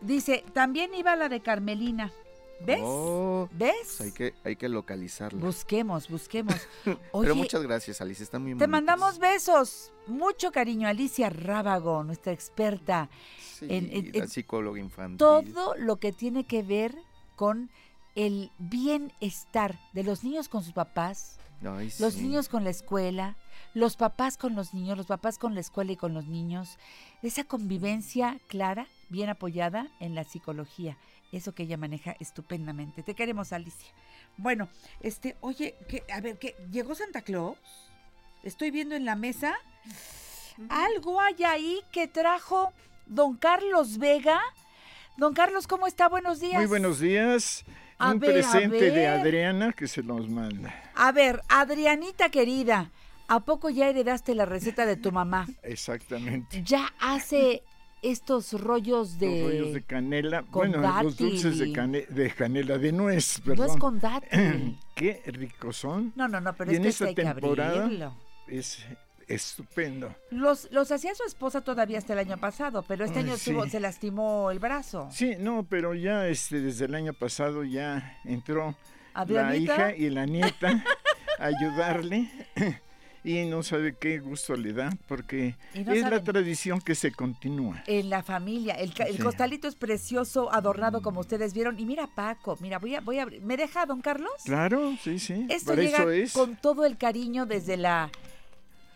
Dice, 0.00 0.44
también 0.52 0.94
iba 0.94 1.16
la 1.16 1.28
de 1.28 1.40
Carmelina. 1.40 2.12
¿Ves? 2.60 2.80
Oh, 2.82 3.48
¿Ves? 3.52 3.74
pues 3.82 4.00
hay 4.00 4.12
que, 4.12 4.34
hay 4.44 4.56
que 4.56 4.68
localizarla. 4.68 5.40
Busquemos, 5.44 6.08
busquemos. 6.08 6.54
Pero 6.84 7.34
muchas 7.36 7.62
gracias, 7.62 8.00
Alice. 8.00 8.22
Están 8.22 8.42
muy 8.42 8.52
te 8.52 8.54
bonitas. 8.54 8.68
mandamos 8.70 9.18
besos. 9.18 9.92
Mucho 10.06 10.52
cariño, 10.52 10.88
Alicia 10.88 11.28
Rábago, 11.30 12.02
nuestra 12.04 12.32
experta. 12.32 13.08
Sí, 13.58 13.66
en- 13.68 14.12
en- 14.14 14.28
psicóloga 14.28 14.78
infantil. 14.80 15.18
todo 15.18 15.74
lo 15.76 15.96
que 15.96 16.12
tiene 16.12 16.44
que 16.44 16.62
ver 16.62 16.94
con 17.36 17.70
el 18.14 18.50
bienestar 18.58 19.78
de 19.92 20.04
los 20.04 20.24
niños 20.24 20.48
con 20.48 20.62
sus 20.62 20.72
papás, 20.72 21.38
Ay, 21.62 21.92
los 21.98 22.14
sí. 22.14 22.22
niños 22.22 22.48
con 22.48 22.64
la 22.64 22.70
escuela, 22.70 23.36
los 23.74 23.96
papás 23.96 24.36
con 24.38 24.54
los 24.54 24.72
niños, 24.72 24.96
los 24.96 25.06
papás 25.06 25.38
con 25.38 25.54
la 25.54 25.60
escuela 25.60 25.92
y 25.92 25.96
con 25.96 26.14
los 26.14 26.26
niños. 26.26 26.78
Esa 27.22 27.44
convivencia 27.44 28.38
clara, 28.48 28.86
bien 29.10 29.28
apoyada 29.28 29.88
en 30.00 30.14
la 30.14 30.24
psicología. 30.24 30.96
Eso 31.32 31.54
que 31.54 31.64
ella 31.64 31.76
maneja 31.76 32.16
estupendamente. 32.20 33.02
Te 33.02 33.14
queremos, 33.14 33.52
Alicia. 33.52 33.92
Bueno, 34.36 34.68
este, 35.00 35.36
oye, 35.40 35.74
que, 35.88 36.04
a 36.12 36.20
ver, 36.20 36.38
que 36.38 36.54
llegó 36.70 36.94
Santa 36.94 37.22
Claus. 37.22 37.58
Estoy 38.42 38.70
viendo 38.70 38.94
en 38.94 39.04
la 39.04 39.16
mesa. 39.16 39.54
Algo 40.68 41.20
hay 41.20 41.42
ahí 41.44 41.80
que 41.92 42.06
trajo 42.06 42.72
don 43.06 43.36
Carlos 43.36 43.98
Vega. 43.98 44.40
Don 45.16 45.34
Carlos, 45.34 45.66
¿cómo 45.66 45.86
está? 45.86 46.08
Buenos 46.08 46.40
días. 46.40 46.56
Muy 46.56 46.66
buenos 46.66 47.00
días. 47.00 47.64
A 47.98 48.12
Un 48.12 48.20
ver, 48.20 48.30
a 48.30 48.32
presente 48.34 48.90
de. 48.90 49.06
Adriana 49.06 49.72
que 49.72 49.88
se 49.88 50.02
nos 50.02 50.28
manda. 50.28 50.74
A 50.94 51.12
ver, 51.12 51.40
Adrianita 51.48 52.28
querida, 52.28 52.90
¿a 53.26 53.40
poco 53.40 53.70
ya 53.70 53.88
heredaste 53.88 54.34
la 54.34 54.44
receta 54.44 54.84
de 54.84 54.96
tu 54.96 55.12
mamá? 55.12 55.46
Exactamente. 55.62 56.62
Ya 56.62 56.92
hace 57.00 57.62
estos 58.10 58.52
rollos 58.60 59.18
de... 59.18 59.40
Los 59.42 59.50
rollos 59.52 59.74
de 59.74 59.82
canela. 59.82 60.42
con 60.42 60.70
bueno, 60.72 61.02
los 61.02 61.16
dulces 61.16 61.58
de, 61.58 61.66
dátil. 61.66 61.72
cane- 61.74 62.06
de 62.08 62.30
canela, 62.30 62.78
de 62.78 62.92
nuez, 62.92 63.38
No 63.40 63.44
perdón. 63.44 63.70
es 63.70 63.76
con 63.76 63.98
dátil. 64.00 64.78
Qué 64.94 65.22
ricos 65.26 65.76
son. 65.76 66.12
No, 66.16 66.26
no, 66.28 66.40
no, 66.40 66.54
pero 66.54 66.70
y 66.72 66.74
es 66.74 66.78
en 66.78 66.82
que 66.84 66.88
esta 66.90 67.04
hay 67.06 67.14
que 67.14 67.22
temporada 67.24 67.82
abrirlo. 67.84 68.14
es 68.48 68.84
estupendo. 69.28 70.14
Los, 70.30 70.68
los 70.70 70.92
hacía 70.92 71.14
su 71.14 71.24
esposa 71.24 71.60
todavía 71.60 71.98
hasta 71.98 72.12
el 72.12 72.20
año 72.20 72.38
pasado, 72.38 72.84
pero 72.86 73.04
este 73.04 73.18
año 73.18 73.36
sí. 73.36 73.50
tuvo- 73.52 73.68
se 73.68 73.80
lastimó 73.80 74.50
el 74.52 74.58
brazo. 74.60 75.08
Sí, 75.10 75.34
no, 75.38 75.66
pero 75.68 75.94
ya 75.94 76.28
este 76.28 76.60
desde 76.60 76.84
el 76.84 76.94
año 76.94 77.12
pasado 77.12 77.64
ya 77.64 78.18
entró 78.24 78.76
la 79.26 79.56
hija 79.56 79.96
y 79.96 80.10
la 80.10 80.26
nieta 80.26 80.84
a 81.38 81.44
ayudarle. 81.46 82.30
Y 83.28 83.44
no 83.46 83.62
sabe 83.64 83.96
qué 83.98 84.20
gusto 84.20 84.54
le 84.54 84.72
da, 84.72 84.96
porque 85.08 85.56
no 85.74 85.92
es 85.92 86.00
saben. 86.02 86.10
la 86.18 86.22
tradición 86.22 86.80
que 86.80 86.94
se 86.94 87.10
continúa. 87.10 87.82
En 87.88 88.08
la 88.08 88.22
familia. 88.22 88.74
El, 88.74 88.92
el 89.04 89.16
Sí. 89.16 89.22
costalito 89.22 89.66
es 89.66 89.74
precioso, 89.74 90.52
adornado 90.52 91.02
como 91.02 91.20
ustedes 91.20 91.52
vieron. 91.52 91.76
Y 91.80 91.86
mira, 91.86 92.06
Paco, 92.14 92.56
mira, 92.60 92.78
voy 92.78 92.94
a, 92.94 93.00
voy 93.00 93.18
a 93.18 93.22
abrir. 93.22 93.42
¿Me 93.42 93.56
deja, 93.56 93.84
don 93.84 94.00
Carlos? 94.00 94.30
Claro, 94.44 94.96
sí, 95.02 95.18
sí. 95.18 95.44
Esto 95.50 95.72
Para 95.72 95.82
llega 95.82 95.98
eso 95.98 96.10
es. 96.10 96.32
con 96.32 96.54
todo 96.56 96.84
el 96.84 96.96
cariño 96.96 97.46
desde 97.46 97.76
la, 97.76 98.10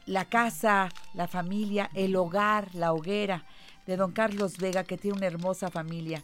la 0.07 0.25
casa, 0.27 0.91
la 1.15 1.27
familia, 1.27 1.91
el 1.95 2.15
hogar, 2.15 2.73
la 2.75 2.93
hoguera 2.93 3.45
de 3.87 3.97
don 3.97 4.13
Carlos 4.13 4.59
Vega, 4.59 4.85
que 4.85 4.97
tiene 4.97 5.17
una 5.17 5.27
hermosa 5.27 5.71
familia. 5.73 6.23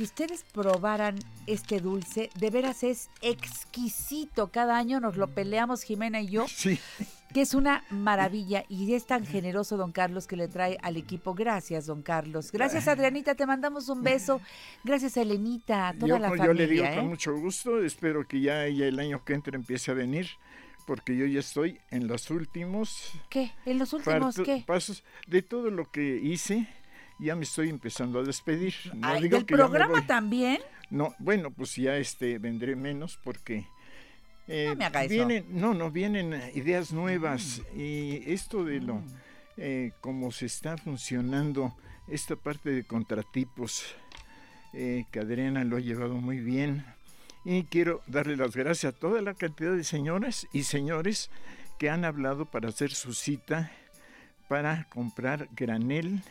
Si 0.00 0.04
ustedes 0.04 0.46
probaran 0.54 1.18
este 1.46 1.78
dulce, 1.78 2.30
de 2.38 2.48
veras 2.48 2.84
es 2.84 3.10
exquisito. 3.20 4.48
Cada 4.50 4.78
año 4.78 4.98
nos 4.98 5.18
lo 5.18 5.26
peleamos 5.28 5.82
Jimena 5.82 6.22
y 6.22 6.28
yo, 6.28 6.46
Sí. 6.48 6.78
que 7.34 7.42
es 7.42 7.52
una 7.52 7.84
maravilla. 7.90 8.64
Y 8.70 8.94
es 8.94 9.04
tan 9.04 9.26
generoso 9.26 9.76
don 9.76 9.92
Carlos 9.92 10.26
que 10.26 10.36
le 10.36 10.48
trae 10.48 10.78
al 10.80 10.96
equipo. 10.96 11.34
Gracias, 11.34 11.84
don 11.84 12.00
Carlos. 12.00 12.50
Gracias, 12.50 12.88
Adrianita. 12.88 13.34
Te 13.34 13.44
mandamos 13.44 13.90
un 13.90 14.02
beso. 14.02 14.40
Gracias, 14.84 15.18
Elenita, 15.18 15.88
a 15.88 15.92
toda 15.92 16.06
yo, 16.08 16.18
la 16.18 16.30
yo 16.30 16.36
familia. 16.36 16.54
le 16.54 16.66
digo 16.66 16.84
¿eh? 16.86 16.94
con 16.96 17.08
mucho 17.08 17.36
gusto, 17.36 17.84
espero 17.84 18.26
que 18.26 18.40
ya 18.40 18.64
ella 18.64 18.86
el 18.86 18.98
año 19.00 19.22
que 19.22 19.34
entra 19.34 19.54
empiece 19.54 19.90
a 19.90 19.94
venir, 19.94 20.28
porque 20.86 21.14
yo 21.14 21.26
ya 21.26 21.40
estoy 21.40 21.78
en 21.90 22.06
los 22.08 22.30
últimos 22.30 23.10
¿Qué? 23.28 23.52
¿En 23.66 23.78
los 23.78 23.92
últimos 23.92 24.34
parto- 24.36 24.44
qué? 24.44 24.64
pasos 24.66 25.04
de 25.26 25.42
todo 25.42 25.70
lo 25.70 25.90
que 25.90 26.16
hice. 26.22 26.66
Ya 27.20 27.36
me 27.36 27.44
estoy 27.44 27.68
empezando 27.68 28.18
a 28.20 28.22
despedir. 28.22 28.74
No 28.94 29.06
Ay, 29.08 29.22
digo 29.22 29.36
¿Del 29.36 29.46
que 29.46 29.54
programa 29.54 30.06
también? 30.06 30.58
No, 30.90 31.14
bueno, 31.18 31.50
pues 31.50 31.76
ya 31.76 31.96
este 31.96 32.38
vendré 32.38 32.74
menos 32.76 33.18
porque 33.22 33.66
eh, 34.48 34.66
No 34.68 34.76
me 34.76 34.84
haga 34.86 35.04
eso. 35.04 35.10
vienen, 35.10 35.44
no, 35.50 35.74
no 35.74 35.90
vienen 35.90 36.40
ideas 36.54 36.92
nuevas 36.92 37.62
y 37.76 38.22
esto 38.32 38.64
de 38.64 38.80
Mm. 38.80 38.86
lo 38.86 39.02
eh, 39.56 39.92
cómo 40.00 40.32
se 40.32 40.46
está 40.46 40.76
funcionando 40.78 41.76
esta 42.08 42.34
parte 42.36 42.70
de 42.70 42.84
contratipos 42.84 43.84
eh, 44.72 45.04
que 45.12 45.20
Adriana 45.20 45.62
lo 45.64 45.76
ha 45.76 45.80
llevado 45.80 46.14
muy 46.14 46.38
bien 46.38 46.84
y 47.44 47.64
quiero 47.64 48.00
darle 48.06 48.36
las 48.36 48.56
gracias 48.56 48.94
a 48.94 48.98
toda 48.98 49.20
la 49.20 49.34
cantidad 49.34 49.74
de 49.76 49.84
señoras 49.84 50.46
y 50.52 50.62
señores 50.62 51.30
que 51.78 51.90
han 51.90 52.04
hablado 52.04 52.46
para 52.46 52.68
hacer 52.70 52.90
su 52.92 53.12
cita 53.12 53.70
para 54.48 54.84
comprar 54.90 55.48
granel 55.54 56.22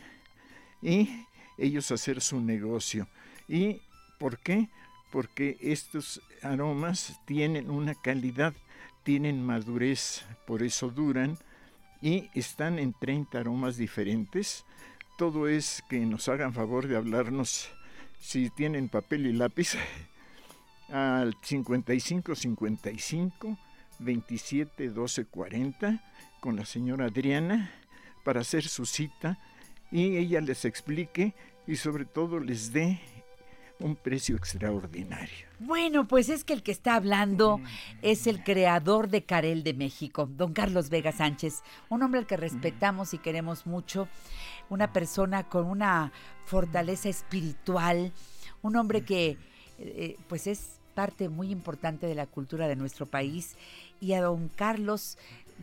y 0.82 1.26
ellos 1.58 1.90
hacer 1.90 2.20
su 2.20 2.40
negocio. 2.40 3.06
¿Y 3.48 3.80
por 4.18 4.38
qué? 4.38 4.68
Porque 5.12 5.56
estos 5.60 6.20
aromas 6.42 7.20
tienen 7.26 7.70
una 7.70 7.94
calidad, 7.94 8.54
tienen 9.02 9.44
madurez, 9.44 10.24
por 10.46 10.62
eso 10.62 10.90
duran 10.90 11.38
y 12.00 12.30
están 12.34 12.78
en 12.78 12.94
30 12.94 13.38
aromas 13.38 13.76
diferentes. 13.76 14.64
Todo 15.18 15.48
es 15.48 15.82
que 15.88 16.00
nos 16.00 16.28
hagan 16.28 16.54
favor 16.54 16.86
de 16.86 16.96
hablarnos, 16.96 17.68
si 18.20 18.50
tienen 18.50 18.88
papel 18.88 19.26
y 19.26 19.32
lápiz, 19.32 19.76
al 20.88 21.36
55 21.42 22.34
55 22.34 23.58
27 23.98 24.88
12 24.88 25.24
40 25.26 26.02
con 26.40 26.56
la 26.56 26.64
señora 26.64 27.06
Adriana 27.06 27.70
para 28.24 28.40
hacer 28.40 28.66
su 28.66 28.86
cita 28.86 29.38
y 29.90 30.16
ella 30.16 30.40
les 30.40 30.64
explique 30.64 31.34
y 31.66 31.76
sobre 31.76 32.04
todo 32.04 32.40
les 32.40 32.72
dé 32.72 33.00
un 33.80 33.96
precio 33.96 34.36
extraordinario. 34.36 35.46
Bueno, 35.58 36.06
pues 36.06 36.28
es 36.28 36.44
que 36.44 36.52
el 36.52 36.62
que 36.62 36.72
está 36.72 36.94
hablando 36.94 37.60
es 38.02 38.26
el 38.26 38.42
creador 38.44 39.08
de 39.08 39.24
Carel 39.24 39.62
de 39.62 39.74
México, 39.74 40.28
don 40.30 40.52
Carlos 40.52 40.90
Vega 40.90 41.12
Sánchez, 41.12 41.62
un 41.88 42.02
hombre 42.02 42.20
al 42.20 42.26
que 42.26 42.36
respetamos 42.36 43.14
y 43.14 43.18
queremos 43.18 43.66
mucho, 43.66 44.08
una 44.68 44.92
persona 44.92 45.48
con 45.48 45.66
una 45.66 46.12
fortaleza 46.44 47.08
espiritual, 47.08 48.12
un 48.62 48.76
hombre 48.76 49.02
que 49.02 49.38
eh, 49.78 50.16
pues 50.28 50.46
es 50.46 50.78
parte 50.94 51.28
muy 51.28 51.50
importante 51.50 52.06
de 52.06 52.14
la 52.14 52.26
cultura 52.26 52.68
de 52.68 52.76
nuestro 52.76 53.06
país, 53.06 53.56
y 54.00 54.12
a 54.12 54.22
don 54.22 54.48
Carlos, 54.48 55.16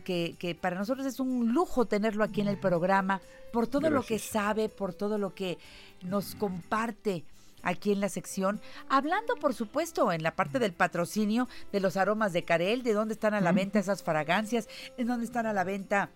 que, 0.04 0.36
que 0.38 0.54
para 0.54 0.76
nosotros 0.76 1.06
es 1.06 1.20
un 1.20 1.52
lujo 1.52 1.86
tenerlo 1.86 2.24
aquí 2.24 2.40
en 2.40 2.48
el 2.48 2.58
programa, 2.58 3.20
por 3.52 3.66
todo 3.66 3.90
lo 3.90 4.02
que 4.02 4.18
sabe, 4.18 4.68
por 4.68 4.94
todo 4.94 5.18
lo 5.18 5.34
que 5.34 5.58
nos 6.02 6.34
comparte 6.34 7.24
aquí 7.62 7.92
en 7.92 8.00
la 8.00 8.08
sección, 8.08 8.60
hablando 8.88 9.34
por 9.36 9.54
supuesto 9.54 10.12
en 10.12 10.22
la 10.22 10.36
parte 10.36 10.58
del 10.58 10.72
patrocinio 10.72 11.48
de 11.72 11.80
los 11.80 11.96
aromas 11.96 12.32
de 12.32 12.44
Carel, 12.44 12.82
de 12.82 12.92
dónde 12.92 13.14
están 13.14 13.34
a 13.34 13.40
la 13.40 13.52
venta 13.52 13.78
esas 13.78 14.02
fragancias, 14.02 14.68
en 14.96 15.06
dónde 15.06 15.24
están 15.24 15.46
a 15.46 15.52
la 15.52 15.64
venta 15.64 16.10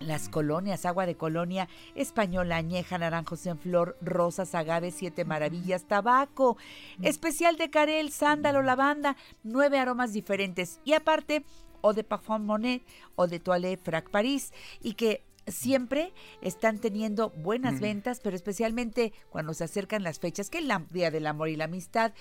las 0.00 0.28
colonias, 0.28 0.84
agua 0.84 1.06
de 1.06 1.14
colonia, 1.14 1.68
española, 1.94 2.56
añeja, 2.56 2.98
naranjos 2.98 3.46
en 3.46 3.58
flor, 3.58 3.96
rosas, 4.02 4.54
agave, 4.54 4.90
siete 4.90 5.24
maravillas, 5.24 5.84
tabaco, 5.84 6.56
especial 7.02 7.56
de 7.56 7.70
Carel, 7.70 8.10
sándalo, 8.10 8.62
lavanda, 8.62 9.16
nueve 9.42 9.78
aromas 9.78 10.12
diferentes. 10.12 10.80
Y 10.84 10.92
aparte, 10.92 11.44
o 11.80 11.92
de 11.92 12.04
Parfum 12.04 12.42
Monet 12.42 12.82
o 13.14 13.26
de 13.26 13.40
Toilette 13.40 13.82
Frac 13.82 14.10
Paris. 14.10 14.52
Y 14.82 14.94
que 14.94 15.22
siempre 15.46 16.12
están 16.42 16.78
teniendo 16.78 17.30
buenas 17.30 17.80
ventas, 17.80 18.20
pero 18.20 18.36
especialmente 18.36 19.12
cuando 19.30 19.54
se 19.54 19.64
acercan 19.64 20.02
las 20.02 20.18
fechas, 20.18 20.50
que 20.50 20.58
el 20.58 20.72
Día 20.90 21.10
del 21.10 21.26
Amor 21.26 21.48
y 21.48 21.56
la 21.56 21.64
Amistad, 21.64 22.12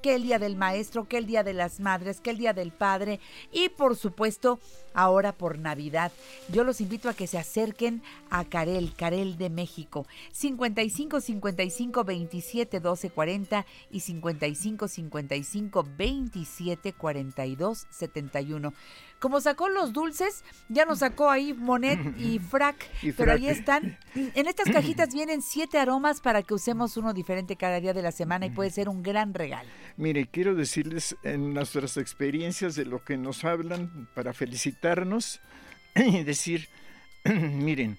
que 0.00 0.14
el 0.14 0.22
Día 0.22 0.38
del 0.38 0.56
Maestro, 0.56 1.08
que 1.08 1.18
el 1.18 1.26
Día 1.26 1.42
de 1.42 1.54
las 1.54 1.80
Madres, 1.80 2.20
que 2.20 2.30
el 2.30 2.38
Día 2.38 2.52
del 2.52 2.72
Padre 2.72 3.20
y 3.52 3.68
por 3.68 3.96
supuesto 3.96 4.58
ahora 4.94 5.32
por 5.32 5.58
Navidad. 5.58 6.12
Yo 6.48 6.64
los 6.64 6.80
invito 6.80 7.08
a 7.08 7.14
que 7.14 7.26
se 7.26 7.38
acerquen 7.38 8.02
a 8.30 8.44
Carel, 8.44 8.92
Carel 8.96 9.36
de 9.38 9.50
México, 9.50 10.06
55 10.32 11.20
55 11.20 12.04
27 12.04 12.80
12 12.80 13.10
40 13.10 13.66
y 13.90 14.00
55 14.00 14.88
55 14.88 15.86
27 15.96 16.92
42 16.92 17.86
71. 17.90 18.72
Como 19.20 19.42
sacó 19.42 19.68
los 19.68 19.92
dulces, 19.92 20.44
ya 20.70 20.86
nos 20.86 21.00
sacó 21.00 21.30
ahí 21.30 21.52
Monet 21.52 22.00
y 22.18 22.38
Frac, 22.50 22.88
Y 23.02 23.12
pero 23.12 23.32
ahí 23.32 23.48
están. 23.48 23.98
En 24.14 24.48
estas 24.48 24.70
cajitas 24.70 25.12
vienen 25.12 25.42
siete 25.42 25.78
aromas 25.78 26.22
para 26.22 26.42
que 26.42 26.54
usemos 26.54 26.96
uno 26.96 27.12
diferente 27.12 27.56
cada 27.56 27.80
día 27.80 27.92
de 27.92 28.00
la 28.00 28.12
semana 28.12 28.46
y 28.46 28.50
puede 28.50 28.70
ser 28.70 28.88
un 28.88 29.02
gran 29.02 29.34
regalo. 29.34 29.68
Mire, 29.98 30.26
quiero 30.26 30.54
decirles 30.54 31.16
en 31.22 31.52
nuestras 31.52 31.98
experiencias 31.98 32.74
de 32.74 32.86
lo 32.86 33.04
que 33.04 33.18
nos 33.18 33.44
hablan 33.44 34.08
para 34.14 34.32
felicitarnos 34.32 35.40
y 35.94 36.24
decir, 36.24 36.68
miren, 37.24 37.98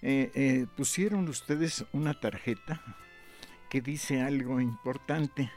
eh, 0.00 0.30
eh, 0.34 0.66
pusieron 0.74 1.28
ustedes 1.28 1.84
una 1.92 2.18
tarjeta 2.18 2.82
que 3.68 3.82
dice 3.82 4.22
algo 4.22 4.58
importante 4.58 5.50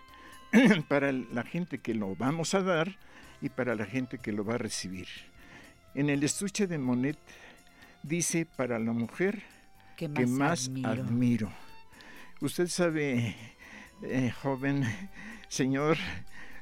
para 0.90 1.14
la 1.14 1.44
gente 1.44 1.80
que 1.80 1.94
lo 1.94 2.16
vamos 2.18 2.54
a 2.54 2.62
dar 2.62 2.98
y 3.42 3.50
para 3.50 3.76
la 3.76 3.86
gente 3.86 4.18
que 4.20 4.32
lo 4.32 4.44
va 4.44 4.56
a 4.56 4.60
recibir. 4.60 5.08
En 5.94 6.10
el 6.10 6.24
estuche 6.24 6.68
de 6.68 6.78
Monet 6.78 7.18
dice 8.04 8.46
para 8.46 8.80
la 8.80 8.92
mujer 8.92 9.44
Que 9.96 10.08
más, 10.08 10.18
que 10.20 10.28
más 10.28 10.68
admiro. 10.68 10.90
admiro. 10.92 11.54
Usted 12.42 12.68
sabe, 12.68 13.36
eh, 14.04 14.32
joven 14.42 14.84
señor, 15.48 15.98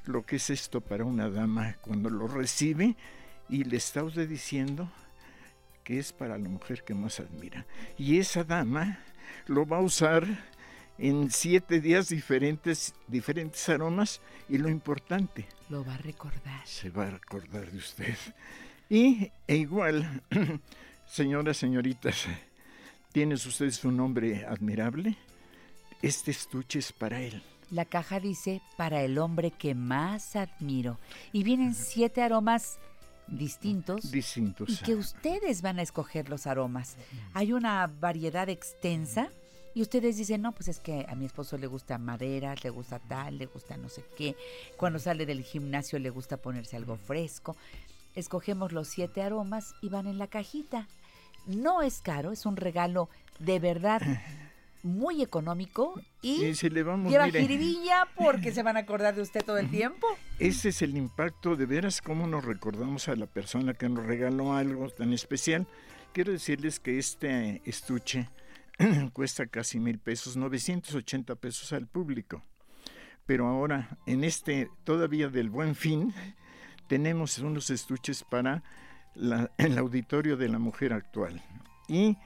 lo 0.05 0.25
que 0.25 0.35
es 0.35 0.49
esto 0.49 0.81
para 0.81 1.03
una 1.05 1.29
dama 1.29 1.77
cuando 1.81 2.09
lo 2.09 2.27
recibe 2.27 2.95
y 3.49 3.63
le 3.63 3.77
está 3.77 4.03
usted 4.03 4.27
diciendo 4.29 4.91
que 5.83 5.99
es 5.99 6.13
para 6.13 6.37
la 6.37 6.47
mujer 6.47 6.83
que 6.83 6.93
más 6.93 7.19
admira. 7.19 7.65
Y 7.97 8.19
esa 8.19 8.43
dama 8.43 8.99
lo 9.47 9.65
va 9.65 9.77
a 9.77 9.81
usar 9.81 10.25
en 10.97 11.31
siete 11.31 11.81
días 11.81 12.09
diferentes, 12.09 12.93
diferentes 13.07 13.67
aromas 13.69 14.21
y 14.49 14.57
lo 14.57 14.69
importante, 14.69 15.47
Lo 15.69 15.83
va 15.83 15.95
a 15.95 15.97
recordar. 15.97 16.65
se 16.65 16.89
va 16.89 17.05
a 17.05 17.15
acordar 17.15 17.71
de 17.71 17.77
usted. 17.77 18.15
Y 18.89 19.31
e 19.47 19.55
igual, 19.55 20.21
señoras, 21.07 21.57
señoritas, 21.57 22.25
¿tienes 23.11 23.45
ustedes 23.45 23.83
un 23.85 23.97
nombre 23.97 24.45
admirable? 24.45 25.17
Este 26.01 26.31
estuche 26.31 26.79
es 26.79 26.91
para 26.91 27.21
él. 27.21 27.41
La 27.71 27.85
caja 27.85 28.19
dice 28.19 28.61
para 28.77 29.01
el 29.01 29.17
hombre 29.17 29.49
que 29.49 29.73
más 29.73 30.35
admiro. 30.35 30.99
Y 31.31 31.43
vienen 31.43 31.73
siete 31.73 32.21
aromas 32.21 32.77
distintos. 33.27 34.11
Distintos. 34.11 34.69
y 34.69 34.77
que 34.83 34.95
ustedes 34.95 35.61
van 35.61 35.79
a 35.79 35.81
escoger 35.81 36.29
los 36.29 36.45
aromas. 36.45 36.97
Hay 37.33 37.51
una 37.53 37.87
variedad 37.87 38.47
extensa 38.49 39.31
y 39.75 39.81
ustedes 39.81 40.17
dicen, 40.17 40.41
no, 40.41 40.51
pues 40.51 40.67
es 40.67 40.79
que 40.79 41.05
a 41.09 41.15
mi 41.15 41.25
esposo 41.25 41.57
le 41.57 41.67
gusta 41.67 41.97
madera, 41.97 42.53
le 42.63 42.69
gusta 42.69 42.99
tal, 42.99 43.37
le 43.37 43.47
gusta 43.47 43.75
no 43.77 43.89
sé 43.89 44.03
qué. 44.15 44.35
Cuando 44.77 44.99
sale 44.99 45.25
del 45.25 45.43
gimnasio 45.43 45.97
le 45.99 46.09
gusta 46.11 46.37
ponerse 46.37 46.75
algo 46.77 46.95
fresco. 46.97 47.55
Escogemos 48.15 48.71
los 48.71 48.87
siete 48.87 49.23
aromas 49.23 49.73
y 49.81 49.89
van 49.89 50.05
en 50.07 50.19
la 50.19 50.27
cajita. 50.27 50.87
No 51.47 51.81
es 51.81 52.01
caro, 52.01 52.31
es 52.31 52.45
un 52.45 52.55
regalo 52.55 53.09
de 53.39 53.59
verdad 53.59 54.01
muy 54.83 55.21
económico 55.23 55.99
y 56.21 56.43
Y 56.45 56.55
si 56.55 56.69
le 56.69 56.83
vamos, 56.83 57.11
lleva 57.11 57.25
mire, 57.25 57.41
jiribilla 57.41 58.07
porque 58.15 58.51
se 58.53 58.61
van 58.63 58.77
a 58.77 58.81
acordar 58.81 59.15
de 59.15 59.21
usted 59.21 59.43
todo 59.43 59.57
el 59.57 59.71
tiempo. 59.71 60.05
ese 60.39 60.69
es 60.69 60.81
el 60.81 60.95
impacto 60.95 61.55
de 61.55 61.65
veras 61.65 62.01
cómo 62.01 62.27
nos 62.27 62.45
recordamos 62.45 63.07
a 63.07 63.15
la 63.15 63.25
persona 63.25 63.73
que 63.73 63.89
nos 63.89 64.05
regaló 64.05 64.53
algo 64.53 64.89
tan 64.89 65.13
especial. 65.13 65.65
Quiero 66.11 66.31
decirles 66.31 66.79
que 66.79 66.99
este 66.99 67.61
estuche 67.65 68.29
cuesta 69.13 69.47
casi 69.47 69.79
mil 69.79 69.99
pesos, 69.99 70.35
980 70.37 71.35
pesos 71.35 71.73
al 71.73 71.87
público. 71.87 72.43
Pero 73.25 73.47
ahora, 73.47 73.97
en 74.05 74.23
este 74.23 74.69
todavía 74.83 75.29
del 75.29 75.49
buen 75.49 75.75
fin, 75.75 76.13
tenemos 76.87 77.37
unos 77.39 77.69
estuches 77.69 78.23
para 78.23 78.63
la- 79.15 79.51
el 79.57 79.77
auditorio 79.77 80.37
de 80.37 80.49
la 80.49 80.59
mujer 80.59 80.93
actual. 80.93 81.41
Y 81.87 82.17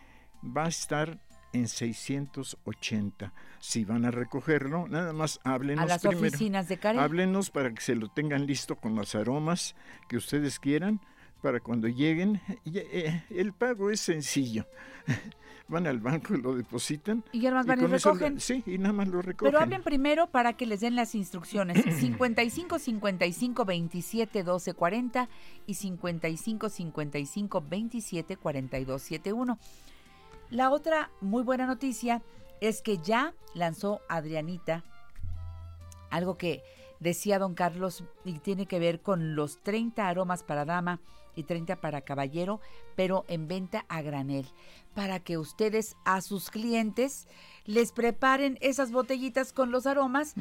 va 0.43 0.65
a 0.65 0.69
estar 0.69 1.19
en 1.53 1.67
680. 1.67 3.33
Si 3.59 3.85
van 3.85 4.05
a 4.05 4.11
recogerlo, 4.11 4.87
nada 4.87 5.13
más 5.13 5.39
háblenos 5.43 5.83
A 5.83 5.87
las 5.87 6.01
primero. 6.01 6.27
oficinas 6.27 6.67
de 6.67 6.77
Karen. 6.77 7.01
Háblenos 7.01 7.49
para 7.49 7.73
que 7.73 7.81
se 7.81 7.95
lo 7.95 8.09
tengan 8.09 8.45
listo 8.45 8.75
con 8.75 8.95
los 8.95 9.15
aromas 9.15 9.75
que 10.07 10.17
ustedes 10.17 10.59
quieran 10.59 11.01
para 11.37 11.59
cuando 11.59 11.87
lleguen. 11.87 12.41
Y, 12.65 12.77
eh, 12.79 13.23
el 13.29 13.53
pago 13.53 13.89
es 13.91 13.99
sencillo. 14.01 14.65
Van 15.69 15.85
al 15.85 15.99
banco 15.99 16.33
y 16.33 16.41
lo 16.41 16.55
depositan. 16.55 17.25
Y 17.33 17.41
ya 17.41 17.49
nomás 17.49 17.65
van 17.65 17.79
y 17.79 17.81
con 17.81 17.93
eso 17.93 18.09
lo- 18.09 18.13
recogen. 18.15 18.39
sí, 18.39 18.63
y 18.65 18.77
nada 18.77 18.93
más 18.93 19.09
lo 19.09 19.21
recogen. 19.21 19.51
Pero 19.51 19.61
hablen 19.61 19.83
primero 19.83 20.27
para 20.27 20.53
que 20.53 20.65
les 20.65 20.79
den 20.79 20.95
las 20.95 21.13
instrucciones. 21.13 21.83
55 21.99 22.79
55 22.79 23.65
27 23.65 24.43
12 24.43 24.73
40 24.73 25.29
y 25.65 25.73
55 25.73 26.69
55 26.69 27.61
27 27.69 28.37
42 28.37 29.01
71. 29.01 29.59
La 30.51 30.69
otra 30.71 31.11
muy 31.19 31.43
buena 31.43 31.67
noticia 31.67 32.21
es 32.61 32.81
que 32.81 32.99
ya 32.99 33.33
lanzó 33.53 33.99
Adrianita 34.07 34.85
algo 36.09 36.37
que 36.37 36.63
decía 37.01 37.39
don 37.39 37.53
Carlos 37.55 38.05
y 38.23 38.39
tiene 38.39 38.65
que 38.67 38.79
ver 38.79 39.01
con 39.01 39.35
los 39.35 39.61
30 39.63 40.07
aromas 40.07 40.43
para 40.43 40.63
dama 40.63 41.01
y 41.37 41.43
30 41.43 41.77
para 41.77 42.01
caballero, 42.01 42.59
pero 42.95 43.23
en 43.27 43.47
venta 43.47 43.85
a 43.87 44.01
granel, 44.01 44.47
para 44.93 45.19
que 45.19 45.37
ustedes 45.37 45.95
a 46.03 46.21
sus 46.21 46.49
clientes 46.49 47.27
les 47.65 47.91
preparen 47.91 48.57
esas 48.61 48.91
botellitas 48.91 49.53
con 49.53 49.71
los 49.71 49.85
aromas, 49.85 50.33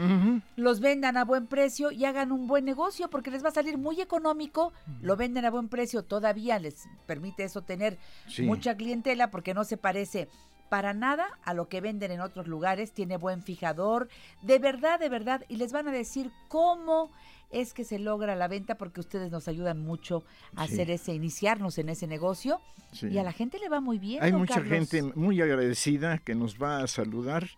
los 0.56 0.80
vendan 0.80 1.16
a 1.16 1.24
buen 1.24 1.46
precio 1.46 1.90
y 1.90 2.04
hagan 2.04 2.32
un 2.32 2.46
buen 2.46 2.64
negocio 2.64 3.10
porque 3.10 3.30
les 3.30 3.44
va 3.44 3.48
a 3.48 3.52
salir 3.52 3.76
muy 3.78 4.00
económico, 4.00 4.72
lo 5.02 5.16
venden 5.16 5.44
a 5.44 5.50
buen 5.50 5.68
precio, 5.68 6.02
todavía 6.04 6.58
les 6.58 6.88
permite 7.06 7.44
eso 7.44 7.62
tener 7.62 7.98
Sí. 8.28 8.42
mucha 8.42 8.76
clientela 8.76 9.30
porque 9.30 9.54
no 9.54 9.64
se 9.64 9.76
parece 9.76 10.28
para 10.68 10.94
nada 10.94 11.28
a 11.44 11.54
lo 11.54 11.68
que 11.68 11.80
venden 11.80 12.10
en 12.10 12.20
otros 12.20 12.48
lugares, 12.48 12.92
tiene 12.92 13.18
buen 13.18 13.42
fijador, 13.42 14.08
de 14.42 14.58
verdad, 14.58 14.98
de 14.98 15.08
verdad, 15.08 15.44
y 15.48 15.56
les 15.56 15.72
van 15.72 15.86
a 15.86 15.92
decir 15.92 16.32
cómo 16.48 17.10
es 17.50 17.72
que 17.74 17.84
se 17.84 17.98
logra 17.98 18.34
la 18.36 18.48
venta 18.48 18.76
porque 18.76 19.00
ustedes 19.00 19.30
nos 19.30 19.48
ayudan 19.48 19.80
mucho 19.80 20.24
a 20.56 20.66
Sí. 20.66 20.74
hacer 20.74 20.90
ese, 20.90 21.14
iniciarnos 21.14 21.78
en 21.78 21.88
ese 21.88 22.06
negocio 22.06 22.60
Sí. 22.92 23.08
y 23.08 23.18
a 23.18 23.22
la 23.22 23.32
gente 23.32 23.58
le 23.58 23.68
va 23.68 23.80
muy 23.80 23.98
bien. 23.98 24.22
Hay 24.22 24.32
mucha 24.32 24.54
Carlos. 24.54 24.72
gente 24.72 25.02
muy 25.14 25.40
agradecida 25.40 26.18
que 26.18 26.34
nos 26.34 26.60
va 26.60 26.78
a 26.82 26.86
saludar 26.86 27.48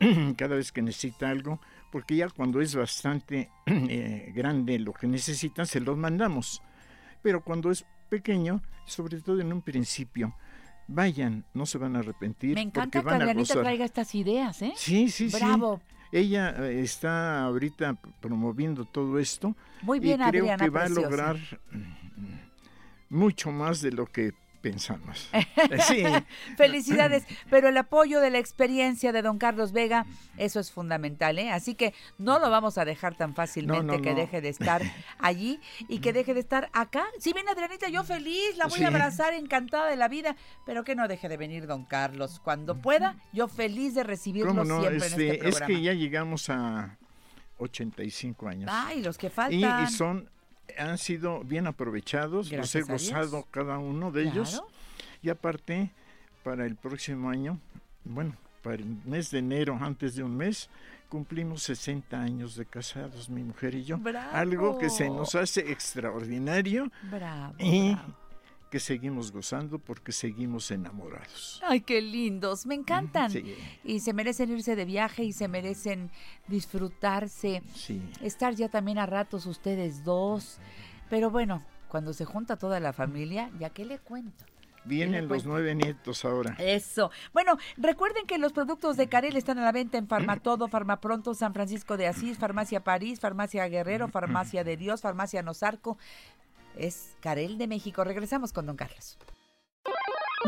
cada 0.36 0.56
vez 0.56 0.70
que 0.72 0.82
necesita 0.82 1.30
algo, 1.30 1.60
porque 1.90 2.16
ya 2.16 2.28
cuando 2.28 2.60
es 2.60 2.74
bastante 2.74 3.50
eh, 3.66 4.32
grande 4.34 4.78
lo 4.78 4.92
que 4.92 5.06
necesitan, 5.06 5.66
se 5.66 5.80
los 5.80 5.96
mandamos. 5.96 6.62
Pero 7.22 7.42
cuando 7.42 7.70
es 7.70 7.84
pequeño, 8.08 8.62
sobre 8.86 9.20
todo 9.20 9.40
en 9.40 9.52
un 9.52 9.62
principio, 9.62 10.34
vayan, 10.86 11.44
no 11.52 11.66
se 11.66 11.78
van 11.78 11.96
a 11.96 11.98
arrepentir. 11.98 12.54
Me 12.54 12.62
encanta 12.62 13.02
porque 13.02 13.08
que 13.16 13.22
Adrianita 13.22 13.60
traiga 13.60 13.84
estas 13.84 14.14
ideas, 14.14 14.62
¿eh? 14.62 14.72
Sí, 14.76 15.10
sí, 15.10 15.28
Bravo. 15.28 15.80
sí. 15.86 15.94
Ella 16.12 16.54
eh, 16.66 16.80
está 16.82 17.42
ahorita 17.44 17.96
promoviendo 18.20 18.84
todo 18.84 19.18
esto. 19.18 19.54
Muy 19.82 20.00
bien, 20.00 20.20
y 20.20 20.24
creo 20.30 20.42
Adriana, 20.44 20.64
que 20.64 20.70
va 20.70 20.80
preciosa. 20.84 21.00
a 21.00 21.10
lograr 21.10 21.36
mucho 23.10 23.50
más 23.50 23.80
de 23.80 23.92
lo 23.92 24.06
que 24.06 24.32
pensamos. 24.60 25.30
Sí. 25.86 26.02
Felicidades, 26.56 27.24
pero 27.50 27.68
el 27.68 27.76
apoyo 27.76 28.20
de 28.20 28.30
la 28.30 28.38
experiencia 28.38 29.12
de 29.12 29.22
don 29.22 29.38
Carlos 29.38 29.72
Vega, 29.72 30.06
eso 30.36 30.60
es 30.60 30.70
fundamental, 30.72 31.38
¿eh? 31.38 31.50
Así 31.50 31.74
que 31.74 31.94
no 32.18 32.38
lo 32.38 32.50
vamos 32.50 32.78
a 32.78 32.84
dejar 32.84 33.16
tan 33.16 33.34
fácilmente 33.34 33.84
No, 33.84 33.96
no, 33.96 34.02
que 34.02 34.10
no. 34.10 34.16
deje 34.16 34.40
de 34.40 34.48
estar 34.48 34.82
allí 35.18 35.60
y 35.88 35.98
que 36.00 36.12
deje 36.12 36.34
de 36.34 36.40
estar 36.40 36.68
acá. 36.72 37.04
Si 37.18 37.32
viene 37.32 37.50
Adrianita, 37.50 37.88
yo 37.88 38.04
feliz, 38.04 38.56
la 38.56 38.66
voy 38.66 38.78
Sí. 38.78 38.84
a 38.84 38.88
abrazar, 38.88 39.34
encantada 39.34 39.88
de 39.90 39.96
la 39.96 40.08
vida, 40.08 40.36
pero 40.66 40.84
que 40.84 40.94
no 40.94 41.08
deje 41.08 41.28
de 41.28 41.36
venir 41.36 41.66
don 41.66 41.84
Carlos. 41.84 42.40
Cuando 42.42 42.80
pueda, 42.80 43.16
yo 43.32 43.48
feliz 43.48 43.94
de 43.94 44.02
recibirlo 44.04 44.50
¿Cómo 44.50 44.64
no? 44.64 44.80
siempre 44.80 45.06
Este, 45.06 45.26
en 45.28 45.34
este 45.34 45.48
es 45.48 45.56
programa. 45.56 45.66
que 45.78 45.82
ya 45.82 45.92
llegamos 45.92 46.48
a 46.50 46.96
85 47.58 48.48
años. 48.48 48.70
Ay, 48.72 49.02
los 49.02 49.18
que 49.18 49.26
y, 49.28 49.30
faltan. 49.30 49.84
y 49.84 49.86
son 49.90 50.30
han 50.76 50.98
sido 50.98 51.40
bien 51.44 51.66
aprovechados, 51.66 52.50
los 52.52 52.74
he 52.74 52.82
gozado 52.82 53.46
cada 53.50 53.78
uno 53.78 54.10
de 54.10 54.24
ellos. 54.24 54.62
Y 55.22 55.30
aparte, 55.30 55.90
para 56.44 56.66
el 56.66 56.76
próximo 56.76 57.30
año, 57.30 57.58
bueno, 58.04 58.34
para 58.62 58.76
el 58.76 58.84
mes 59.04 59.30
de 59.30 59.38
enero, 59.38 59.78
antes 59.80 60.14
de 60.14 60.22
un 60.22 60.36
mes, 60.36 60.68
cumplimos 61.08 61.62
60 61.62 62.20
años 62.20 62.56
de 62.56 62.66
casados, 62.66 63.28
mi 63.28 63.42
mujer 63.42 63.74
y 63.74 63.84
yo. 63.84 63.98
¡Bravo! 63.98 64.30
Algo 64.32 64.78
que 64.78 64.90
se 64.90 65.08
nos 65.08 65.34
hace 65.34 65.72
extraordinario 65.72 66.90
Bravo, 67.10 67.54
y 67.58 67.94
bravo. 67.94 68.14
Que 68.70 68.80
seguimos 68.80 69.32
gozando 69.32 69.78
porque 69.78 70.12
seguimos 70.12 70.70
enamorados. 70.70 71.60
Ay, 71.66 71.80
qué 71.80 72.00
lindos, 72.02 72.66
me 72.66 72.74
encantan. 72.74 73.30
Sí. 73.30 73.54
Y 73.84 74.00
se 74.00 74.12
merecen 74.12 74.50
irse 74.50 74.76
de 74.76 74.84
viaje 74.84 75.24
y 75.24 75.32
se 75.32 75.48
merecen 75.48 76.10
disfrutarse, 76.46 77.62
Sí. 77.74 78.02
estar 78.20 78.54
ya 78.54 78.68
también 78.68 78.98
a 78.98 79.06
ratos 79.06 79.46
ustedes 79.46 80.04
dos. 80.04 80.58
Pero 81.08 81.30
bueno, 81.30 81.62
cuando 81.88 82.12
se 82.12 82.24
junta 82.24 82.56
toda 82.56 82.78
la 82.80 82.92
familia, 82.92 83.50
ya 83.58 83.70
que 83.70 83.84
le 83.84 83.98
cuento. 83.98 84.44
Vienen 84.84 85.28
los 85.28 85.44
nueve 85.44 85.74
nietos 85.74 86.24
ahora. 86.24 86.54
Eso. 86.58 87.10
Bueno, 87.34 87.58
recuerden 87.76 88.26
que 88.26 88.38
los 88.38 88.52
productos 88.52 88.96
de 88.96 89.08
Carel 89.08 89.36
están 89.36 89.58
a 89.58 89.62
la 89.62 89.72
venta 89.72 89.98
en 89.98 90.06
Farmatodo, 90.08 90.68
Farmapronto, 90.70 91.34
San 91.34 91.52
Francisco 91.52 91.96
de 91.96 92.06
Asís, 92.06 92.38
Farmacia 92.38 92.84
París, 92.84 93.20
Farmacia 93.20 93.66
Guerrero, 93.68 94.08
Farmacia 94.08 94.64
de 94.64 94.76
Dios, 94.76 95.02
Farmacia 95.02 95.42
Nosarco. 95.42 95.98
Es 96.78 97.16
Carel 97.20 97.58
de 97.58 97.66
México. 97.66 98.04
Regresamos 98.04 98.52
con 98.52 98.66
don 98.66 98.76
Carlos. 98.76 99.18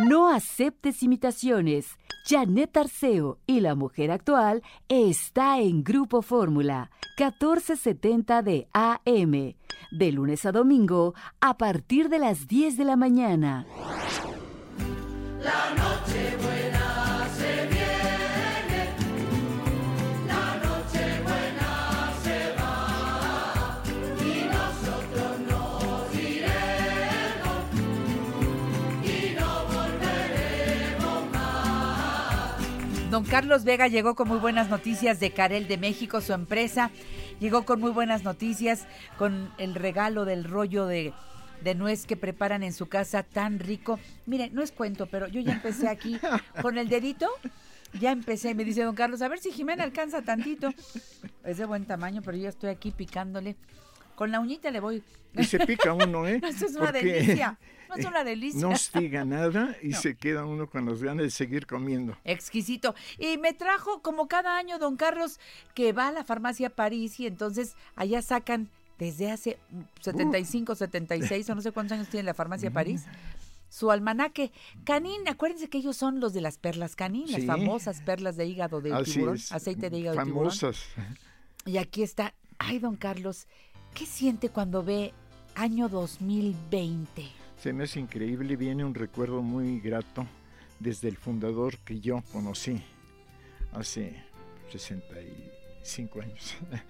No 0.09 0.29
aceptes 0.29 1.03
imitaciones. 1.03 1.99
Janet 2.25 2.77
Arceo 2.77 3.39
y 3.47 3.61
la 3.61 3.75
mujer 3.75 4.11
actual 4.11 4.63
está 4.89 5.59
en 5.59 5.83
Grupo 5.83 6.23
Fórmula 6.23 6.91
1470 7.19 8.43
de 8.43 8.69
AM. 8.73 9.55
De 9.91 10.13
lunes 10.13 10.47
a 10.47 10.53
domingo 10.53 11.15
a 11.41 11.57
partir 11.59 12.09
de 12.09 12.19
las 12.19 12.47
10 12.47 12.77
de 12.77 12.85
la 12.85 12.97
mañana. 12.97 13.67
Don 33.21 33.29
Carlos 33.29 33.65
Vega 33.65 33.87
llegó 33.87 34.15
con 34.15 34.29
muy 34.29 34.39
buenas 34.39 34.71
noticias 34.71 35.21
de 35.21 35.31
Carel 35.31 35.69
de 35.69 35.77
México, 35.77 36.23
su 36.23 36.33
empresa. 36.33 36.91
Llegó 37.39 37.67
con 37.67 37.79
muy 37.79 37.91
buenas 37.91 38.25
noticias, 38.25 38.87
con 39.19 39.53
el 39.59 39.75
regalo 39.75 40.25
del 40.25 40.45
rollo 40.45 40.87
de, 40.87 41.13
de 41.61 41.75
nuez 41.75 42.07
que 42.07 42.17
preparan 42.17 42.63
en 42.63 42.73
su 42.73 42.89
casa 42.89 43.23
tan 43.23 43.59
rico. 43.59 44.01
Mire, 44.25 44.49
no 44.49 44.63
es 44.63 44.73
cuento, 44.73 45.05
pero 45.05 45.29
yo 45.29 45.43
ya 45.43 45.53
empecé 45.53 45.87
aquí 45.89 46.19
con 46.63 46.79
el 46.79 46.89
dedito. 46.89 47.29
Ya 48.01 48.11
empecé, 48.11 48.55
me 48.55 48.65
dice 48.65 48.85
don 48.85 48.95
Carlos, 48.95 49.21
a 49.21 49.29
ver 49.29 49.39
si 49.39 49.53
Jimena 49.53 49.85
alcanza 49.85 50.23
tantito. 50.23 50.73
Es 51.45 51.59
de 51.59 51.67
buen 51.67 51.85
tamaño, 51.85 52.23
pero 52.23 52.39
yo 52.39 52.49
estoy 52.49 52.71
aquí 52.71 52.91
picándole. 52.91 53.55
Con 54.15 54.31
la 54.31 54.41
uñita 54.41 54.71
le 54.71 54.81
voy. 54.81 55.03
Y 55.37 55.45
se 55.45 55.59
pica 55.67 55.93
uno, 55.93 56.27
¿eh? 56.27 56.41
Eso 56.49 56.65
es 56.65 56.75
una 56.75 56.87
Porque 56.87 57.05
delicia. 57.05 57.59
No 57.91 58.01
es 58.01 58.07
una 58.07 58.25
delicia. 58.25 58.61
No 58.61 58.71
hostiga 58.71 59.25
nada 59.25 59.77
y 59.83 59.89
No. 59.91 60.01
se 60.01 60.15
queda 60.17 60.45
uno 60.47 60.69
con 60.69 60.87
las 60.87 61.03
ganas 61.03 61.25
de 61.25 61.31
seguir 61.31 61.67
comiendo. 61.67 62.17
Exquisito. 62.25 62.95
Y 63.19 63.37
me 63.39 63.53
trajo, 63.53 64.01
como 64.03 64.29
cada 64.29 64.57
año, 64.57 64.79
don 64.79 64.97
Carlos, 64.97 65.39
que 65.75 65.93
va 65.93 66.09
a 66.09 66.13
la 66.13 66.25
farmacia 66.25 66.71
París 66.71 67.19
y 67.21 67.27
entonces 67.27 67.75
allá 67.97 68.23
sacan 68.23 68.69
desde 68.99 69.31
hace 69.31 69.59
mm, 69.71 69.81
75, 70.03 70.75
76 70.75 71.49
o 71.51 71.55
no 71.55 71.63
sé 71.63 71.73
cuántos 71.73 71.97
años 71.97 72.09
tiene 72.09 72.25
la 72.25 72.35
farmacia 72.35 72.71
París. 72.71 73.05
Su 73.69 73.91
almanaque. 73.93 74.51
Canín, 74.85 75.29
acuérdense 75.29 75.69
que 75.69 75.79
ellos 75.79 75.97
son 75.97 76.19
los 76.21 76.33
de 76.33 76.41
las 76.41 76.59
perlas 76.59 76.97
Canín, 76.97 77.31
las 77.31 77.43
Sí. 77.43 77.47
famosas 77.47 78.01
perlas 78.01 78.37
de 78.37 78.47
hígado 78.47 78.81
de 78.81 78.93
Así 78.93 79.13
tiburón, 79.13 79.37
es, 79.37 79.53
aceite 79.53 79.91
de 79.91 79.99
hígado 79.99 80.17
de 80.19 80.25
tiburón. 80.25 80.51
Famosas. 80.51 80.85
Y 81.65 81.79
aquí 81.79 82.03
está. 82.03 82.35
Ay, 82.59 82.79
don 82.81 82.97
Carlos, 82.97 83.47
¿qué 83.95 84.07
siente 84.07 84.49
cuando 84.49 84.83
ve 84.83 85.13
año 85.55 85.89
2020? 85.89 87.29
Se 87.63 87.73
me 87.73 87.85
hace 87.85 88.01
increíble, 88.01 88.57
viene 88.57 88.85
un 88.85 88.95
recuerdo 88.95 89.43
muy 89.43 89.81
grato 89.81 90.27
desde 90.79 91.09
el 91.09 91.17
fundador 91.17 91.77
que 91.79 92.01
yo 92.01 92.23
conocí 92.33 92.83
hace 93.73 94.23
65 94.71 96.21
años. 96.21 96.57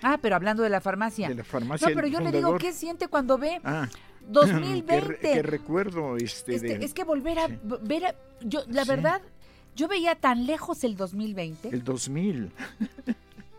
Ah, 0.00 0.16
pero 0.22 0.36
hablando 0.36 0.62
de 0.62 0.68
la 0.70 0.80
farmacia. 0.80 1.28
De 1.28 1.34
la 1.34 1.42
farmacia, 1.42 1.88
No, 1.88 1.94
pero 1.96 2.06
yo 2.06 2.20
le 2.20 2.26
digo, 2.26 2.50
fundador. 2.50 2.60
¿qué 2.60 2.72
siente 2.72 3.08
cuando 3.08 3.36
ve 3.36 3.60
Ah, 3.64 3.88
2020? 4.28 5.18
que, 5.18 5.32
que 5.32 5.42
recuerdo 5.42 6.16
este, 6.16 6.54
Este, 6.54 6.78
de- 6.78 6.84
es 6.84 6.94
que 6.94 7.02
volver 7.02 7.36
a 7.40 7.48
sí. 7.48 7.58
ver 7.82 8.04
a- 8.06 8.14
yo 8.40 8.60
la 8.68 8.84
Sí. 8.84 8.90
verdad 8.90 9.20
yo 9.74 9.88
veía 9.88 10.14
tan 10.14 10.46
lejos 10.46 10.84
el 10.84 10.96
2020 10.96 11.70
el 11.70 11.82
2000. 11.82 12.52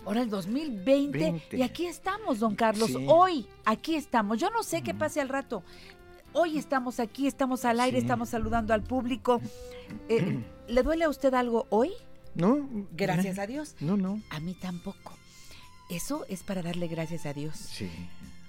ahora 0.05 0.21
el 0.21 0.29
2020 0.29 1.17
20. 1.19 1.57
y 1.57 1.61
aquí 1.61 1.87
estamos 1.87 2.39
don 2.39 2.55
Carlos 2.55 2.87
Sí. 2.87 3.05
hoy 3.09 3.45
aquí 3.65 3.95
estamos 3.95 4.37
yo 4.37 4.49
no 4.49 4.63
sé 4.63 4.81
qué 4.81 4.93
pase 4.93 5.19
al 5.19 5.27
rato 5.27 5.61
hoy 6.33 6.57
estamos 6.57 6.99
aquí 6.99 7.27
estamos 7.27 7.65
al 7.65 7.79
aire 7.79 7.97
Sí. 7.97 8.03
estamos 8.03 8.29
saludando 8.29 8.73
al 8.73 8.83
público 8.83 9.41
Eh, 10.07 10.39
le 10.67 10.83
duele 10.83 11.05
a 11.05 11.09
usted 11.09 11.33
algo 11.33 11.65
hoy 11.69 11.91
No, 12.35 12.67
gracias 12.91 13.37
eh, 13.37 13.41
a 13.41 13.47
Dios 13.47 13.75
No, 13.79 13.97
no. 13.97 14.21
a 14.29 14.39
mí 14.39 14.53
tampoco 14.53 15.13
eso 15.89 16.25
es 16.29 16.43
para 16.43 16.61
darle 16.61 16.87
gracias 16.87 17.25
a 17.25 17.33
Dios 17.33 17.55
Sí. 17.57 17.89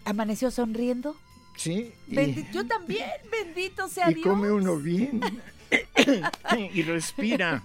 amaneció 0.04 0.50
sonriendo 0.50 1.16
Sí. 1.56 1.92
y- 2.08 2.46
yo 2.52 2.66
también 2.66 3.08
bendito 3.30 3.88
sea 3.88 4.10
y 4.10 4.14
Dios 4.14 4.26
come 4.26 4.50
uno 4.50 4.76
bien 4.76 5.20
y 6.74 6.82
respira. 6.82 7.62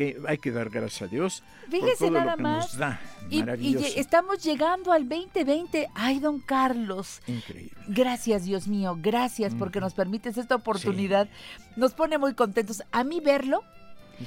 Que 0.00 0.18
hay 0.26 0.38
que 0.38 0.50
dar 0.50 0.70
gracias 0.70 1.02
a 1.02 1.06
Dios 1.08 1.42
por 1.60 1.70
Fíjese 1.72 1.96
todo 2.06 2.10
nada 2.12 2.30
lo 2.30 2.36
que 2.38 2.42
más. 2.42 2.64
nos 2.68 2.76
da. 2.78 3.00
Y- 3.28 3.76
estamos 3.98 4.42
llegando 4.42 4.92
al 4.92 5.06
2020. 5.06 5.88
Ay, 5.94 6.20
don 6.20 6.40
Carlos. 6.40 7.20
Increíble. 7.26 7.76
Gracias, 7.86 8.44
Dios 8.44 8.66
mío. 8.66 8.96
Gracias 8.98 9.54
porque 9.54 9.78
nos 9.78 9.92
permites 9.92 10.38
esta 10.38 10.54
oportunidad. 10.54 11.28
Nos 11.76 11.92
pone 11.92 12.16
muy 12.16 12.32
contentos. 12.32 12.82
A 12.92 13.04
mí 13.04 13.20
verlo 13.20 13.62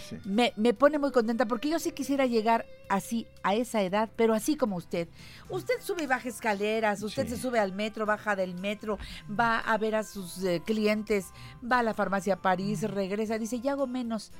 Sí. 0.09 0.17
me, 0.25 0.53
me 0.57 0.75
pone 0.75 0.99
muy 0.99 1.11
contenta 1.11 1.47
porque 1.47 1.69
yo 1.69 1.79
sí 1.79 1.91
quisiera 1.91 2.27
llegar 2.27 2.65
así, 2.89 3.25
a 3.41 3.55
esa 3.55 3.81
edad, 3.81 4.09
pero 4.15 4.35
así 4.35 4.55
como 4.55 4.75
usted. 4.75 5.07
Usted 5.49 5.73
sube 5.81 6.03
y 6.03 6.07
baja 6.07 6.29
escaleras, 6.29 7.01
usted 7.01 7.23
Sí. 7.27 7.35
se 7.35 7.37
sube 7.41 7.57
al 7.59 7.73
metro, 7.73 8.05
baja 8.05 8.35
del 8.35 8.53
metro, 8.55 8.99
va 9.29 9.57
a 9.59 9.75
ver 9.79 9.95
a 9.95 10.03
sus 10.03 10.43
eh, 10.43 10.61
clientes, 10.65 11.27
va 11.63 11.79
a 11.79 11.83
la 11.83 11.93
farmacia 11.95 12.35
París, 12.37 12.81
regresa, 12.83 13.39
dice, 13.39 13.59
ya 13.59 13.71
hago 13.71 13.85
menos. 13.87 14.31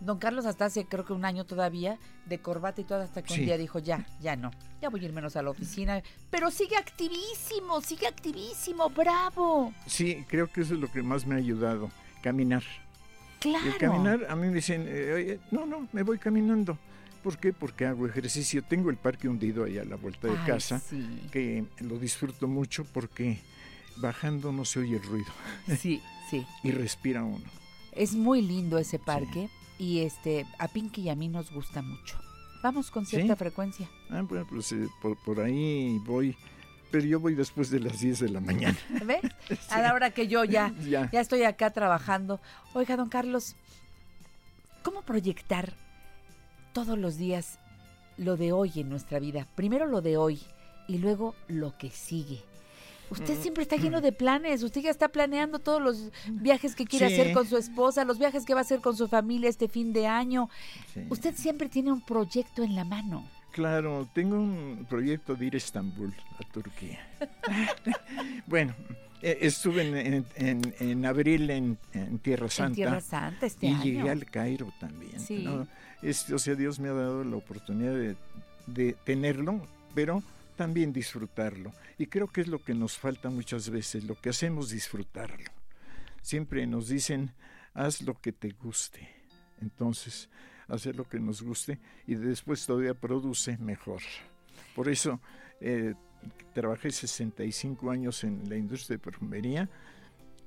Don 0.00 0.18
Carlos 0.18 0.46
hasta 0.46 0.64
hace 0.64 0.86
creo 0.86 1.04
que 1.04 1.12
un 1.12 1.24
año 1.24 1.44
todavía, 1.44 1.98
de 2.26 2.38
corbata 2.38 2.80
y 2.80 2.84
todo, 2.84 3.02
hasta 3.02 3.22
que 3.22 3.34
un 3.34 3.40
día 3.40 3.58
dijo, 3.58 3.78
ya, 3.78 4.06
ya 4.20 4.34
no, 4.34 4.50
ya 4.80 4.88
voy 4.88 5.00
a 5.00 5.04
ir 5.04 5.12
menos 5.12 5.36
a 5.36 5.42
la 5.42 5.50
oficina, 5.50 6.02
pero 6.30 6.50
sigue 6.50 6.76
activísimo, 6.76 7.80
sigue 7.82 8.06
activísimo, 8.06 8.88
bravo. 8.90 9.74
Sí, 9.86 10.24
creo 10.28 10.50
que 10.50 10.62
eso 10.62 10.74
es 10.74 10.80
lo 10.80 10.90
que 10.90 11.02
más 11.02 11.26
me 11.26 11.34
ha 11.34 11.38
ayudado. 11.38 11.90
Caminar. 12.22 12.62
Claro. 13.40 13.66
El 13.66 13.76
caminar, 13.76 14.26
a 14.28 14.36
mí 14.36 14.48
me 14.48 14.54
dicen, 14.54 14.86
eh, 14.86 15.12
oye, 15.14 15.40
no, 15.50 15.66
no, 15.66 15.86
me 15.92 16.02
voy 16.02 16.18
caminando. 16.18 16.78
¿Por 17.22 17.36
qué? 17.38 17.52
Porque 17.52 17.84
hago 17.84 18.06
ejercicio. 18.06 18.62
Tengo 18.62 18.88
el 18.88 18.96
parque 18.96 19.28
hundido 19.28 19.64
ahí 19.64 19.78
a 19.78 19.84
la 19.84 19.96
vuelta 19.96 20.28
de 20.28 20.38
Ay, 20.38 20.46
casa, 20.46 20.78
sí. 20.78 21.28
que 21.30 21.64
lo 21.80 21.98
disfruto 21.98 22.48
mucho 22.48 22.84
porque 22.84 23.38
bajando 23.96 24.52
no 24.52 24.64
se 24.64 24.80
oye 24.80 24.96
el 24.96 25.02
ruido 25.02 25.30
Sí, 25.78 26.00
sí. 26.30 26.46
y 26.62 26.70
respira 26.70 27.22
uno. 27.22 27.44
Es 27.92 28.14
muy 28.14 28.40
lindo 28.40 28.78
ese 28.78 28.98
parque 28.98 29.50
y 29.80 30.00
este 30.00 30.46
a 30.58 30.68
Pinky 30.68 31.00
y 31.02 31.08
a 31.08 31.16
mí 31.16 31.28
nos 31.28 31.50
gusta 31.50 31.80
mucho. 31.80 32.18
Vamos 32.62 32.90
con 32.90 33.06
cierta 33.06 33.32
¿Sí? 33.32 33.38
frecuencia. 33.38 33.88
Ah, 34.10 34.20
bueno, 34.20 34.46
pues 34.48 34.70
eh, 34.72 34.86
por, 35.00 35.16
por 35.24 35.40
ahí 35.40 35.98
voy, 36.04 36.36
pero 36.90 37.06
yo 37.06 37.18
voy 37.18 37.34
después 37.34 37.70
de 37.70 37.80
las 37.80 37.98
10 38.00 38.20
de 38.20 38.28
la 38.28 38.40
mañana. 38.40 38.76
¿Ves? 39.06 39.22
A 39.70 39.80
la 39.80 39.94
hora 39.94 40.10
que 40.10 40.28
yo 40.28 40.44
ya, 40.44 40.74
Ya. 40.86 41.10
ya 41.10 41.20
estoy 41.22 41.44
acá 41.44 41.70
trabajando. 41.70 42.38
Oiga, 42.74 42.98
don 42.98 43.08
Carlos, 43.08 43.56
¿cómo 44.82 45.00
proyectar 45.00 45.72
todos 46.74 46.98
los 46.98 47.16
días 47.16 47.58
lo 48.18 48.36
de 48.36 48.52
hoy 48.52 48.72
en 48.76 48.90
nuestra 48.90 49.18
vida? 49.18 49.46
Primero 49.54 49.86
lo 49.86 50.02
de 50.02 50.18
hoy 50.18 50.42
y 50.88 50.98
luego 50.98 51.34
lo 51.48 51.78
que 51.78 51.88
sigue. 51.88 52.42
Usted 53.10 53.36
Mm, 53.38 53.42
siempre 53.42 53.62
está 53.62 53.76
lleno 53.76 54.00
de 54.00 54.12
planes, 54.12 54.62
usted 54.62 54.82
ya 54.82 54.90
está 54.90 55.08
planeando 55.08 55.58
todos 55.58 55.82
los 55.82 56.10
viajes 56.28 56.74
que 56.76 56.84
quiere 56.84 57.08
Sí. 57.08 57.14
hacer 57.20 57.32
con 57.34 57.46
su 57.46 57.56
esposa, 57.56 58.04
los 58.04 58.18
viajes 58.18 58.44
que 58.44 58.54
va 58.54 58.60
a 58.60 58.62
hacer 58.62 58.80
con 58.80 58.96
su 58.96 59.08
familia 59.08 59.48
este 59.50 59.68
fin 59.68 59.92
de 59.92 60.06
año. 60.06 60.48
Sí. 60.94 61.02
Usted 61.10 61.34
siempre 61.34 61.68
tiene 61.68 61.90
un 61.92 62.00
proyecto 62.00 62.62
en 62.62 62.74
la 62.76 62.84
mano. 62.84 63.28
Claro, 63.52 64.08
tengo 64.14 64.36
un 64.36 64.86
proyecto 64.88 65.34
de 65.34 65.46
ir 65.46 65.54
a 65.54 65.58
Estambul, 65.58 66.14
a 66.38 66.52
Turquía. 66.52 67.00
bueno, 68.46 68.74
eh, 69.22 69.38
estuve 69.42 69.82
en, 69.82 70.24
en- 70.78 71.04
abril 71.06 71.50
en, 71.50 71.78
en 71.92 72.18
Tierra 72.20 72.48
Santa. 72.48 72.68
En 72.68 72.74
Tierra 72.74 73.00
Santa 73.00 73.46
este 73.46 73.66
y 73.66 73.70
año. 73.70 73.82
llegué 73.82 74.10
al 74.10 74.24
Cairo 74.26 74.72
también. 74.78 75.18
Sí. 75.20 75.42
¿no? 75.44 75.66
O 76.34 76.38
sea, 76.38 76.54
Dios 76.54 76.78
me 76.78 76.88
ha 76.88 76.92
dado 76.92 77.24
la 77.24 77.36
oportunidad 77.36 77.92
de, 77.92 78.16
de 78.66 78.92
tenerlo, 79.04 79.66
pero 79.94 80.22
también 80.60 80.92
disfrutarlo. 80.92 81.72
Y 81.96 82.04
creo 82.08 82.26
que 82.28 82.42
es 82.42 82.46
lo 82.48 82.62
que 82.62 82.74
nos 82.74 82.98
falta 82.98 83.30
muchas 83.30 83.70
veces, 83.70 84.04
lo 84.04 84.14
que 84.20 84.28
hacemos 84.28 84.68
disfrutarlo. 84.68 85.50
Siempre 86.20 86.66
nos 86.66 86.88
dicen, 86.88 87.32
haz 87.72 88.02
lo 88.02 88.12
que 88.20 88.30
te 88.32 88.50
guste. 88.50 89.08
Entonces, 89.62 90.28
hacer 90.68 90.96
lo 90.96 91.08
que 91.08 91.18
nos 91.18 91.40
guste 91.40 91.78
y 92.06 92.14
después 92.14 92.66
todavía 92.66 92.92
produce 92.92 93.56
mejor. 93.56 94.02
Por 94.74 94.90
eso, 94.90 95.18
eh, 95.62 95.94
trabajé 96.52 96.90
65 96.90 97.90
años 97.90 98.22
en 98.24 98.46
la 98.50 98.56
industria 98.56 98.98
de 98.98 99.02
perfumería 99.02 99.66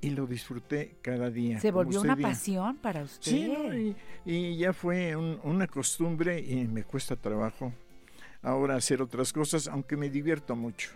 y 0.00 0.10
lo 0.10 0.28
disfruté 0.28 0.94
cada 1.02 1.28
día. 1.28 1.58
Se 1.58 1.72
volvió 1.72 2.02
una 2.02 2.14
diga. 2.14 2.28
pasión 2.28 2.76
para 2.76 3.02
usted. 3.02 3.32
Sí, 3.32 3.48
¿no? 3.48 3.76
y, 3.76 3.96
y 4.24 4.56
ya 4.58 4.72
fue 4.72 5.16
un- 5.16 5.40
una 5.42 5.66
costumbre 5.66 6.38
y 6.40 6.68
me 6.68 6.84
cuesta 6.84 7.16
trabajo 7.16 7.72
ahora 8.44 8.76
hacer 8.76 9.02
otras 9.02 9.32
cosas, 9.32 9.66
aunque 9.68 9.96
me 9.96 10.08
divierto 10.10 10.54
mucho. 10.54 10.90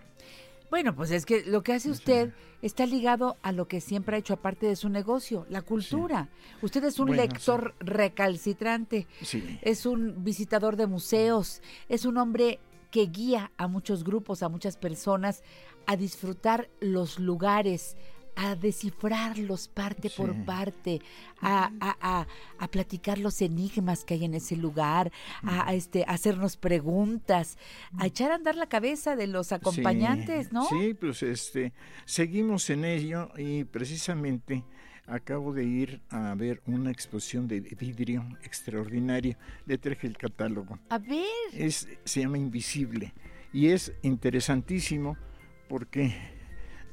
Bueno, 0.70 0.94
pues 0.94 1.10
es 1.10 1.24
que 1.24 1.44
lo 1.46 1.62
que 1.62 1.72
hace 1.72 1.90
usted 1.90 2.34
está 2.60 2.84
ligado 2.84 3.38
a 3.42 3.52
lo 3.52 3.66
que 3.68 3.80
siempre 3.80 4.16
ha 4.16 4.18
hecho 4.18 4.34
aparte 4.34 4.66
de 4.66 4.76
su 4.76 4.90
negocio, 4.90 5.46
la 5.48 5.62
cultura. 5.62 6.28
Usted 6.60 6.84
es 6.84 6.98
un 6.98 7.06
Bueno, 7.06 7.22
lector 7.22 7.74
recalcitrante, 7.80 9.06
Sí. 9.22 9.58
es 9.62 9.86
un 9.86 10.22
visitador 10.24 10.76
de 10.76 10.86
museos, 10.86 11.62
es 11.88 12.04
un 12.04 12.18
hombre 12.18 12.58
que 12.90 13.06
guía 13.06 13.50
a 13.56 13.66
muchos 13.66 14.04
grupos, 14.04 14.42
a 14.42 14.48
muchas 14.50 14.76
personas 14.76 15.42
a 15.86 15.96
disfrutar 15.96 16.68
los 16.80 17.18
lugares, 17.18 17.96
a 18.40 18.54
descifrarlos 18.54 19.66
parte 19.66 20.10
por 20.10 20.32
parte, 20.44 21.00
a, 21.40 21.72
a- 21.80 21.96
a- 22.00 22.26
a 22.58 22.68
platicar 22.68 23.18
los 23.18 23.42
enigmas 23.42 24.04
que 24.04 24.14
hay 24.14 24.24
en 24.26 24.34
ese 24.34 24.54
lugar, 24.56 25.10
a, 25.42 25.74
este, 25.74 26.04
hacernos 26.06 26.56
preguntas, 26.56 27.58
a 27.98 28.06
echar 28.06 28.30
a 28.30 28.36
andar 28.36 28.54
la 28.54 28.68
cabeza 28.68 29.16
de 29.16 29.26
los 29.26 29.50
acompañantes, 29.50 30.46
Sí, 30.46 30.52
¿no? 30.52 30.64
Sí, 30.68 30.94
pues 30.94 31.22
este, 31.24 31.72
seguimos 32.04 32.70
en 32.70 32.84
ello 32.84 33.28
y 33.36 33.64
precisamente 33.64 34.62
acabo 35.08 35.52
de 35.52 35.64
ir 35.64 36.00
a 36.10 36.32
ver 36.36 36.62
una 36.66 36.92
exposición 36.92 37.48
de 37.48 37.60
vidrio 37.60 38.24
extraordinaria. 38.44 39.36
Le 39.66 39.78
traje 39.78 40.06
el 40.06 40.16
catálogo. 40.16 40.78
A 40.90 40.98
ver, 40.98 41.24
Es, 41.52 41.88
se 42.04 42.20
llama 42.20 42.38
Invisible 42.38 43.12
y 43.52 43.68
es 43.70 43.92
interesantísimo 44.02 45.16
porque 45.68 46.14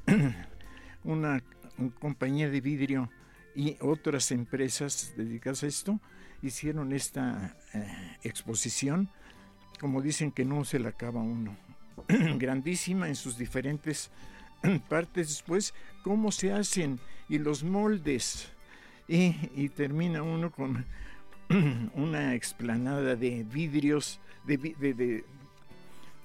una, 1.05 1.41
un- 1.77 1.89
compañía 1.91 2.49
de 2.49 2.59
vidrio 2.61 3.09
y 3.55 3.77
otras 3.79 4.31
empresas 4.31 5.13
dedicadas 5.15 5.63
a 5.63 5.67
esto 5.67 5.99
hicieron 6.41 6.91
esta 6.93 7.55
eh, 7.73 8.17
exposición, 8.23 9.09
como 9.79 10.01
dicen 10.01 10.31
que 10.31 10.43
no 10.45 10.65
se 10.65 10.79
la 10.79 10.89
acaba 10.89 11.21
uno, 11.21 11.55
grandísima 12.37 13.07
en 13.07 13.15
sus 13.15 13.37
diferentes 13.37 14.11
partes 14.89 15.29
después, 15.29 15.73
cómo 16.03 16.31
se 16.31 16.51
hacen 16.51 16.99
y 17.29 17.39
los 17.39 17.63
moldes. 17.63 18.49
Y, 19.07 19.35
y 19.55 19.69
termina 19.69 20.23
uno 20.23 20.51
con 20.51 20.85
una 21.93 22.33
explanada 22.35 23.15
de 23.15 23.43
vidrios, 23.43 24.19
de, 24.45 24.57
de- 24.57 24.93
de- 24.93 25.25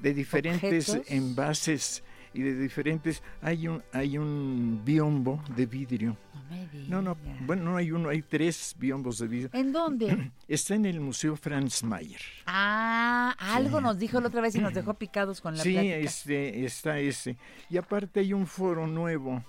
de 0.01 0.15
diferentes 0.15 0.89
Objetos. 0.89 1.13
envases 1.13 2.03
y 2.33 2.43
de 2.43 2.55
diferentes... 2.57 3.23
Hay 3.43 3.67
un, 3.69 3.83
hay 3.93 4.17
un 4.19 4.83
biombo 4.85 5.43
de 5.57 5.67
vidrio. 5.67 6.17
no 6.49 6.57
me. 6.57 6.89
No, 6.89 7.03
no, 7.03 7.17
bueno, 7.47 7.65
no 7.65 7.77
hay 7.77 7.91
uno, 7.93 8.09
hay 8.09 8.23
tres 8.23 8.75
biombos 8.79 9.19
de 9.19 9.27
vidrio. 9.29 9.51
¿En 9.53 9.73
dónde? 9.73 10.31
Está 10.49 10.75
en 10.75 10.87
el 10.87 11.01
Museo 11.01 11.37
Franz 11.37 11.83
Mayer. 11.83 12.21
Ah, 12.47 13.35
algo 13.39 13.81
nos 13.81 13.99
dijo 13.99 14.21
la 14.21 14.29
otra 14.29 14.41
vez 14.41 14.55
y 14.55 14.61
nos 14.61 14.75
dejó 14.75 14.95
picados 14.99 15.41
con 15.41 15.57
la 15.57 15.63
Sí, 15.63 15.73
plática. 15.73 15.97
este, 15.97 16.65
está 16.65 16.99
ese. 16.99 17.37
Y 17.69 17.77
aparte 17.77 18.21
hay 18.21 18.33
un 18.33 18.47
foro 18.47 18.87
nuevo, 18.87 19.43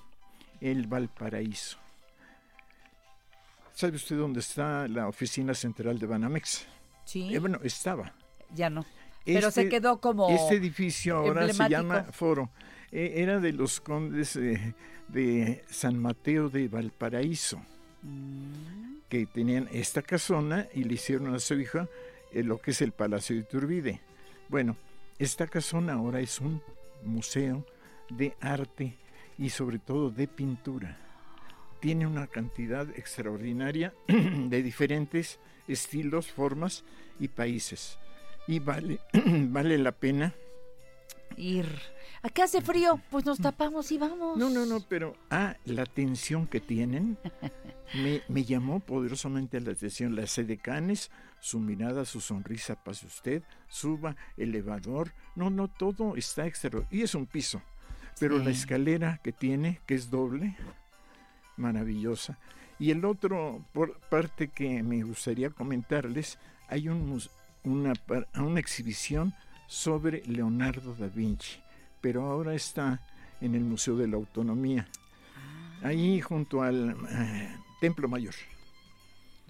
el 0.59 0.88
Valparaíso. 0.88 1.77
¿Sabe 3.73 3.95
usted 3.95 4.17
dónde 4.17 4.41
está 4.41 4.88
la 4.88 5.07
oficina 5.07 5.53
central 5.53 5.97
de 5.97 6.05
Banamex? 6.05 6.67
Sí, 7.05 7.34
Eh, 7.34 7.39
bueno, 7.39 7.59
estaba. 7.63 8.13
ya 8.53 8.69
no. 8.69 8.86
Pero 9.26 9.51
se 9.51 9.61
Este- 9.61 9.69
quedó 9.69 9.99
como 10.01 10.30
Este 10.30 10.55
edificio 10.55 11.17
ahora 11.17 11.51
se 11.53 11.69
llama 11.69 12.03
Foro. 12.11 12.49
Eh, 12.91 13.13
era 13.17 13.39
de 13.39 13.53
los 13.53 13.80
condes 13.80 14.36
eh, 14.36 14.74
de 15.07 15.63
San 15.69 15.97
Mateo 15.99 16.49
de 16.49 16.67
Valparaíso, 16.67 17.61
Mm. 18.03 18.99
que 19.09 19.26
tenían 19.28 19.69
esta 19.72 20.01
casona 20.01 20.67
y 20.74 20.84
le 20.84 20.95
hicieron 20.95 21.34
a 21.36 21.39
su 21.39 21.53
hija 21.55 21.88
eh, 22.34 22.43
lo 22.43 22.59
que 22.59 22.72
es 22.72 22.82
el 22.82 22.91
Palacio 22.93 23.36
de 23.36 23.41
Iturbide. 23.43 24.01
Bueno, 24.49 24.76
esta 25.19 25.47
casona 25.47 25.93
ahora 25.93 26.19
es 26.19 26.39
un 26.39 26.61
museo 27.03 27.65
de 28.09 28.36
arte 28.41 28.97
y 29.38 29.49
sobre 29.49 29.80
todo 29.80 30.09
de 30.09 30.28
pintura. 30.28 30.97
Tiene 31.80 32.05
una 32.07 32.28
cantidad 32.28 32.89
extraordinaria 32.97 33.93
de 34.07 34.63
diferentes 34.63 35.39
estilos, 35.67 36.28
formas 36.32 36.84
y 37.19 37.28
países. 37.28 37.97
Y 38.51 38.59
vale, 38.59 38.99
vale 39.13 39.77
la 39.77 39.93
pena. 39.93 40.35
ir. 41.37 41.65
Acá 42.21 42.43
hace 42.43 42.61
frío, 42.61 42.99
pues 43.09 43.25
nos 43.25 43.39
tapamos 43.39 43.89
y 43.93 43.97
vamos. 43.97 44.37
No, 44.37 44.49
no, 44.49 44.65
no, 44.65 44.81
pero 44.89 45.15
ah, 45.29 45.55
la 45.63 45.83
atención 45.83 46.47
que 46.47 46.59
tienen 46.59 47.17
me, 47.95 48.21
me 48.27 48.43
llamó 48.43 48.81
poderosamente 48.81 49.61
la 49.61 49.71
atención. 49.71 50.17
Las 50.17 50.31
sedecanes, 50.31 51.11
su 51.39 51.61
mirada, 51.61 52.03
su 52.03 52.19
sonrisa, 52.19 52.75
pase 52.75 53.05
usted, 53.07 53.41
suba, 53.69 54.17
elevador. 54.35 55.13
No, 55.33 55.49
no, 55.49 55.69
todo 55.69 56.17
está 56.17 56.45
exterior. 56.45 56.85
Y 56.91 57.03
es 57.03 57.15
un 57.15 57.27
piso. 57.27 57.61
Pero 58.19 58.37
la 58.37 58.49
escalera 58.49 59.21
que 59.23 59.31
tiene, 59.31 59.79
que 59.85 59.95
es 59.95 60.09
doble, 60.11 60.57
maravillosa. 61.55 62.37
Y 62.79 62.91
el 62.91 63.05
otro 63.05 63.63
por 63.71 63.97
parte 64.09 64.49
que 64.49 64.83
me 64.83 65.03
gustaría 65.03 65.51
comentarles, 65.51 66.37
hay 66.67 66.89
un, 66.89 67.21
una, 67.64 67.93
una 68.36 68.59
exhibición 68.59 69.34
sobre 69.68 70.24
Leonardo 70.26 70.95
da 70.95 71.07
Vinci, 71.07 71.59
pero 72.01 72.26
ahora 72.26 72.53
está 72.53 73.01
en 73.39 73.55
el 73.55 73.62
Museo 73.64 73.95
de 73.97 74.07
la 74.07 74.18
Autonomía, 74.18 74.88
ahí 75.84 76.20
junto 76.22 76.62
al 76.62 76.95
eh, 77.09 77.55
Templo 77.80 78.07
Mayor. 78.07 78.36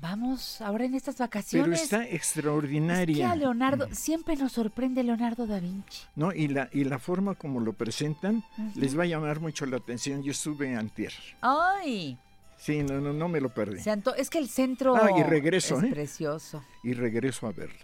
Vamos 0.02 0.62
ahora 0.62 0.86
en 0.86 0.96
estas 0.96 1.16
Pero 1.18 1.28
vacaciones. 1.28 1.84
está 1.84 2.04
Es 2.04 2.10
que 2.10 2.16
extraordinaria. 2.16 3.32
a 3.32 3.36
Leonardo, 3.36 3.88
siempre 3.92 4.36
nos 4.36 4.52
sorprende 4.54 5.04
Leonardo 5.04 5.46
da 5.46 5.60
Vinci. 5.60 6.02
¿no? 6.16 6.34
Y, 6.34 6.48
la, 6.48 6.70
y 6.74 6.86
la 6.86 6.98
forma 6.98 7.36
como 7.36 7.60
lo 7.60 7.74
presentan 7.74 8.44
les 8.76 8.98
va 8.98 9.04
a 9.04 9.06
llamar 9.06 9.40
mucho 9.42 9.68
la 9.68 9.78
atención. 9.78 10.24
Yo 10.24 10.32
estuve 10.32 10.76
antier. 10.76 11.14
¡Ay! 11.42 12.18
Sí, 12.58 12.82
no, 12.82 13.00
no, 13.00 13.14
no 13.14 13.28
me 13.28 13.40
lo 13.42 13.54
perdí. 13.54 13.80
se 13.80 13.92
anto- 13.92 14.16
es 14.16 14.32
que 14.32 14.40
el 14.40 14.50
centro 14.50 14.96
Ah, 14.96 15.10
y 15.20 15.22
regreso, 15.24 15.78
es 15.78 15.84
¿eh? 15.84 15.88
precioso. 15.92 16.64
Y 16.84 16.94
regreso 16.94 17.46
a 17.46 17.52
verlo. 17.52 17.80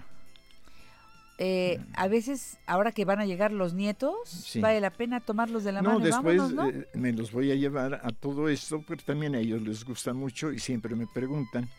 Eh, 1.40 1.80
a 1.94 2.08
veces, 2.08 2.58
ahora 2.66 2.92
que 2.92 3.06
van 3.06 3.20
a 3.20 3.26
llegar 3.26 3.52
los 3.52 3.74
nietos, 3.74 4.16
Sí. 4.30 4.60
vale 4.60 4.82
la 4.82 4.90
pena 4.90 5.20
tomarlos 5.20 5.64
de 5.64 5.72
la 5.72 5.82
No, 5.84 5.94
mano 5.94 6.06
después 6.06 6.38
vámonos, 6.38 6.54
¿no? 6.54 6.70
eh, 6.82 6.88
me 6.96 7.14
los 7.14 7.32
voy 7.32 7.52
a 7.52 7.56
llevar 7.56 8.02
a 8.04 8.10
todo 8.12 8.50
esto, 8.50 8.84
pero 8.88 9.04
también 9.04 9.36
a 9.36 9.40
ellos 9.40 9.62
les 9.62 9.86
gusta 9.86 10.14
mucho 10.14 10.52
y 10.52 10.58
siempre 10.60 10.96
me 10.96 11.06
preguntan. 11.06 11.70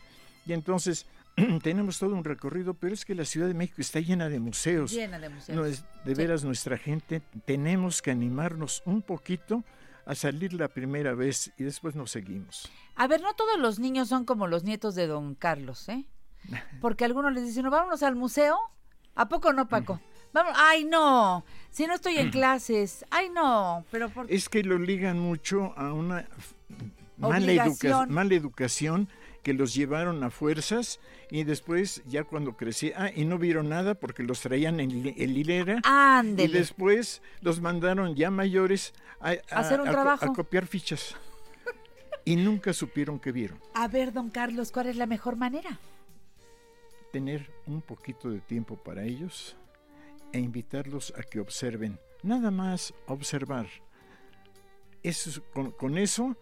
Y 0.45 0.53
entonces 0.53 1.05
tenemos 1.63 1.99
todo 1.99 2.15
un 2.15 2.23
recorrido, 2.23 2.73
pero 2.73 2.93
es 2.93 3.03
que 3.03 3.15
la 3.15 3.25
Ciudad 3.25 3.47
de 3.47 3.53
México 3.53 3.81
está 3.81 3.99
llena 3.99 4.29
de 4.29 4.39
museos. 4.39 4.91
Llena 4.93 5.19
de 5.19 5.27
museos. 5.29 5.57
No 5.57 5.65
es 5.65 5.83
de 6.05 6.15
Sí. 6.15 6.21
veras 6.21 6.43
nuestra 6.45 6.77
gente 6.77 7.21
tenemos 7.45 8.01
que 8.01 8.11
animarnos 8.11 8.81
un 8.85 9.01
poquito 9.01 9.65
a 10.05 10.15
salir 10.15 10.53
la 10.53 10.69
primera 10.69 11.13
vez 11.15 11.51
y 11.57 11.63
después 11.65 11.95
nos 11.95 12.11
seguimos. 12.11 12.71
A 12.95 13.07
ver, 13.07 13.21
no 13.21 13.33
todos 13.33 13.59
los 13.59 13.77
niños 13.79 14.07
son 14.07 14.23
como 14.23 14.47
los 14.47 14.63
nietos 14.63 14.95
de 14.95 15.05
don 15.07 15.35
Carlos, 15.35 15.87
¿eh? 15.89 16.05
Porque 16.81 17.03
algunos 17.03 17.33
les 17.33 17.45
dicen, 17.45 17.63
no, 17.65 17.71
vámonos 17.71 18.01
al 18.03 18.15
museo. 18.15 18.57
¿A 19.15 19.27
poco 19.27 19.51
no, 19.53 19.67
Paco? 19.67 19.99
Vamos, 20.31 20.53
ay, 20.55 20.85
no, 20.85 21.43
si 21.71 21.87
no 21.87 21.95
estoy 21.95 22.17
en 22.17 22.29
clases, 22.29 23.03
ay, 23.09 23.29
no, 23.29 23.83
pero 23.91 24.09
por 24.09 24.31
Es 24.31 24.47
que 24.47 24.63
lo 24.63 24.77
ligan 24.77 25.17
mucho 25.19 25.73
a 25.75 25.91
una 25.91 26.27
mala, 27.17 27.51
educa- 27.65 28.05
mala 28.07 28.35
educación 28.35 29.09
que 29.41 29.53
los 29.53 29.73
llevaron 29.73 30.23
a 30.23 30.29
fuerzas 30.29 30.99
y 31.31 31.45
después 31.45 32.03
ya 32.05 32.23
cuando 32.25 32.55
crecí, 32.55 32.91
ah, 32.95 33.09
y 33.15 33.25
no 33.25 33.39
vieron 33.39 33.69
nada 33.69 33.95
porque 33.95 34.21
los 34.21 34.39
traían 34.41 34.79
en, 34.79 34.91
hilera. 34.91 35.81
Y 36.37 36.47
después 36.47 37.21
los 37.41 37.59
mandaron 37.59 38.15
ya 38.15 38.29
mayores 38.29 38.93
a, 39.19 39.29
a- 39.31 39.59
Hacer 39.59 39.81
un 39.81 39.87
a 39.87 39.91
trabajo. 39.91 40.25
a 40.25 40.33
copiar 40.33 40.67
fichas. 40.67 41.15
Y 42.25 42.35
nunca 42.35 42.73
supieron 42.73 43.17
qué 43.19 43.31
vieron. 43.31 43.59
A 43.73 43.87
ver, 43.87 44.13
don 44.13 44.29
Carlos, 44.29 44.71
¿cuál 44.71 44.87
es 44.87 44.95
la 44.97 45.07
mejor 45.07 45.37
manera? 45.37 45.79
Tener 47.11 47.51
un 47.65 47.81
poquito 47.81 48.29
de 48.29 48.39
tiempo 48.39 48.75
para 48.75 49.03
ellos 49.03 49.55
e 50.31 50.39
invitarlos 50.39 51.11
a 51.17 51.23
que 51.23 51.39
observen. 51.39 51.99
Nada 52.21 52.51
más 52.51 52.93
observar. 53.07 53.67
Eso, 55.01 55.29
es- 55.29 55.39
con, 55.53 55.71
con 55.71 55.97
eso 55.97 56.35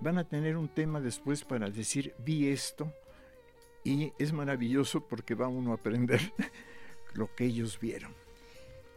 van 0.00 0.16
a 0.18 0.24
tener 0.24 0.56
un 0.56 0.68
tema 0.68 1.00
después 1.00 1.44
para 1.44 1.68
decir, 1.68 2.14
vi 2.18 2.48
esto. 2.48 2.92
Y 3.84 4.12
es 4.18 4.32
maravilloso 4.32 5.06
porque 5.06 5.34
va 5.34 5.48
uno 5.48 5.72
a 5.72 5.74
aprender 5.74 6.20
lo 7.14 7.34
que 7.34 7.44
ellos 7.46 7.78
vieron. 7.80 8.14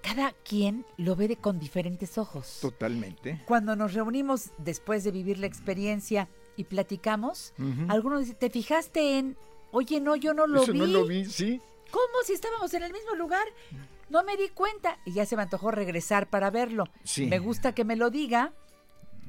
Cada 0.01 0.33
quien 0.43 0.85
lo 0.97 1.15
ve 1.15 1.29
de 1.29 1.37
con 1.37 1.59
diferentes 1.59 2.17
ojos. 2.17 2.59
Totalmente. 2.61 3.41
Cuando 3.45 3.75
nos 3.75 3.93
reunimos 3.93 4.51
después 4.57 5.03
de 5.05 5.11
vivir 5.11 5.39
la 5.39 5.47
experiencia 5.47 6.27
y 6.57 6.65
platicamos, 6.65 7.53
algunos 7.87 8.19
dicen, 8.21 8.35
¿te 8.37 8.49
fijaste 8.49 9.17
en, 9.17 9.37
oye, 9.73 9.99
no, 9.99 10.15
yo 10.15 10.33
no 10.33 10.47
lo 10.47 10.63
Eso 10.63 10.71
vi? 10.71 10.79
no 10.79 10.85
lo 10.85 11.05
vi, 11.05 11.25
sí. 11.25 11.59
¿Cómo 11.91 12.23
si 12.25 12.33
estábamos 12.33 12.73
en 12.73 12.83
el 12.83 12.93
mismo 12.93 13.13
lugar? 13.15 13.45
No 14.09 14.23
me 14.23 14.37
di 14.37 14.47
cuenta 14.49 14.97
y 15.05 15.13
ya 15.13 15.25
se 15.25 15.35
me 15.35 15.41
antojó 15.41 15.71
regresar 15.71 16.27
para 16.29 16.49
verlo. 16.49 16.85
Sí. 17.03 17.25
Me 17.27 17.39
gusta 17.39 17.73
que 17.75 17.83
me 17.83 17.95
lo 17.95 18.09
diga, 18.09 18.53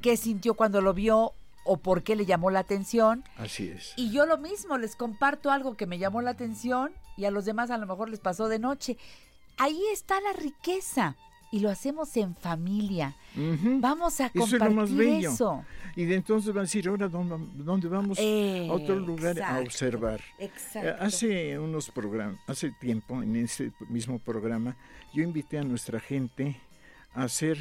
qué 0.01 0.17
sintió 0.17 0.55
cuando 0.55 0.81
lo 0.81 0.95
vio 0.95 1.33
o 1.65 1.77
por 1.79 2.03
qué 2.03 2.15
le 2.15 2.27
llamó 2.27 2.51
la 2.51 2.61
atención. 2.61 3.25
Así 3.37 3.69
es. 3.69 3.95
Y 3.97 4.13
yo 4.13 4.27
lo 4.27 4.39
mismo, 4.39 4.79
les 4.79 4.97
comparto 4.97 5.51
algo 5.51 5.77
que 5.77 5.87
me 5.87 5.99
llamó 5.99 6.23
la 6.23 6.31
atención 6.31 6.93
y 7.17 7.25
a 7.25 7.31
los 7.31 7.45
demás 7.45 7.71
a 7.71 7.79
lo 7.79 7.87
mejor 7.87 8.11
les 8.11 8.21
pasó 8.21 8.49
de 8.49 8.59
noche. 8.59 8.97
Ahí 9.57 9.83
está 9.93 10.21
la 10.21 10.33
riqueza 10.35 11.17
y 11.55 11.61
lo 11.61 11.71
hacemos 11.71 12.17
en 12.17 12.35
familia. 12.35 13.15
Vamos 13.37 14.21
a 14.21 14.27
Eso 14.27 14.45
es 14.45 14.51
compartir 14.51 14.75
lo 14.75 14.75
más 14.83 14.93
bello. 14.93 15.31
eso. 15.31 15.65
Y 15.95 16.05
de 16.05 16.17
entonces 16.17 16.49
van 16.53 16.59
a 16.59 16.63
decir, 16.63 16.89
ahora 16.89 17.07
dónde, 17.09 17.87
vamos 17.87 18.19
a 18.19 18.73
otro 18.73 18.97
lugar 18.99 19.41
a 19.41 19.61
observar. 19.61 20.21
Exacto. 20.41 20.89
Eh, 20.89 20.97
Hace 20.99 21.59
unos 21.61 21.91
programas, 21.93 22.41
hace 22.49 22.73
tiempo, 22.81 23.23
en 23.23 23.37
ese 23.37 23.71
mismo 23.89 24.19
programa, 24.19 24.77
yo 25.15 25.23
invité 25.23 25.59
a 25.59 25.63
nuestra 25.63 26.01
gente 26.01 26.57
a 27.15 27.23
hacer 27.23 27.57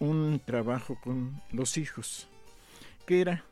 un 0.00 0.40
trabajo 0.44 0.98
con 1.00 1.40
los 1.52 1.76
hijos, 1.78 2.26
que 3.06 3.20
era 3.20 3.44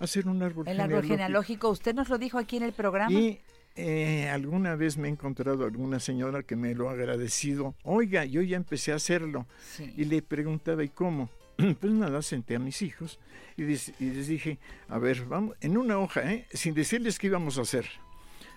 hacer 0.00 0.26
un 0.26 0.42
árbol 0.42 0.66
El 0.66 0.80
árbol 0.80 1.04
genealógico, 1.04 1.68
usted 1.68 1.94
nos 1.94 2.08
lo 2.08 2.18
dijo 2.18 2.36
aquí 2.36 2.56
en 2.56 2.64
el 2.64 2.72
programa. 2.72 3.12
Y 3.12 3.40
eh, 3.76 4.28
alguna 4.28 4.74
vez 4.76 4.96
me 4.98 5.08
he 5.08 5.10
encontrado 5.10 5.64
alguna 5.64 6.00
señora 6.00 6.42
que 6.42 6.56
me 6.56 6.74
lo 6.74 6.88
ha 6.88 6.92
agradecido. 6.92 7.74
Oiga, 7.84 8.24
yo 8.24 8.42
ya 8.42 8.56
empecé 8.56 8.92
a 8.92 8.96
hacerlo. 8.96 9.46
Sí. 9.76 9.92
Y 9.96 10.04
le 10.04 10.22
preguntaba, 10.22 10.82
¿y 10.84 10.88
cómo? 10.88 11.28
Pues 11.80 11.92
nada, 11.92 12.22
senté 12.22 12.56
a 12.56 12.58
mis 12.58 12.80
hijos 12.82 13.18
y, 13.56 13.62
des- 13.64 13.92
y 14.00 14.10
les 14.10 14.28
dije, 14.28 14.58
a 14.88 14.98
ver, 14.98 15.24
vamos, 15.26 15.56
en 15.60 15.76
una 15.76 15.98
hoja, 15.98 16.30
¿eh? 16.32 16.46
sin 16.52 16.74
decirles 16.74 17.18
qué 17.18 17.26
íbamos 17.28 17.58
a 17.58 17.62
hacer. 17.62 17.86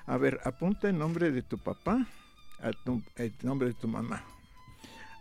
A 0.05 0.17
ver, 0.17 0.39
apunta 0.43 0.89
el 0.89 0.97
nombre 0.97 1.31
de 1.31 1.41
tu 1.41 1.57
papá, 1.57 2.07
a 2.61 2.71
tu- 2.71 3.01
el 3.17 3.33
nombre 3.41 3.67
de 3.69 3.73
tu 3.73 3.87
mamá. 3.87 4.23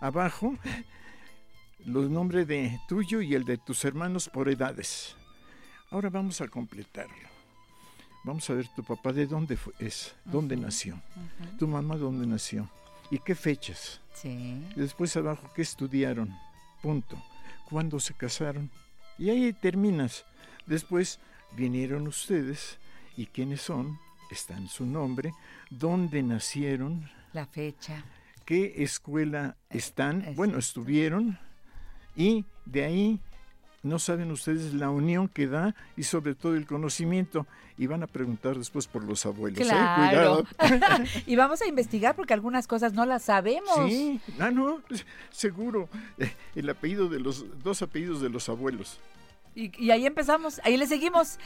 Abajo, 0.01 0.57
los 1.85 2.09
nombres 2.11 2.47
de 2.47 2.79
tuyo 2.89 3.21
y 3.21 3.35
el 3.35 3.45
de 3.45 3.59
tus 3.59 3.85
hermanos 3.85 4.29
por 4.29 4.49
edades. 4.49 5.17
Ahora 5.91 6.09
vamos 6.11 6.41
a 6.41 6.49
completarlo. 6.49 7.32
Vamos 8.25 8.49
a 8.51 8.55
ver 8.55 8.69
tu 8.69 8.85
papá 8.85 9.13
de 9.13 9.27
dónde 9.27 9.57
fue, 9.57 9.73
es, 9.81 10.15
dónde 10.25 10.57
nació, 10.57 11.01
tu 11.59 11.67
mamá 11.67 11.97
dónde 11.97 12.27
nació 12.27 12.69
y 13.11 13.19
qué 13.19 13.35
fechas. 13.35 14.01
Sí. 14.15 14.63
Después 14.77 15.17
abajo, 15.17 15.51
¿qué 15.55 15.63
estudiaron? 15.63 16.33
Punto. 16.83 17.21
¿Cuándo 17.69 17.99
se 17.99 18.15
casaron? 18.15 18.71
Y 19.19 19.31
ahí 19.31 19.53
terminas. 19.53 20.25
Después 20.67 21.19
vinieron 21.57 22.07
ustedes 22.07 22.79
y 23.17 23.27
quiénes 23.27 23.61
son, 23.63 23.99
está 24.31 24.57
en 24.57 24.69
su 24.69 24.87
nombre, 24.87 25.33
dónde 25.71 26.23
nacieron, 26.23 27.11
La 27.33 27.47
fecha. 27.47 28.05
qué 28.45 28.75
escuela 28.83 29.57
están, 29.69 30.35
bueno, 30.37 30.59
estuvieron 30.59 31.39
y 32.17 32.45
de 32.65 32.85
ahí 32.85 33.21
no 33.83 33.99
saben 33.99 34.31
ustedes 34.31 34.75
la 34.75 34.91
unión 34.91 35.29
que 35.29 35.47
da 35.47 35.75
y 35.97 36.05
sobre 36.05 36.35
todo 36.35 36.55
el 36.55 36.67
conocimiento 36.67 37.47
y 37.77 37.87
van 37.87 38.03
a 38.03 38.07
preguntar 38.07 38.57
después 38.57 38.87
por 38.87 39.03
los 39.03 39.27
abuelos. 39.27 39.61
¿eh? 39.61 39.65
Claro. 39.65 40.45
Cuidado. 40.57 41.05
y 41.27 41.37
vamos 41.37 41.63
a 41.63 41.67
investigar 41.67 42.15
porque 42.15 42.35
algunas 42.35 42.67
cosas 42.67 42.93
no 42.93 43.05
las 43.07 43.25
sabemos. 43.25 43.75
Sí, 43.89 44.21
ah, 44.39 44.51
no, 44.51 44.81
seguro. 45.31 45.89
Eh, 46.19 46.33
El 46.55 46.71
apellido 46.71 47.09
de 47.09 47.19
los 47.19 47.45
dos 47.63 47.83
apellidos 47.83 48.21
de 48.21 48.29
los 48.29 48.49
abuelos. 48.49 49.01
Y, 49.55 49.71
y 49.85 49.91
ahí 49.91 50.07
empezamos, 50.07 50.61
ahí 50.65 50.77
le 50.77 50.87
seguimos. 50.87 51.39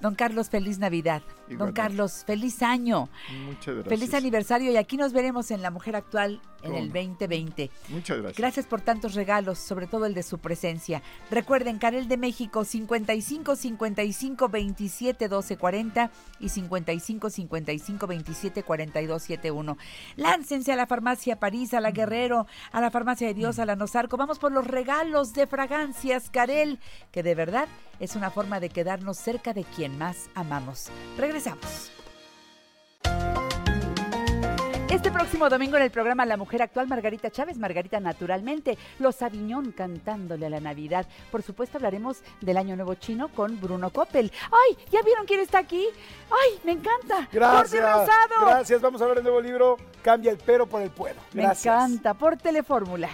Don 0.00 0.14
Carlos, 0.14 0.48
feliz 0.48 0.78
Navidad. 0.78 1.22
Don. 1.58 1.72
Carlos, 1.72 2.24
feliz 2.26 2.62
año. 2.62 3.08
Muchas 3.44 3.74
gracias. 3.74 3.88
Feliz 3.88 4.14
aniversario 4.14 4.70
y 4.70 4.76
aquí 4.76 4.96
nos 4.96 5.12
veremos 5.12 5.50
en 5.50 5.62
La 5.62 5.70
Mujer 5.70 5.96
Actual 5.96 6.40
en 6.62 6.74
el 6.74 6.88
¿Cómo? 6.88 7.00
2020. 7.00 7.70
Muchas 7.88 8.18
gracias. 8.18 8.38
Gracias 8.38 8.66
por 8.66 8.80
tantos 8.82 9.14
regalos, 9.14 9.58
sobre 9.58 9.86
todo 9.86 10.06
el 10.06 10.14
de 10.14 10.22
su 10.22 10.38
presencia. 10.38 11.02
Recuerden, 11.30 11.78
Canel 11.78 12.06
de 12.08 12.16
México 12.16 12.64
55 12.64 13.56
55 13.56 14.48
27 14.48 15.28
12 15.28 15.56
40 15.56 16.10
y 16.38 16.48
55 16.48 17.30
55 17.30 18.06
27 18.06 18.62
42 18.62 19.22
71. 19.22 19.78
Láncense 20.16 20.72
a 20.72 20.76
la 20.76 20.86
farmacia 20.86 21.40
París, 21.40 21.74
a 21.74 21.80
la 21.80 21.90
Guerrero, 21.90 22.46
a 22.72 22.80
la 22.80 22.90
farmacia 22.90 23.26
de 23.26 23.34
Dios, 23.34 23.58
a 23.58 23.66
la 23.66 23.76
Nosarco. 23.76 24.16
Vamos 24.16 24.38
por 24.38 24.52
los 24.52 24.66
regalos 24.66 25.32
de 25.32 25.46
fragancias 25.46 26.30
Carel, 26.30 26.78
que 27.10 27.22
de 27.22 27.34
verdad 27.34 27.49
es 27.98 28.16
una 28.16 28.30
forma 28.30 28.60
de 28.60 28.70
quedarnos 28.70 29.18
cerca 29.18 29.52
de 29.52 29.64
quien 29.64 29.98
más 29.98 30.28
amamos. 30.34 30.88
Regresamos. 31.16 31.90
Este 34.90 35.12
próximo 35.12 35.48
domingo 35.48 35.76
en 35.76 35.84
el 35.84 35.90
programa 35.92 36.26
La 36.26 36.36
Mujer 36.36 36.62
Actual, 36.62 36.88
Margarita 36.88 37.30
Chávez, 37.30 37.56
Margarita 37.58 38.00
Naturalmente, 38.00 38.76
Los 38.98 39.22
Aviñón 39.22 39.70
cantándole 39.70 40.46
a 40.46 40.50
la 40.50 40.58
Navidad. 40.58 41.06
Por 41.30 41.42
supuesto 41.42 41.78
hablaremos 41.78 42.22
del 42.40 42.56
Año 42.56 42.74
Nuevo 42.74 42.96
Chino 42.96 43.28
con 43.28 43.60
Bruno 43.60 43.90
Coppel. 43.90 44.32
¡Ay! 44.50 44.76
¿Ya 44.90 45.00
vieron 45.02 45.26
quién 45.26 45.38
está 45.38 45.58
aquí? 45.58 45.86
¡Ay! 46.28 46.58
¡Me 46.64 46.72
encanta! 46.72 47.28
¡Jordi 47.32 47.36
Gracias. 47.38 47.82
Rosado! 47.82 48.46
Gracias. 48.46 48.80
Vamos 48.80 49.00
a 49.00 49.06
ver 49.06 49.18
el 49.18 49.22
nuevo 49.22 49.40
libro, 49.40 49.76
Cambia 50.02 50.32
el 50.32 50.38
pero 50.38 50.66
por 50.66 50.82
el 50.82 50.90
puedo. 50.90 51.16
Me 51.34 51.42
Gracias. 51.42 51.72
encanta, 51.72 52.14
por 52.14 52.36
Telefórmula. 52.36 53.10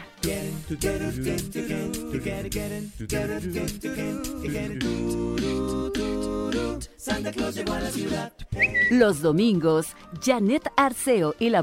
Santa 6.97 7.31
Claus 7.33 7.55
llegó 7.55 7.72
a 7.72 7.81
la 7.81 7.91
ciudad. 7.91 8.33
Los 8.91 9.20
domingos, 9.20 9.89
Janet 10.22 10.70
Arceo 10.77 11.35
y 11.39 11.51
la 11.51 11.62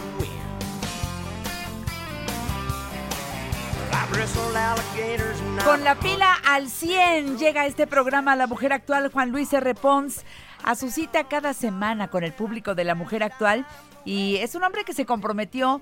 Con 5.65 5.83
la 5.83 5.95
pila 5.95 6.33
al 6.45 6.69
100 6.69 7.37
llega 7.37 7.65
este 7.65 7.87
programa 7.87 8.35
La 8.35 8.47
Mujer 8.47 8.73
Actual 8.73 9.11
Juan 9.11 9.31
Luis 9.31 9.51
R. 9.53 9.75
Pons 9.75 10.23
a 10.63 10.75
su 10.75 10.89
cita 10.89 11.25
cada 11.25 11.53
semana 11.53 12.07
con 12.07 12.23
el 12.23 12.33
público 12.33 12.75
de 12.75 12.83
La 12.83 12.95
Mujer 12.95 13.23
Actual 13.23 13.65
y 14.05 14.37
es 14.37 14.55
un 14.55 14.63
hombre 14.63 14.83
que 14.83 14.93
se 14.93 15.05
comprometió 15.05 15.81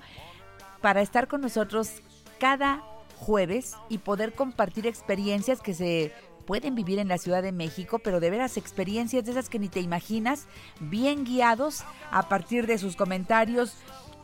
para 0.80 1.02
estar 1.02 1.28
con 1.28 1.40
nosotros 1.40 2.02
cada 2.38 2.82
jueves 3.16 3.76
y 3.88 3.98
poder 3.98 4.32
compartir 4.32 4.86
experiencias 4.86 5.60
que 5.60 5.74
se 5.74 6.12
pueden 6.46 6.74
vivir 6.74 6.98
en 6.98 7.08
la 7.08 7.18
Ciudad 7.18 7.42
de 7.42 7.52
México, 7.52 8.00
pero 8.00 8.18
de 8.18 8.30
veras 8.30 8.56
experiencias 8.56 9.24
de 9.24 9.30
esas 9.30 9.48
que 9.48 9.58
ni 9.58 9.68
te 9.68 9.80
imaginas, 9.80 10.46
bien 10.80 11.24
guiados 11.24 11.84
a 12.10 12.28
partir 12.28 12.66
de 12.66 12.78
sus 12.78 12.96
comentarios 12.96 13.76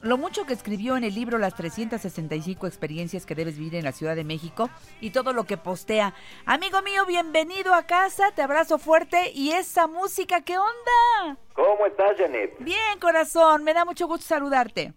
lo 0.06 0.16
mucho 0.16 0.46
que 0.46 0.52
escribió 0.52 0.96
en 0.96 1.04
el 1.04 1.14
libro 1.14 1.38
Las 1.38 1.54
365 1.54 2.66
experiencias 2.66 3.26
que 3.26 3.34
debes 3.34 3.58
vivir 3.58 3.74
en 3.74 3.84
la 3.84 3.92
Ciudad 3.92 4.14
de 4.14 4.24
México 4.24 4.70
y 5.00 5.10
todo 5.10 5.32
lo 5.32 5.44
que 5.44 5.56
postea. 5.56 6.14
Amigo 6.44 6.80
mío, 6.82 7.04
bienvenido 7.06 7.74
a 7.74 7.82
casa, 7.82 8.30
te 8.32 8.42
abrazo 8.42 8.78
fuerte 8.78 9.32
y 9.34 9.50
esa 9.50 9.86
música, 9.86 10.42
¿qué 10.42 10.56
onda? 10.58 11.38
¿Cómo 11.54 11.86
estás, 11.86 12.16
Janet? 12.16 12.54
Bien, 12.60 12.98
corazón, 13.00 13.64
me 13.64 13.74
da 13.74 13.84
mucho 13.84 14.06
gusto 14.06 14.26
saludarte. 14.26 14.94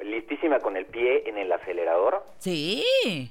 ¿Listísima 0.00 0.60
con 0.60 0.76
el 0.76 0.86
pie 0.86 1.28
en 1.28 1.38
el 1.38 1.50
acelerador? 1.52 2.22
Sí. 2.38 2.84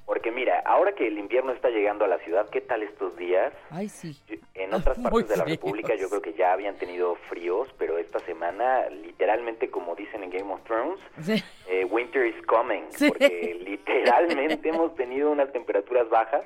Porque 0.05 0.31
mira, 0.31 0.59
ahora 0.65 0.93
que 0.93 1.07
el 1.07 1.17
invierno 1.17 1.51
está 1.53 1.69
llegando 1.69 2.03
a 2.05 2.07
la 2.07 2.17
ciudad, 2.19 2.49
¿qué 2.49 2.59
tal 2.61 2.83
estos 2.83 3.15
días? 3.17 3.53
Ay, 3.69 3.87
sí. 3.89 4.19
En 4.53 4.73
otras 4.73 4.97
Muy 4.97 5.09
partes 5.11 5.29
de 5.29 5.37
la 5.37 5.43
fríos. 5.43 5.57
República 5.59 5.95
yo 5.95 6.09
creo 6.09 6.21
que 6.21 6.33
ya 6.33 6.51
habían 6.53 6.75
tenido 6.77 7.15
fríos, 7.29 7.69
pero 7.77 7.97
esta 7.97 8.19
semana, 8.19 8.89
literalmente 8.89 9.69
como 9.69 9.95
dicen 9.95 10.23
en 10.23 10.29
Game 10.29 10.51
of 10.53 10.61
Thrones, 10.63 10.99
Sí. 11.21 11.41
eh, 11.69 11.85
winter 11.85 12.25
is 12.25 12.45
coming, 12.45 12.83
Sí. 12.89 13.07
porque 13.07 13.57
literalmente 13.61 14.69
hemos 14.69 14.93
tenido 14.95 15.31
unas 15.31 15.51
temperaturas 15.53 16.09
bajas. 16.09 16.43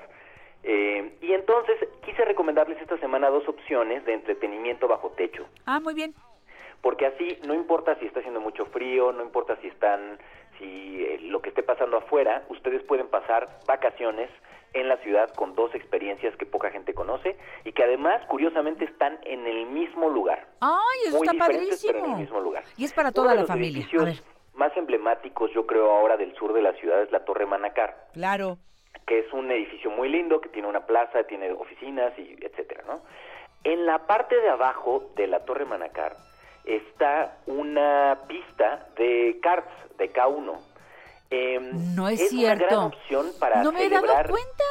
eh, 0.63 1.13
y 1.21 1.33
entonces 1.33 1.75
quise 2.05 2.23
recomendarles 2.23 2.79
esta 2.79 2.95
semana 2.99 3.29
dos 3.31 3.47
opciones 3.47 4.05
de 4.05 4.13
entretenimiento 4.13 4.87
bajo 4.87 5.09
techo. 5.17 5.47
Ah, 5.65 5.79
muy 5.79 5.95
bien. 5.95 6.13
Porque 6.81 7.05
así 7.05 7.37
no 7.45 7.53
importa 7.53 7.95
si 7.99 8.05
está 8.05 8.19
haciendo 8.19 8.41
mucho 8.41 8.65
frío, 8.65 9.11
no 9.11 9.23
importa 9.23 9.55
si 9.61 9.67
están, 9.67 10.17
si 10.57 11.03
eh, 11.03 11.19
lo 11.23 11.41
que 11.41 11.49
esté 11.49 11.63
pasando 11.63 11.97
afuera, 11.97 12.43
ustedes 12.49 12.83
pueden 12.83 13.07
pasar 13.07 13.59
vacaciones 13.67 14.29
en 14.73 14.87
la 14.87 14.97
ciudad 14.97 15.29
con 15.35 15.53
dos 15.53 15.75
experiencias 15.75 16.35
que 16.37 16.45
poca 16.45 16.71
gente 16.71 16.93
conoce 16.93 17.35
y 17.65 17.73
que 17.73 17.83
además, 17.83 18.25
curiosamente, 18.27 18.85
están 18.85 19.19
en 19.23 19.45
el 19.45 19.65
mismo 19.65 20.09
lugar. 20.09 20.47
Ay, 20.61 21.07
eso 21.07 21.17
Muy 21.17 21.27
está 21.27 21.33
diferentes, 21.45 21.83
pero 21.85 21.89
en 21.91 21.95
el 21.97 22.01
padrísimo. 22.11 22.17
mismo 22.17 22.39
lugar. 22.41 22.63
Y 22.77 22.85
es 22.85 22.93
para 22.93 23.09
Uno 23.09 23.13
toda 23.13 23.29
de 23.31 23.35
la 23.35 23.41
los 23.41 23.49
familia. 23.49 23.85
A 23.99 24.03
ver, 24.05 24.15
más 24.53 24.75
emblemáticos, 24.77 25.51
yo 25.53 25.65
creo, 25.67 25.91
ahora 25.91 26.17
del 26.17 26.33
sur 26.35 26.53
de 26.53 26.61
la 26.61 26.73
ciudad 26.73 27.01
es 27.01 27.11
la 27.11 27.25
Torre 27.25 27.45
Manacar 27.45 28.07
claro. 28.13 28.57
que 29.07 29.19
es 29.19 29.33
un 29.33 29.51
edificio 29.51 29.89
muy 29.91 30.07
lindo, 30.09 30.39
que 30.39 30.49
tiene 30.49 30.67
una 30.67 30.85
plaza, 30.85 31.23
tiene 31.23 31.51
oficinas 31.51 32.17
y 32.17 32.37
etcétera, 32.41 32.83
¿no? 32.87 33.01
En 33.63 33.85
la 33.85 34.07
parte 34.07 34.39
de 34.39 34.49
abajo 34.49 35.11
de 35.15 35.27
la 35.27 35.45
Torre 35.45 35.65
Manacar 35.65 36.15
está 36.65 37.37
una 37.45 38.19
pista 38.27 38.87
de 38.97 39.39
karts 39.41 39.71
de 39.97 40.11
K1. 40.11 40.59
Em, 41.33 41.95
No 41.95 42.09
es, 42.09 42.19
una 42.19 42.29
cierto. 42.29 42.65
gran 42.65 42.79
opción 42.79 43.27
para 43.39 43.63
no 43.63 43.71
me 43.71 43.85
he 43.85 43.89
dado 43.89 44.05
cuenta. 44.07 44.63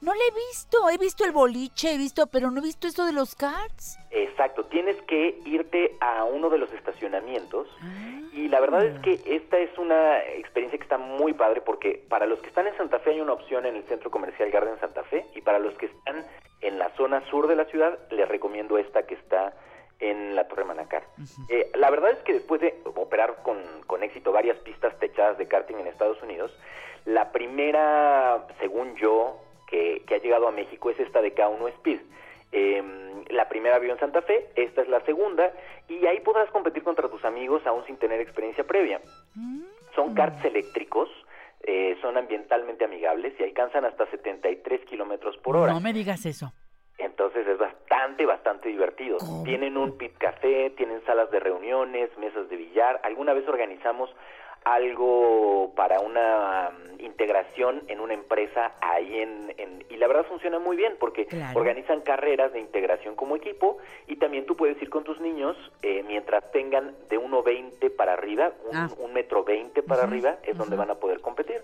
No 0.00 0.14
le 0.14 0.20
he 0.28 0.46
visto. 0.48 0.88
He 0.88 0.96
visto 0.96 1.24
el 1.26 1.32
boliche, 1.32 1.92
he 1.92 1.98
visto, 1.98 2.26
pero 2.28 2.50
no 2.50 2.60
he 2.60 2.62
visto 2.62 2.86
esto 2.86 3.04
de 3.04 3.12
los 3.12 3.34
cards. 3.34 3.98
Exacto, 4.10 4.64
tienes 4.64 4.96
que 5.02 5.38
irte 5.44 5.94
a 6.00 6.24
uno 6.24 6.48
de 6.48 6.56
los 6.56 6.72
estacionamientos 6.72 7.68
Ah. 7.82 8.20
y 8.32 8.48
la 8.48 8.60
verdad 8.60 8.84
es 8.86 8.98
que 9.00 9.20
esta 9.36 9.58
es 9.58 9.76
una 9.76 10.18
experiencia 10.24 10.78
que 10.78 10.84
está 10.84 10.96
muy 10.96 11.34
padre 11.34 11.60
porque 11.60 12.02
para 12.08 12.24
los 12.26 12.38
que 12.40 12.48
están 12.48 12.66
en 12.66 12.76
Santa 12.78 12.98
Fe 13.00 13.10
hay 13.10 13.20
una 13.20 13.34
opción 13.34 13.66
en 13.66 13.76
el 13.76 13.84
Centro 13.84 14.10
Comercial 14.10 14.50
Garden 14.50 14.80
Santa 14.80 15.02
Fe 15.04 15.26
y 15.34 15.42
para 15.42 15.58
los 15.58 15.74
que 15.76 15.86
están 15.86 16.24
en 16.62 16.78
la 16.78 16.88
zona 16.96 17.28
sur 17.28 17.46
de 17.46 17.56
la 17.56 17.66
ciudad 17.66 17.98
les 18.10 18.26
recomiendo 18.26 18.78
esta 18.78 19.02
que 19.06 19.14
está 19.14 19.52
en 20.00 20.34
la 20.34 20.46
Torre 20.48 20.64
Manacar. 20.64 21.04
Eh, 21.48 21.70
la 21.74 21.90
verdad 21.90 22.10
es 22.10 22.18
que 22.18 22.34
después 22.34 22.60
de 22.60 22.80
operar 22.84 23.42
con, 23.42 23.58
con 23.86 24.02
éxito 24.02 24.32
varias 24.32 24.58
pistas 24.58 24.98
techadas 24.98 25.38
de 25.38 25.48
karting 25.48 25.76
en 25.76 25.86
Estados 25.86 26.22
Unidos, 26.22 26.56
la 27.04 27.32
primera, 27.32 28.46
según 28.60 28.96
yo, 28.96 29.40
que, 29.66 30.02
que 30.06 30.16
ha 30.16 30.18
llegado 30.18 30.48
a 30.48 30.52
México 30.52 30.90
es 30.90 31.00
esta 31.00 31.20
de 31.22 31.34
K1 31.34 31.68
Speed. 31.74 32.00
Eh, 32.52 32.82
la 33.30 33.48
primera 33.48 33.78
vio 33.78 33.92
en 33.92 33.98
Santa 33.98 34.22
Fe, 34.22 34.48
esta 34.54 34.82
es 34.82 34.88
la 34.88 35.00
segunda, 35.00 35.52
y 35.88 36.06
ahí 36.06 36.20
podrás 36.20 36.50
competir 36.50 36.82
contra 36.82 37.08
tus 37.08 37.24
amigos 37.24 37.66
aún 37.66 37.84
sin 37.86 37.96
tener 37.96 38.20
experiencia 38.20 38.64
previa. 38.64 39.00
Son 39.94 40.14
karts 40.14 40.44
eléctricos, 40.44 41.08
eh, 41.62 41.96
son 42.00 42.16
ambientalmente 42.16 42.84
amigables 42.84 43.34
y 43.40 43.42
alcanzan 43.42 43.84
hasta 43.84 44.06
73 44.10 44.84
kilómetros 44.84 45.36
por 45.38 45.56
hora. 45.56 45.72
No 45.72 45.80
me 45.80 45.92
digas 45.92 46.24
eso. 46.26 46.52
Entonces 46.98 47.46
es 47.46 47.58
bastante, 47.58 48.24
bastante 48.26 48.68
divertido. 48.68 49.18
Tienen 49.44 49.76
un 49.76 49.96
pit 49.98 50.16
café, 50.18 50.70
tienen 50.70 51.04
salas 51.04 51.30
de 51.30 51.40
reuniones, 51.40 52.16
mesas 52.18 52.48
de 52.48 52.56
billar. 52.56 53.00
Alguna 53.04 53.34
vez 53.34 53.46
organizamos 53.48 54.10
algo 54.64 55.72
para 55.76 56.00
una 56.00 56.70
mm, 56.70 57.00
integración 57.04 57.82
en 57.86 58.00
una 58.00 58.14
empresa 58.14 58.72
ahí 58.80 59.20
en, 59.20 59.54
en- 59.58 59.84
y 59.88 59.96
la 59.96 60.08
verdad 60.08 60.26
funciona 60.26 60.58
muy 60.58 60.76
bien 60.76 60.96
porque 60.98 61.26
Claro. 61.26 61.58
organizan 61.60 62.00
carreras 62.00 62.52
de 62.52 62.58
integración 62.60 63.14
como 63.14 63.36
equipo 63.36 63.78
y 64.08 64.16
también 64.16 64.44
tú 64.44 64.56
puedes 64.56 64.80
ir 64.82 64.90
con 64.90 65.04
tus 65.04 65.20
niños 65.20 65.56
eh, 65.82 66.02
mientras 66.06 66.50
tengan 66.50 66.94
de 67.08 67.18
1.20 67.18 67.94
para 67.94 68.14
arriba, 68.14 68.50
un, 68.68 68.76
Ah. 68.76 68.88
un 68.98 69.12
metro 69.12 69.44
20 69.44 69.82
para 69.84 70.02
arriba 70.02 70.36
es 70.42 70.58
donde 70.58 70.74
van 70.76 70.90
a 70.90 70.96
poder 70.96 71.20
competir. 71.20 71.62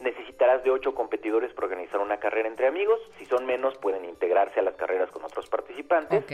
Necesitarás 0.00 0.62
de 0.62 0.70
ocho 0.70 0.94
competidores 0.94 1.52
para 1.54 1.68
organizar 1.68 2.00
una 2.00 2.18
carrera 2.18 2.48
entre 2.48 2.66
amigos. 2.66 3.00
Si 3.18 3.24
son 3.26 3.46
menos, 3.46 3.76
pueden 3.78 4.04
integrarse 4.04 4.60
a 4.60 4.62
las 4.62 4.74
carreras 4.76 5.10
con 5.10 5.24
otros 5.24 5.48
participantes. 5.48 6.24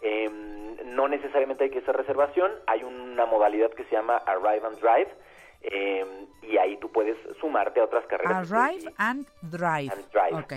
Eh, 0.00 0.30
no 0.86 1.06
necesariamente 1.08 1.64
hay 1.64 1.70
que 1.70 1.80
hacer 1.80 1.96
reservación. 1.96 2.50
Hay 2.66 2.82
una 2.82 3.26
modalidad 3.26 3.70
que 3.70 3.84
se 3.84 3.92
llama 3.92 4.16
Arrive 4.16 4.66
and 4.66 4.78
Drive. 4.80 5.08
eh, 5.62 6.26
y 6.42 6.56
ahí 6.56 6.78
tú 6.78 6.90
puedes 6.90 7.16
sumarte 7.38 7.80
a 7.80 7.84
otras 7.84 8.06
carreras. 8.06 8.50
Arrive 8.50 8.92
and 8.96 9.26
drive. 9.42 9.92
And 9.92 10.10
drive. 10.10 10.34
Ok. 10.34 10.54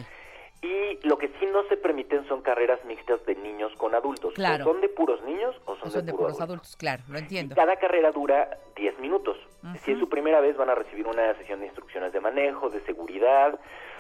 Y 0.64 1.06
lo 1.06 1.18
que 1.18 1.28
sí 1.40 1.46
no 1.52 1.64
se 1.68 1.76
permiten 1.76 2.26
son 2.30 2.42
carreras 2.42 2.80
mixtas 2.86 3.24
de 3.26 3.36
niños 3.36 3.74
con 3.76 3.94
adultos. 3.94 4.34
Claro. 4.34 4.64
O 4.64 4.72
son 4.72 4.80
de 4.80 4.88
puros 4.88 5.22
niños 5.24 5.54
o 5.66 5.76
son, 5.76 5.92
Son 5.92 6.00
de, 6.06 6.06
de 6.06 6.12
puro 6.14 6.24
puros 6.24 6.40
adultos. 6.40 6.44
adultos, 6.70 6.76
claro, 6.78 7.04
lo 7.10 7.18
entiendo. 7.20 7.54
Cada 7.54 7.76
carrera 7.76 8.12
dura 8.12 8.60
10 8.78 8.98
minutos. 9.00 9.38
Si 9.84 9.92
es 9.92 10.00
su 10.00 10.08
primera 10.08 10.40
vez, 10.40 10.56
van 10.56 10.70
a 10.70 10.76
recibir 10.76 11.06
una 11.06 11.34
sesión 11.36 11.60
de 11.60 11.66
instrucciones 11.66 12.14
de 12.14 12.22
manejo, 12.22 12.70
de 12.70 12.80
seguridad. 12.86 13.60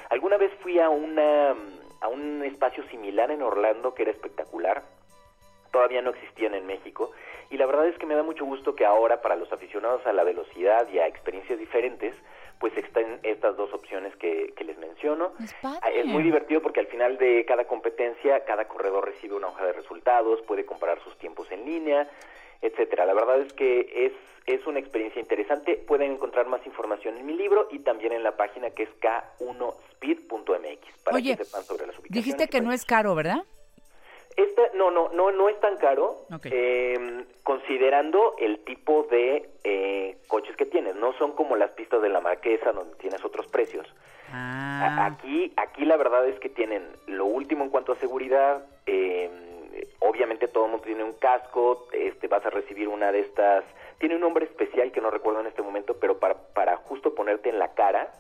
Alguna 0.10 0.38
vez 0.38 0.52
fui 0.62 0.80
a, 0.80 0.90
una, 0.90 1.54
a 2.00 2.08
un 2.08 2.44
espacio 2.44 2.84
similar 2.90 3.30
en 3.32 3.42
Orlando 3.42 3.94
que 3.94 4.04
era 4.04 4.12
espectacular. 4.12 4.84
Todavía 5.72 6.02
no 6.02 6.12
existían 6.12 6.54
en 6.54 6.66
México. 6.66 7.12
Y 7.50 7.58
la 7.58 7.66
verdad 7.66 7.88
es 7.88 7.98
que 7.98 8.06
me 8.06 8.16
da 8.16 8.24
mucho 8.24 8.46
gusto 8.46 8.74
que 8.76 8.86
ahora, 8.86 9.22
para 9.22 9.36
los 9.36 9.52
aficionados 9.52 10.06
a 10.06 10.14
la 10.14 10.24
velocidad 10.24 10.88
y 10.90 11.00
a 11.00 11.08
experiencias 11.08 11.60
diferentes, 11.60 12.16
pues 12.64 12.78
estén 12.78 13.20
estas 13.24 13.58
dos 13.58 13.74
opciones 13.74 14.16
que, 14.16 14.54
que 14.56 14.64
les 14.64 14.78
menciono. 14.78 15.34
Ah, 15.64 15.82
Es 15.94 16.06
muy 16.06 16.24
divertido 16.24 16.62
porque 16.62 16.80
al 16.80 16.88
final 16.88 17.18
de 17.18 17.44
cada 17.46 17.66
competencia, 17.66 18.46
cada 18.46 18.70
corredor 18.70 19.06
recibe 19.06 19.36
una 19.36 19.48
hoja 19.48 19.66
de 19.66 19.74
resultados, 19.74 20.42
puede 20.44 20.66
comparar 20.66 21.04
sus 21.04 21.14
tiempos 21.18 21.52
en 21.52 21.66
línea, 21.66 22.10
etcétera. 22.62 23.06
La 23.06 23.14
verdad 23.14 23.42
es 23.42 23.52
que 23.52 24.06
es, 24.06 24.14
es 24.46 24.66
una 24.66 24.80
experiencia 24.80 25.20
interesante. 25.20 25.76
Pueden 25.76 26.14
encontrar 26.14 26.48
más 26.48 26.66
información 26.66 27.18
en 27.18 27.26
mi 27.26 27.34
libro 27.34 27.68
y 27.70 27.80
también 27.80 28.14
en 28.14 28.24
la 28.24 28.38
página 28.38 28.70
que 28.70 28.84
es 28.84 28.90
k1speed.mx 29.02 31.04
para 31.04 31.18
Oye, 31.18 31.36
que 31.36 31.44
sepan 31.44 31.66
sobre 31.66 31.86
las 31.86 32.00
ubicaciones. 32.00 32.26
Dijiste 32.26 32.48
que 32.48 32.62
no 32.62 32.72
es 32.72 32.86
caro, 32.86 33.14
¿verdad? 33.14 33.44
Esta, 34.36 34.64
no, 34.76 34.90
no, 34.92 35.10
no, 35.10 35.32
no 35.32 35.50
es 35.50 35.60
tan 35.60 35.78
caro, 35.78 36.26
eh, 36.52 37.24
considerando 37.44 38.36
el 38.40 38.60
tipo 38.64 39.04
de 39.12 39.50
eh, 39.64 40.18
coches 40.28 40.56
que 40.56 40.66
tienes. 40.66 40.96
No 40.96 41.14
son 41.14 41.34
como 41.34 41.56
las 41.56 41.72
pistas 41.72 42.02
de 42.02 42.10
la 42.10 42.20
Marquesa, 42.22 42.72
donde 42.72 42.96
tienes 42.96 43.24
otros 43.24 43.48
precios. 43.48 43.86
A- 44.32 45.06
Aquí, 45.06 45.54
aquí 45.58 45.86
la 45.86 45.98
verdad 45.98 46.28
es 46.28 46.40
que 46.40 46.50
tienen 46.50 46.88
lo 47.08 47.26
último 47.26 47.64
en 47.64 47.70
cuanto 47.70 47.92
a 47.92 47.96
seguridad. 47.98 48.66
eh, 48.86 49.30
obviamente 50.00 50.48
todo 50.48 50.66
el 50.66 50.72
mundo 50.72 50.86
tiene 50.86 51.04
un 51.04 51.14
casco. 51.14 51.88
Este, 51.92 52.28
vas 52.28 52.46
a 52.46 52.50
recibir 52.50 52.88
una 52.88 53.12
de 53.12 53.20
estas. 53.22 53.64
Tiene 54.00 54.16
un 54.16 54.22
nombre 54.22 54.46
especial 54.46 54.92
que 54.92 55.00
no 55.02 55.10
recuerdo 55.12 55.40
en 55.42 55.48
este 55.48 55.62
momento, 55.62 55.98
pero 56.00 56.20
para, 56.20 56.36
para 56.54 56.76
justo 56.78 57.16
ponerte 57.16 57.50
en 57.50 57.58
la 57.60 57.74
cara, 57.74 58.12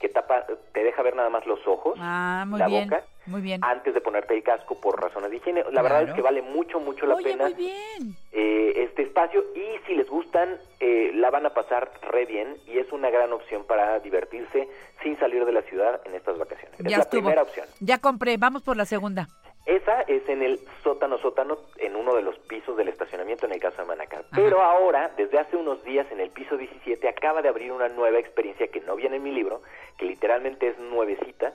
que 0.00 0.08
tapa, 0.08 0.44
te 0.72 0.84
deja 0.84 1.02
ver 1.02 1.16
nada 1.16 1.30
más 1.30 1.46
los 1.46 1.66
ojos, 1.66 1.98
Ah, 2.00 2.44
muy 2.46 2.58
la 2.58 2.66
bien. 2.68 2.84
boca, 2.90 3.02
Muy 3.26 3.40
bien. 3.40 3.60
antes 3.64 3.94
de 3.94 4.00
ponerte 4.00 4.34
el 4.34 4.42
casco 4.42 4.78
por 4.80 5.00
razones 5.00 5.30
de 5.30 5.36
higiene. 5.38 5.64
La 5.72 5.80
verdad 5.82 6.02
es 6.02 6.12
que 6.14 6.20
vale 6.22 6.42
mucho, 6.42 6.78
mucho 6.80 7.06
la 7.06 7.14
Oye, 7.14 7.30
pena 7.30 7.44
muy 7.44 7.54
bien. 7.54 8.16
eh, 8.32 8.72
este 8.76 9.02
espacio 9.02 9.42
y 9.54 9.86
si 9.86 9.94
les 9.94 10.08
gustan, 10.08 10.58
eh, 10.80 11.12
la 11.14 11.30
van 11.30 11.46
a 11.46 11.50
pasar 11.54 11.90
re 12.10 12.26
bien 12.26 12.56
y 12.66 12.78
es 12.78 12.92
una 12.92 13.08
gran 13.10 13.32
opción 13.32 13.64
para 13.64 13.98
divertirse 14.00 14.68
sin 15.02 15.18
salir 15.18 15.44
de 15.46 15.52
la 15.52 15.62
ciudad 15.62 16.00
en 16.04 16.14
estas 16.14 16.36
vacaciones. 16.38 16.78
es 16.78 16.86
Ya 16.86 16.98
la 16.98 17.02
estuvo. 17.04 17.22
primera 17.22 17.42
opción. 17.42 17.66
Ya 17.80 17.98
compré. 17.98 18.36
Vamos 18.36 18.62
por 18.62 18.76
la 18.76 18.84
segunda. 18.84 19.28
Esa 19.66 20.02
es 20.02 20.28
en 20.28 20.42
el 20.42 20.60
sótano 20.84 21.18
sótano, 21.18 21.58
en 21.78 21.96
uno 21.96 22.14
de 22.14 22.22
los 22.22 22.38
pisos 22.38 22.76
del 22.76 22.86
estacionamiento 22.88 23.46
en 23.46 23.52
el 23.52 23.60
caso 23.60 23.82
de 23.82 23.88
Manacar. 23.88 24.24
Pero 24.34 24.62
ahora, 24.62 25.10
desde 25.16 25.38
hace 25.40 25.56
unos 25.56 25.82
días, 25.82 26.06
en 26.12 26.20
el 26.20 26.30
piso 26.30 26.56
17, 26.56 27.08
acaba 27.08 27.42
de 27.42 27.48
abrir 27.48 27.72
una 27.72 27.88
nueva 27.88 28.18
experiencia 28.20 28.68
que 28.68 28.80
no 28.80 28.94
viene 28.94 29.16
en 29.16 29.24
mi 29.24 29.32
libro, 29.32 29.62
que 29.98 30.06
literalmente 30.06 30.68
es 30.68 30.78
nuevecita. 30.78 31.52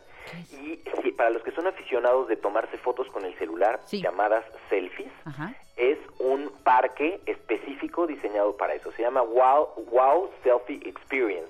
Y 0.52 0.82
si- 1.02 1.12
para 1.14 1.30
los 1.30 1.42
que 1.44 1.52
son 1.52 1.68
aficionados 1.68 2.28
de 2.28 2.36
tomarse 2.36 2.78
fotos 2.78 3.08
con 3.12 3.24
el 3.24 3.34
celular, 3.38 3.80
llamadas 3.92 4.44
selfies, 4.70 5.12
Ajá. 5.26 5.54
es 5.78 5.98
un 6.20 6.52
parque 6.64 7.22
específico 7.26 8.08
diseñado 8.08 8.58
para 8.58 8.74
eso. 8.74 8.92
Se 8.92 9.04
llama 9.04 9.22
Wow, 9.22 9.70
wow 9.90 10.30
Selfie 10.44 10.82
Experience. 10.86 11.50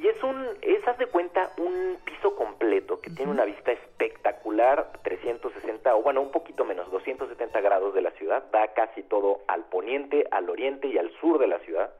Y 0.00 0.08
es 0.08 0.22
un, 0.22 0.46
es, 0.62 0.86
haz 0.88 0.96
de 0.96 1.06
cuenta, 1.06 1.50
un 1.58 1.98
piso 2.04 2.34
completo 2.34 3.00
que 3.02 3.10
tiene 3.10 3.32
una 3.32 3.44
vista 3.44 3.70
espectacular, 3.72 4.92
360, 5.02 5.94
o 5.94 6.02
bueno, 6.02 6.22
un 6.22 6.30
poquito 6.30 6.64
menos, 6.64 6.90
270 6.90 7.60
grados 7.60 7.92
de 7.94 8.00
la 8.00 8.10
ciudad, 8.12 8.44
da 8.50 8.68
casi 8.72 9.02
todo 9.02 9.40
al 9.46 9.64
poniente, 9.64 10.26
al 10.30 10.48
oriente 10.48 10.88
y 10.88 10.96
al 10.96 11.10
sur 11.20 11.38
de 11.38 11.48
la 11.48 11.58
ciudad. 11.60 11.90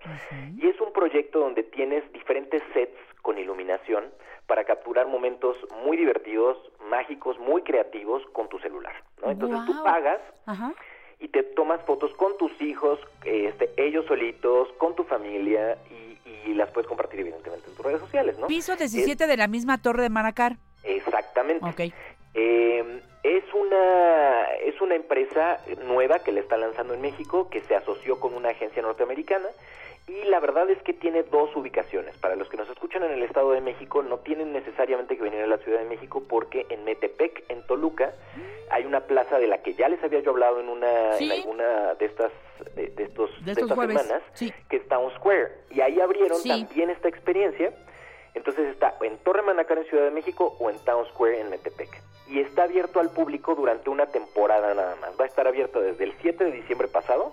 Y 0.57 0.67
es 0.67 0.81
un 0.81 0.95
proyecto 0.95 1.41
donde 1.41 1.63
tienes 1.63 2.11
diferentes 2.13 2.63
sets 2.73 2.97
con 3.21 3.37
iluminación 3.37 4.07
para 4.47 4.65
capturar 4.65 5.07
momentos 5.07 5.59
muy 5.85 5.99
divertidos, 5.99 6.57
mágicos, 6.89 7.39
muy 7.39 7.63
creativos 7.63 8.25
con 8.33 8.49
tu 8.49 8.59
celular. 8.61 8.95
¿no? 9.23 9.31
Entonces 9.31 9.61
tú 9.67 9.73
Guau. 9.73 9.85
pagas 9.85 10.21
y 11.19 11.29
te 11.29 11.43
tomas 11.43 11.83
fotos 11.83 12.15
con 12.15 12.37
tus 12.39 12.59
hijos, 12.63 12.99
este, 13.25 13.71
ellos 13.77 14.07
solitos, 14.07 14.73
con 14.79 14.97
tu 14.97 15.05
familia 15.05 15.77
y, 15.91 16.10
y 16.47 16.55
las 16.55 16.71
puedes 16.71 16.89
compartir 16.89 17.21
evidentemente 17.21 17.69
en 17.69 17.75
tus 17.77 17.85
redes 17.85 18.01
sociales, 18.01 18.39
¿no? 18.39 18.47
Piso 18.47 18.73
Es- 18.75 18.79
17 18.79 19.27
de 19.27 19.37
la 19.37 19.47
misma 19.49 19.81
torre 19.83 20.03
de 20.03 20.11
Manacar. 20.11 20.57
exactamente. 20.83 21.65
Ok. 21.67 21.93
Eh, 22.35 23.01
es 23.25 23.45
una 23.55 24.45
es 24.65 24.81
una 24.81 24.95
empresa 24.95 25.59
nueva 25.85 26.21
que 26.21 26.31
le 26.33 26.41
está 26.41 26.57
lanzando 26.57 26.95
en 26.95 27.01
México 27.01 27.51
que 27.51 27.61
se 27.63 27.75
asoció 27.75 28.21
con 28.21 28.35
una 28.35 28.51
agencia 28.51 28.81
norteamericana 28.83 29.47
y 30.07 30.25
la 30.25 30.41
verdad 30.41 30.69
es 30.71 30.83
que 30.83 30.93
tiene 30.93 31.23
dos 31.23 31.55
ubicaciones. 31.55 32.17
Para 32.19 32.35
los 32.37 32.49
que 32.49 32.57
nos 32.57 32.69
escuchan 32.69 33.03
en 33.05 33.13
el 33.13 33.23
Estado 33.23 33.53
de 33.53 33.61
México 33.61 34.03
no 34.03 34.19
tienen 34.19 34.53
necesariamente 34.53 35.17
que 35.17 35.23
venir 35.23 35.43
a 35.43 35.47
la 35.47 35.59
Ciudad 35.59 35.79
de 35.79 35.85
México 35.85 36.23
porque 36.29 36.67
en 36.69 36.85
Metepec, 36.85 37.45
en 37.49 37.65
Toluca, 37.67 38.13
hay 38.71 38.85
una 38.87 39.01
plaza 39.01 39.39
de 39.39 39.47
la 39.47 39.59
que 39.63 39.75
ya 39.75 39.89
les 39.89 40.03
había 40.03 40.21
yo 40.21 40.31
hablado 40.31 40.61
en 40.61 40.69
una 40.69 41.13
Sí. 41.15 41.25
en 41.25 41.33
alguna 41.33 41.95
de 41.95 42.07
estas 42.07 42.33
de, 42.75 42.89
de 42.89 43.05
estos 43.05 43.31
De 43.45 43.53
estos 43.53 43.65
estas 43.71 43.77
jueves. 43.77 44.01
semanas 44.03 44.23
Sí. 44.35 44.53
que 44.69 44.77
es 44.77 44.89
Town 44.89 45.11
Square 45.17 45.49
y 45.71 45.81
ahí 45.81 46.01
abrieron 46.01 46.39
Sí. 46.39 46.49
también 46.49 46.91
esta 46.91 47.09
experiencia. 47.09 47.73
Entonces 48.35 48.69
está 48.69 48.95
en 49.03 49.19
Torre 49.19 49.43
Manacar 49.43 49.79
en 49.79 49.85
Ciudad 49.87 50.05
de 50.05 50.11
México 50.11 50.57
o 50.61 50.71
en 50.71 50.79
Town 50.85 51.05
Square 51.07 51.41
en 51.41 51.51
Metepec. 51.51 51.89
Y 52.29 52.39
está 52.41 52.63
abierto 52.65 53.01
al 53.01 53.11
público 53.11 53.55
durante 53.57 53.91
una 53.91 54.07
temporada 54.07 54.73
nada 54.75 54.95
más. 54.97 55.19
Va 55.19 55.25
a 55.25 55.27
estar 55.29 55.49
abierto 55.49 55.81
desde 55.81 56.05
el 56.05 56.15
7 56.21 56.45
de 56.45 56.53
diciembre 56.53 56.87
pasado 56.87 57.33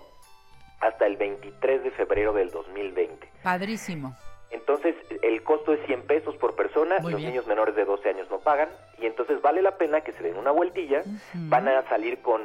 hasta 0.79 1.05
el 1.05 1.17
23 1.17 1.83
de 1.83 1.91
febrero 1.91 2.33
del 2.33 2.51
2020. 2.51 3.27
Padrísimo. 3.43 4.15
Entonces, 4.49 4.95
el 5.23 5.43
costo 5.43 5.73
es 5.73 5.85
100 5.87 6.03
pesos 6.03 6.35
por 6.37 6.55
persona, 6.55 6.99
Muy 6.99 7.11
los 7.11 7.19
bien. 7.19 7.31
niños 7.31 7.47
menores 7.47 7.75
de 7.75 7.83
12 7.83 8.09
años 8.09 8.29
no 8.29 8.39
pagan, 8.39 8.69
y 8.97 9.05
entonces 9.05 9.41
vale 9.41 9.61
la 9.61 9.77
pena 9.77 10.01
que 10.01 10.13
se 10.13 10.23
den 10.23 10.37
una 10.37 10.51
vueltilla. 10.51 11.03
Van 11.33 11.67
a 11.67 11.83
salir 11.89 12.21
con 12.21 12.41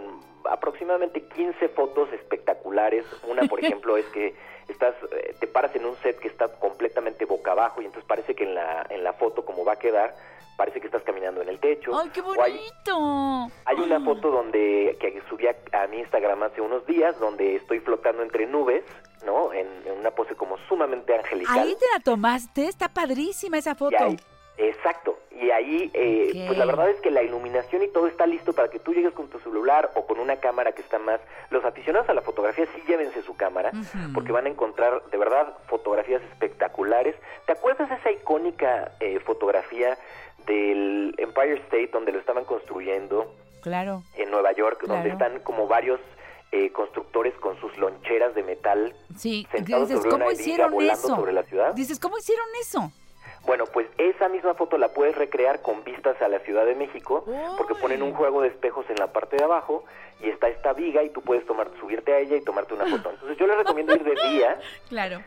aproximadamente 0.50 1.22
15 1.22 1.68
fotos 1.68 2.12
espectaculares. 2.12 3.04
Una, 3.28 3.42
por 3.44 3.60
ejemplo, 3.64 3.96
es 3.96 4.06
que 4.06 4.34
estás 4.68 4.94
eh, 5.12 5.34
te 5.38 5.46
paras 5.46 5.74
en 5.76 5.84
un 5.84 5.94
set 5.98 6.18
que 6.18 6.28
está 6.28 6.48
completamente 6.48 7.24
boca 7.24 7.52
abajo 7.52 7.82
y 7.82 7.84
entonces 7.84 8.06
parece 8.09 8.34
que 8.34 8.44
en 8.44 8.54
la, 8.56 8.84
en 8.90 9.04
la 9.04 9.12
foto, 9.12 9.44
como 9.44 9.64
va 9.64 9.74
a 9.74 9.78
quedar, 9.78 10.14
parece 10.56 10.80
que 10.80 10.86
estás 10.86 11.02
caminando 11.02 11.42
en 11.42 11.48
el 11.48 11.58
techo. 11.58 11.98
¡Ay, 11.98 12.10
qué 12.10 12.20
hay- 12.20 12.52
bonito! 12.52 13.52
hay 13.64 13.76
una 13.80 14.00
foto 14.00 14.30
donde 14.30 14.96
que 15.00 15.22
subí 15.28 15.46
a, 15.46 15.56
a 15.72 15.86
mi 15.88 15.98
Instagram 15.98 16.42
hace 16.44 16.60
unos 16.60 16.86
días 16.86 17.18
donde 17.18 17.56
estoy 17.56 17.80
flotando 17.80 18.22
entre 18.22 18.46
nubes, 18.46 18.84
¿no? 19.24 19.52
En, 19.52 19.66
en 19.86 19.98
una 19.98 20.10
pose 20.10 20.34
como 20.34 20.56
sumamente 20.68 21.14
angelical. 21.16 21.58
Ahí 21.60 21.74
te 21.78 21.86
la 21.96 22.02
tomaste, 22.02 22.66
está 22.68 22.88
padrísima 22.88 23.58
esa 23.58 23.74
foto. 23.74 23.96
Ahí- 23.98 24.16
exacto. 24.58 25.18
Y 25.30 25.50
ahí, 25.50 25.90
eh, 25.94 26.44
pues 26.46 26.56
la 26.58 26.66
verdad 26.66 26.88
es 26.90 27.00
que 27.00 27.10
la 27.10 27.22
iluminación 27.22 27.82
y 27.82 27.88
todo 27.88 28.06
está 28.06 28.26
listo 28.26 28.52
para 28.52 28.68
que 28.68 28.78
tú 28.78 28.92
llegues 28.94 29.12
con 29.12 29.28
tu 29.28 29.40
celular 29.40 29.90
o 29.96 30.06
con 30.06 30.20
una 30.20 30.36
cámara 30.36 30.70
que 30.72 30.82
está 30.82 30.98
más. 31.00 31.20
Los 31.50 31.64
aficionados 31.64 32.08
a 32.08 32.14
la 32.14 32.20
fotografía 32.20 32.66
sí 32.66 32.82
llévense 32.86 33.22
su 33.22 33.34
cámara, 33.36 33.72
porque 34.14 34.30
van 34.30 34.46
a 34.46 34.50
encontrar 34.50 35.02
de 35.10 35.18
verdad 35.18 35.54
fotografías 35.66 36.22
espectaculares. 36.30 37.16
¿Te 37.46 37.52
acuerdas 37.52 37.90
esa 37.90 38.12
icónica 38.12 38.92
eh, 39.00 39.18
fotografía 39.20 39.98
del 40.47 41.14
Empire 41.19 41.55
State 41.55 41.90
donde 41.93 42.12
lo 42.12 42.19
estaban 42.19 42.44
construyendo? 42.44 43.32
Claro. 43.62 44.02
en 44.16 44.28
Nueva 44.32 44.51
York, 44.52 44.82
donde 44.89 45.10
están 45.10 45.39
como 45.40 45.69
varios 45.69 46.01
eh, 46.51 46.73
constructores 46.73 47.32
con 47.35 47.56
sus 47.60 47.78
loncheras 47.78 48.35
de 48.35 48.43
metal 48.43 48.93
Sí, 49.16 49.47
sentados 49.52 49.89
dices, 49.89 50.02
sobre 50.02 50.16
una 50.16 50.24
¿cómo 50.24 50.31
viga 50.36 50.43
hicieron 50.43 50.82
eso? 50.82 51.06
sobre 51.16 51.32
la 51.32 51.43
ciudad. 51.44 51.73
Dices, 51.74 52.01
¿cómo 52.01 52.19
hicieron 52.19 52.44
eso? 52.60 52.90
Bueno, 53.47 53.66
pues 53.66 53.86
esa 53.98 54.28
misma 54.28 54.55
foto 54.55 54.78
la 54.78 54.89
puedes 54.89 55.14
recrear 55.16 55.62
con 55.62 55.85
vistas 55.85 56.20
a 56.20 56.27
la 56.28 56.40
Ciudad 56.40 56.66
de 56.66 56.74
México, 56.74 57.24
porque 57.56 57.74
ponen 57.77 58.02
un 58.02 58.14
juego 58.14 58.43
de 58.43 58.48
espejos 58.48 58.85
en 58.90 58.97
la 58.97 59.12
parte 59.12 59.36
de 59.36 59.44
abajo 59.44 59.85
y 60.20 60.28
está 60.28 60.48
esta 60.48 60.73
viga 60.73 61.02
y 61.05 61.10
tú 61.10 61.23
puedes 61.23 61.47
tomar, 61.47 61.69
subirte 61.81 62.12
a 62.12 62.19
ella 62.19 62.36
y 62.36 62.40
tomarte 62.43 62.74
una 62.74 62.86
foto. 62.86 63.10
Entonces 63.10 63.36
yo 63.39 63.47
les 63.47 63.56
recomiendo 63.56 63.94
ir 63.94 64.02
de 64.02 64.14
día, 64.31 64.59
Claro. 64.89 65.23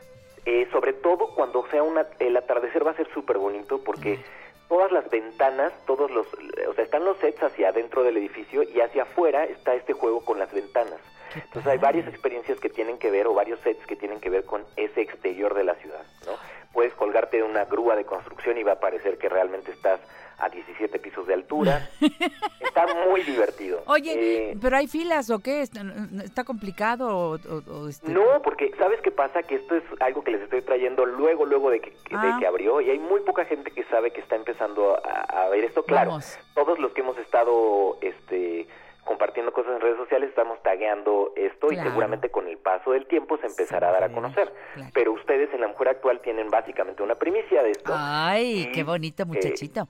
eh, 0.45 0.67
sobre 0.73 0.91
todo 0.93 1.33
cuando 1.35 1.65
sea 1.71 1.83
una, 1.83 2.05
el 2.19 2.35
atardecer 2.37 2.85
va 2.85 2.91
a 2.91 2.95
ser 2.95 3.07
súper 3.13 3.37
bonito 3.37 3.81
porque 3.83 4.19
todas 4.67 4.91
las 4.91 5.09
ventanas, 5.09 5.73
todos 5.85 6.09
los, 6.11 6.27
o 6.67 6.73
sea, 6.73 6.83
están 6.83 7.05
los 7.05 7.17
sets 7.17 7.41
hacia 7.43 7.69
adentro 7.69 8.03
del 8.03 8.17
edificio 8.17 8.63
y 8.63 8.81
hacia 8.81 9.03
afuera 9.03 9.45
está 9.45 9.75
este 9.75 9.93
juego 9.93 10.23
con 10.23 10.39
las 10.39 10.51
ventanas. 10.53 10.99
Entonces 11.35 11.67
hay 11.67 11.77
varias 11.77 12.07
experiencias 12.07 12.59
que 12.59 12.69
tienen 12.69 12.97
que 12.97 13.11
ver 13.11 13.27
o 13.27 13.33
varios 13.33 13.59
sets 13.59 13.85
que 13.85 13.95
tienen 13.95 14.19
que 14.19 14.29
ver 14.29 14.45
con 14.45 14.63
ese 14.77 15.01
exterior 15.01 15.53
de 15.53 15.63
la 15.65 15.75
ciudad, 15.75 16.03
¿no? 16.25 16.33
Puedes 16.75 16.93
colgarte 16.93 17.37
de 17.37 17.43
una 17.43 17.65
grúa 17.65 17.95
de 17.95 18.03
construcción 18.05 18.57
y 18.59 18.63
va 18.63 18.73
a 18.73 18.79
parecer 18.79 19.17
que 19.17 19.29
realmente 19.29 19.71
estás 19.71 19.99
a 20.37 20.49
17 20.49 20.99
pisos 20.99 21.25
de 21.25 21.33
altura. 21.33 21.89
Está 22.59 22.85
muy 23.07 23.23
divertido. 23.23 23.81
Oye, 23.87 24.51
Eh, 24.51 24.57
¿pero 24.61 24.75
hay 24.75 24.87
filas 24.87 25.29
o 25.29 25.39
qué? 25.39 25.61
¿Está, 25.61 25.81
está 26.23 26.43
complicado 26.43 27.07
o, 27.07 27.35
o- 27.35 27.71
o 27.83 27.87
este- 27.87 28.11
No, 28.11 28.41
porque 28.43 28.71
¿sabes 28.77 28.99
qué 29.01 29.11
pasa? 29.11 29.41
Que 29.43 29.55
esto 29.55 29.75
es 29.77 29.83
algo 30.01 30.23
que 30.25 30.31
les 30.31 30.41
estoy 30.41 30.61
trayendo 30.61 31.05
luego, 31.05 31.45
luego 31.45 31.69
de 31.69 31.79
que, 31.79 31.91
de 31.91 31.97
Ah. 32.11 32.35
que 32.37 32.45
abrió 32.45 32.81
y 32.81 32.89
hay 32.89 32.99
muy 32.99 33.21
poca 33.21 33.45
gente 33.45 33.71
que 33.71 33.85
sabe 33.85 34.11
que 34.11 34.19
está 34.19 34.35
empezando 34.35 34.99
a, 35.05 35.21
a 35.45 35.49
ver 35.49 35.63
esto. 35.63 35.83
Claro, 35.83 36.09
Vamos. 36.11 36.37
todos 36.53 36.77
los 36.79 36.91
que 36.91 36.99
hemos 36.99 37.17
estado 37.17 37.97
este, 38.01 38.67
compartiendo 39.05 39.53
cosas 39.53 39.73
en 39.75 39.81
redes 39.81 39.97
sociales 39.97 40.29
estamos 40.29 40.61
tagueando 40.63 41.31
esto 41.35 41.71
y 41.71 41.75
seguramente 41.77 42.29
con 42.29 42.47
el 42.47 42.57
paso 42.57 42.91
del 42.91 43.05
tiempo 43.05 43.37
se 43.37 43.47
empezará 43.47 43.89
a 43.89 43.91
dar 43.93 44.03
a 44.03 44.11
conocer. 44.11 44.51
Pero 44.93 45.13
ustedes 45.13 45.53
en 45.53 45.61
la 45.61 45.67
mujer 45.67 45.89
actual 45.89 46.19
tienen 46.21 46.49
básicamente 46.49 47.01
una 47.03 47.15
primicia 47.15 47.63
de 47.63 47.71
esto. 47.71 47.93
Ay, 47.95 48.63
Y, 48.63 48.71
qué 48.71 48.83
bonito 48.83 49.23
eh, 49.23 49.25
muchachito. 49.27 49.87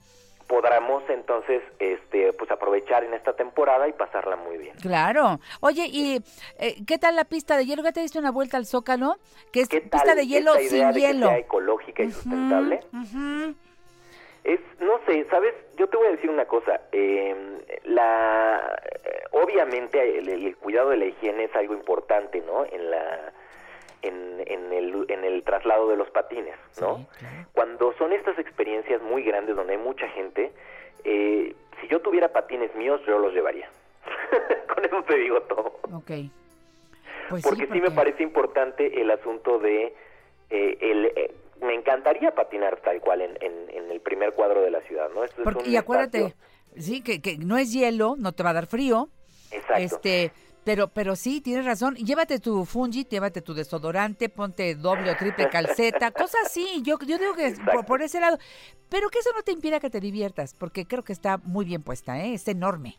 podremos 0.48 1.02
entonces 1.10 1.64
este, 1.80 2.34
pues 2.34 2.52
aprovechar 2.52 3.04
en 3.06 3.14
esta 3.14 3.34
temporada 3.36 3.88
y 3.88 3.94
pasarla 3.94 4.36
muy 4.36 4.58
bien. 4.58 4.76
Claro. 4.82 5.40
Oye, 5.62 5.88
¿y 5.88 6.22
eh, 6.60 6.76
qué 6.86 6.98
tal 6.98 7.16
la 7.16 7.24
pista 7.26 7.56
de 7.58 7.66
hielo? 7.66 7.84
¿Ya 7.84 7.94
te 7.94 8.02
diste 8.02 8.20
una 8.20 8.32
vuelta 8.32 8.58
al 8.58 8.66
Zócalo? 8.66 9.16
Que 9.54 9.62
es 9.62 9.70
¿Qué 9.70 9.80
pista 9.82 10.04
tal 10.04 10.18
de 10.18 10.28
hielo 10.28 10.56
esta 10.56 10.76
idea 10.76 10.92
sin 10.92 11.02
de 11.02 11.08
que 11.08 11.14
hielo. 11.14 11.28
sea 11.28 11.38
ecológica 11.38 12.04
y 12.04 12.12
sustentable? 12.12 12.82
Ujú. 12.94 13.56
Es, 14.46 14.60
no 14.80 15.00
sé, 15.08 15.26
sabes, 15.30 15.54
yo 15.76 15.88
te 15.88 15.98
voy 15.98 16.08
a 16.08 16.12
decir 16.12 16.30
una 16.30 16.46
cosa. 16.46 16.80
eh, 16.92 17.36
la, 17.84 18.80
obviamente 19.32 20.20
el, 20.20 20.30
el 20.30 20.56
cuidado 20.58 20.90
de 20.92 20.98
la 20.98 21.06
higiene 21.06 21.46
es 21.46 21.56
algo 21.56 21.74
importante, 21.74 22.42
¿no? 22.42 22.66
En 22.66 22.92
la, 22.92 23.34
en, 24.02 24.44
en 24.46 24.72
el, 24.72 25.06
en 25.10 25.24
el 25.24 25.44
traslado 25.44 25.90
de 25.90 25.98
los 25.98 26.10
patines, 26.12 26.56
¿no? 26.80 27.06
Cuando 27.54 27.94
son 27.98 28.14
estas 28.14 28.38
experiencias 28.40 29.02
muy 29.02 29.24
grandes 29.24 29.56
donde 29.56 29.74
hay 29.74 29.80
mucha 29.80 30.08
gente, 30.10 30.52
eh, 31.04 31.54
si 31.82 31.88
yo 31.88 32.00
tuviera 32.02 32.30
patines 32.32 32.74
míos, 32.76 33.02
yo 33.08 33.18
los 33.20 33.34
llevaría. 33.34 33.70
Con 34.74 34.86
eso 34.86 35.04
te 35.04 35.16
digo 35.18 35.42
todo. 35.42 35.80
Ok. 35.92 36.12
Pues 37.30 37.44
porque 37.44 37.68
sí, 37.68 37.82
me 37.82 37.90
parece 37.92 38.22
importante 38.22 39.02
el 39.02 39.10
asunto 39.10 39.58
de 39.58 39.96
eh, 40.52 40.78
el 40.80 41.06
eh, 41.16 41.32
me 41.62 41.74
encantaría 41.74 42.34
patinar 42.36 42.80
tal 42.82 43.00
cual 43.02 43.22
en, 43.22 43.38
en- 43.42 43.70
en 43.70 43.92
el 43.92 44.02
primer 44.02 44.34
cuadro 44.34 44.62
de 44.62 44.72
la 44.72 44.82
ciudad, 44.82 45.10
¿no? 45.14 45.24
Esto 45.24 45.42
es 45.50 45.56
un 45.56 45.66
y 45.66 45.76
acuérdate, 45.78 46.20
espacio- 46.28 46.82
sí, 46.82 47.02
que, 47.02 47.22
que 47.22 47.38
no 47.38 47.58
es 47.58 47.72
hielo, 47.74 48.16
no 48.18 48.34
te 48.34 48.44
va 48.44 48.50
a 48.52 48.54
dar 48.54 48.68
frío. 48.68 49.10
Exacto. 49.52 49.76
Este, 49.82 50.34
pero, 50.64 50.88
pero 50.88 51.16
sí, 51.16 51.42
tienes 51.42 51.64
razón. 51.64 51.96
Llévate 51.96 52.40
tu 52.40 52.66
fungi, 52.66 53.06
llévate 53.06 53.42
tu 53.42 53.54
desodorante, 53.54 54.30
ponte 54.30 54.74
doble 54.76 55.12
o 55.12 55.16
triple 55.16 55.48
calceta, 55.50 56.12
cosas 56.12 56.42
así. 56.48 56.82
Yo, 56.84 56.98
yo 57.06 57.18
digo 57.20 57.36
que 57.36 57.54
por, 57.72 57.86
por 57.86 58.02
ese 58.02 58.20
lado. 58.20 58.38
Pero 58.90 59.10
que 59.10 59.20
eso 59.20 59.30
no 59.36 59.44
te 59.44 59.52
impida 59.52 59.80
que 59.80 59.90
te 59.90 60.00
diviertas, 60.00 60.54
porque 60.56 60.86
creo 60.88 61.04
que 61.04 61.14
está 61.14 61.38
muy 61.38 61.66
bien 61.66 61.84
puesta, 61.84 62.20
¿eh? 62.24 62.34
Es 62.34 62.48
enorme. 62.48 62.98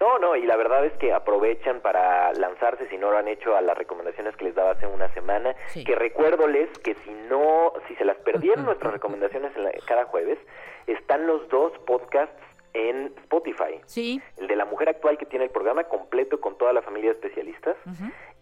No, 0.00 0.18
no, 0.18 0.36
y 0.36 0.44
la 0.46 0.56
verdad 0.56 0.84
es 0.84 0.92
que 0.94 1.12
aprovechan 1.12 1.80
para 1.80 2.32
lanzarse, 2.34 2.88
si 2.88 2.96
no 2.98 3.10
lo 3.10 3.18
han 3.18 3.28
hecho, 3.28 3.56
a 3.56 3.60
las 3.60 3.76
recomendaciones 3.78 4.36
que 4.36 4.44
les 4.46 4.54
daba 4.54 4.72
hace 4.72 4.86
una 4.86 5.12
semana. 5.14 5.54
Sí. 5.68 5.84
Que 5.84 5.94
recuérdoles 5.94 6.68
que 6.80 6.94
si 7.04 7.10
no, 7.28 7.72
si 7.88 7.94
se 7.96 8.04
las 8.04 8.16
perdieron 8.18 8.64
nuestras 8.64 8.92
recomendaciones 8.92 9.54
en 9.56 9.64
la- 9.64 9.72
cada 9.86 10.04
jueves, 10.04 10.38
están 10.86 11.26
los 11.26 11.48
dos 11.48 11.72
podcasts 11.86 12.34
en 12.74 13.12
Spotify. 13.18 13.80
Sí. 13.84 14.20
El 14.38 14.46
de 14.48 14.56
la 14.56 14.64
mujer 14.64 14.88
actual 14.88 15.18
que 15.18 15.26
tiene 15.26 15.44
el 15.44 15.50
programa 15.50 15.84
completo 15.84 16.40
con 16.40 16.56
toda 16.56 16.72
la 16.72 16.80
familia 16.82 17.10
de 17.10 17.16
especialistas 17.16 17.76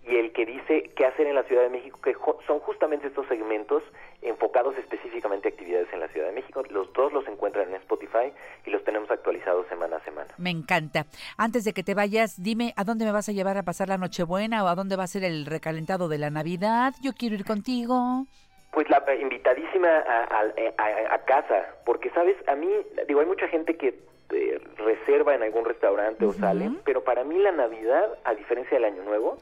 y 0.07 0.17
el 0.17 0.33
que 0.33 0.47
dice 0.47 0.91
qué 0.97 1.05
hacer 1.07 1.27
en 1.27 1.35
la 1.35 1.43
Ciudad 1.45 1.63
de 1.63 1.69
México, 1.69 1.99
que 2.03 2.15
son 2.47 2.59
justamente 2.61 3.07
estos 3.09 3.27
segmentos 3.29 3.83
enfocados 4.23 4.77
específicamente 4.79 5.49
a 5.49 5.51
actividades 5.51 5.89
en 5.93 6.01
la 6.01 6.09
Ciudad 6.09 6.27
de 6.29 6.33
México. 6.33 6.63
Los 6.71 6.93
dos 6.95 7.13
los 7.13 7.27
encuentran 7.29 7.69
en 7.69 7.75
Spotify 7.77 8.33
y 8.67 8.71
los 8.71 8.83
tenemos 8.85 9.11
actualizados 9.11 9.67
semana 9.69 9.97
a 9.97 10.05
semana. 10.05 10.35
Me 10.39 10.51
encanta. 10.51 11.07
Antes 11.37 11.65
de 11.65 11.73
que 11.73 11.83
te 11.83 11.95
vayas, 11.95 12.43
dime 12.43 12.73
a 12.77 12.85
dónde 12.85 13.05
me 13.05 13.13
vas 13.13 13.29
a 13.29 13.33
llevar 13.33 13.57
a 13.59 13.63
pasar 13.63 13.89
la 13.89 13.99
Nochebuena 13.99 14.65
o 14.65 14.69
a 14.69 14.75
dónde 14.75 14.97
va 14.97 15.05
a 15.05 15.07
ser 15.07 15.23
el 15.25 15.47
recalentado 15.47 16.09
de 16.09 16.19
la 16.19 16.31
Navidad. 16.31 16.95
Yo 17.03 17.13
quiero 17.13 17.35
ir 17.35 17.45
contigo. 17.45 18.27
Pues 18.73 18.89
la 18.89 19.03
invitadísima 19.21 19.89
a, 19.89 20.25
a- 20.25 20.53
a- 20.79 21.15
a 21.15 21.19
casa, 21.25 21.75
porque 21.85 22.09
sabes, 22.11 22.37
a 22.49 22.55
mí, 22.55 22.69
digo, 23.09 23.21
hay 23.21 23.27
mucha 23.27 23.49
gente 23.49 23.77
que 23.77 23.99
eh, 24.33 24.61
reserva 24.77 25.35
en 25.35 25.43
algún 25.43 25.65
restaurante 25.65 26.25
o 26.25 26.33
sale, 26.33 26.71
pero 26.85 27.03
para 27.03 27.25
mí 27.25 27.37
la 27.39 27.51
Navidad, 27.51 28.17
a 28.25 28.35
diferencia 28.35 28.77
del 28.77 28.85
Año 28.85 29.03
Nuevo, 29.03 29.39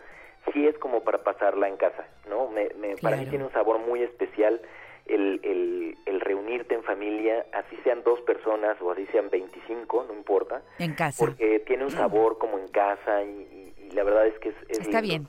sí 0.52 0.66
es 0.66 0.76
como 0.78 1.02
para 1.02 1.18
pasarla 1.18 1.68
en 1.68 1.76
casa, 1.76 2.06
¿no? 2.28 2.48
Me, 2.48 2.68
me- 2.78 2.96
Para 2.96 3.16
mí 3.16 3.26
tiene 3.26 3.44
un 3.44 3.52
sabor 3.52 3.78
muy 3.78 4.02
especial 4.02 4.60
el, 5.06 5.40
el, 5.42 5.96
el 6.06 6.20
reunirte 6.20 6.74
en 6.74 6.82
familia, 6.82 7.46
así 7.52 7.76
sean 7.82 8.02
dos 8.04 8.20
personas 8.22 8.76
o 8.82 8.92
así 8.92 9.06
sean 9.12 9.30
25, 9.30 10.04
no 10.06 10.12
importa, 10.14 10.62
En 10.78 10.94
casa. 10.94 11.24
porque 11.24 11.60
tiene 11.60 11.84
un 11.84 11.90
sabor 11.90 12.36
como 12.38 12.58
en 12.58 12.68
casa 12.68 13.22
y, 13.22 13.28
y- 13.28 13.86
y 13.86 13.90
la 13.92 14.02
verdad 14.04 14.26
es 14.26 14.38
que 14.38 14.50
es, 14.50 14.56
es 14.68 14.78
Está 14.80 15.00
lindo. 15.00 15.28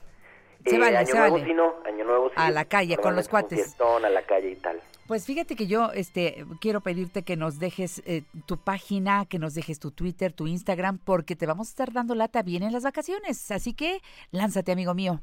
Se 0.66 0.76
Eh, 0.76 0.78
vale, 0.78 0.98
año 0.98 1.06
se 1.06 1.18
nuevo 1.18 1.34
vale. 1.36 1.46
sí 1.46 1.54
no, 1.54 1.74
año 1.86 2.04
nuevo 2.04 2.28
sí. 2.28 2.34
A 2.36 2.50
la 2.50 2.66
calle, 2.66 2.96
con 2.98 3.16
los 3.16 3.28
cuates. 3.28 3.58
fiestón, 3.58 4.04
a 4.04 4.10
la 4.10 4.22
calle 4.22 4.50
y 4.50 4.56
tal. 4.56 4.78
Pues 5.10 5.26
fíjate 5.26 5.56
que 5.56 5.66
yo 5.66 5.90
este 5.92 6.44
quiero 6.60 6.82
pedirte 6.82 7.24
que 7.24 7.34
nos 7.34 7.58
dejes 7.58 8.00
eh, 8.06 8.22
tu 8.46 8.62
página, 8.62 9.24
que 9.28 9.40
nos 9.40 9.56
dejes 9.56 9.80
tu 9.80 9.90
Twitter, 9.90 10.32
tu 10.32 10.46
Instagram, 10.46 11.00
porque 11.04 11.34
te 11.34 11.46
vamos 11.46 11.66
a 11.66 11.70
estar 11.70 11.92
dando 11.92 12.14
lata 12.14 12.44
bien 12.44 12.62
en 12.62 12.72
las 12.72 12.84
vacaciones. 12.84 13.50
Así 13.50 13.74
que 13.74 13.98
lánzate, 14.30 14.70
amigo 14.70 14.94
mío. 14.94 15.18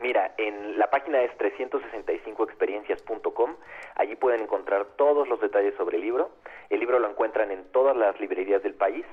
Mira, 0.00 0.34
en 0.36 0.78
la 0.78 0.90
página 0.90 1.22
es 1.22 1.30
365experiencias.com. 1.38 3.56
Allí 3.94 4.16
pueden 4.16 4.42
encontrar 4.42 4.84
todos 4.98 5.26
los 5.26 5.40
detalles 5.40 5.74
sobre 5.78 5.96
el 5.96 6.02
libro. 6.02 6.32
El 6.68 6.80
libro 6.80 6.98
lo 6.98 7.08
encuentran 7.08 7.50
en 7.52 7.64
todas 7.72 7.96
las 7.96 8.20
librerías 8.20 8.62
del 8.62 8.74
país. 8.74 9.06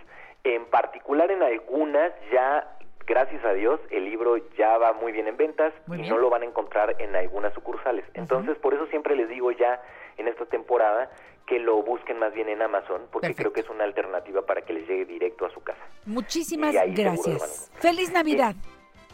En 0.44 0.66
particular 0.66 1.32
en 1.32 1.44
algunas 1.44 2.12
ya, 2.30 2.78
gracias 3.06 3.44
a 3.44 3.54
Dios, 3.54 3.80
el 3.90 4.06
libro 4.06 4.38
ya 4.58 4.78
va 4.78 4.94
muy 4.94 5.12
bien 5.12 5.28
en 5.28 5.38
ventas 5.38 5.74
Muy 5.88 5.98
y 5.98 6.02
bien. 6.02 6.14
no 6.14 6.20
lo 6.20 6.30
van 6.30 6.44
a 6.44 6.46
encontrar 6.46 6.96
en 7.00 7.16
algunas 7.16 7.54
sucursales. 7.54 8.06
Entonces, 8.14 8.58
por 8.58 8.74
eso 8.74 8.86
siempre 8.88 9.16
les 9.16 9.30
digo 9.30 9.52
ya 9.52 9.82
en 10.18 10.28
esta 10.28 10.46
temporada 10.46 11.10
que 11.46 11.60
lo 11.60 11.82
busquen 11.82 12.20
más 12.20 12.34
bien 12.34 12.48
en 12.50 12.62
Amazon, 12.62 13.02
porque 13.12 13.34
creo 13.34 13.52
que 13.52 13.62
es 13.62 13.70
una 13.70 13.84
alternativa 13.84 14.44
para 14.46 14.62
que 14.62 14.74
les 14.74 14.88
llegue 14.88 15.06
directo 15.06 15.46
a 15.46 15.50
su 15.50 15.62
casa. 15.62 15.82
Muchísimas 16.06 16.74
gracias. 16.74 17.72
Feliz 17.80 18.12
Navidad. 18.12 18.56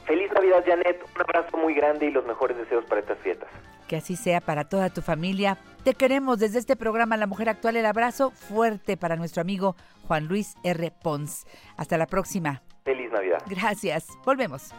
Feliz 0.05 0.31
Navidad, 0.33 0.63
Janet. 0.65 1.03
Un 1.15 1.21
abrazo 1.21 1.57
muy 1.57 1.73
grande 1.73 2.05
y 2.07 2.11
los 2.11 2.25
mejores 2.25 2.57
deseos 2.57 2.85
para 2.85 3.01
estas 3.01 3.17
fiestas. 3.19 3.49
Que 3.87 3.95
así 3.95 4.15
sea 4.15 4.41
para 4.41 4.67
toda 4.67 4.89
tu 4.89 5.01
familia. 5.01 5.57
Te 5.83 5.93
queremos 5.93 6.39
desde 6.39 6.59
este 6.59 6.75
programa 6.75 7.17
La 7.17 7.25
Mujer 7.25 7.49
Actual. 7.49 7.77
El 7.77 7.85
abrazo 7.85 8.31
fuerte 8.31 8.97
para 8.97 9.15
nuestro 9.15 9.41
amigo 9.41 9.75
Juan 10.07 10.27
Luis 10.27 10.55
R. 10.63 10.91
Pons. 11.01 11.47
Hasta 11.77 11.97
la 11.97 12.05
próxima. 12.05 12.61
Feliz 12.85 13.11
Navidad. 13.11 13.41
Gracias. 13.47 14.07
Volvemos. 14.23 14.71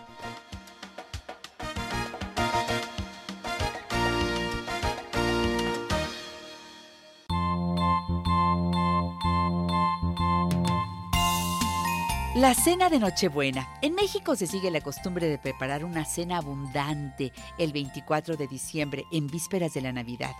La 12.36 12.52
cena 12.52 12.90
de 12.90 12.98
Nochebuena. 12.98 13.66
En 13.80 13.94
México 13.94 14.36
se 14.36 14.46
sigue 14.46 14.70
la 14.70 14.82
costumbre 14.82 15.26
de 15.26 15.38
preparar 15.38 15.86
una 15.86 16.04
cena 16.04 16.36
abundante 16.36 17.32
el 17.56 17.72
24 17.72 18.36
de 18.36 18.46
diciembre, 18.46 19.06
en 19.10 19.26
vísperas 19.26 19.72
de 19.72 19.80
la 19.80 19.90
Navidad. 19.90 20.32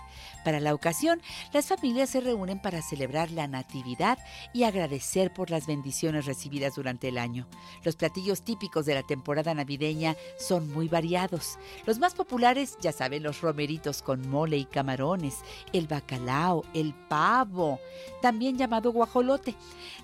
Para 0.45 0.59
la 0.59 0.75
ocasión, 0.75 1.19
las 1.53 1.65
familias 1.65 2.11
se 2.11 2.21
reúnen 2.21 2.61
para 2.61 2.83
celebrar 2.83 3.31
la 3.31 3.47
Natividad 3.47 4.19
y 4.53 4.61
agradecer 4.61 5.33
por 5.33 5.49
las 5.49 5.65
bendiciones 5.65 6.27
recibidas 6.27 6.75
durante 6.75 7.07
el 7.07 7.17
año. 7.17 7.47
Los 7.83 7.95
platillos 7.95 8.43
típicos 8.43 8.85
de 8.85 8.93
la 8.93 9.01
temporada 9.01 9.55
navideña 9.55 10.15
son 10.37 10.71
muy 10.71 10.87
variados. 10.87 11.57
Los 11.87 11.97
más 11.97 12.13
populares, 12.13 12.77
ya 12.79 12.91
saben, 12.91 13.23
los 13.23 13.41
romeritos 13.41 14.03
con 14.03 14.29
mole 14.29 14.57
y 14.57 14.65
camarones, 14.65 15.37
el 15.73 15.87
bacalao, 15.87 16.63
el 16.75 16.93
pavo, 16.93 17.79
también 18.21 18.55
llamado 18.55 18.91
guajolote, 18.91 19.55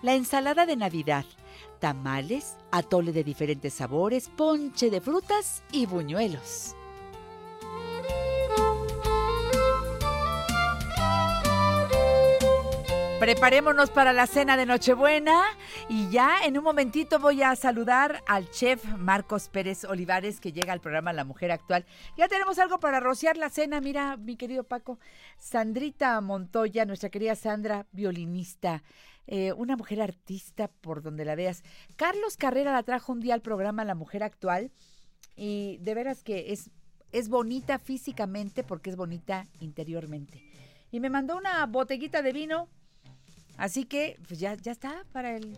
la 0.01 0.15
ensalada 0.15 0.65
de 0.65 0.75
Navidad, 0.75 1.25
tamales, 1.79 2.57
atole 2.71 3.11
de 3.11 3.23
diferentes 3.23 3.73
sabores, 3.73 4.29
ponche 4.29 4.89
de 4.89 5.01
frutas 5.01 5.63
y 5.71 5.85
buñuelos. 5.85 6.75
Preparémonos 13.23 13.89
para 13.89 14.11
la 14.11 14.27
cena 14.27 14.57
de 14.57 14.65
Nochebuena 14.65 15.43
y 15.87 16.09
ya 16.09 16.43
en 16.43 16.57
un 16.57 16.63
momentito 16.65 17.19
voy 17.19 17.41
a 17.41 17.55
saludar 17.55 18.21
al 18.27 18.51
chef 18.51 18.83
Marcos 18.97 19.47
Pérez 19.47 19.85
Olivares 19.85 20.41
que 20.41 20.51
llega 20.51 20.73
al 20.73 20.81
programa 20.81 21.13
La 21.13 21.23
Mujer 21.23 21.49
Actual. 21.53 21.85
Ya 22.17 22.27
tenemos 22.27 22.59
algo 22.59 22.81
para 22.81 22.99
rociar 22.99 23.37
la 23.37 23.49
cena, 23.49 23.79
mira 23.79 24.17
mi 24.17 24.35
querido 24.35 24.65
Paco. 24.65 24.99
Sandrita 25.37 26.19
Montoya, 26.19 26.83
nuestra 26.83 27.07
querida 27.07 27.35
Sandra, 27.35 27.85
violinista, 27.93 28.83
eh, 29.27 29.53
una 29.53 29.75
mujer 29.75 30.01
artista 30.01 30.67
por 30.67 31.01
donde 31.01 31.25
la 31.25 31.35
veas. 31.35 31.63
Carlos 31.95 32.37
Carrera 32.37 32.73
la 32.73 32.83
trajo 32.83 33.11
un 33.11 33.19
día 33.19 33.33
al 33.33 33.41
programa 33.41 33.85
La 33.85 33.95
Mujer 33.95 34.23
Actual 34.23 34.71
y 35.35 35.77
de 35.81 35.93
veras 35.93 36.23
que 36.23 36.51
es, 36.51 36.69
es 37.11 37.29
bonita 37.29 37.79
físicamente 37.79 38.63
porque 38.63 38.89
es 38.89 38.95
bonita 38.95 39.47
interiormente. 39.59 40.43
Y 40.91 40.99
me 40.99 41.09
mandó 41.09 41.37
una 41.37 41.65
botellita 41.65 42.21
de 42.21 42.33
vino 42.33 42.67
Así 43.57 43.85
que 43.85 44.19
pues 44.27 44.39
ya, 44.39 44.55
ya 44.55 44.71
está 44.71 45.05
para 45.11 45.35
el, 45.35 45.57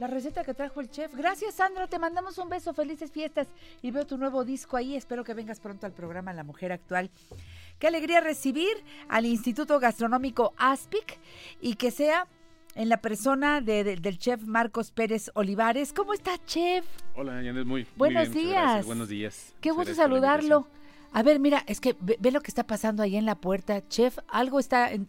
la 0.00 0.06
receta 0.06 0.44
que 0.44 0.54
trajo 0.54 0.80
el 0.80 0.90
chef. 0.90 1.14
Gracias, 1.14 1.54
Sandra. 1.54 1.86
Te 1.86 1.98
mandamos 1.98 2.38
un 2.38 2.48
beso. 2.48 2.74
Felices 2.74 3.10
fiestas. 3.10 3.46
Y 3.82 3.90
veo 3.90 4.06
tu 4.06 4.18
nuevo 4.18 4.44
disco 4.44 4.76
ahí. 4.76 4.96
Espero 4.96 5.24
que 5.24 5.34
vengas 5.34 5.60
pronto 5.60 5.86
al 5.86 5.92
programa 5.92 6.32
La 6.32 6.44
Mujer 6.44 6.72
Actual. 6.72 7.10
Qué 7.78 7.86
alegría 7.86 8.20
recibir 8.20 8.72
al 9.08 9.26
Instituto 9.26 9.78
Gastronómico 9.78 10.54
ASPIC 10.56 11.18
y 11.60 11.74
que 11.74 11.90
sea 11.90 12.26
en 12.76 12.88
la 12.88 12.98
persona 12.98 13.60
de- 13.60 13.82
de- 13.82 13.96
del 13.96 14.18
chef 14.18 14.42
Marcos 14.44 14.90
Pérez 14.92 15.30
Olivares. 15.34 15.92
¿Cómo 15.92 16.12
está, 16.12 16.38
chef? 16.46 16.84
Hola, 17.16 17.32
Janet, 17.32 17.64
muy, 17.66 17.82
muy 17.82 17.86
Buenos 17.96 18.28
bien, 18.30 18.46
muchas 18.46 18.64
días. 18.74 18.86
Buenos 18.86 19.08
días. 19.08 19.54
Qué 19.60 19.70
gusto 19.70 19.94
saludarlo. 19.94 20.68
A 21.12 21.22
ver, 21.22 21.40
mira, 21.40 21.64
es 21.66 21.80
que 21.80 21.96
ve, 22.00 22.16
ve 22.20 22.30
lo 22.30 22.42
que 22.42 22.50
está 22.50 22.66
pasando 22.66 23.02
ahí 23.02 23.16
en 23.16 23.24
la 23.24 23.34
puerta. 23.36 23.86
Chef, 23.88 24.18
algo 24.28 24.60
está... 24.60 24.92
en- 24.92 25.08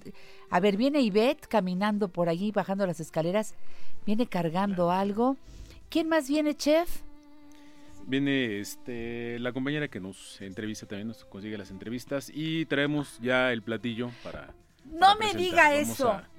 A 0.49 0.59
ver, 0.61 0.77
viene 0.77 1.01
Ivette 1.01 1.47
caminando 1.47 2.07
por 2.07 2.29
allí, 2.29 2.51
bajando 2.51 2.87
las 2.87 2.99
escaleras. 3.01 3.55
Viene 4.05 4.25
cargando 4.27 4.89
algo. 4.89 5.35
¿Quién 5.89 6.07
más 6.07 6.29
viene, 6.29 6.55
chef? 6.55 7.01
Viene 8.05 8.59
este, 8.61 9.37
la 9.39 9.51
compañera 9.51 9.89
que 9.89 9.99
nos 9.99 10.39
entrevista 10.41 10.85
también, 10.85 11.09
nos 11.09 11.25
consigue 11.25 11.57
las 11.57 11.71
entrevistas 11.71 12.31
y 12.33 12.65
traemos 12.67 13.19
ya 13.21 13.51
el 13.51 13.61
platillo 13.61 14.11
para... 14.23 14.53
No 14.85 14.99
para 14.99 15.15
me 15.17 15.33
diga 15.33 15.69
Vamos 15.71 15.89
eso. 15.89 16.11
a- 16.11 16.29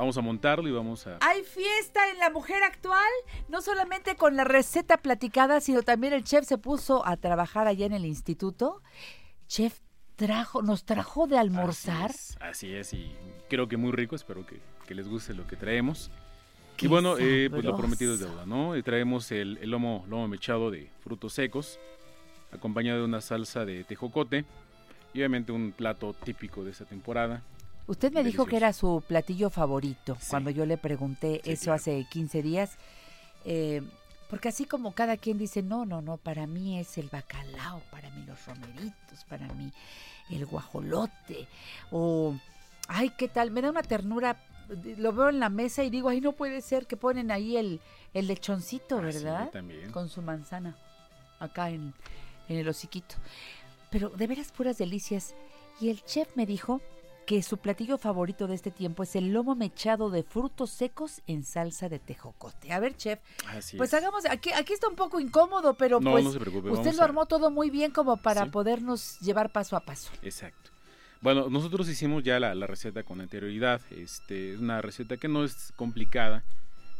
vamos 0.00 0.16
a 0.16 0.22
montarlo 0.22 0.66
y 0.66 0.72
vamos 0.72 1.06
a... 1.06 1.18
Hay 1.20 1.42
fiesta 1.42 2.10
en 2.10 2.18
la 2.18 2.30
mujer 2.30 2.62
actual, 2.62 3.10
no 3.48 3.60
solamente 3.60 4.16
con 4.16 4.34
la 4.34 4.44
receta 4.44 4.96
platicada, 4.96 5.60
sino 5.60 5.82
también 5.82 6.14
el 6.14 6.24
chef 6.24 6.46
se 6.46 6.56
puso 6.56 7.06
a 7.06 7.18
trabajar 7.18 7.66
allá 7.66 7.84
en 7.84 7.92
el 7.92 8.06
instituto. 8.06 8.82
Chef 9.46 9.78
trajo, 10.16 10.62
nos 10.62 10.84
trajo 10.84 11.26
de 11.26 11.38
almorzar. 11.38 12.12
Así 12.40 12.74
es, 12.74 12.94
y 12.94 13.12
creo 13.50 13.68
que 13.68 13.76
muy 13.76 13.92
rico, 13.92 14.16
espero 14.16 14.46
que, 14.46 14.58
que 14.86 14.94
les 14.94 15.06
guste 15.06 15.34
lo 15.34 15.46
que 15.46 15.56
traemos. 15.56 16.10
Qué 16.78 16.86
y 16.86 16.88
bueno, 16.88 17.18
eh, 17.18 17.48
pues 17.50 17.62
lo 17.62 17.76
prometido 17.76 18.14
es 18.14 18.20
deuda, 18.20 18.46
¿no? 18.46 18.76
Y 18.76 18.82
traemos 18.82 19.30
el, 19.32 19.58
el 19.60 19.70
lomo, 19.70 20.06
lomo 20.08 20.28
mechado 20.28 20.70
de 20.70 20.90
frutos 21.04 21.34
secos, 21.34 21.78
acompañado 22.52 23.00
de 23.00 23.04
una 23.04 23.20
salsa 23.20 23.66
de 23.66 23.84
tejocote 23.84 24.46
y 25.12 25.18
obviamente 25.18 25.52
un 25.52 25.72
plato 25.72 26.14
típico 26.14 26.64
de 26.64 26.70
esta 26.70 26.86
temporada. 26.86 27.42
Usted 27.90 28.12
me 28.12 28.22
dijo 28.22 28.46
que 28.46 28.56
era 28.56 28.72
su 28.72 29.02
platillo 29.06 29.50
favorito 29.50 30.16
cuando 30.28 30.50
yo 30.50 30.64
le 30.64 30.76
pregunté 30.78 31.40
eso 31.44 31.72
hace 31.72 32.06
15 32.10 32.42
días. 32.42 32.76
eh, 33.44 33.82
porque 34.28 34.48
así 34.48 34.64
como 34.64 34.94
cada 34.94 35.16
quien 35.16 35.38
dice, 35.38 35.60
no, 35.60 35.84
no, 35.84 36.00
no, 36.02 36.16
para 36.16 36.46
mí 36.46 36.78
es 36.78 36.98
el 36.98 37.08
bacalao, 37.08 37.82
para 37.90 38.10
mí 38.10 38.24
los 38.24 38.46
romeritos, 38.46 39.24
para 39.28 39.48
mí 39.54 39.72
el 40.30 40.46
guajolote. 40.46 41.48
O, 41.90 42.36
ay, 42.86 43.10
¿qué 43.18 43.26
tal? 43.26 43.50
Me 43.50 43.60
da 43.60 43.70
una 43.70 43.82
ternura. 43.82 44.40
Lo 44.98 45.12
veo 45.12 45.30
en 45.30 45.40
la 45.40 45.48
mesa 45.48 45.82
y 45.82 45.90
digo, 45.90 46.10
ay, 46.10 46.20
no 46.20 46.30
puede 46.30 46.60
ser 46.60 46.86
que 46.86 46.96
ponen 46.96 47.32
ahí 47.32 47.56
el, 47.56 47.80
el 48.14 48.28
lechoncito, 48.28 48.98
Ah, 48.98 49.10
sí, 49.10 49.18
¿verdad? 49.24 49.50
también. 49.50 49.90
Con 49.90 50.08
su 50.08 50.22
manzana, 50.22 50.76
acá 51.40 51.70
en, 51.70 51.92
en 52.48 52.56
el 52.58 52.68
hociquito. 52.68 53.16
Pero 53.90 54.10
de 54.10 54.28
veras 54.28 54.52
puras 54.52 54.78
delicias. 54.78 55.34
Y 55.80 55.88
el 55.90 56.04
chef 56.04 56.36
me 56.36 56.46
dijo 56.46 56.80
que 57.26 57.42
su 57.42 57.58
platillo 57.58 57.96
favorito 57.96 58.46
de 58.48 58.54
este 58.56 58.70
tiempo 58.72 59.02
es 59.04 59.14
el 59.14 59.32
lomo 59.32 59.54
mechado 59.54 60.10
de 60.10 60.24
frutos 60.24 60.70
secos 60.70 61.20
en 61.28 61.44
salsa 61.44 61.88
de 61.88 61.98
tejocote. 62.00 62.72
A 62.72 62.80
ver, 62.80 62.96
chef, 62.96 63.20
Así 63.48 63.76
pues 63.76 63.90
es. 63.90 63.94
hagamos, 63.94 64.24
aquí, 64.26 64.50
aquí 64.52 64.72
está 64.72 64.88
un 64.88 64.96
poco 64.96 65.20
incómodo, 65.20 65.74
pero 65.74 66.00
No, 66.00 66.10
pues 66.12 66.24
no 66.24 66.32
se 66.32 66.40
preocupe, 66.40 66.70
usted 66.70 66.94
lo 66.94 67.02
a- 67.02 67.04
armó 67.04 67.26
todo 67.26 67.50
muy 67.50 67.70
bien 67.70 67.92
como 67.92 68.16
para 68.16 68.44
Sí. 68.44 68.50
podernos 68.50 69.20
llevar 69.20 69.52
paso 69.52 69.76
a 69.76 69.80
paso. 69.80 70.10
Exacto. 70.22 70.70
Bueno, 71.20 71.48
nosotros 71.50 71.88
hicimos 71.88 72.24
ya 72.24 72.40
la, 72.40 72.54
la 72.54 72.66
receta 72.66 73.02
con 73.04 73.20
anterioridad. 73.20 73.80
Este, 73.90 74.54
es 74.54 74.58
una 74.58 74.80
receta 74.82 75.16
que 75.18 75.28
no 75.28 75.44
es 75.44 75.72
complicada, 75.76 76.42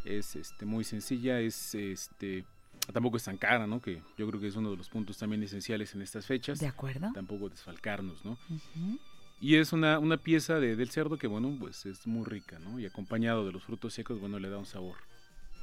es 0.04 0.36
este, 0.36 0.64
muy 0.66 0.84
sencilla, 0.84 1.40
es 1.40 1.74
este, 1.74 2.44
tampoco 2.92 3.16
es 3.16 3.24
tan 3.24 3.38
cara, 3.38 3.66
¿no? 3.66 3.80
Que 3.80 4.02
yo 4.18 4.28
creo 4.28 4.38
que 4.40 4.46
es 4.46 4.56
uno 4.56 4.70
de 4.70 4.76
los 4.76 4.88
puntos 4.90 5.16
también 5.18 5.42
esenciales 5.42 5.94
en 5.94 6.02
estas 6.02 6.26
fechas. 6.26 6.58
De 6.60 6.66
acuerdo. 6.68 7.10
Tampoco 7.14 7.48
desfalcarnos, 7.48 8.22
¿no? 8.24 8.32
Ujú. 8.48 8.98
Y 9.40 9.56
es 9.56 9.72
una, 9.72 9.98
una 9.98 10.18
pieza 10.18 10.60
de, 10.60 10.76
del 10.76 10.90
cerdo 10.90 11.16
que, 11.16 11.26
bueno, 11.26 11.56
pues 11.58 11.86
es 11.86 12.06
muy 12.06 12.24
rica, 12.26 12.58
¿no? 12.58 12.78
Y 12.78 12.86
acompañado 12.86 13.46
de 13.46 13.52
los 13.52 13.62
frutos 13.62 13.94
secos, 13.94 14.20
bueno, 14.20 14.38
le 14.38 14.50
da 14.50 14.58
un 14.58 14.66
sabor, 14.66 14.96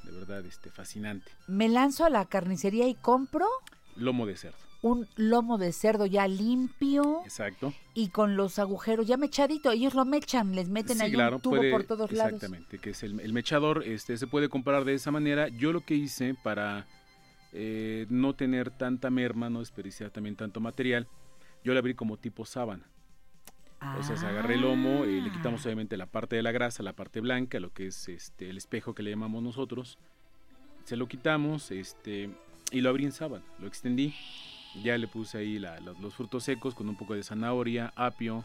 de 0.03 0.11
verdad, 0.11 0.43
este, 0.45 0.71
fascinante. 0.71 1.31
Me 1.47 1.69
lanzo 1.69 2.03
a 2.05 2.09
la 2.09 2.25
carnicería 2.25 2.87
y 2.87 2.95
compro 2.95 3.45
Lomo 3.95 4.25
de 4.25 4.35
cerdo. 4.35 4.57
un 4.81 5.07
lomo 5.15 5.57
de 5.59 5.73
cerdo 5.73 6.05
ya 6.07 6.27
limpio 6.27 7.21
Exacto. 7.23 7.73
y 7.93 8.09
con 8.09 8.35
los 8.35 8.57
agujeros 8.57 9.05
ya 9.07 9.17
mechadito. 9.17 9.71
Ellos 9.71 9.93
lo 9.93 10.05
mechan, 10.05 10.55
les 10.55 10.69
meten 10.69 10.97
Sí, 10.97 11.03
ahí 11.03 11.11
claro, 11.11 11.35
un 11.37 11.41
tubo 11.43 11.57
puede- 11.57 11.71
por 11.71 11.83
todos 11.83 12.11
lados. 12.11 12.33
Exactamente, 12.33 12.79
que 12.79 12.91
es 12.91 13.03
el, 13.03 13.19
el 13.19 13.33
mechador, 13.33 13.83
este, 13.85 14.17
se 14.17 14.25
puede 14.27 14.49
comprar 14.49 14.85
de 14.85 14.95
esa 14.95 15.11
manera. 15.11 15.49
Yo 15.49 15.71
lo 15.71 15.81
que 15.81 15.93
hice 15.95 16.35
para 16.43 16.87
eh, 17.53 18.07
no 18.09 18.33
tener 18.33 18.71
tanta 18.71 19.09
merma, 19.11 19.49
no 19.51 19.59
desperdiciar 19.59 20.09
también 20.09 20.35
tanto 20.35 20.59
material, 20.59 21.07
yo 21.63 21.73
lo 21.73 21.79
abrí 21.79 21.93
como 21.93 22.17
tipo 22.17 22.43
sábana. 22.45 22.83
O 23.99 24.03
sea, 24.03 24.17
se 24.17 24.25
agarré 24.25 24.55
el 24.55 24.61
lomo, 24.61 25.05
y 25.05 25.21
le 25.21 25.31
quitamos 25.31 25.61
Ah. 25.61 25.65
obviamente 25.67 25.97
la 25.97 26.07
parte 26.07 26.35
de 26.35 26.41
la 26.43 26.51
grasa, 26.51 26.81
la 26.83 26.93
parte 26.93 27.21
blanca, 27.21 27.59
lo 27.59 27.71
que 27.73 27.87
es 27.87 28.07
este 28.09 28.49
el 28.49 28.57
espejo 28.57 28.93
que 28.95 29.03
le 29.03 29.11
llamamos 29.11 29.43
nosotros. 29.43 29.97
Se 30.85 30.95
lo 30.95 31.07
quitamos, 31.07 31.69
este, 31.71 32.29
y 32.71 32.81
lo 32.81 32.89
abrí 32.89 33.05
en 33.05 33.11
sábana, 33.11 33.43
lo 33.59 33.67
extendí. 33.67 34.15
Ya 34.83 34.97
le 34.97 35.07
puse 35.07 35.37
ahí 35.39 35.59
la- 35.59 35.79
los, 35.79 35.99
los 35.99 36.13
frutos 36.15 36.43
secos 36.43 36.73
con 36.75 36.89
un 36.89 36.95
poco 36.95 37.13
de 37.13 37.23
zanahoria, 37.23 37.93
apio, 37.95 38.43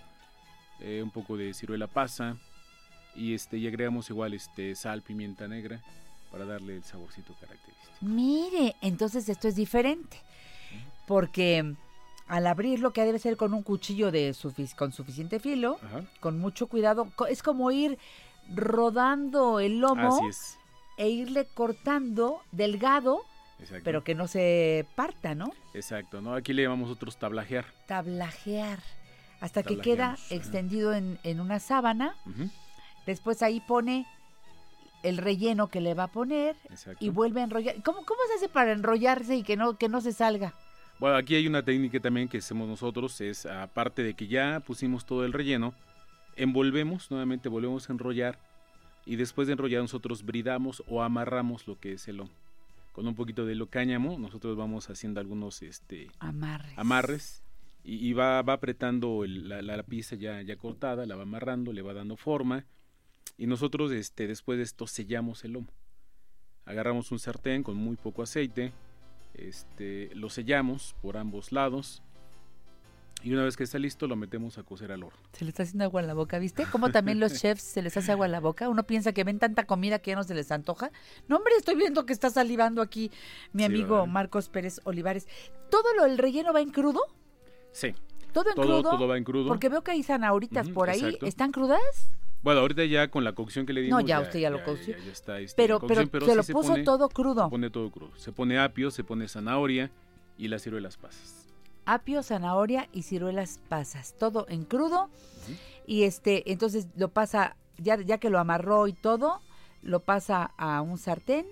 eh, 0.81 1.01
un 1.03 1.11
poco 1.11 1.37
de 1.37 1.53
ciruela 1.55 1.87
pasa 1.87 2.37
y 3.15 3.35
este 3.35 3.57
y 3.59 3.67
agregamos 3.67 4.09
igual 4.11 4.35
este 4.35 4.75
sal, 4.75 5.03
pimienta 5.03 5.47
negra 5.49 5.81
para 6.31 6.45
darle 6.45 6.77
el 6.77 6.85
saborcito 6.85 7.35
característico. 7.35 7.93
Mire, 8.01 8.75
entonces 8.81 9.29
esto 9.29 9.49
es 9.49 9.57
diferente. 9.57 10.17
Porque 11.07 11.75
al 12.33 12.47
abrirlo, 12.47 12.95
que 12.95 13.05
debe 13.05 13.19
ser 13.19 13.37
con 13.37 13.53
un 13.53 13.63
cuchillo 13.63 14.11
de 14.11 14.31
sufic- 14.31 14.75
con 14.75 14.91
suficiente 14.91 15.39
filo, 15.39 15.79
Ajá. 15.83 16.05
con 16.19 16.39
mucho 16.39 16.67
cuidado, 16.67 17.09
es 17.29 17.43
como 17.43 17.71
ir 17.71 17.99
rodando 18.55 19.61
el 19.61 19.81
lomo 19.81 20.17
Así 20.17 20.27
es. 20.29 20.59
e 20.97 21.09
irle 21.11 21.47
cortando 21.53 22.41
delgado, 22.51 23.21
Exacto. 23.61 23.83
pero 23.85 24.03
que 24.03 24.15
no 24.15 24.29
se 24.29 24.87
parta, 24.97 25.35
¿no? 25.35 25.53
Exacto, 25.75 26.23
¿no? 26.23 26.35
Aquí 26.35 26.55
le 26.55 26.63
llamamos 26.63 26.89
nosotros 26.89 27.19
tablajear. 27.19 27.67
Tablajear. 27.87 28.79
Hasta 29.41 29.63
que 29.63 29.77
queda 29.79 30.17
extendido 30.31 30.95
en, 30.95 31.19
en 31.25 31.39
una 31.41 31.59
sábana. 31.59 32.15
Después 33.07 33.43
ahí 33.43 33.61
pone 33.61 34.07
el 35.03 35.19
relleno 35.19 35.67
que 35.69 35.81
le 35.83 35.95
va 35.95 36.05
a 36.05 36.09
poner 36.09 36.57
Exacto. 36.71 37.05
y 37.05 37.11
vuelve 37.11 37.41
a 37.41 37.45
enrollar. 37.45 37.75
¿Cómo, 37.83 38.05
cómo 38.07 38.21
se 38.29 38.35
hace 38.37 38.49
para 38.49 38.73
enrollarse 38.73 39.37
y 39.37 39.43
que 39.43 39.57
no, 39.57 39.77
que 39.77 39.89
no 39.89 40.01
se 40.01 40.13
salga? 40.13 40.55
Bueno, 41.03 41.17
aquí 41.17 41.35
hay 41.35 41.49
una 41.49 41.65
técnica 41.65 41.99
también 41.99 42.29
que 42.29 42.39
hacemos 42.39 42.69
nosotros, 42.69 43.21
es 43.21 43.45
aparte 43.45 44.05
de 44.05 44.15
que 44.15 44.29
ya 44.29 44.61
pusimos 44.61 45.05
todo 45.05 45.25
el 45.25 45.33
relleno, 45.33 45.75
envolvemos, 46.37 47.11
nuevamente 47.11 47.49
volvemos 47.49 47.91
a 47.91 47.93
enrollar 47.93 48.39
y 49.05 49.17
después 49.17 49.49
de 49.49 49.55
enrollar 49.55 49.83
nosotros 49.83 50.23
bridamos 50.25 50.81
o 50.87 51.03
amarramos 51.03 51.67
lo 51.67 51.77
que 51.81 51.95
es 51.95 52.07
el 52.07 52.19
lomo. 52.19 52.31
Con 52.93 53.09
un 53.09 53.17
poquito 53.17 53.45
de 53.45 53.57
lo 53.57 53.67
cáñamo, 53.67 54.17
nosotros 54.17 54.57
vamos 54.57 54.91
haciendo 54.91 55.19
algunos 55.19 55.61
este, 55.63 56.07
Amarres. 56.21 56.79
amarres 56.79 57.43
y, 57.83 57.97
y 57.97 58.13
va, 58.13 58.41
va 58.43 58.53
apretando 58.53 59.25
el- 59.25 59.49
la, 59.49 59.61
la- 59.61 59.77
la 59.79 59.83
pieza 59.83 60.15
ya, 60.15 60.41
ya 60.43 60.55
cortada, 60.55 61.05
la 61.05 61.17
va 61.17 61.23
amarrando, 61.25 61.73
le 61.73 61.83
va 61.83 61.95
dando 61.95 62.17
forma 62.17 62.65
y 63.37 63.49
nosotros 63.49 63.91
este, 63.91 64.29
después 64.29 64.57
de 64.59 64.63
esto 64.63 64.87
sellamos 64.87 65.43
el 65.43 65.55
lomo. 65.55 65.73
Agarramos 66.65 67.11
un 67.11 67.19
sartén 67.19 67.65
con 67.65 67.77
muy 67.77 67.97
poco 67.97 68.23
aceite, 68.23 68.73
este, 69.35 70.11
lo 70.15 70.29
sellamos 70.31 70.95
por 71.03 71.17
ambos 71.17 71.53
lados 71.53 72.03
y 73.25 73.33
una 73.33 73.45
vez 73.45 73.57
que 73.57 73.63
está 73.63 73.79
listo 73.79 74.09
lo 74.09 74.17
metemos 74.17 74.59
a 74.59 74.65
cocer 74.65 74.91
al 74.91 75.05
horno. 75.05 75.21
Se 75.33 75.45
le 75.45 75.51
está 75.51 75.63
haciendo 75.63 75.85
agua 75.85 76.01
en 76.01 76.09
la 76.09 76.15
boca, 76.15 76.39
¿viste? 76.41 76.65
Como 76.67 76.91
también 76.91 77.21
los 77.21 77.33
chefs 77.41 77.63
se 77.63 77.81
les 77.81 77.97
hace 77.97 78.11
agua 78.11 78.27
en 78.27 78.33
la 78.33 78.41
boca. 78.41 78.69
Uno 78.69 78.83
piensa 78.85 79.13
que 79.13 79.23
ven 79.23 79.39
tanta 79.39 79.65
comida 79.65 80.01
que 80.01 80.11
ya 80.11 80.17
no 80.17 80.25
se 80.25 80.35
les 80.35 80.51
antoja. 80.51 80.91
No, 81.29 81.37
hombre, 81.37 81.53
estoy 81.57 81.77
viendo 81.77 82.05
que 82.05 82.13
está 82.13 82.31
salivando 82.31 82.83
aquí 82.83 83.13
mi 83.53 83.63
Sí, 83.63 83.67
amigo. 83.67 84.07
Marcos 84.09 84.49
Pérez 84.49 84.81
Olivares. 84.85 85.29
¿Todo 85.71 85.95
lo, 85.95 86.05
el 86.05 86.19
relleno 86.19 86.53
va 86.53 86.61
en 86.63 86.71
crudo? 86.71 87.01
Sí. 87.71 87.95
¿Todo 88.33 88.49
en 88.49 88.55
Todo- 88.57 88.65
crudo? 88.83 88.91
todo 88.91 89.07
va 89.07 89.17
en 89.19 89.25
crudo. 89.25 89.47
Porque 89.49 89.69
veo 89.69 89.83
que 89.85 89.93
hay 89.93 90.03
zanahoritas 90.03 90.69
por 90.71 90.91
ahí. 90.91 91.01
exacto. 91.05 91.27
¿Están 91.27 91.53
crudas? 91.53 91.81
Bueno, 92.43 92.61
ahorita 92.61 92.85
ya 92.85 93.09
con 93.09 93.23
la 93.25 93.33
cocción 93.35 93.67
que 93.67 93.73
le 93.73 93.83
dimos. 93.83 94.01
No, 94.03 94.07
ya 94.07 94.21
usted 94.21 94.41
ya 94.41 94.51
lo 94.51 94.63
coció. 94.65 94.97
Ya, 94.99 95.13
está, 95.13 95.39
este, 95.41 95.57
Pero- 95.63 95.79
cocción, 95.81 96.09
pero 96.09 96.27
se 96.27 96.35
lo 96.35 96.43
puso 96.45 96.75
todo 96.85 97.09
crudo. 97.09 97.45
Se 97.45 97.51
pone 97.51 97.71
todo 97.71 97.91
crudo. 97.91 98.11
Se 98.17 98.33
pone 98.33 98.59
apio, 98.59 98.91
se 98.91 99.05
pone 99.05 99.29
zanahoria 99.29 99.91
y 100.39 100.49
las 100.49 100.63
ciruelas 100.63 100.97
pasas. 100.97 101.47
Apio, 101.85 102.23
zanahoria 102.23 102.89
y 102.93 103.03
ciruelas 103.03 103.61
pasas. 103.69 104.15
Todo 104.19 104.47
en 104.49 104.65
crudo. 104.65 105.09
Y 105.87 106.03
este, 106.05 106.51
entonces 106.53 106.87
lo 106.97 107.09
pasa, 107.09 107.57
ya, 107.79 108.01
ya 108.01 108.19
que 108.19 108.31
lo 108.31 108.39
amarró 108.39 108.87
y 108.89 108.93
todo, 108.93 109.41
lo 109.83 110.01
pasa 110.01 110.53
a 110.57 110.81
un 110.81 110.97
sartén 110.99 111.45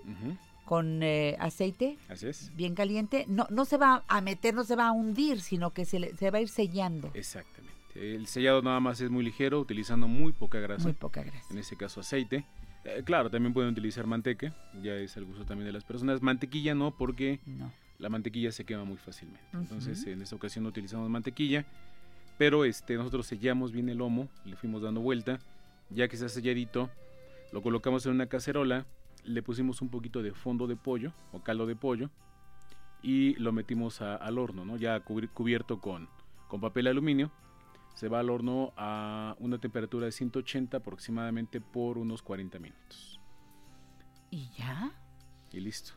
con 0.65 1.03
eh, 1.03 1.35
aceite 1.39 1.97
Así 2.07 2.27
es. 2.27 2.55
bien 2.55 2.75
caliente. 2.75 3.25
No, 3.27 3.45
no 3.49 3.65
se 3.65 3.75
va 3.77 4.05
a 4.07 4.21
meter, 4.21 4.53
no 4.53 4.63
se 4.63 4.77
va 4.77 4.87
a 4.87 4.91
hundir, 4.93 5.41
sino 5.41 5.71
que 5.73 5.83
se, 5.83 5.99
le- 5.99 6.15
se 6.15 6.31
va 6.31 6.37
a 6.37 6.41
ir 6.41 6.47
sellando. 6.47 7.11
Exactamente. 7.13 7.60
El 7.95 8.27
sellado 8.27 8.61
nada 8.61 8.79
más 8.79 9.01
es 9.01 9.09
muy 9.09 9.23
ligero, 9.23 9.59
utilizando 9.59 10.07
muy 10.07 10.31
poca 10.31 10.59
grasa. 10.59 10.83
Muy 10.83 10.93
poca 10.93 11.23
grasa. 11.23 11.47
En 11.51 11.57
este 11.57 11.75
caso 11.75 11.99
aceite. 11.99 12.45
Eh, 12.85 13.03
claro, 13.05 13.29
también 13.29 13.53
pueden 13.53 13.71
utilizar 13.71 14.07
manteca, 14.07 14.55
ya 14.81 14.95
es 14.95 15.15
al 15.17 15.25
gusto 15.25 15.45
también 15.45 15.67
de 15.67 15.73
las 15.73 15.83
personas. 15.83 16.21
Mantequilla 16.21 16.73
no, 16.73 16.91
porque 16.97 17.39
No. 17.45 17.71
la 17.99 18.09
mantequilla 18.09 18.51
se 18.51 18.65
quema 18.65 18.85
muy 18.85 18.97
fácilmente. 18.97 19.45
Entonces, 19.53 20.05
en 20.07 20.21
esta 20.21 20.35
ocasión 20.35 20.63
no 20.63 20.69
utilizamos 20.69 21.07
mantequilla, 21.09 21.65
pero 22.39 22.65
este, 22.65 22.95
nosotros 22.95 23.27
sellamos 23.27 23.71
bien 23.71 23.87
el 23.89 23.97
lomo, 23.99 24.29
le 24.45 24.55
fuimos 24.55 24.81
dando 24.81 25.01
vuelta. 25.01 25.39
Ya 25.91 26.07
que 26.07 26.15
está 26.15 26.29
selladito, 26.29 26.89
lo 27.51 27.61
colocamos 27.61 28.05
en 28.05 28.13
una 28.13 28.25
cacerola, 28.27 28.85
le 29.25 29.43
pusimos 29.43 29.81
un 29.81 29.89
poquito 29.89 30.23
de 30.23 30.31
fondo 30.33 30.65
de 30.65 30.75
pollo 30.77 31.13
o 31.33 31.41
caldo 31.43 31.67
de 31.67 31.75
pollo 31.75 32.09
y 33.03 33.35
lo 33.35 33.51
metimos 33.51 34.01
a- 34.01 34.15
al 34.15 34.39
horno, 34.39 34.65
¿no? 34.65 34.77
Ya 34.77 34.99
cubierto 35.01 35.79
con, 35.81 36.07
con 36.47 36.61
papel 36.61 36.87
aluminio. 36.87 37.31
Se 37.95 38.07
va 38.07 38.19
al 38.19 38.29
horno 38.29 38.73
a 38.77 39.35
una 39.39 39.59
temperatura 39.59 40.05
de 40.05 40.11
180 40.11 40.77
aproximadamente 40.77 41.61
por 41.61 41.97
unos 41.97 42.21
40 42.23 42.57
minutos. 42.59 43.19
¿Y 44.31 44.49
ya? 44.57 44.91
Y 45.51 45.59
listo. 45.59 45.93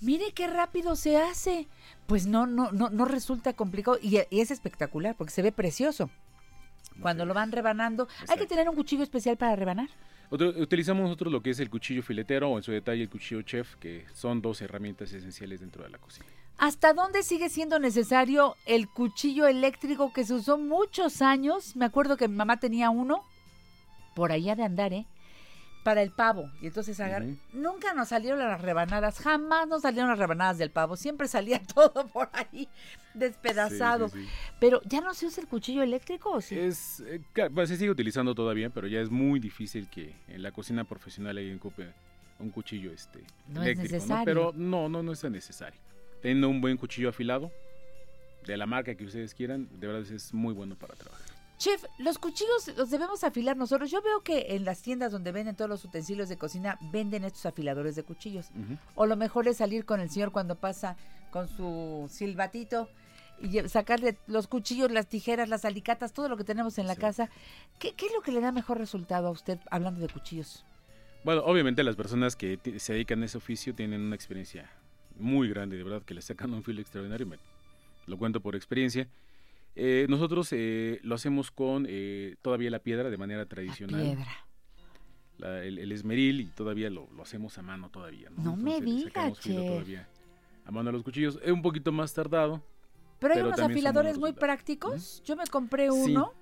Mire 0.00 0.32
qué 0.34 0.46
rápido 0.46 0.94
se 0.94 1.16
hace. 1.16 1.66
Pues 2.06 2.26
no, 2.26 2.46
no, 2.46 2.70
no, 2.70 2.90
no 2.90 3.04
resulta 3.06 3.54
complicado. 3.54 3.98
Y, 4.00 4.18
y 4.30 4.40
es 4.40 4.50
espectacular 4.50 5.16
porque 5.16 5.32
se 5.32 5.42
ve 5.42 5.52
precioso. 5.52 6.10
Cuando 7.00 7.26
lo 7.26 7.34
van 7.34 7.50
rebanando, 7.52 8.08
hay 8.28 8.38
que 8.38 8.46
tener 8.46 8.68
un 8.68 8.74
cuchillo 8.76 9.02
especial 9.02 9.36
para 9.36 9.56
rebanar. 9.56 9.88
Otro- 10.30 10.48
utilizamos 10.50 11.02
nosotros 11.04 11.32
lo 11.32 11.42
que 11.42 11.50
es 11.50 11.60
el 11.60 11.70
cuchillo 11.70 12.02
filetero 12.02 12.50
o 12.50 12.56
en 12.56 12.62
su 12.62 12.72
detalle 12.72 13.02
el 13.02 13.10
cuchillo 13.10 13.42
chef, 13.42 13.74
que 13.76 14.06
son 14.12 14.40
dos 14.42 14.60
herramientas 14.62 15.12
esenciales 15.12 15.60
dentro 15.60 15.82
de 15.84 15.90
la 15.90 15.98
cocina. 15.98 16.26
¿Hasta 16.58 16.94
dónde 16.94 17.22
sigue 17.22 17.50
siendo 17.50 17.78
necesario 17.78 18.56
el 18.64 18.88
cuchillo 18.88 19.46
eléctrico 19.46 20.12
que 20.12 20.24
se 20.24 20.34
usó 20.34 20.56
muchos 20.56 21.20
años? 21.20 21.76
Me 21.76 21.84
acuerdo 21.84 22.16
que 22.16 22.28
mi 22.28 22.36
mamá 22.36 22.58
tenía 22.58 22.88
uno, 22.88 23.22
por 24.14 24.32
allá 24.32 24.56
de 24.56 24.64
andar, 24.64 24.94
¿eh? 24.94 25.06
Para 25.84 26.02
el 26.02 26.10
pavo. 26.10 26.50
Y 26.62 26.68
entonces 26.68 26.98
agar... 26.98 27.24
Nunca 27.52 27.92
nos 27.92 28.08
salieron 28.08 28.38
las 28.38 28.60
rebanadas, 28.60 29.18
jamás 29.18 29.68
nos 29.68 29.82
salieron 29.82 30.08
las 30.08 30.18
rebanadas 30.18 30.56
del 30.56 30.70
pavo. 30.70 30.96
Siempre 30.96 31.28
salía 31.28 31.60
todo 31.74 32.08
por 32.08 32.30
ahí 32.32 32.68
despedazado. 33.12 34.08
Sí, 34.08 34.20
sí, 34.20 34.24
sí. 34.24 34.30
Pero 34.58 34.80
ya 34.84 35.02
no 35.02 35.12
se 35.12 35.26
usa 35.26 35.42
el 35.42 35.48
cuchillo 35.48 35.82
eléctrico, 35.82 36.30
¿o 36.30 36.40
sí? 36.40 36.58
Es, 36.58 37.00
eh, 37.00 37.20
claro, 37.34 37.52
pues, 37.54 37.68
se 37.68 37.76
sigue 37.76 37.90
utilizando 37.90 38.34
todavía, 38.34 38.70
pero 38.70 38.86
ya 38.86 39.00
es 39.00 39.10
muy 39.10 39.38
difícil 39.40 39.88
que 39.88 40.14
en 40.28 40.42
la 40.42 40.52
cocina 40.52 40.84
profesional 40.84 41.36
alguien 41.36 41.58
ocupe 41.58 41.92
un 42.38 42.50
cuchillo 42.50 42.90
este, 42.90 43.20
No 43.48 43.60
es 43.60 43.68
eléctrico, 43.68 43.92
¿no? 43.92 43.98
necesario. 43.98 44.24
Pero 44.24 44.52
no, 44.56 44.88
no, 44.88 45.02
no 45.02 45.12
es 45.12 45.20
tan 45.20 45.32
necesario. 45.32 45.78
Teniendo 46.22 46.48
un 46.48 46.60
buen 46.60 46.76
cuchillo 46.76 47.08
afilado, 47.08 47.50
de 48.46 48.56
la 48.56 48.66
marca 48.66 48.94
que 48.94 49.04
ustedes 49.04 49.34
quieran, 49.34 49.68
de 49.80 49.86
verdad 49.86 50.10
es 50.10 50.32
muy 50.32 50.54
bueno 50.54 50.76
para 50.76 50.94
trabajar. 50.94 51.26
Chef, 51.58 51.84
los 51.98 52.18
cuchillos 52.18 52.76
los 52.76 52.90
debemos 52.90 53.24
afilar 53.24 53.56
nosotros. 53.56 53.90
Yo 53.90 54.02
veo 54.02 54.20
que 54.22 54.54
en 54.56 54.64
las 54.64 54.82
tiendas 54.82 55.10
donde 55.10 55.32
venden 55.32 55.56
todos 55.56 55.70
los 55.70 55.84
utensilios 55.84 56.28
de 56.28 56.36
cocina 56.36 56.78
venden 56.92 57.24
estos 57.24 57.46
afiladores 57.46 57.96
de 57.96 58.02
cuchillos. 58.02 58.50
O 58.94 59.06
lo 59.06 59.16
mejor 59.16 59.48
es 59.48 59.56
salir 59.56 59.86
con 59.86 60.00
el 60.00 60.10
señor 60.10 60.32
cuando 60.32 60.56
pasa 60.56 60.96
con 61.30 61.48
su 61.48 62.08
silbatito 62.12 62.90
y 63.40 63.58
sacarle 63.68 64.18
los 64.26 64.48
cuchillos, 64.48 64.90
las 64.90 65.06
tijeras, 65.06 65.48
las 65.48 65.64
alicatas, 65.64 66.12
todo 66.12 66.28
lo 66.28 66.36
que 66.36 66.44
tenemos 66.44 66.78
en 66.78 66.86
la 66.86 66.96
casa. 66.96 67.30
¿Qué, 67.78 67.94
qué 67.94 68.06
es 68.06 68.12
lo 68.12 68.20
que 68.20 68.32
le 68.32 68.40
da 68.40 68.52
mejor 68.52 68.78
resultado 68.78 69.28
a 69.28 69.30
usted 69.30 69.58
hablando 69.70 70.00
de 70.00 70.08
cuchillos? 70.08 70.64
Bueno, 71.24 71.42
obviamente 71.44 71.82
las 71.84 71.96
personas 71.96 72.36
que 72.36 72.58
se 72.78 72.92
dedican 72.92 73.22
a 73.22 73.26
ese 73.26 73.38
oficio 73.38 73.74
tienen 73.74 74.02
una 74.02 74.14
experiencia 74.14 74.70
muy 75.18 75.48
grande, 75.48 75.76
de 75.76 75.84
verdad, 75.84 76.02
que 76.02 76.14
le 76.14 76.22
sacan 76.22 76.52
un 76.52 76.62
filo 76.62 76.80
extraordinario. 76.80 77.26
me- 77.26 77.38
lo 78.06 78.16
cuento 78.18 78.40
por 78.40 78.54
experiencia. 78.54 79.08
Eh, 79.74 80.06
nosotros 80.08 80.48
eh, 80.52 81.00
lo 81.02 81.14
hacemos 81.16 81.50
con 81.50 81.86
eh, 81.88 82.36
todavía 82.40 82.70
la 82.70 82.78
piedra 82.78 83.10
de 83.10 83.16
manera 83.16 83.46
tradicional. 83.46 84.00
Piedra. 84.02 84.26
la- 85.38 85.62
el, 85.64 85.78
el 85.78 85.92
esmeril 85.92 86.40
y 86.40 86.44
todavía 86.46 86.88
lo, 86.88 87.08
lo 87.14 87.22
hacemos 87.22 87.58
a 87.58 87.62
mano 87.62 87.90
todavía. 87.90 88.30
No, 88.30 88.42
No 88.44 88.56
me 88.56 88.76
Entonces, 88.78 88.80
le 88.80 88.96
diga, 88.96 89.10
sacamos 89.10 89.40
filo 89.40 89.60
chef. 89.60 89.70
todavía 89.70 90.08
a 90.64 90.70
mano 90.70 90.88
a 90.90 90.92
los 90.92 91.02
cuchillos. 91.02 91.38
Es 91.42 91.52
un 91.52 91.60
poquito 91.62 91.92
más 91.92 92.14
tardado. 92.14 92.62
Pero 93.18 93.34
hay 93.34 93.38
Pero 93.40 93.48
unos 93.48 93.60
afiladores 93.60 94.18
muy 94.18 94.32
prácticos. 94.32 95.22
Yo 95.24 95.36
me 95.36 95.44
compré 95.46 95.90
Sí. 95.90 96.10
uno 96.12 96.32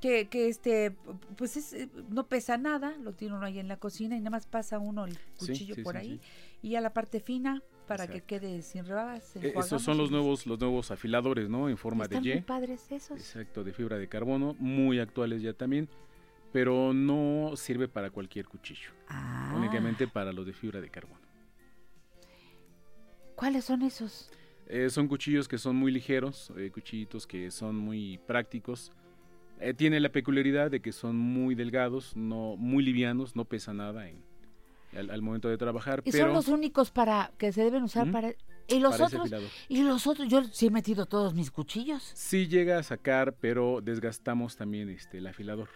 que, 0.00 0.28
que 0.28 0.48
este, 0.48 0.90
pues 1.36 1.56
es, 1.56 1.72
eh, 1.74 1.88
no 2.08 2.26
pesa 2.26 2.56
nada, 2.58 2.96
lo 2.98 3.12
tiene 3.12 3.34
uno 3.36 3.46
ahí 3.46 3.58
en 3.60 3.68
la 3.68 3.76
cocina 3.76 4.16
y 4.16 4.18
nada 4.18 4.30
más 4.30 4.46
pasa 4.46 4.78
uno 4.80 5.04
el 5.04 5.12
Sí, 5.12 5.18
cuchillo 5.38 5.74
sí, 5.76 5.82
por 5.82 5.94
sí, 5.94 6.00
ahí 6.00 6.20
y 6.62 6.74
a 6.74 6.80
la 6.80 6.92
parte 6.92 7.20
fina 7.20 7.62
para 7.86 8.06
que 8.06 8.20
quede 8.22 8.62
sin 8.62 8.84
rebabas. 8.86 9.36
Eh, 9.36 9.52
Estos 9.56 9.82
son 9.82 9.98
los 9.98 10.10
nuevos, 10.10 10.46
los 10.46 10.58
nuevos 10.58 10.90
afiladores, 10.90 11.48
¿no? 11.48 11.68
En 11.68 11.76
forma 11.76 12.06
de 12.08 12.16
Están 12.16 12.28
muy 12.28 12.38
Y. 12.38 12.40
padres 12.42 12.90
esos. 12.90 13.18
Exacto, 13.18 13.64
de 13.64 13.72
fibra 13.72 13.98
de 13.98 14.08
carbono, 14.08 14.54
muy 14.58 14.98
actuales 15.00 15.42
ya 15.42 15.52
también, 15.52 15.88
pero 16.52 16.92
no 16.92 17.52
sirve 17.56 17.88
para 17.88 18.10
cualquier 18.10 18.46
cuchillo, 18.46 18.90
Ah. 19.08 19.54
únicamente 19.56 20.06
para 20.08 20.32
los 20.32 20.46
de 20.46 20.52
fibra 20.52 20.80
de 20.80 20.90
carbono. 20.90 21.20
¿Cuáles 23.36 23.64
son 23.64 23.82
esos? 23.82 24.30
Eh, 24.68 24.88
son 24.90 25.08
cuchillos 25.08 25.48
que 25.48 25.58
son 25.58 25.76
muy 25.76 25.90
ligeros, 25.90 26.52
eh, 26.56 26.70
cuchillitos 26.72 27.26
que 27.26 27.50
son 27.50 27.76
muy 27.76 28.18
prácticos. 28.26 28.92
Eh, 29.60 29.74
tiene 29.74 30.00
la 30.00 30.10
peculiaridad 30.10 30.70
de 30.70 30.80
que 30.80 30.92
son 30.92 31.16
muy 31.16 31.54
delgados, 31.54 32.16
no 32.16 32.56
muy 32.56 32.82
livianos, 32.84 33.36
no 33.36 33.44
pesa 33.44 33.72
nada 33.72 34.08
en- 34.08 34.22
al, 34.96 35.10
al 35.10 35.22
momento 35.22 35.48
de 35.48 35.58
trabajar. 35.58 36.02
Y 36.04 36.10
pero 36.12 36.26
son 36.26 36.34
los 36.34 36.48
únicos 36.48 36.90
para 36.90 37.32
que 37.38 37.52
se 37.52 37.62
deben 37.64 37.82
usar 37.82 38.10
para 38.10 38.34
y 38.68 38.78
los 38.78 39.00
otros 39.00 39.30
y 39.68 39.82
los 39.82 40.06
otros 40.06 40.28
yo 40.28 40.44
sí 40.44 40.66
he 40.66 40.70
metido 40.70 41.06
todos 41.06 41.34
mis 41.34 41.50
cuchillos. 41.50 42.02
sí 42.14 42.46
llega 42.48 42.78
a 42.78 42.82
sacar, 42.82 43.34
pero 43.40 43.80
desgastamos 43.82 44.56
también 44.56 44.88
este 44.88 45.18
el 45.18 45.26
afilador, 45.26 45.68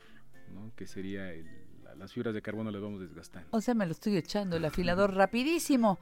¿no? 0.55 0.70
que 0.76 0.86
sería 0.86 1.32
el- 1.32 1.47
la- 1.82 1.94
las 1.97 2.12
fibras 2.12 2.32
de 2.34 2.43
carbono 2.43 2.70
las 2.70 2.80
vamos 2.80 3.01
desgastando. 3.01 3.48
O 3.52 3.60
sea, 3.60 3.74
me 3.74 3.86
lo 3.86 3.93
estoy 3.93 4.16
echando 4.16 4.56
el 4.56 4.64
afilador 4.64 5.14
rapidísimo. 5.14 5.98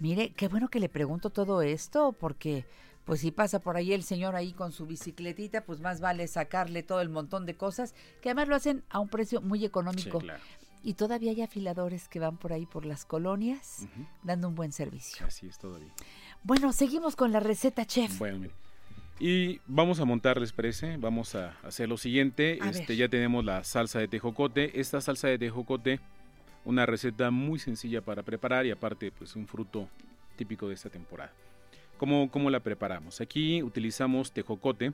Mire, 0.00 0.30
qué 0.34 0.48
bueno 0.48 0.68
que 0.68 0.80
le 0.80 0.88
pregunto 0.88 1.30
todo 1.30 1.62
esto 1.62 2.12
porque 2.12 2.66
pues 3.04 3.20
si 3.20 3.30
pasa 3.30 3.60
por 3.60 3.76
ahí 3.76 3.92
el 3.92 4.02
señor 4.02 4.34
ahí 4.34 4.52
con 4.54 4.72
su 4.72 4.86
bicicletita, 4.86 5.64
pues 5.66 5.80
más 5.80 6.00
vale 6.00 6.26
sacarle 6.26 6.82
todo 6.82 7.02
el 7.02 7.10
montón 7.10 7.44
de 7.44 7.54
cosas 7.54 7.94
que 8.22 8.30
además 8.30 8.48
lo 8.48 8.56
hacen 8.56 8.82
a 8.88 8.98
un 8.98 9.08
precio 9.08 9.42
muy 9.42 9.62
económico. 9.64 10.18
Sí, 10.20 10.24
claro. 10.26 10.42
Y 10.84 10.94
todavía 10.94 11.30
hay 11.30 11.40
afiladores 11.40 12.08
que 12.08 12.20
van 12.20 12.36
por 12.36 12.52
ahí 12.52 12.66
por 12.66 12.84
las 12.84 13.06
colonias 13.06 13.88
dando 14.22 14.48
un 14.48 14.54
buen 14.54 14.70
servicio. 14.70 15.26
Así 15.26 15.46
es 15.46 15.58
todavía. 15.58 15.92
Bueno, 16.42 16.74
seguimos 16.74 17.16
con 17.16 17.32
la 17.32 17.40
receta, 17.40 17.86
chef. 17.86 18.18
Bueno, 18.18 18.38
mire. 18.38 18.54
Y 19.18 19.60
vamos 19.66 19.98
a 20.00 20.04
montar, 20.04 20.38
¿les 20.38 20.52
parece? 20.52 20.98
Vamos 20.98 21.34
a 21.34 21.56
hacer 21.62 21.88
lo 21.88 21.96
siguiente. 21.96 22.58
A 22.60 22.68
este, 22.68 22.88
ver. 22.88 22.96
ya 22.96 23.08
tenemos 23.08 23.42
la 23.44 23.64
salsa 23.64 23.98
de 23.98 24.08
tejocote. 24.08 24.78
Esta 24.78 25.00
salsa 25.00 25.28
de 25.28 25.38
tejocote, 25.38 26.00
una 26.66 26.84
receta 26.84 27.30
muy 27.30 27.58
sencilla 27.58 28.02
para 28.02 28.22
preparar 28.22 28.66
y 28.66 28.70
aparte, 28.70 29.10
pues 29.10 29.36
un 29.36 29.46
fruto 29.46 29.88
típico 30.36 30.68
de 30.68 30.74
esta 30.74 30.90
temporada. 30.90 31.32
¿Cómo, 31.96 32.30
cómo 32.30 32.50
la 32.50 32.60
preparamos? 32.60 33.22
Aquí 33.22 33.62
utilizamos 33.62 34.32
tejocote. 34.32 34.92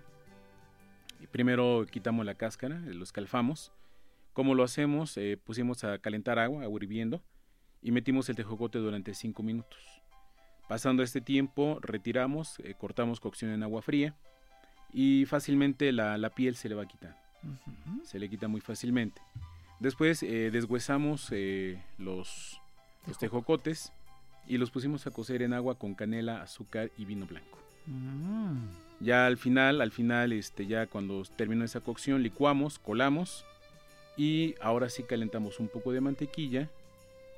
Primero 1.33 1.85
quitamos 1.91 2.25
la 2.25 2.37
cáscara, 2.37 2.79
lo 2.79 3.03
escalfamos. 3.03 3.73
¿Cómo 4.41 4.55
lo 4.55 4.65
hacemos? 4.65 5.19
Eh, 5.19 5.37
pusimos 5.37 5.85
a 5.85 5.99
calentar 5.99 6.39
agua, 6.39 6.63
agua 6.63 6.81
hirviendo, 6.83 7.21
y 7.83 7.91
metimos 7.91 8.27
el 8.31 8.37
tejocote 8.37 8.79
durante 8.79 9.13
5 9.13 9.43
minutos. 9.43 9.79
Pasando 10.67 11.03
este 11.03 11.21
tiempo, 11.21 11.79
retiramos, 11.83 12.59
eh, 12.61 12.73
cortamos 12.73 13.21
cocción 13.21 13.51
en 13.51 13.63
agua 13.63 13.83
fría 13.83 14.15
y 14.95 15.27
fácilmente 15.27 15.93
la, 15.93 16.17
la 16.17 16.31
piel 16.31 16.57
se 16.57 16.71
le 16.71 16.75
va 16.75 16.85
a 16.85 16.89
quitar. 16.89 17.19
Se 18.03 18.19
le 18.19 18.31
quita 18.31 18.49
muy 18.49 18.63
fácilmente. 18.63 19.21
Después 19.79 20.23
eh, 20.23 20.51
deshuesamos 20.51 21.29
eh, 21.33 21.79
los, 21.99 22.63
los 23.07 23.19
tejocotes 23.19 23.93
y 24.47 24.57
los 24.57 24.71
pusimos 24.71 25.07
a 25.07 25.11
cocer 25.11 25.43
en 25.43 25.53
agua 25.53 25.75
con 25.75 25.95
canela, 25.95 26.41
azúcar 26.41 26.91
y 26.97 27.05
vino 27.05 27.27
blanco. 27.27 27.59
Mm. 27.85 28.71
Ya 29.01 29.27
al 29.27 29.37
final, 29.37 29.83
al 29.83 29.93
final, 29.93 30.33
este, 30.33 30.67
ya 30.67 30.87
cuando 30.87 31.25
terminó 31.37 31.63
esa 31.63 31.81
cocción, 31.81 32.23
licuamos, 32.23 32.79
colamos 32.79 33.45
y 34.17 34.55
ahora 34.61 34.89
sí 34.89 35.03
calentamos 35.03 35.61
un 35.61 35.69
poco 35.69 35.93
de 35.93 36.01
mantequilla 36.01 36.69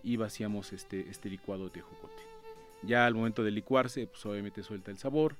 y 0.03 0.17
vaciamos 0.17 0.73
este, 0.73 1.09
este 1.09 1.31
licuado 1.31 1.65
de 1.65 1.71
tejocote. 1.71 2.23
Ya 2.83 3.07
al 3.07 3.15
momento 3.15 3.45
de 3.45 3.51
licuarse, 3.51 4.07
pues 4.07 4.25
obviamente 4.27 4.63
suelta 4.63 4.91
el 4.91 4.99
sabor 4.99 5.37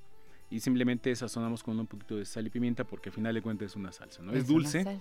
y 0.49 0.59
simplemente 0.59 1.13
sazonamos 1.15 1.63
con 1.63 1.79
un 1.79 1.87
poquito 1.87 2.15
de 2.15 2.25
sal 2.25 2.47
y 2.47 2.49
pimienta 2.49 2.83
porque 2.83 3.09
al 3.09 3.15
final 3.15 3.33
de 3.33 3.41
cuentas 3.41 3.71
es 3.71 3.75
una 3.75 3.91
salsa, 3.91 4.21
¿no? 4.21 4.33
Es, 4.33 4.47
dulce, 4.47 4.99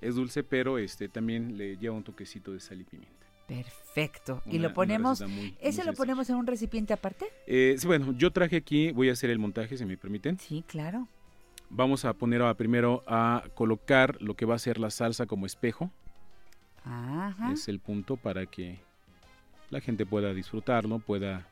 es 0.00 0.14
dulce, 0.14 0.44
pero 0.44 0.78
este 0.78 1.08
también 1.08 1.56
le 1.56 1.76
lleva 1.76 1.96
un 1.96 2.04
toquecito 2.04 2.52
de 2.52 2.60
sal 2.60 2.80
y 2.80 2.84
pimienta. 2.84 3.26
Perfecto. 3.46 4.42
y 4.46 4.60
lo 4.60 4.72
ponemos, 4.72 5.20
muy 5.22 5.56
¿ese 5.60 5.82
lo 5.84 5.92
ponemos 5.94 6.30
en 6.30 6.36
un 6.36 6.46
recipiente 6.46 6.92
aparte? 6.92 7.26
Eh, 7.48 7.74
sí, 7.78 7.86
bueno, 7.88 8.14
yo 8.16 8.30
traje 8.30 8.56
aquí, 8.56 8.92
voy 8.92 9.08
a 9.08 9.12
hacer 9.12 9.28
el 9.30 9.40
montaje, 9.40 9.76
si 9.76 9.84
me 9.84 9.96
permiten. 9.96 10.38
Sí, 10.38 10.62
claro. 10.68 11.08
Vamos 11.70 12.04
a 12.04 12.12
poner 12.14 12.42
a, 12.42 12.52
primero 12.54 13.04
a 13.06 13.44
colocar 13.54 14.20
lo 14.20 14.34
que 14.34 14.44
va 14.44 14.56
a 14.56 14.58
ser 14.58 14.78
la 14.78 14.90
salsa 14.90 15.26
como 15.26 15.46
espejo. 15.46 15.90
Ajá. 16.84 17.52
Es 17.52 17.68
el 17.68 17.78
punto 17.78 18.16
para 18.16 18.46
que 18.46 18.80
la 19.70 19.80
gente 19.80 20.04
pueda 20.06 20.32
disfrutarlo, 20.34 20.98
pueda 20.98 21.46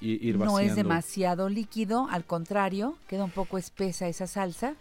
ir 0.00 0.34
no 0.36 0.44
vaciando. 0.46 0.70
es 0.70 0.76
demasiado 0.76 1.48
líquido, 1.48 2.06
al 2.10 2.24
contrario, 2.24 2.96
queda 3.08 3.24
un 3.24 3.30
poco 3.30 3.58
espesa 3.58 4.06
esa 4.06 4.26
salsa 4.26 4.74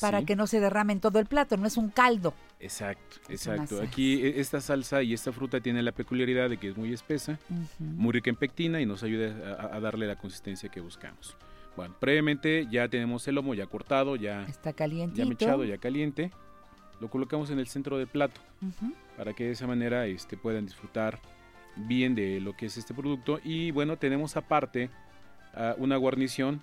para 0.00 0.20
Sí. 0.20 0.26
que 0.26 0.36
no 0.36 0.46
se 0.46 0.60
derrame 0.60 0.92
en 0.92 1.00
todo 1.00 1.18
el 1.18 1.26
plato, 1.26 1.56
no 1.56 1.66
es 1.66 1.76
un 1.76 1.88
caldo. 1.90 2.32
Exacto, 2.60 3.16
Es 3.28 3.46
exacto. 3.46 3.82
Aquí 3.82 4.22
e- 4.24 4.40
esta 4.40 4.60
salsa 4.60 5.02
y 5.02 5.14
esta 5.14 5.32
fruta 5.32 5.60
tiene 5.60 5.82
la 5.82 5.92
peculiaridad 5.92 6.48
de 6.48 6.58
que 6.58 6.68
es 6.68 6.76
muy 6.76 6.92
espesa, 6.92 7.38
muy 7.80 8.12
rica 8.12 8.30
en 8.30 8.36
pectina 8.36 8.80
y 8.80 8.86
nos 8.86 9.02
ayuda 9.02 9.58
a, 9.58 9.76
a 9.76 9.80
darle 9.80 10.06
la 10.06 10.16
consistencia 10.16 10.68
que 10.68 10.80
buscamos. 10.80 11.36
Bueno, 11.76 11.94
previamente 11.98 12.66
ya 12.70 12.88
tenemos 12.88 13.26
el 13.28 13.36
lomo 13.36 13.54
ya 13.54 13.66
cortado, 13.66 14.16
ya, 14.16 14.44
Está 14.44 14.74
ya 14.76 15.24
mechado, 15.24 15.64
ya 15.64 15.78
caliente. 15.78 16.30
Lo 17.00 17.08
colocamos 17.08 17.50
en 17.50 17.58
el 17.58 17.66
centro 17.66 17.98
del 17.98 18.06
plato. 18.06 18.40
Para 19.16 19.32
que 19.32 19.44
de 19.44 19.50
esa 19.52 19.66
manera 19.66 20.06
este, 20.06 20.36
puedan 20.36 20.66
disfrutar 20.66 21.18
bien 21.76 22.14
de 22.14 22.40
lo 22.40 22.54
que 22.54 22.66
es 22.66 22.76
este 22.76 22.94
producto. 22.94 23.40
Y 23.42 23.70
bueno, 23.70 23.96
tenemos 23.96 24.36
aparte 24.36 24.90
ah, 25.54 25.74
una 25.78 25.96
guarnición, 25.96 26.62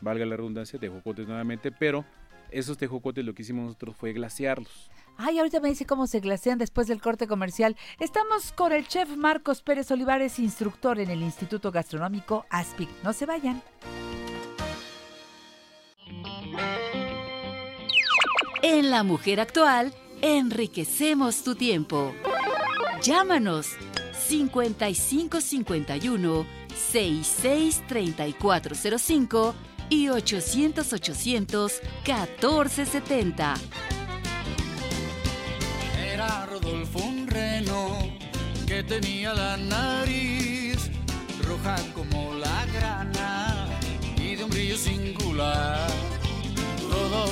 valga 0.00 0.26
la 0.26 0.36
redundancia, 0.36 0.78
tejocotes 0.78 1.26
nuevamente, 1.26 1.70
pero 1.72 2.04
esos 2.50 2.76
tejocotes 2.76 3.24
lo 3.24 3.34
que 3.34 3.42
hicimos 3.42 3.64
nosotros 3.64 3.96
fue 3.96 4.12
glasearlos. 4.12 4.90
Ay, 5.16 5.38
ahorita 5.38 5.60
me 5.60 5.68
dice 5.68 5.86
cómo 5.86 6.06
se 6.06 6.20
glasean 6.20 6.58
después 6.58 6.88
del 6.88 7.00
corte 7.00 7.26
comercial. 7.26 7.76
Estamos 8.00 8.52
con 8.52 8.72
el 8.72 8.86
chef 8.88 9.16
Marcos 9.16 9.62
Pérez 9.62 9.90
Olivares, 9.90 10.38
instructor 10.38 10.98
en 10.98 11.10
el 11.10 11.22
Instituto 11.22 11.70
Gastronómico 11.70 12.46
ASPIC. 12.50 12.88
No 13.02 13.12
se 13.12 13.26
vayan. 13.26 13.62
En 18.66 18.90
La 18.90 19.02
Mujer 19.02 19.40
Actual, 19.40 19.92
enriquecemos 20.22 21.44
tu 21.44 21.54
tiempo. 21.54 22.14
Llámanos 23.02 23.72
5551 24.26 26.46
663405 26.74 29.54
y 29.90 30.08
800 30.08 30.94
800 30.94 31.72
1470. 32.06 33.54
Era 36.02 36.46
Rodolfo 36.46 37.00
un 37.00 37.26
reno 37.26 37.98
que 38.66 38.82
tenía 38.82 39.34
la 39.34 39.58
nariz 39.58 40.90
roja 41.46 41.76
como 41.94 42.32
la 42.32 42.64
grana 42.72 43.68
y 44.16 44.36
de 44.36 44.44
un 44.44 44.48
brillo 44.48 44.78
singular. 44.78 46.13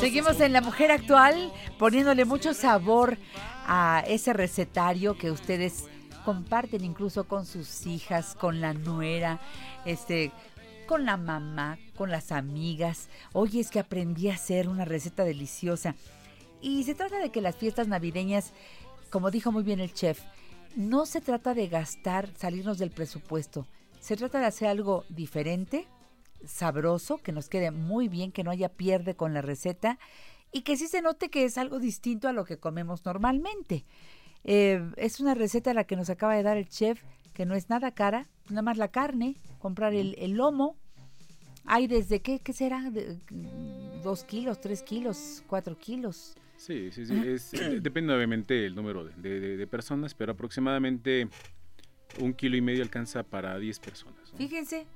Seguimos 0.01 0.41
en 0.41 0.53
La 0.53 0.61
Mujer 0.61 0.91
Actual 0.91 1.53
poniéndole 1.79 2.25
mucho 2.25 2.55
sabor 2.55 3.19
a 3.67 4.03
ese 4.07 4.33
recetario 4.33 5.17
que 5.17 5.31
ustedes 5.31 5.85
comparten 6.25 6.85
incluso 6.85 7.25
con 7.25 7.47
sus 7.47 7.87
hijas, 7.87 8.35
con 8.35 8.61
la 8.61 8.75
nuera, 8.75 9.41
este, 9.85 10.33
con 10.87 11.05
la 11.05 11.17
mamá, 11.17 11.79
con 11.97 12.11
las 12.11 12.33
amigas. 12.33 13.09
Oye, 13.33 13.61
es 13.61 13.71
que 13.71 13.81
aprendí 13.81 14.29
a 14.29 14.35
hacer 14.35 14.69
una 14.69 14.85
receta 14.85 15.25
deliciosa. 15.25 15.95
Y 16.61 16.85
se 16.85 16.95
trata 16.95 17.19
de 17.19 17.31
que 17.31 17.41
las 17.41 17.57
fiestas 17.57 17.89
navideñas, 17.89 18.53
como 19.11 19.31
dijo 19.31 19.53
muy 19.53 19.63
bien 19.63 19.81
el 19.81 19.95
chef, 19.95 20.21
no 20.77 21.07
se 21.07 21.21
trata 21.21 21.55
de 21.55 21.69
gastar, 21.69 22.29
salirnos 22.37 22.79
del 22.79 22.91
presupuesto. 22.91 23.67
Se 24.01 24.17
trata 24.17 24.41
de 24.41 24.47
hacer 24.47 24.69
algo 24.69 25.05
diferente, 25.09 25.87
sabroso, 26.47 27.19
que 27.19 27.33
nos 27.33 27.49
quede 27.49 27.71
muy 27.71 28.09
bien, 28.09 28.33
que 28.33 28.45
no 28.45 28.51
haya 28.51 28.69
pierde 28.69 29.15
con 29.15 29.35
la 29.35 29.43
receta 29.43 29.99
y 30.53 30.63
que 30.63 30.77
sí 30.77 30.87
se 30.89 31.03
note 31.03 31.31
que 31.31 31.45
es 31.45 31.57
algo 31.59 31.79
distinto 31.79 32.29
a 32.29 32.33
lo 32.33 32.45
que 32.45 32.59
comemos 32.59 33.05
normalmente. 33.05 33.85
Eh, 34.45 34.83
es 34.97 35.21
una 35.21 35.35
receta 35.35 35.73
la 35.75 35.85
que 35.85 35.97
nos 35.97 36.11
acaba 36.11 36.35
de 36.35 36.43
dar 36.43 36.57
el 36.57 36.69
chef, 36.69 37.01
que 37.33 37.47
no 37.47 37.55
es 37.55 37.71
nada 37.71 37.93
cara, 37.93 38.27
nada 38.49 38.63
más 38.63 38.77
la 38.77 38.89
carne, 38.89 39.37
comprar 39.59 39.95
el, 39.95 40.15
el 40.19 40.33
lomo. 40.33 40.77
Hay 41.65 41.87
desde 41.87 42.21
qué, 42.21 42.41
qué 42.41 42.53
será, 42.53 42.91
De- 42.91 43.19
dos 44.03 44.25
kilos, 44.25 44.61
tres 44.61 44.83
kilos, 44.83 45.45
cuatro 45.47 45.79
kilos. 45.79 46.35
Sí, 46.57 46.91
sí, 46.93 47.07
sí. 47.07 47.15
es- 47.25 47.55
eh, 47.55 47.81
depende 47.81 48.13
obviamente 48.15 48.67
el 48.67 48.75
número 48.75 49.05
de, 49.05 49.15
de- 49.17 49.41
de- 49.41 49.57
de 49.57 49.67
personas, 49.67 50.13
pero 50.15 50.33
aproximadamente 50.33 51.29
un 52.21 52.35
kilo 52.35 52.57
y 52.57 52.61
medio 52.61 52.83
alcanza 52.83 53.23
para 53.23 53.59
10 53.59 53.79
personas. 53.79 54.33
¿no? 54.33 54.39
Fíjense, 54.39 54.87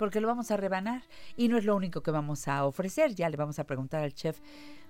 porque 0.00 0.22
lo 0.22 0.28
vamos 0.28 0.50
a 0.50 0.56
rebanar 0.56 1.02
y 1.36 1.48
no 1.48 1.58
es 1.58 1.66
lo 1.66 1.76
único 1.76 2.00
que 2.00 2.10
vamos 2.10 2.48
a 2.48 2.64
ofrecer. 2.64 3.14
Ya 3.14 3.28
le 3.28 3.36
vamos 3.36 3.58
a 3.58 3.64
preguntar 3.64 4.02
al 4.02 4.14
chef 4.14 4.40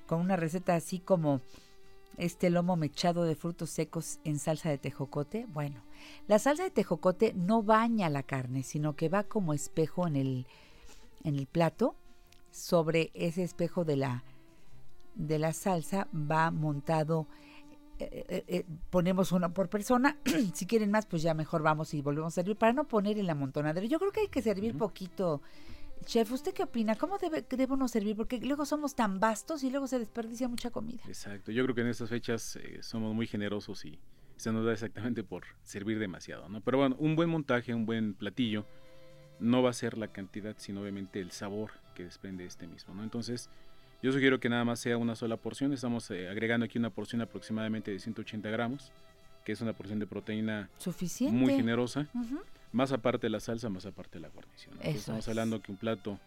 con 0.06 0.20
una 0.20 0.36
receta 0.36 0.76
así 0.76 1.00
como 1.00 1.40
este 2.16 2.48
lomo 2.48 2.76
mechado 2.76 3.24
de 3.24 3.34
frutos 3.34 3.70
secos 3.70 4.20
en 4.22 4.38
salsa 4.38 4.70
de 4.70 4.78
tejocote. 4.78 5.46
Bueno, 5.52 5.82
la 6.28 6.38
salsa 6.38 6.62
de 6.62 6.70
tejocote 6.70 7.32
no 7.34 7.64
baña 7.64 8.08
la 8.08 8.22
carne, 8.22 8.62
sino 8.62 8.94
que 8.94 9.08
va 9.08 9.24
como 9.24 9.52
espejo 9.52 10.06
en 10.06 10.14
el, 10.14 10.46
en 11.24 11.34
el 11.34 11.48
plato. 11.48 11.96
Sobre 12.52 13.10
ese 13.14 13.42
espejo 13.42 13.84
de 13.84 13.96
la, 13.96 14.22
de 15.16 15.40
la 15.40 15.52
salsa 15.52 16.06
va 16.14 16.52
montado 16.52 17.26
eh, 18.04 18.26
eh, 18.28 18.44
eh, 18.48 18.64
ponemos 18.90 19.32
uno 19.32 19.52
por 19.52 19.68
persona. 19.68 20.18
si 20.54 20.66
quieren 20.66 20.90
más, 20.90 21.06
pues 21.06 21.22
ya 21.22 21.34
mejor 21.34 21.62
vamos 21.62 21.94
y 21.94 22.02
volvemos 22.02 22.32
a 22.32 22.36
servir 22.36 22.56
para 22.56 22.72
no 22.72 22.86
poner 22.86 23.18
en 23.18 23.26
la 23.26 23.34
montonadera. 23.34 23.86
Yo 23.86 23.98
creo 23.98 24.12
que 24.12 24.20
hay 24.20 24.28
que 24.28 24.42
servir 24.42 24.76
poquito. 24.76 25.42
Chef, 26.04 26.32
¿usted 26.32 26.54
qué 26.54 26.62
opina? 26.62 26.96
¿Cómo 26.96 27.18
debe, 27.18 27.44
debemos 27.48 27.90
servir? 27.90 28.16
Porque 28.16 28.40
luego 28.40 28.64
somos 28.64 28.94
tan 28.94 29.20
vastos 29.20 29.62
y 29.62 29.70
luego 29.70 29.86
se 29.86 29.98
desperdicia 29.98 30.48
mucha 30.48 30.70
comida. 30.70 31.02
Exacto, 31.06 31.52
yo 31.52 31.62
creo 31.64 31.74
que 31.74 31.82
en 31.82 31.88
estas 31.88 32.08
fechas 32.08 32.56
eh, 32.56 32.78
somos 32.82 33.14
muy 33.14 33.26
generosos 33.26 33.84
y 33.84 33.98
se 34.36 34.52
nos 34.52 34.64
da 34.64 34.72
exactamente 34.72 35.22
por 35.22 35.44
servir 35.62 35.98
demasiado, 35.98 36.48
¿no? 36.48 36.62
Pero 36.62 36.78
bueno, 36.78 36.96
un 36.98 37.16
buen 37.16 37.28
montaje, 37.28 37.74
un 37.74 37.84
buen 37.84 38.14
platillo, 38.14 38.66
no 39.38 39.62
va 39.62 39.70
a 39.70 39.74
ser 39.74 39.98
la 39.98 40.08
cantidad, 40.08 40.56
sino 40.58 40.80
obviamente 40.80 41.20
el 41.20 41.30
sabor 41.30 41.72
que 41.94 42.04
desprende 42.04 42.46
este 42.46 42.66
mismo, 42.66 42.94
¿no? 42.94 43.02
Entonces, 43.02 43.50
yo 44.02 44.12
sugiero 44.12 44.40
que 44.40 44.48
nada 44.48 44.64
más 44.64 44.80
sea 44.80 44.96
una 44.96 45.14
sola 45.14 45.36
porción, 45.36 45.72
estamos 45.72 46.10
eh, 46.10 46.28
agregando 46.28 46.64
aquí 46.66 46.78
una 46.78 46.90
porción 46.90 47.20
aproximadamente 47.22 47.90
de 47.90 47.98
180 47.98 48.48
gramos, 48.50 48.92
que 49.44 49.52
es 49.52 49.60
una 49.60 49.72
porción 49.72 49.98
de 49.98 50.06
proteína 50.06 50.70
Suficiente. 50.78 51.36
muy 51.36 51.54
generosa. 51.54 52.06
Más 52.72 52.92
aparte 52.92 53.26
de 53.26 53.30
la 53.30 53.40
salsa, 53.40 53.68
más 53.68 53.84
aparte 53.86 54.18
de 54.18 54.20
la 54.20 54.28
guarnición. 54.28 54.74
¿no? 54.76 54.82
Estamos 54.82 55.24
es. 55.24 55.28
hablando 55.28 55.60
que 55.60 55.72
un 55.72 55.78
plato 55.78 56.18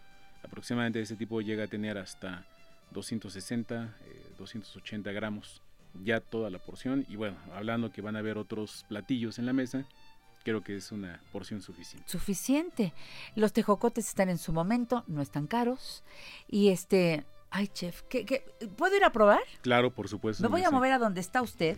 aproximadamente 0.42 0.98
de 0.98 1.04
ese 1.04 1.16
tipo 1.16 1.40
llega 1.40 1.64
a 1.64 1.66
tener 1.66 1.96
hasta 1.98 2.46
260, 2.92 3.96
eh, 4.04 4.22
280 4.38 5.10
gramos 5.12 5.62
ya 6.02 6.20
toda 6.20 6.50
la 6.50 6.58
porción. 6.58 7.06
Y 7.08 7.16
bueno, 7.16 7.36
hablando 7.54 7.90
que 7.92 8.02
van 8.02 8.16
a 8.16 8.18
haber 8.18 8.36
otros 8.36 8.84
platillos 8.88 9.38
en 9.38 9.46
la 9.46 9.52
mesa, 9.52 9.86
creo 10.44 10.62
que 10.62 10.76
es 10.76 10.92
una 10.92 11.20
porción 11.32 11.62
suficiente. 11.62 12.08
Suficiente. 12.08 12.92
Los 13.34 13.52
tejocotes 13.52 14.06
están 14.08 14.28
en 14.28 14.38
su 14.38 14.52
momento, 14.52 15.04
no 15.06 15.22
están 15.22 15.46
caros. 15.46 16.04
Y 16.48 16.68
este, 16.68 17.24
ay, 17.56 17.68
chef, 17.68 18.02
¿qué, 18.08 18.24
qué- 18.26 18.44
puedo 18.76 18.96
ir 18.96 19.04
a 19.04 19.10
probar? 19.10 19.40
Claro, 19.62 19.90
por 19.92 20.08
supuesto. 20.08 20.42
Me 20.42 20.48
voy 20.48 20.62
a 20.64 20.70
mover 20.70 20.92
a 20.92 20.98
donde 20.98 21.20
está 21.20 21.40
usted. 21.40 21.76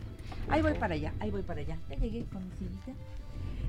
Ahí 0.48 0.62
voy 0.62 0.74
para 0.74 0.94
allá, 0.94 1.12
ahí 1.20 1.30
voy 1.30 1.42
para 1.42 1.60
allá. 1.60 1.76
Ya 1.90 1.96
llegué 1.96 2.24
con 2.32 2.44
mi 2.48 2.56
sillita. 2.56 2.92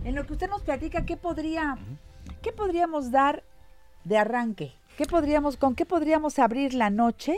En 0.05 0.15
lo 0.15 0.25
que 0.25 0.33
usted 0.33 0.49
nos 0.49 0.61
platica, 0.61 1.05
¿qué 1.05 1.17
podría, 1.17 1.77
qué 2.41 2.51
podríamos 2.53 3.11
dar 3.11 3.43
de 4.05 4.17
arranque? 4.17 4.73
¿Qué 4.97 5.05
podríamos, 5.05 5.57
con 5.57 5.75
qué 5.75 5.85
podríamos 5.85 6.39
abrir 6.39 6.73
la 6.73 6.89
noche 6.89 7.35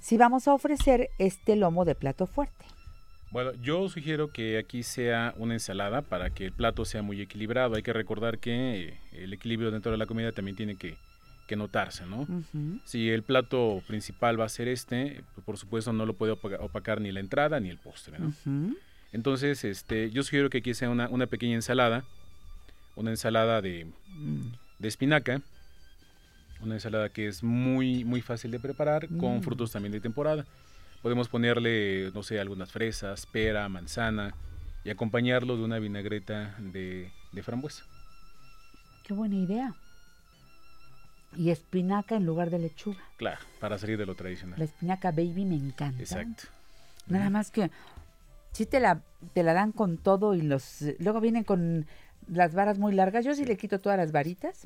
si 0.00 0.16
vamos 0.16 0.48
a 0.48 0.54
ofrecer 0.54 1.10
este 1.18 1.54
lomo 1.56 1.84
de 1.84 1.94
plato 1.94 2.26
fuerte? 2.26 2.64
Bueno, 3.32 3.52
yo 3.60 3.88
sugiero 3.88 4.32
que 4.32 4.58
aquí 4.58 4.82
sea 4.82 5.34
una 5.36 5.54
ensalada 5.54 6.02
para 6.02 6.30
que 6.30 6.46
el 6.46 6.52
plato 6.52 6.84
sea 6.84 7.02
muy 7.02 7.20
equilibrado. 7.20 7.76
Hay 7.76 7.82
que 7.82 7.92
recordar 7.92 8.38
que 8.38 8.88
eh, 8.88 9.00
el 9.12 9.32
equilibrio 9.34 9.70
dentro 9.70 9.92
de 9.92 9.98
la 9.98 10.06
comida 10.06 10.32
también 10.32 10.56
tiene 10.56 10.76
que, 10.76 10.96
que 11.50 11.56
notarse, 11.56 12.06
¿no? 12.06 12.26
Si 12.84 13.10
el 13.10 13.24
plato 13.24 13.82
principal 13.88 14.38
va 14.40 14.44
a 14.44 14.48
ser 14.48 14.68
este, 14.68 15.24
por 15.44 15.56
supuesto 15.58 15.92
no 15.92 16.06
lo 16.06 16.14
puede 16.14 16.32
opaca- 16.32 16.60
opacar 16.60 17.00
ni 17.00 17.10
la 17.10 17.18
entrada 17.18 17.58
ni 17.58 17.68
el 17.70 17.78
postre, 17.78 18.18
¿no? 18.20 18.32
Entonces, 19.12 19.64
este, 19.64 20.10
yo 20.12 20.22
sugiero 20.22 20.48
que 20.48 20.58
aquí 20.58 20.72
sea 20.74 20.88
una, 20.90 21.08
una 21.08 21.26
pequeña 21.26 21.56
ensalada, 21.56 22.04
una 22.94 23.10
ensalada 23.10 23.60
de, 23.60 23.86
Mm. 24.14 24.52
de 24.78 24.88
espinaca, 24.88 25.42
una 26.60 26.74
ensalada 26.74 27.08
que 27.08 27.26
es 27.26 27.42
muy, 27.42 28.04
muy 28.04 28.20
fácil 28.22 28.52
de 28.52 28.60
preparar, 28.60 29.08
con 29.18 29.38
Mm. 29.38 29.42
frutos 29.42 29.72
también 29.72 29.90
de 29.92 30.00
temporada. 30.00 30.46
Podemos 31.02 31.28
ponerle, 31.28 32.12
no 32.14 32.22
sé, 32.22 32.38
algunas 32.38 32.70
fresas, 32.70 33.26
pera, 33.26 33.68
manzana, 33.68 34.34
y 34.84 34.90
acompañarlo 34.90 35.56
de 35.56 35.64
una 35.64 35.80
vinagreta 35.80 36.54
de, 36.58 37.10
de 37.32 37.42
frambuesa. 37.42 37.84
Qué 39.02 39.12
buena 39.14 39.34
idea. 39.34 39.74
Y 41.36 41.50
espinaca 41.50 42.16
en 42.16 42.26
lugar 42.26 42.50
de 42.50 42.58
lechuga. 42.58 42.98
Claro, 43.16 43.38
para 43.60 43.78
salir 43.78 43.96
de 43.98 44.06
lo 44.06 44.14
tradicional. 44.14 44.58
La 44.58 44.64
espinaca 44.64 45.10
baby 45.12 45.44
me 45.44 45.54
encanta. 45.56 46.00
Exacto. 46.02 46.44
Nada 47.06 47.30
más 47.30 47.50
que 47.50 47.70
si 48.52 48.66
te 48.66 48.80
la, 48.80 49.00
te 49.32 49.42
la 49.42 49.52
dan 49.54 49.72
con 49.72 49.96
todo 49.96 50.34
y 50.34 50.42
los 50.42 50.84
luego 50.98 51.20
vienen 51.20 51.44
con 51.44 51.86
las 52.28 52.54
varas 52.54 52.78
muy 52.78 52.92
largas. 52.94 53.24
Yo 53.24 53.34
sí 53.34 53.44
le 53.44 53.56
quito 53.56 53.78
todas 53.80 53.96
las 53.98 54.12
varitas 54.12 54.64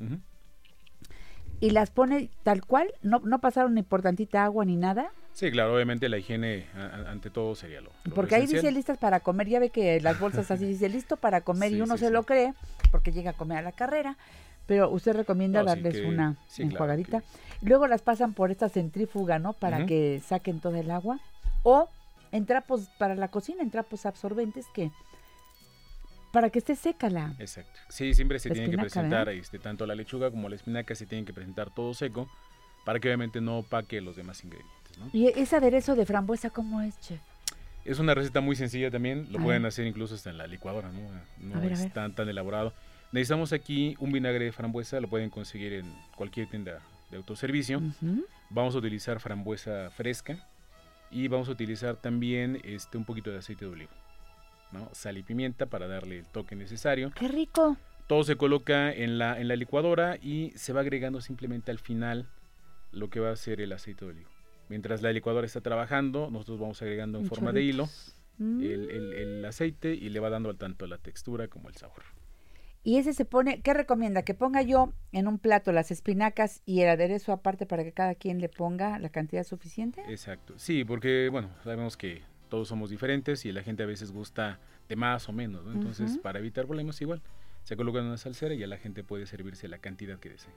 y 1.61 1.70
las 1.70 1.91
pone 1.91 2.31
tal 2.43 2.65
cual, 2.65 2.93
no, 3.03 3.20
no 3.20 3.41
pasaron 3.41 3.74
ni 3.74 3.82
por 3.82 4.03
tantita 4.03 4.45
agua 4.45 4.65
ni 4.65 4.77
nada. 4.77 5.11
Sí, 5.32 5.51
claro, 5.51 5.74
obviamente 5.74 6.09
la 6.09 6.19
higiene 6.19 6.66
a- 6.77 7.11
ante 7.11 7.28
todo 7.31 7.55
sería 7.55 7.81
lo, 7.81 7.91
lo 8.05 8.15
Porque 8.15 8.36
ahí 8.36 8.47
dice 8.47 8.70
listas 8.70 8.99
para 8.99 9.20
comer. 9.20 9.49
Ya 9.49 9.59
ve 9.61 9.70
que 9.70 10.01
las 10.01 10.19
bolsas 10.20 10.51
así 10.51 10.65
dice 10.66 10.89
listo 10.89 11.16
para 11.16 11.41
comer 11.41 11.73
y 11.73 11.81
uno 11.81 11.97
sí, 11.97 12.05
se 12.05 12.11
lo 12.11 12.23
cree 12.24 12.55
porque 12.91 13.12
llega 13.12 13.31
a 13.31 13.35
comer 13.35 13.59
a 13.59 13.62
la 13.62 13.73
carrera. 13.73 14.16
Pero 14.66 14.91
usted 14.91 15.15
recomienda 15.15 15.61
No, 15.61 15.66
darles 15.66 15.95
que- 15.95 16.07
una 16.07 16.36
sí, 16.49 16.62
claro, 16.62 16.74
enjuagadita. 16.74 17.23
Luego 17.61 17.86
las 17.86 18.03
pasan 18.03 18.32
por 18.35 18.51
esta 18.51 18.69
centrífuga, 18.69 19.39
¿no? 19.39 19.53
Para 19.53 19.85
que 19.86 20.20
saquen 20.27 20.61
todo 20.61 20.77
el 20.77 20.91
agua. 20.91 21.20
O 21.62 21.89
en 22.32 22.47
trapos 22.47 22.89
para 22.99 23.15
la 23.15 23.28
cocina, 23.28 23.62
en 23.62 23.70
trapos 23.70 24.07
absorbentes 24.07 24.66
que 24.74 24.91
para 26.32 26.51
que 26.51 26.59
esté 26.59 26.74
seca 26.74 27.09
la. 27.11 27.32
Exacto. 27.39 27.78
Sí, 27.89 28.12
siempre 28.15 28.39
se 28.41 28.51
tiene 28.51 28.69
que 28.70 28.77
presentar 28.78 29.28
este, 29.28 29.59
tanto 29.59 29.86
la 29.86 29.95
lechuga 29.95 30.31
como 30.31 30.49
la 30.49 30.57
espinaca 30.57 30.95
se 30.95 31.07
tienen 31.07 31.24
que 31.24 31.32
presentar 31.32 31.73
todo 31.73 31.95
seco 31.95 32.28
para 32.85 32.99
que 32.99 33.09
obviamente 33.09 33.41
no 33.41 33.59
opaque 33.59 34.01
los 34.01 34.16
demás 34.16 34.43
ingredientes. 34.45 34.99
¿no? 34.99 35.09
Y 35.12 35.28
ese 35.28 35.57
aderezo 35.57 35.95
de 35.95 36.05
frambuesa, 36.07 36.51
¿cómo 36.51 36.81
es, 36.81 36.99
chef? 37.01 37.20
Es 37.85 37.99
una 37.99 38.15
receta 38.15 38.41
muy 38.41 38.57
sencilla 38.57 38.91
también, 38.91 39.28
lo 39.31 39.39
A 39.39 39.43
pueden 39.43 39.62
ver. 39.62 39.69
hacer 39.69 39.86
incluso 39.86 40.15
hasta 40.15 40.31
en 40.31 40.39
la 40.39 40.47
licuadora, 40.47 40.91
¿no? 40.91 41.01
No 41.55 41.61
ver, 41.61 41.73
es 41.73 41.93
tan 41.93 42.15
tan 42.15 42.28
elaborado. 42.28 42.73
Necesitamos 43.15 43.53
aquí 43.53 43.97
un 44.01 44.11
vinagre 44.11 44.45
de 44.47 44.53
frambuesa, 44.53 45.01
lo 45.01 45.09
pueden 45.09 45.31
conseguir 45.31 45.73
en 45.74 45.86
cualquier 46.16 46.49
tienda 46.49 46.81
de 47.12 47.16
autoservicio. 47.16 47.81
Vamos 48.51 48.74
a 48.74 48.78
utilizar 48.78 49.20
frambuesa 49.20 49.89
fresca 49.91 50.45
y 51.12 51.28
vamos 51.28 51.49
a 51.49 51.53
utilizar 51.53 51.95
también 51.97 52.61
este 52.65 52.99
un 52.99 53.05
poquito 53.05 53.31
de 53.31 53.39
aceite 53.39 53.66
de 53.66 53.70
oliva, 53.70 53.93
¿no? 54.73 54.89
Sal 54.93 55.16
y 55.16 55.23
pimienta 55.23 55.66
para 55.66 55.86
darle 55.86 56.19
el 56.19 56.24
toque 56.24 56.57
necesario. 56.57 57.12
¡Qué 57.15 57.28
rico! 57.28 57.77
Todo 58.09 58.24
se 58.24 58.35
coloca 58.35 58.93
en 58.93 59.16
la, 59.19 59.41
en 59.41 59.47
la 59.47 59.55
licuadora 59.55 60.16
y 60.20 60.51
se 60.57 60.73
va 60.73 60.81
agregando 60.81 61.20
simplemente 61.20 61.70
al 61.70 61.78
final 61.78 62.27
lo 62.91 63.11
que 63.11 63.20
va 63.20 63.31
a 63.31 63.36
ser 63.36 63.61
el 63.61 63.73
aceite 63.73 64.05
de 64.07 64.11
oliva. 64.11 64.31
Mientras 64.69 65.03
la 65.03 65.12
licuadora 65.12 65.47
está 65.47 65.61
trabajando, 65.61 66.31
nosotros 66.32 66.59
vamos 66.59 66.82
agregando 66.82 67.19
en 67.20 67.27
forma 67.27 67.53
de 67.53 67.62
hilo. 67.62 67.89
Mm. 68.39 68.61
el, 68.65 68.91
el- 68.91 69.12
el 69.12 69.45
aceite 69.45 69.95
y 69.95 70.09
le 70.09 70.19
va 70.19 70.28
dando 70.31 70.55
tanto 70.55 70.89
la 70.89 70.99
textura 70.99 71.47
como 71.47 71.69
el 71.69 71.77
sabor. 71.77 72.03
Y 72.86 72.98
ese 72.98 73.15
se 73.15 73.24
pone, 73.24 73.62
¿qué 73.62 73.73
recomienda? 73.73 74.23
Que 74.23 74.35
ponga 74.35 74.61
yo 74.61 74.93
en 75.12 75.27
un 75.27 75.39
plato 75.39 75.73
las 75.73 75.90
espinacas 75.90 76.61
y 76.66 76.82
el 76.82 76.90
aderezo 76.90 77.32
aparte 77.32 77.65
para 77.65 77.82
que 77.82 77.93
cada 77.93 78.15
quien 78.15 78.43
le 78.43 78.51
ponga 78.51 78.98
la 78.98 79.09
cantidad 79.09 79.43
suficiente. 79.43 80.02
Exacto. 80.09 80.52
Sí, 80.59 80.85
porque 80.85 81.31
bueno, 81.31 81.48
sabemos 81.65 81.97
que 81.97 82.23
todos 82.51 82.69
somos 82.69 82.90
diferentes 82.90 83.47
y 83.47 83.52
la 83.52 83.62
gente 83.62 83.82
a 83.82 83.86
veces 83.86 84.12
gusta 84.12 84.61
de 84.89 84.97
más 84.97 85.31
o 85.31 85.32
menos, 85.32 85.65
¿no? 85.65 85.73
Entonces, 85.73 86.19
para 86.19 86.39
evitar 86.39 86.66
problemas 86.66 87.01
igual, 87.01 87.23
se 87.62 87.74
coloca 87.74 88.01
en 88.01 88.05
una 88.05 88.19
salsera 88.19 88.55
y 88.55 88.59
ya 88.59 88.66
la 88.66 88.77
gente 88.77 89.02
puede 89.02 89.24
servirse 89.24 89.66
la 89.66 89.78
cantidad 89.78 90.19
que 90.19 90.28
desee. 90.28 90.52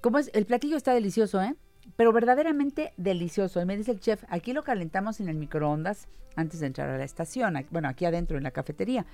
Como 0.00 0.18
es? 0.18 0.30
El 0.34 0.46
platillo 0.46 0.76
está 0.76 0.94
delicioso, 0.94 1.42
¿eh? 1.42 1.56
Pero 1.96 2.12
verdaderamente 2.12 2.92
delicioso. 2.96 3.60
Y 3.60 3.64
me 3.64 3.76
dice 3.76 3.90
el 3.90 3.98
chef, 3.98 4.22
aquí 4.28 4.52
lo 4.52 4.62
calentamos 4.62 5.18
en 5.18 5.28
el 5.28 5.36
microondas 5.36 6.06
antes 6.36 6.60
de 6.60 6.66
entrar 6.68 6.88
a 6.90 6.96
la 6.96 7.04
estación. 7.04 7.54
Bueno, 7.70 7.88
aquí 7.88 8.04
adentro 8.04 8.36
en 8.36 8.44
la 8.44 8.52
cafetería. 8.52 9.04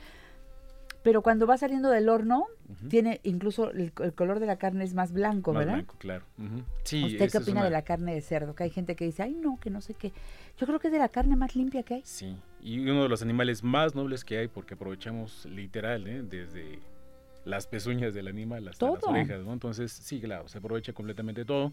Pero 1.03 1.23
cuando 1.23 1.47
va 1.47 1.57
saliendo 1.57 1.89
del 1.89 2.09
horno, 2.11 2.47
tiene 2.89 3.21
incluso 3.23 3.71
el, 3.71 3.93
el 4.03 4.13
color 4.13 4.39
de 4.39 4.47
la 4.47 4.57
carne 4.57 4.85
es 4.85 4.93
más 4.93 5.13
blanco, 5.13 5.53
Más 5.53 5.61
¿verdad? 5.61 5.75
blanco, 5.75 5.95
claro. 5.99 6.25
Sí, 6.85 7.05
¿Usted 7.05 7.31
qué 7.31 7.39
opina 7.39 7.65
de 7.65 7.71
la 7.71 7.83
carne 7.83 8.15
de 8.15 8.21
cerdo? 8.21 8.55
Que 8.55 8.65
hay 8.65 8.71
gente 8.71 8.97
que 8.97 9.07
dice, 9.07 9.23
ay 9.23 9.35
no, 9.35 9.59
que 9.61 9.71
no 9.71 9.81
sé 9.81 9.95
qué. 9.95 10.13
Yo 10.59 10.67
creo 10.67 10.79
que 10.79 10.89
es 10.89 10.93
de 10.93 10.99
la 10.99 11.09
carne 11.09 11.37
más 11.37 11.57
limpia 11.57 11.83
que 11.83 11.95
hay. 11.95 12.03
Sí, 12.05 12.37
y 12.61 12.79
uno 12.81 13.03
de 13.03 13.09
los 13.09 13.23
animales 13.23 13.65
más 13.65 13.95
nobles 13.95 14.25
que 14.25 14.39
hay 14.39 14.49
porque 14.49 14.75
aprovechamos 14.75 15.47
literal, 15.47 16.07
¿eh? 16.07 16.23
desde 16.23 16.81
las 17.47 17.67
pezuñas 17.67 18.13
del 18.13 18.29
animal 18.29 18.69
hasta 18.69 18.91
las 18.91 19.03
orejas, 19.05 19.41
¿no? 19.43 19.55
Entonces, 19.55 19.91
sí, 19.91 20.21
claro, 20.21 20.49
se 20.49 20.59
aprovecha 20.59 20.93
completamente 20.93 21.47
todo. 21.47 21.73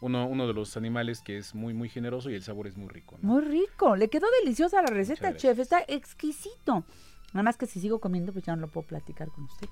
Uno, 0.00 0.26
uno 0.26 0.46
de 0.46 0.52
los 0.52 0.76
animales 0.76 1.20
que 1.22 1.38
es 1.38 1.54
muy, 1.54 1.72
muy 1.72 1.88
generoso 1.88 2.30
y 2.30 2.34
el 2.34 2.42
sabor 2.42 2.66
es 2.66 2.76
muy 2.76 2.88
rico, 2.88 3.18
¿no? 3.20 3.34
Muy 3.34 3.42
rico. 3.42 3.96
Le 3.96 4.08
quedó 4.08 4.26
deliciosa 4.42 4.82
la 4.82 4.88
receta, 4.88 5.34
chef. 5.36 5.58
Está 5.58 5.84
exquisito. 5.88 6.84
Nada 7.32 7.42
más 7.42 7.56
que 7.56 7.66
si 7.66 7.80
sigo 7.80 7.98
comiendo, 7.98 8.32
pues 8.32 8.44
ya 8.44 8.54
no 8.54 8.62
lo 8.62 8.68
puedo 8.68 8.86
platicar 8.86 9.28
con 9.28 9.44
usted. 9.44 9.68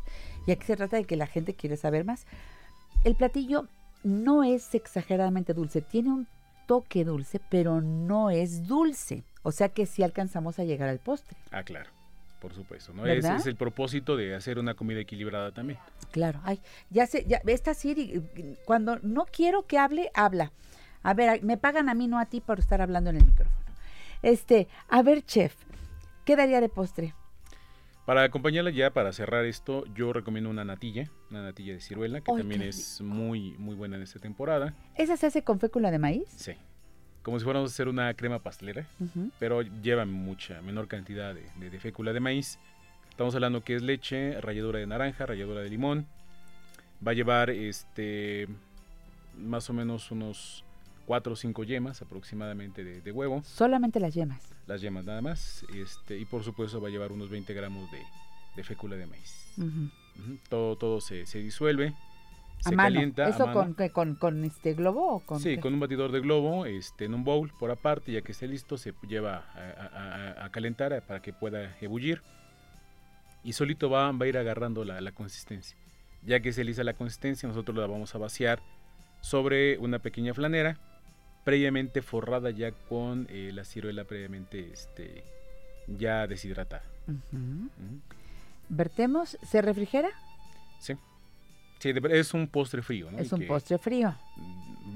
Y 0.47 0.53
aquí 0.53 0.65
se 0.67 0.77
trata 0.77 0.97
de 0.97 1.05
que 1.05 1.17
la 1.17 1.27
gente 1.27 1.55
quiere 1.55 1.77
saber 1.77 2.05
más. 2.05 2.27
El 3.05 3.15
platillo 3.15 3.69
no 4.03 4.45
es 4.45 4.75
exageradamente 4.75 5.55
dulce. 5.55 5.81
Tiene 5.81 6.11
un 6.11 6.27
toque 6.67 7.05
dulce, 7.05 7.41
pero 7.51 7.81
no 7.81 8.31
es 8.31 8.67
dulce. 8.67 9.25
O 9.43 9.53
sea 9.53 9.69
que 9.69 9.87
sí 9.87 10.03
alcanzamos 10.03 10.59
a 10.59 10.65
llegar 10.65 10.89
al 10.89 10.99
postre. 10.99 11.37
Ah, 11.51 11.63
claro, 11.63 11.91
por 12.41 12.55
supuesto, 12.55 12.93
¿no? 12.93 13.07
Es, 13.07 13.23
¿Verdad? 13.23 13.37
es 13.37 13.47
el 13.47 13.57
propósito 13.57 14.17
de 14.17 14.35
hacer 14.35 14.59
una 14.59 14.75
comida 14.75 15.01
equilibrada 15.01 15.53
también. 15.53 15.79
Claro. 16.13 16.41
Ay, 16.45 16.61
ya 16.91 17.07
sé, 17.07 17.25
ya, 17.27 17.41
esta 17.47 17.75
Siri, 17.75 18.23
cuando 18.65 18.99
no 19.03 19.27
quiero 19.27 19.67
que 19.67 19.79
hable, 19.79 20.11
habla. 20.15 20.53
A 21.03 21.13
ver, 21.13 21.43
me 21.43 21.59
pagan 21.59 21.89
a 21.89 21.95
mí, 21.95 22.09
no 22.09 22.19
a 22.19 22.27
ti, 22.27 22.41
por 22.41 22.59
estar 22.59 22.81
hablando 22.81 23.11
en 23.11 23.17
el 23.17 23.27
micrófono. 23.27 23.65
Este, 24.23 24.69
a 24.89 25.03
ver, 25.03 25.23
chef, 25.25 25.55
¿qué 26.25 26.37
daría 26.37 26.63
de 26.63 26.71
postre? 26.71 27.15
Para 28.05 28.23
acompañarla 28.23 28.71
ya, 28.71 28.91
para 28.93 29.13
cerrar 29.13 29.47
esto, 29.47 29.85
yo 29.95 30.13
recomiendo 30.13 30.51
una 30.51 30.65
natilla, 30.65 31.11
una 31.31 31.43
natilla 31.43 31.73
de 31.73 31.81
ciruela, 31.81 32.21
que 32.21 32.31
también 32.33 32.61
es 32.63 33.01
muy, 33.01 33.57
muy 33.59 33.75
buena 33.75 33.97
en 33.97 34.03
esta 34.03 34.19
temporada. 34.21 34.75
¿Esa 34.95 35.17
se 35.17 35.27
hace 35.27 35.43
con 35.43 35.59
fécula 35.59 35.91
de 35.91 35.99
maíz? 35.99 36.29
Sí. 36.29 36.53
Como 37.23 37.39
si 37.39 37.45
fuéramos 37.45 37.71
a 37.71 37.73
hacer 37.73 37.89
una 37.89 38.13
crema 38.13 38.41
pastelera, 38.41 38.87
pero 39.39 39.63
lleva 39.63 40.05
mucha 40.05 40.61
menor 40.61 40.87
cantidad 40.89 41.35
de, 41.35 41.47
de- 41.57 41.71
de 41.71 41.81
fécula 41.81 42.13
de 42.13 42.21
maíz. 42.21 42.59
Estamos 43.09 43.35
hablando 43.35 43.63
que 43.65 43.77
es 43.77 43.83
leche, 43.83 44.39
ralladura 44.43 44.81
de 44.81 44.87
naranja, 44.87 45.25
ralladura 45.25 45.63
de 45.63 45.71
limón. 45.71 46.07
Va 47.07 47.13
a 47.13 47.15
llevar 47.15 47.49
este 47.49 48.49
más 49.39 49.71
o 49.71 49.73
menos 49.73 50.11
unos 50.11 50.63
4 51.07 51.33
o 51.33 51.37
5 51.37 51.65
yemas 51.65 52.03
aproximadamente 52.03 52.83
de, 52.85 53.01
de 53.01 53.13
huevo. 53.13 53.43
Solamente 53.45 54.01
las 54.01 54.15
yemas. 54.15 54.43
Las 54.67 54.81
yemas 54.81 55.05
nada 55.05 55.21
más. 55.23 55.65
Este, 55.75 56.19
y 56.19 56.25
por 56.25 56.43
supuesto 56.45 56.81
va 56.81 56.89
a 56.89 56.91
llevar 56.91 57.13
unos 57.13 57.29
20 57.31 57.53
gramos 57.55 57.91
de, 57.91 58.01
de 58.57 58.65
fécula 58.65 58.97
de 58.97 59.07
maíz. 59.07 59.53
Ujú. 59.59 59.69
Ujú, 59.69 60.39
Todo, 60.49 60.77
todo 60.77 61.01
se, 61.01 61.27
se 61.27 61.39
disuelve. 61.39 61.93
A 62.65 62.71
Se 62.71 62.77
mano. 62.77 62.87
calienta. 62.95 63.27
a 63.27 63.29
¿Eso 63.29 63.47
mano. 63.47 63.75
con, 63.77 63.89
con, 63.91 64.15
con 64.15 64.45
este 64.45 64.73
globo 64.75 65.17
o 65.17 65.21
con 65.21 65.39
Sí, 65.41 65.57
qué? 65.57 65.61
con 65.61 65.75
un 65.75 65.81
batidor 65.81 66.13
de 66.13 66.21
globo, 66.21 66.65
este, 66.67 67.05
en 67.05 67.15
un 67.15 67.23
bowl 67.25 67.53
por 67.59 67.71
aparte, 67.71 68.13
ya 68.13 68.23
que 68.23 68.33
esté 68.33 68.47
listo, 68.49 68.79
se 68.79 68.95
lleva 69.07 69.45
a, 69.55 69.61
a- 69.61 70.43
a- 70.43 70.45
a 70.47 70.51
calentar 70.51 70.93
eh, 70.95 71.03
para 71.03 71.21
que 71.21 71.33
pueda 71.35 71.77
ebullir. 71.81 72.23
Y 73.43 73.53
solito 73.53 73.91
va, 73.91 74.11
va 74.13 74.25
a 74.25 74.29
ir 74.29 74.39
agarrando 74.39 74.85
la, 74.85 75.01
la 75.03 75.13
consistencia. 75.13 75.77
Ya 76.25 76.41
que 76.41 76.53
se 76.55 76.65
lisa 76.65 76.83
la 76.85 76.95
consistencia, 76.95 77.47
nosotros 77.47 77.77
la 77.77 77.87
vamos 77.87 78.15
a 78.15 78.19
vaciar 78.19 78.63
sobre 79.21 79.77
una 79.79 79.99
pequeña 79.99 80.33
flanera, 80.33 80.79
previamente 81.45 82.03
forrada 82.03 82.51
ya 82.51 82.73
con 82.73 83.27
eh, 83.31 83.51
la 83.53 83.65
ciruela 83.65 84.05
previamente 84.05 84.71
este, 84.73 85.25
ya 85.87 86.27
deshidratada. 86.27 86.83
Vertemos, 88.69 89.39
¿se 89.43 89.63
refrigera? 89.63 90.09
Sí. 90.81 90.95
Sí, 91.79 91.93
es 92.11 92.33
un 92.33 92.49
postre 92.49 92.83
frío, 92.83 93.11
¿no? 93.11 93.19
Es 93.19 93.31
Y 93.31 93.35
un 93.35 93.47
postre 93.47 93.77
frío. 93.79 94.15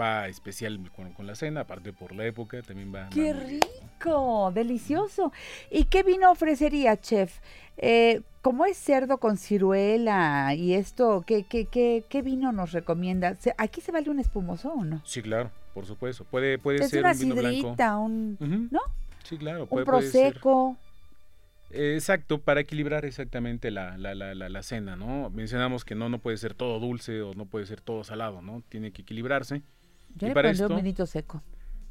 Va 0.01 0.29
especial 0.29 0.91
con, 0.95 1.13
con 1.13 1.27
la 1.27 1.35
cena, 1.35 1.61
aparte 1.63 1.93
por 1.93 2.15
la 2.15 2.25
época, 2.25 2.63
también 2.63 2.95
va. 2.95 3.05
va 3.05 3.09
¡Qué 3.11 3.35
bien. 3.35 3.61
rico! 3.61 4.51
Delicioso. 4.55 5.33
¿Y 5.71 5.85
qué 5.85 6.03
vino 6.03 6.31
ofrecería, 6.31 6.99
chef? 6.99 7.41
Eh, 7.77 8.23
como 8.43 8.65
es 8.65 8.79
cerdo 8.79 9.19
con 9.19 9.37
ciruela 9.37 10.55
y 10.55 10.75
esto, 10.75 11.25
¿qué, 11.27 11.45
qué, 11.45 11.67
qué, 11.67 12.05
qué 12.09 12.23
vino 12.23 12.53
nos 12.53 12.73
recomienda? 12.73 13.37
¿Aquí 13.59 13.81
se 13.81 13.93
vale 13.93 14.09
un 14.09 14.19
espumoso 14.19 14.73
o 14.73 14.85
no? 14.85 15.03
Sí, 15.05 15.21
claro, 15.21 15.51
por 15.79 15.87
supuesto. 15.87 16.25
Puede, 16.25 16.59
puede 16.59 16.79
es 16.85 16.91
ser 16.91 17.05
una 17.05 17.13
un 17.13 17.19
vino 17.21 17.35
blanco. 17.37 17.57
sidrita, 17.61 17.97
un, 17.99 18.37
Ujú. 18.41 18.69
¿no? 18.73 18.81
Sí, 19.23 19.39
claro. 19.39 19.63
Un 19.63 19.69
puede- 19.69 19.87
prosecco. 19.87 20.77
Eh, 21.71 21.95
Exacto, 21.95 22.41
para 22.41 22.61
equilibrar 22.61 23.05
exactamente 23.05 23.71
la, 23.71 23.97
la, 23.99 24.15
la, 24.15 24.35
la, 24.35 24.49
la 24.49 24.63
cena, 24.63 24.97
¿no? 24.97 25.31
Mencionamos 25.31 25.85
que 25.85 25.95
no, 25.95 26.09
no 26.09 26.19
puede 26.19 26.37
ser 26.39 26.55
todo 26.55 26.81
dulce 26.81 27.21
o 27.23 27.35
no 27.35 27.45
puede 27.47 27.67
ser 27.67 27.81
todo 27.81 28.03
salado, 28.05 28.41
¿no? 28.43 28.63
Tiene 28.69 28.91
que 28.91 29.03
equilibrarse. 29.03 29.63
Yo 30.17 30.27
y 30.27 30.31
le 30.31 30.35
para 30.35 30.51
esto, 30.51 30.67
un 30.69 30.77
vinito 30.77 31.05
seco. 31.07 31.43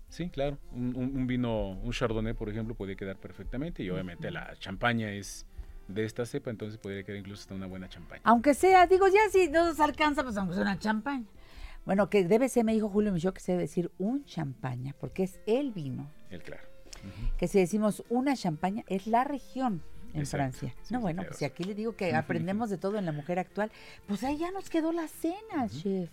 sí, 0.09 0.29
claro, 0.29 0.57
un, 0.73 0.95
un- 0.95 1.15
un 1.15 1.27
vino, 1.27 1.69
un 1.69 1.91
chardonnay, 1.91 2.33
por 2.33 2.49
ejemplo, 2.49 2.73
puede 2.75 2.95
quedar 2.97 3.15
perfectamente 3.17 3.83
y 3.83 3.89
obviamente 3.91 4.31
la 4.31 4.53
champaña 4.59 5.11
es 5.11 5.45
de 5.87 6.03
esta 6.03 6.25
cepa, 6.25 6.49
entonces 6.49 6.77
podría 6.79 7.03
quedar 7.03 7.19
incluso 7.19 7.41
hasta 7.43 7.53
una 7.55 7.67
buena 7.67 7.87
champaña. 7.87 8.21
Aunque 8.25 8.53
sea, 8.55 8.87
digo, 8.87 9.07
ya 9.07 9.29
si 9.31 9.47
no 9.49 9.63
nos 9.65 9.79
alcanza, 9.79 10.23
pues 10.23 10.35
aunque 10.37 10.55
sea 10.55 10.63
una 10.63 10.79
champaña. 10.79 11.25
Bueno, 11.87 12.09
que 12.09 12.25
debe 12.25 12.49
ser, 12.49 12.65
me 12.65 12.73
dijo 12.73 12.89
Julio 12.89 13.13
Michaud, 13.13 13.31
que 13.31 13.39
se 13.39 13.53
debe 13.53 13.63
decir 13.63 13.93
un 13.97 14.25
champaña, 14.25 14.93
porque 14.99 15.23
es 15.23 15.39
el 15.45 15.71
vino. 15.71 16.11
El 16.29 16.43
claro. 16.43 16.67
Que 17.37 17.47
si 17.47 17.59
decimos 17.59 18.03
una 18.09 18.35
champaña, 18.35 18.83
es 18.87 19.07
la 19.07 19.23
región 19.23 19.81
en 20.13 20.19
Exacto. 20.19 20.29
Francia. 20.29 20.75
Sí, 20.81 20.93
no, 20.93 20.99
bueno, 20.99 21.19
claro, 21.19 21.29
pues 21.29 21.39
si 21.39 21.45
aquí 21.45 21.63
le 21.63 21.73
digo 21.73 21.95
que 21.95 22.13
aprendemos 22.13 22.69
de 22.69 22.77
todo 22.77 22.97
en 22.97 23.05
la 23.05 23.13
mujer 23.13 23.39
actual, 23.39 23.71
pues 24.05 24.21
ahí 24.25 24.37
ya 24.37 24.51
nos 24.51 24.69
quedó 24.69 24.91
la 24.91 25.07
cena, 25.07 25.69
chef. 25.69 26.09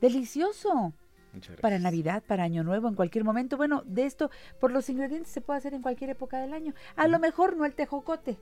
Delicioso. 0.00 0.94
Muchas 1.34 1.48
gracias. 1.48 1.60
Para 1.60 1.78
Navidad, 1.78 2.22
para 2.26 2.44
Año 2.44 2.64
Nuevo, 2.64 2.88
en 2.88 2.94
cualquier 2.94 3.22
momento. 3.22 3.58
Bueno, 3.58 3.82
de 3.84 4.06
esto, 4.06 4.30
por 4.60 4.72
los 4.72 4.88
ingredientes 4.88 5.30
se 5.30 5.42
puede 5.42 5.58
hacer 5.58 5.74
en 5.74 5.82
cualquier 5.82 6.08
época 6.08 6.40
del 6.40 6.54
año. 6.54 6.72
A 6.96 7.06
lo 7.06 7.18
mejor 7.18 7.54
no 7.54 7.66
el 7.66 7.74
tejocote. 7.74 8.38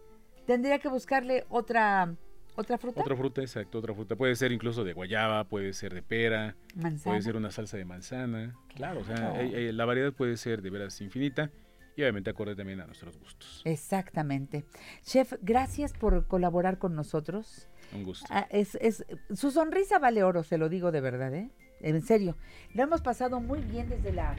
Tendría 0.46 0.78
que 0.78 0.88
buscarle 0.88 1.46
otra, 1.48 2.14
otra 2.56 2.78
fruta. 2.78 3.00
Otra 3.00 3.16
fruta, 3.16 3.40
exacto, 3.40 3.78
otra 3.78 3.94
fruta. 3.94 4.16
Puede 4.16 4.36
ser 4.36 4.52
incluso 4.52 4.84
de 4.84 4.92
guayaba, 4.92 5.44
puede 5.44 5.72
ser 5.72 5.94
de 5.94 6.02
pera, 6.02 6.54
Manzana. 6.74 7.02
puede 7.04 7.22
ser 7.22 7.36
una 7.36 7.50
salsa 7.50 7.76
de 7.76 7.84
manzana. 7.84 8.54
Claro, 8.74 9.00
o 9.00 9.04
sea, 9.04 9.42
la 9.42 9.84
variedad 9.84 10.12
puede 10.12 10.36
ser 10.36 10.62
de 10.62 10.70
veras 10.70 11.00
infinita 11.00 11.50
y 11.96 12.02
obviamente 12.02 12.30
acorde 12.30 12.54
también 12.56 12.80
a 12.80 12.86
nuestros 12.86 13.18
gustos. 13.18 13.62
Exactamente. 13.64 14.64
Chef, 15.02 15.34
gracias 15.42 15.92
por 15.92 16.26
colaborar 16.26 16.78
con 16.78 16.94
nosotros. 16.94 17.68
Un 17.94 18.04
gusto. 18.04 18.26
Ah, 18.30 18.46
es, 18.50 18.76
es, 18.80 19.04
su 19.34 19.50
sonrisa 19.50 19.98
vale 19.98 20.22
oro, 20.22 20.42
se 20.42 20.58
lo 20.58 20.68
digo 20.68 20.92
de 20.92 21.00
verdad, 21.00 21.34
¿eh? 21.34 21.50
En 21.80 22.00
serio. 22.00 22.36
Lo 22.74 22.82
hemos 22.82 23.02
pasado 23.02 23.40
muy 23.40 23.60
bien 23.60 23.88
desde 23.88 24.12
la 24.12 24.36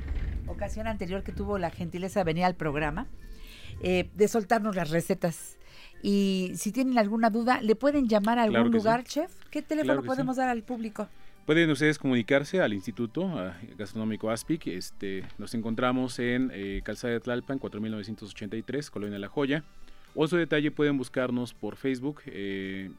ocasión 0.47 0.87
anterior 0.87 1.23
que 1.23 1.31
tuvo 1.31 1.57
la 1.57 1.69
gentileza 1.69 2.21
de 2.21 2.23
venir 2.23 2.45
al 2.45 2.55
programa, 2.55 3.07
eh, 3.81 4.09
de 4.15 4.27
soltarnos 4.27 4.75
las 4.75 4.89
recetas. 4.89 5.57
Y 6.03 6.51
si 6.55 6.71
tienen 6.73 6.97
alguna 6.97 7.29
duda, 7.29 7.61
¿le 7.61 7.75
pueden 7.75 8.09
llamar 8.09 8.37
a 8.37 8.43
algún 8.43 8.55
Claro 8.55 8.71
que 8.71 8.79
sí. 8.79 8.83
lugar, 8.83 9.03
chef? 9.05 9.31
¿Qué 9.49 9.61
teléfono 9.61 10.01
Claro 10.01 10.05
podemos 10.05 10.35
sí. 10.35 10.41
dar 10.41 10.49
al 10.49 10.61
público? 10.61 11.07
Pueden 11.45 11.69
ustedes 11.71 11.97
comunicarse 11.97 12.61
al 12.61 12.73
Instituto 12.73 13.25
ah, 13.27 13.57
Gastronómico 13.77 14.29
ASPIC. 14.29 14.67
Este, 14.67 15.23
nos 15.37 15.53
encontramos 15.53 16.19
en 16.19 16.51
eh, 16.53 16.81
Calzada 16.83 17.13
de 17.13 17.21
Tlalpan, 17.21 17.57
4983, 17.57 18.91
Colonia 18.91 19.17
La 19.17 19.29
Joya. 19.29 19.63
O 20.13 20.27
su 20.27 20.35
detalle 20.37 20.71
pueden 20.71 20.97
buscarnos 20.97 21.53
por 21.53 21.77
Facebook, 21.77 22.21
eh, 22.27 22.91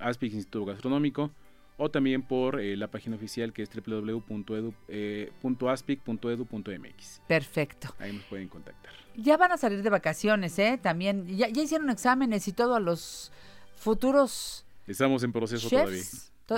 ASPIC 0.00 0.34
Instituto 0.34 0.66
Gastronómico, 0.66 1.30
o 1.78 1.88
también 1.88 2.22
por 2.22 2.60
eh, 2.60 2.76
la 2.76 2.88
página 2.88 3.16
oficial 3.16 3.52
que 3.52 3.62
es 3.62 3.70
eh, 3.74 5.30
www.aspic.edu.mx. 5.42 7.22
Perfecto. 7.26 7.94
Ahí 7.98 8.12
nos 8.12 8.24
pueden 8.24 8.48
contactar. 8.48 8.92
Ya 9.16 9.36
van 9.36 9.52
a 9.52 9.56
salir 9.56 9.82
de 9.82 9.90
vacaciones, 9.90 10.58
¿eh? 10.58 10.78
También, 10.82 11.26
ya, 11.28 11.48
ya 11.48 11.62
hicieron 11.62 11.90
exámenes 11.90 12.46
y 12.48 12.52
todo 12.52 12.74
a 12.76 12.80
los 12.80 13.32
futuros 13.76 14.64
Estamos 14.86 15.22
en 15.22 15.32
proceso 15.32 15.68
chefs. 15.68 15.82
todavía. 15.82 16.02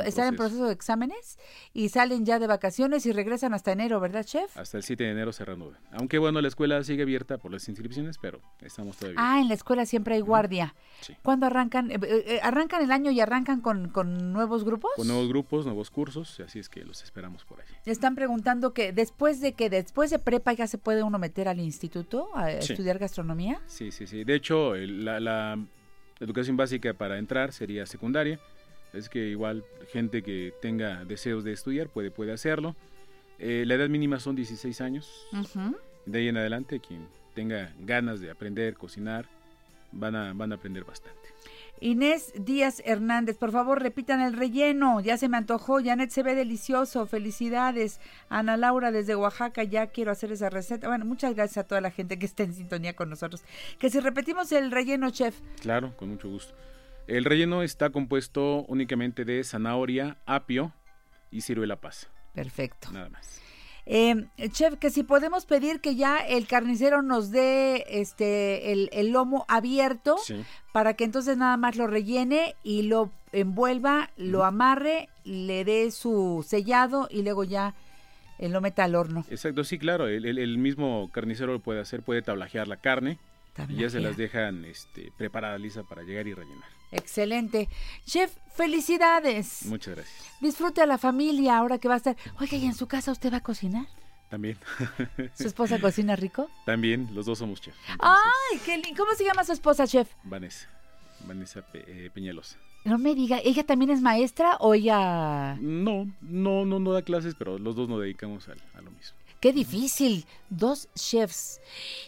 Están 0.01 0.28
en 0.28 0.36
proceso 0.36 0.66
de 0.66 0.73
exámenes 0.73 1.39
y 1.73 1.89
salen 1.90 2.24
ya 2.24 2.39
de 2.39 2.47
vacaciones 2.47 3.05
y 3.06 3.12
regresan 3.12 3.55
hasta 3.55 3.73
enero, 3.73 4.01
¿verdad, 4.01 4.24
chef? 4.24 4.56
Hasta 4.56 4.77
el 4.78 4.82
7 4.82 5.05
de 5.05 5.10
enero 5.10 5.32
se 5.32 5.44
reanuda. 5.44 5.78
Aunque 5.93 6.19
bueno, 6.19 6.40
la 6.40 6.48
escuela 6.48 6.82
sigue 6.85 7.02
abierta 7.02 7.39
por 7.39 7.52
las 7.52 7.69
inscripciones, 7.69 8.19
pero 8.19 8.40
estamos 8.60 8.97
todavía. 8.97 9.20
Ah, 9.23 9.40
en 9.40 9.48
la 9.48 9.55
escuela 9.55 9.85
siempre 9.86 10.14
hay 10.14 10.20
guardia. 10.20 10.74
Sí. 11.01 11.14
¿Cuándo 11.23 11.47
arrancan? 11.47 11.90
Eh, 11.90 11.98
eh, 12.02 12.24
eh, 12.27 12.40
¿Arrancan 12.43 12.82
el 12.82 12.90
año 12.93 13.10
y 13.10 13.20
arrancan 13.20 13.60
con, 13.60 13.89
con 13.90 14.32
nuevos 14.32 14.64
grupos? 14.64 14.90
Con 14.97 15.09
nuevos 15.09 15.28
grupos, 15.28 15.64
nuevos 15.66 15.90
cursos, 15.90 16.40
así 16.40 16.59
es 16.59 16.69
que 16.69 16.85
los 16.85 17.02
esperamos 17.02 17.44
por 17.44 17.60
ahí. 17.60 17.66
Están 17.86 18.14
preguntando 18.14 18.73
que 18.73 18.93
después 18.93 19.40
de 19.40 19.52
que 19.55 19.69
después 19.70 20.10
de 20.10 20.19
prepa 20.19 20.52
ya 20.52 20.66
se 20.66 20.78
puede 20.78 21.02
uno 21.02 21.19
meter 21.19 21.48
al 21.48 21.60
instituto 21.60 22.28
a 22.35 22.51
Sí. 22.60 22.73
estudiar 22.73 22.98
gastronomía. 22.98 23.60
Sí, 23.66 23.90
sí, 23.90 24.06
sí. 24.06 24.24
De 24.24 24.35
hecho, 24.35 24.74
la 24.74 25.59
educación 26.20 26.56
básica 26.56 26.94
para 26.94 27.19
entrar 27.19 27.52
sería 27.52 27.85
secundaria. 27.86 28.39
Es 28.93 29.09
que 29.09 29.28
igual 29.28 29.64
gente 29.90 30.23
que 30.23 30.52
tenga 30.60 31.05
deseos 31.05 31.44
de 31.44 31.52
estudiar 31.52 31.89
puede, 31.89 32.10
puede 32.10 32.32
hacerlo. 32.32 32.77
Eh, 33.39 33.64
la 33.66 33.74
edad 33.74 33.89
mínima 33.89 34.20
son 34.20 34.36
16 34.36 34.81
años. 34.81 35.27
De 36.06 36.19
ahí 36.19 36.28
en 36.28 36.36
adelante, 36.36 36.81
quien 36.81 37.09
tenga 37.35 37.73
ganas 37.81 38.20
de 38.20 38.31
aprender, 38.31 38.74
cocinar, 38.74 39.27
van 39.93 40.14
a, 40.14 40.32
van 40.32 40.52
a 40.52 40.56
aprender 40.56 40.85
bastante. 40.85 41.20
Inés 41.81 42.32
Díaz 42.39 42.81
Hernández, 42.85 43.39
por 43.39 43.51
favor 43.51 43.82
repitan 43.82 44.20
el 44.20 44.35
relleno, 44.35 45.01
ya 45.01 45.16
se 45.19 45.28
me 45.28 45.36
antojó, 45.36 45.82
Janet 45.82 46.10
se 46.10 46.23
ve 46.23 46.36
delicioso, 46.36 47.06
felicidades. 47.06 48.01
Ana 48.28 48.56
Laura 48.56 48.93
desde 48.93 49.16
Oaxaca, 49.16 49.64
ya 49.64 49.89
quiero 49.89 50.12
hacer 50.12 50.31
esa 50.31 50.48
receta. 50.48 50.86
Bueno, 50.86 51.05
muchas 51.05 51.35
gracias 51.35 51.64
a 51.64 51.66
toda 51.66 51.81
la 51.81 51.90
gente 51.90 52.20
que 52.20 52.27
está 52.27 52.44
en 52.44 52.55
sintonía 52.55 52.94
con 52.94 53.10
nosotros. 53.10 53.43
Que 53.81 53.90
si 53.90 53.98
repetimos 53.98 54.52
el 54.52 54.70
relleno, 54.70 55.10
chef, 55.10 55.40
Claro, 55.60 55.97
con 55.97 56.10
mucho 56.10 56.28
gusto. 56.28 56.55
El 57.06 57.24
relleno 57.24 57.62
está 57.62 57.90
compuesto 57.90 58.64
únicamente 58.68 59.24
de 59.24 59.42
zanahoria, 59.44 60.18
apio 60.26 60.72
y 61.30 61.40
ciruela 61.42 61.76
pasa. 61.80 62.08
perfecto. 62.34 62.90
Nada 62.92 63.08
más. 63.10 63.40
Eh, 63.84 64.28
chef, 64.52 64.76
que 64.78 64.90
si 64.90 65.02
podemos 65.02 65.44
pedir 65.44 65.80
que 65.80 65.96
ya 65.96 66.18
el 66.18 66.46
carnicero 66.46 67.02
nos 67.02 67.32
dé 67.32 67.84
este 67.88 68.70
el, 68.72 68.88
el 68.92 69.10
lomo 69.10 69.44
abierto 69.48 70.16
Sí. 70.18 70.44
para 70.72 70.94
que 70.94 71.02
entonces 71.02 71.36
nada 71.36 71.56
más 71.56 71.74
lo 71.74 71.88
rellene 71.88 72.54
y 72.62 72.82
lo 72.82 73.10
envuelva, 73.32 74.10
lo 74.16 74.44
amarre, 74.44 75.08
le 75.24 75.64
dé 75.64 75.90
su 75.90 76.44
sellado 76.48 77.08
y 77.10 77.22
luego 77.22 77.42
ya 77.42 77.74
eh, 78.38 78.48
lo 78.48 78.60
meta 78.60 78.84
al 78.84 78.94
horno. 78.94 79.24
Exacto, 79.30 79.64
sí, 79.64 79.78
claro. 79.78 80.06
El, 80.06 80.26
el- 80.26 80.38
el 80.38 80.58
mismo 80.58 81.10
carnicero 81.12 81.52
lo 81.52 81.60
puede 81.60 81.80
hacer, 81.80 82.02
puede 82.02 82.22
tablajear 82.22 82.68
la 82.68 82.76
carne 82.76 83.18
y 83.68 83.76
ya 83.76 83.90
se 83.90 83.98
las 84.00 84.16
dejan 84.16 84.64
este, 84.64 85.10
preparada, 85.18 85.58
lista 85.58 85.82
para 85.82 86.02
llegar 86.04 86.28
y 86.28 86.34
rellenar. 86.34 86.68
Excelente. 86.93 87.69
Chef, 88.06 88.32
felicidades. 88.55 89.66
Muchas 89.66 89.94
gracias. 89.97 90.24
Disfrute 90.40 90.81
a 90.82 90.86
la 90.86 90.98
familia 90.98 91.59
ahora 91.59 91.78
que 91.78 91.89
va 91.89 91.94
a 91.94 91.97
estar. 91.98 92.16
Oiga, 92.40 92.56
¿y 92.56 92.66
en 92.66 92.74
su 92.74 92.86
casa 92.86 93.10
usted 93.12 93.32
va 93.32 93.39
a 93.39 93.43
cocinar? 93.43 93.86
También. 94.31 94.56
¿Su 95.35 95.47
esposa 95.47 95.78
cocina 95.81 96.16
rico? 96.16 96.48
También, 96.64 97.09
los 97.14 97.27
dos 97.27 97.39
somos 97.39 97.60
chefs. 97.60 97.77
Ay, 97.98 98.59
qué 98.64 98.78
lindo. 98.78 99.05
¿Cómo 99.05 99.14
se 99.16 99.24
llama 99.24 99.44
su 99.44 99.52
esposa, 99.52 99.86
chef? 99.86 100.09
Vanessa. 100.24 100.69
Vanessa 101.27 101.60
Pe- 101.62 101.85
eh, 101.86 102.10
Peñalosa. 102.12 102.56
No 102.85 102.98
me 102.98 103.14
diga, 103.14 103.39
¿ella 103.44 103.62
también 103.64 103.90
es 103.93 104.01
maestra 104.01 104.56
o 104.59 104.74
ella...? 104.74 105.56
No, 105.60 106.10
no, 106.20 106.64
no, 106.64 106.78
no 106.81 106.93
da 106.93 107.02
clases, 107.02 107.35
pero 107.36 107.59
los 107.59 107.77
dos 107.77 107.89
nos 107.89 108.01
dedicamos 108.01 108.48
al- 108.48 108.60
a, 108.74 108.81
lo 108.81 108.90
mismo. 108.90 109.16
Qué 109.43 109.52
difícil. 109.52 110.24
Dos 110.51 110.89
chefs. 110.94 111.60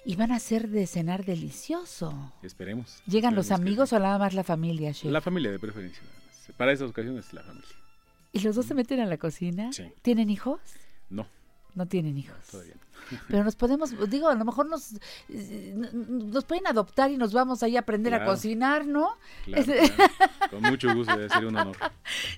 Y 0.04 0.14
van 0.14 0.30
a 0.30 0.36
hacer 0.36 0.68
de 0.68 0.86
cenar 0.86 1.24
delicioso. 1.24 2.32
Esperemos. 2.42 3.02
¿Llegan 3.06 3.34
los 3.34 3.48
que 3.48 3.54
amigos 3.54 3.92
o 3.92 3.98
nada 3.98 4.18
más 4.18 4.34
la 4.34 4.44
familia, 4.44 4.92
chef? 4.94 5.10
La 5.10 5.20
familia 5.20 5.50
de 5.50 5.58
preferencia. 5.58 6.00
Para 6.56 6.70
esas 6.72 6.90
ocasiones, 6.90 7.32
la 7.32 7.42
familia. 7.42 7.68
¿Y 8.32 8.38
los 8.38 8.54
dos 8.54 8.66
se 8.66 8.74
meten 8.74 9.00
a 9.00 9.06
la 9.06 9.18
cocina? 9.18 9.72
Sí. 9.72 9.82
¿Tienen 10.02 10.30
hijos? 10.30 10.60
No, 11.10 11.26
No 11.74 11.86
tienen 11.86 12.16
hijos. 12.16 12.38
todavía 12.50 12.74
no. 12.76 12.83
Pero 13.28 13.44
nos 13.44 13.56
podemos, 13.56 13.92
digo, 14.10 14.28
a 14.28 14.34
lo 14.34 14.44
mejor 14.44 14.66
nos, 14.66 14.94
eh, 15.28 15.74
nos 15.92 16.44
pueden 16.44 16.66
adoptar 16.66 17.10
y 17.10 17.16
nos 17.16 17.32
vamos 17.32 17.62
ahí 17.62 17.76
a 17.76 17.80
aprender 17.80 18.14
a 18.14 18.24
cocinar, 18.24 18.86
¿no? 18.86 19.16
Claro, 19.44 19.62
Es- 19.72 19.90
claro. 19.96 20.12
Con 20.50 20.62
mucho 20.62 20.94
gusto, 20.94 21.16
debe 21.16 21.28
ser 21.28 21.46
un 21.46 21.56
honor. 21.56 21.76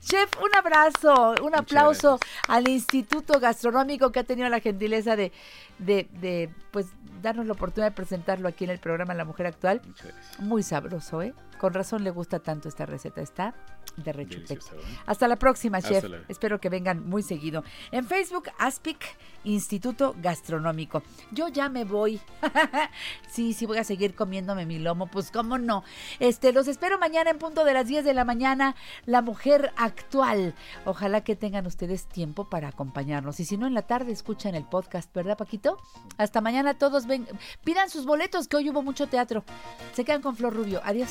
Chef, 0.00 0.30
un 0.42 0.54
abrazo, 0.56 1.34
un 1.42 1.54
aplauso 1.54 2.18
al 2.48 2.68
Instituto 2.68 3.38
Gastronómico 3.40 4.10
que 4.12 4.20
ha 4.20 4.24
tenido 4.24 4.48
la 4.48 4.60
gentileza 4.60 5.16
de, 5.16 5.32
de, 5.78 6.08
de, 6.20 6.50
pues, 6.70 6.86
darnos 7.22 7.46
la 7.46 7.52
oportunidad 7.54 7.90
de 7.90 7.94
presentarlo 7.96 8.48
aquí 8.48 8.64
en 8.64 8.70
el 8.70 8.78
programa 8.78 9.14
La 9.14 9.24
Mujer 9.24 9.46
Actual. 9.46 9.80
Muchas 9.86 10.06
gracias. 10.06 10.40
Muy 10.40 10.62
sabroso, 10.62 11.22
¿eh? 11.22 11.34
Con 11.58 11.74
razón 11.74 12.04
le 12.04 12.10
gusta 12.10 12.38
tanto 12.38 12.68
esta 12.68 12.86
receta. 12.86 13.20
Está 13.22 13.54
de 13.96 14.12
rechupete. 14.12 14.54
¿verdad? 14.54 14.88
Hasta 15.06 15.28
la 15.28 15.36
próxima, 15.36 15.80
chef. 15.80 16.04
Espero 16.28 16.60
que 16.60 16.68
vengan 16.68 17.08
muy 17.08 17.22
seguido. 17.22 17.64
En 17.90 18.06
Facebook, 18.06 18.44
Aspic 18.58 18.98
Instituto 19.44 20.14
Gastronómico. 20.20 21.02
Yo 21.30 21.48
ya 21.48 21.68
me 21.68 21.84
voy. 21.84 22.20
sí, 23.28 23.52
sí, 23.52 23.64
voy 23.66 23.78
a 23.78 23.84
seguir 23.84 24.14
comiéndome 24.14 24.66
mi 24.66 24.78
lomo. 24.78 25.06
Pues, 25.06 25.30
¿cómo 25.30 25.58
no? 25.58 25.84
Este, 26.18 26.52
los 26.52 26.68
espero 26.68 26.98
mañana 26.98 27.30
en 27.30 27.38
punto 27.38 27.64
de 27.64 27.72
las 27.72 27.86
10 27.86 28.04
de 28.04 28.14
la 28.14 28.24
mañana. 28.24 28.74
La 29.04 29.22
mujer 29.22 29.72
actual. 29.76 30.54
Ojalá 30.84 31.22
que 31.22 31.36
tengan 31.36 31.66
ustedes 31.66 32.06
tiempo 32.06 32.48
para 32.48 32.68
acompañarnos. 32.68 33.40
Y 33.40 33.44
si 33.44 33.56
no, 33.56 33.66
en 33.66 33.74
la 33.74 33.82
tarde 33.82 34.12
escuchan 34.12 34.54
el 34.54 34.64
podcast, 34.64 35.12
¿verdad, 35.14 35.38
Paquito? 35.38 35.78
Hasta 36.18 36.40
mañana 36.40 36.74
todos 36.74 37.06
ven. 37.06 37.26
Pidan 37.64 37.88
sus 37.88 38.04
boletos, 38.04 38.48
que 38.48 38.56
hoy 38.56 38.70
hubo 38.70 38.82
mucho 38.82 39.06
teatro. 39.06 39.44
Se 39.92 40.04
quedan 40.04 40.22
con 40.22 40.36
Flor 40.36 40.54
Rubio. 40.54 40.80
Adiós. 40.84 41.10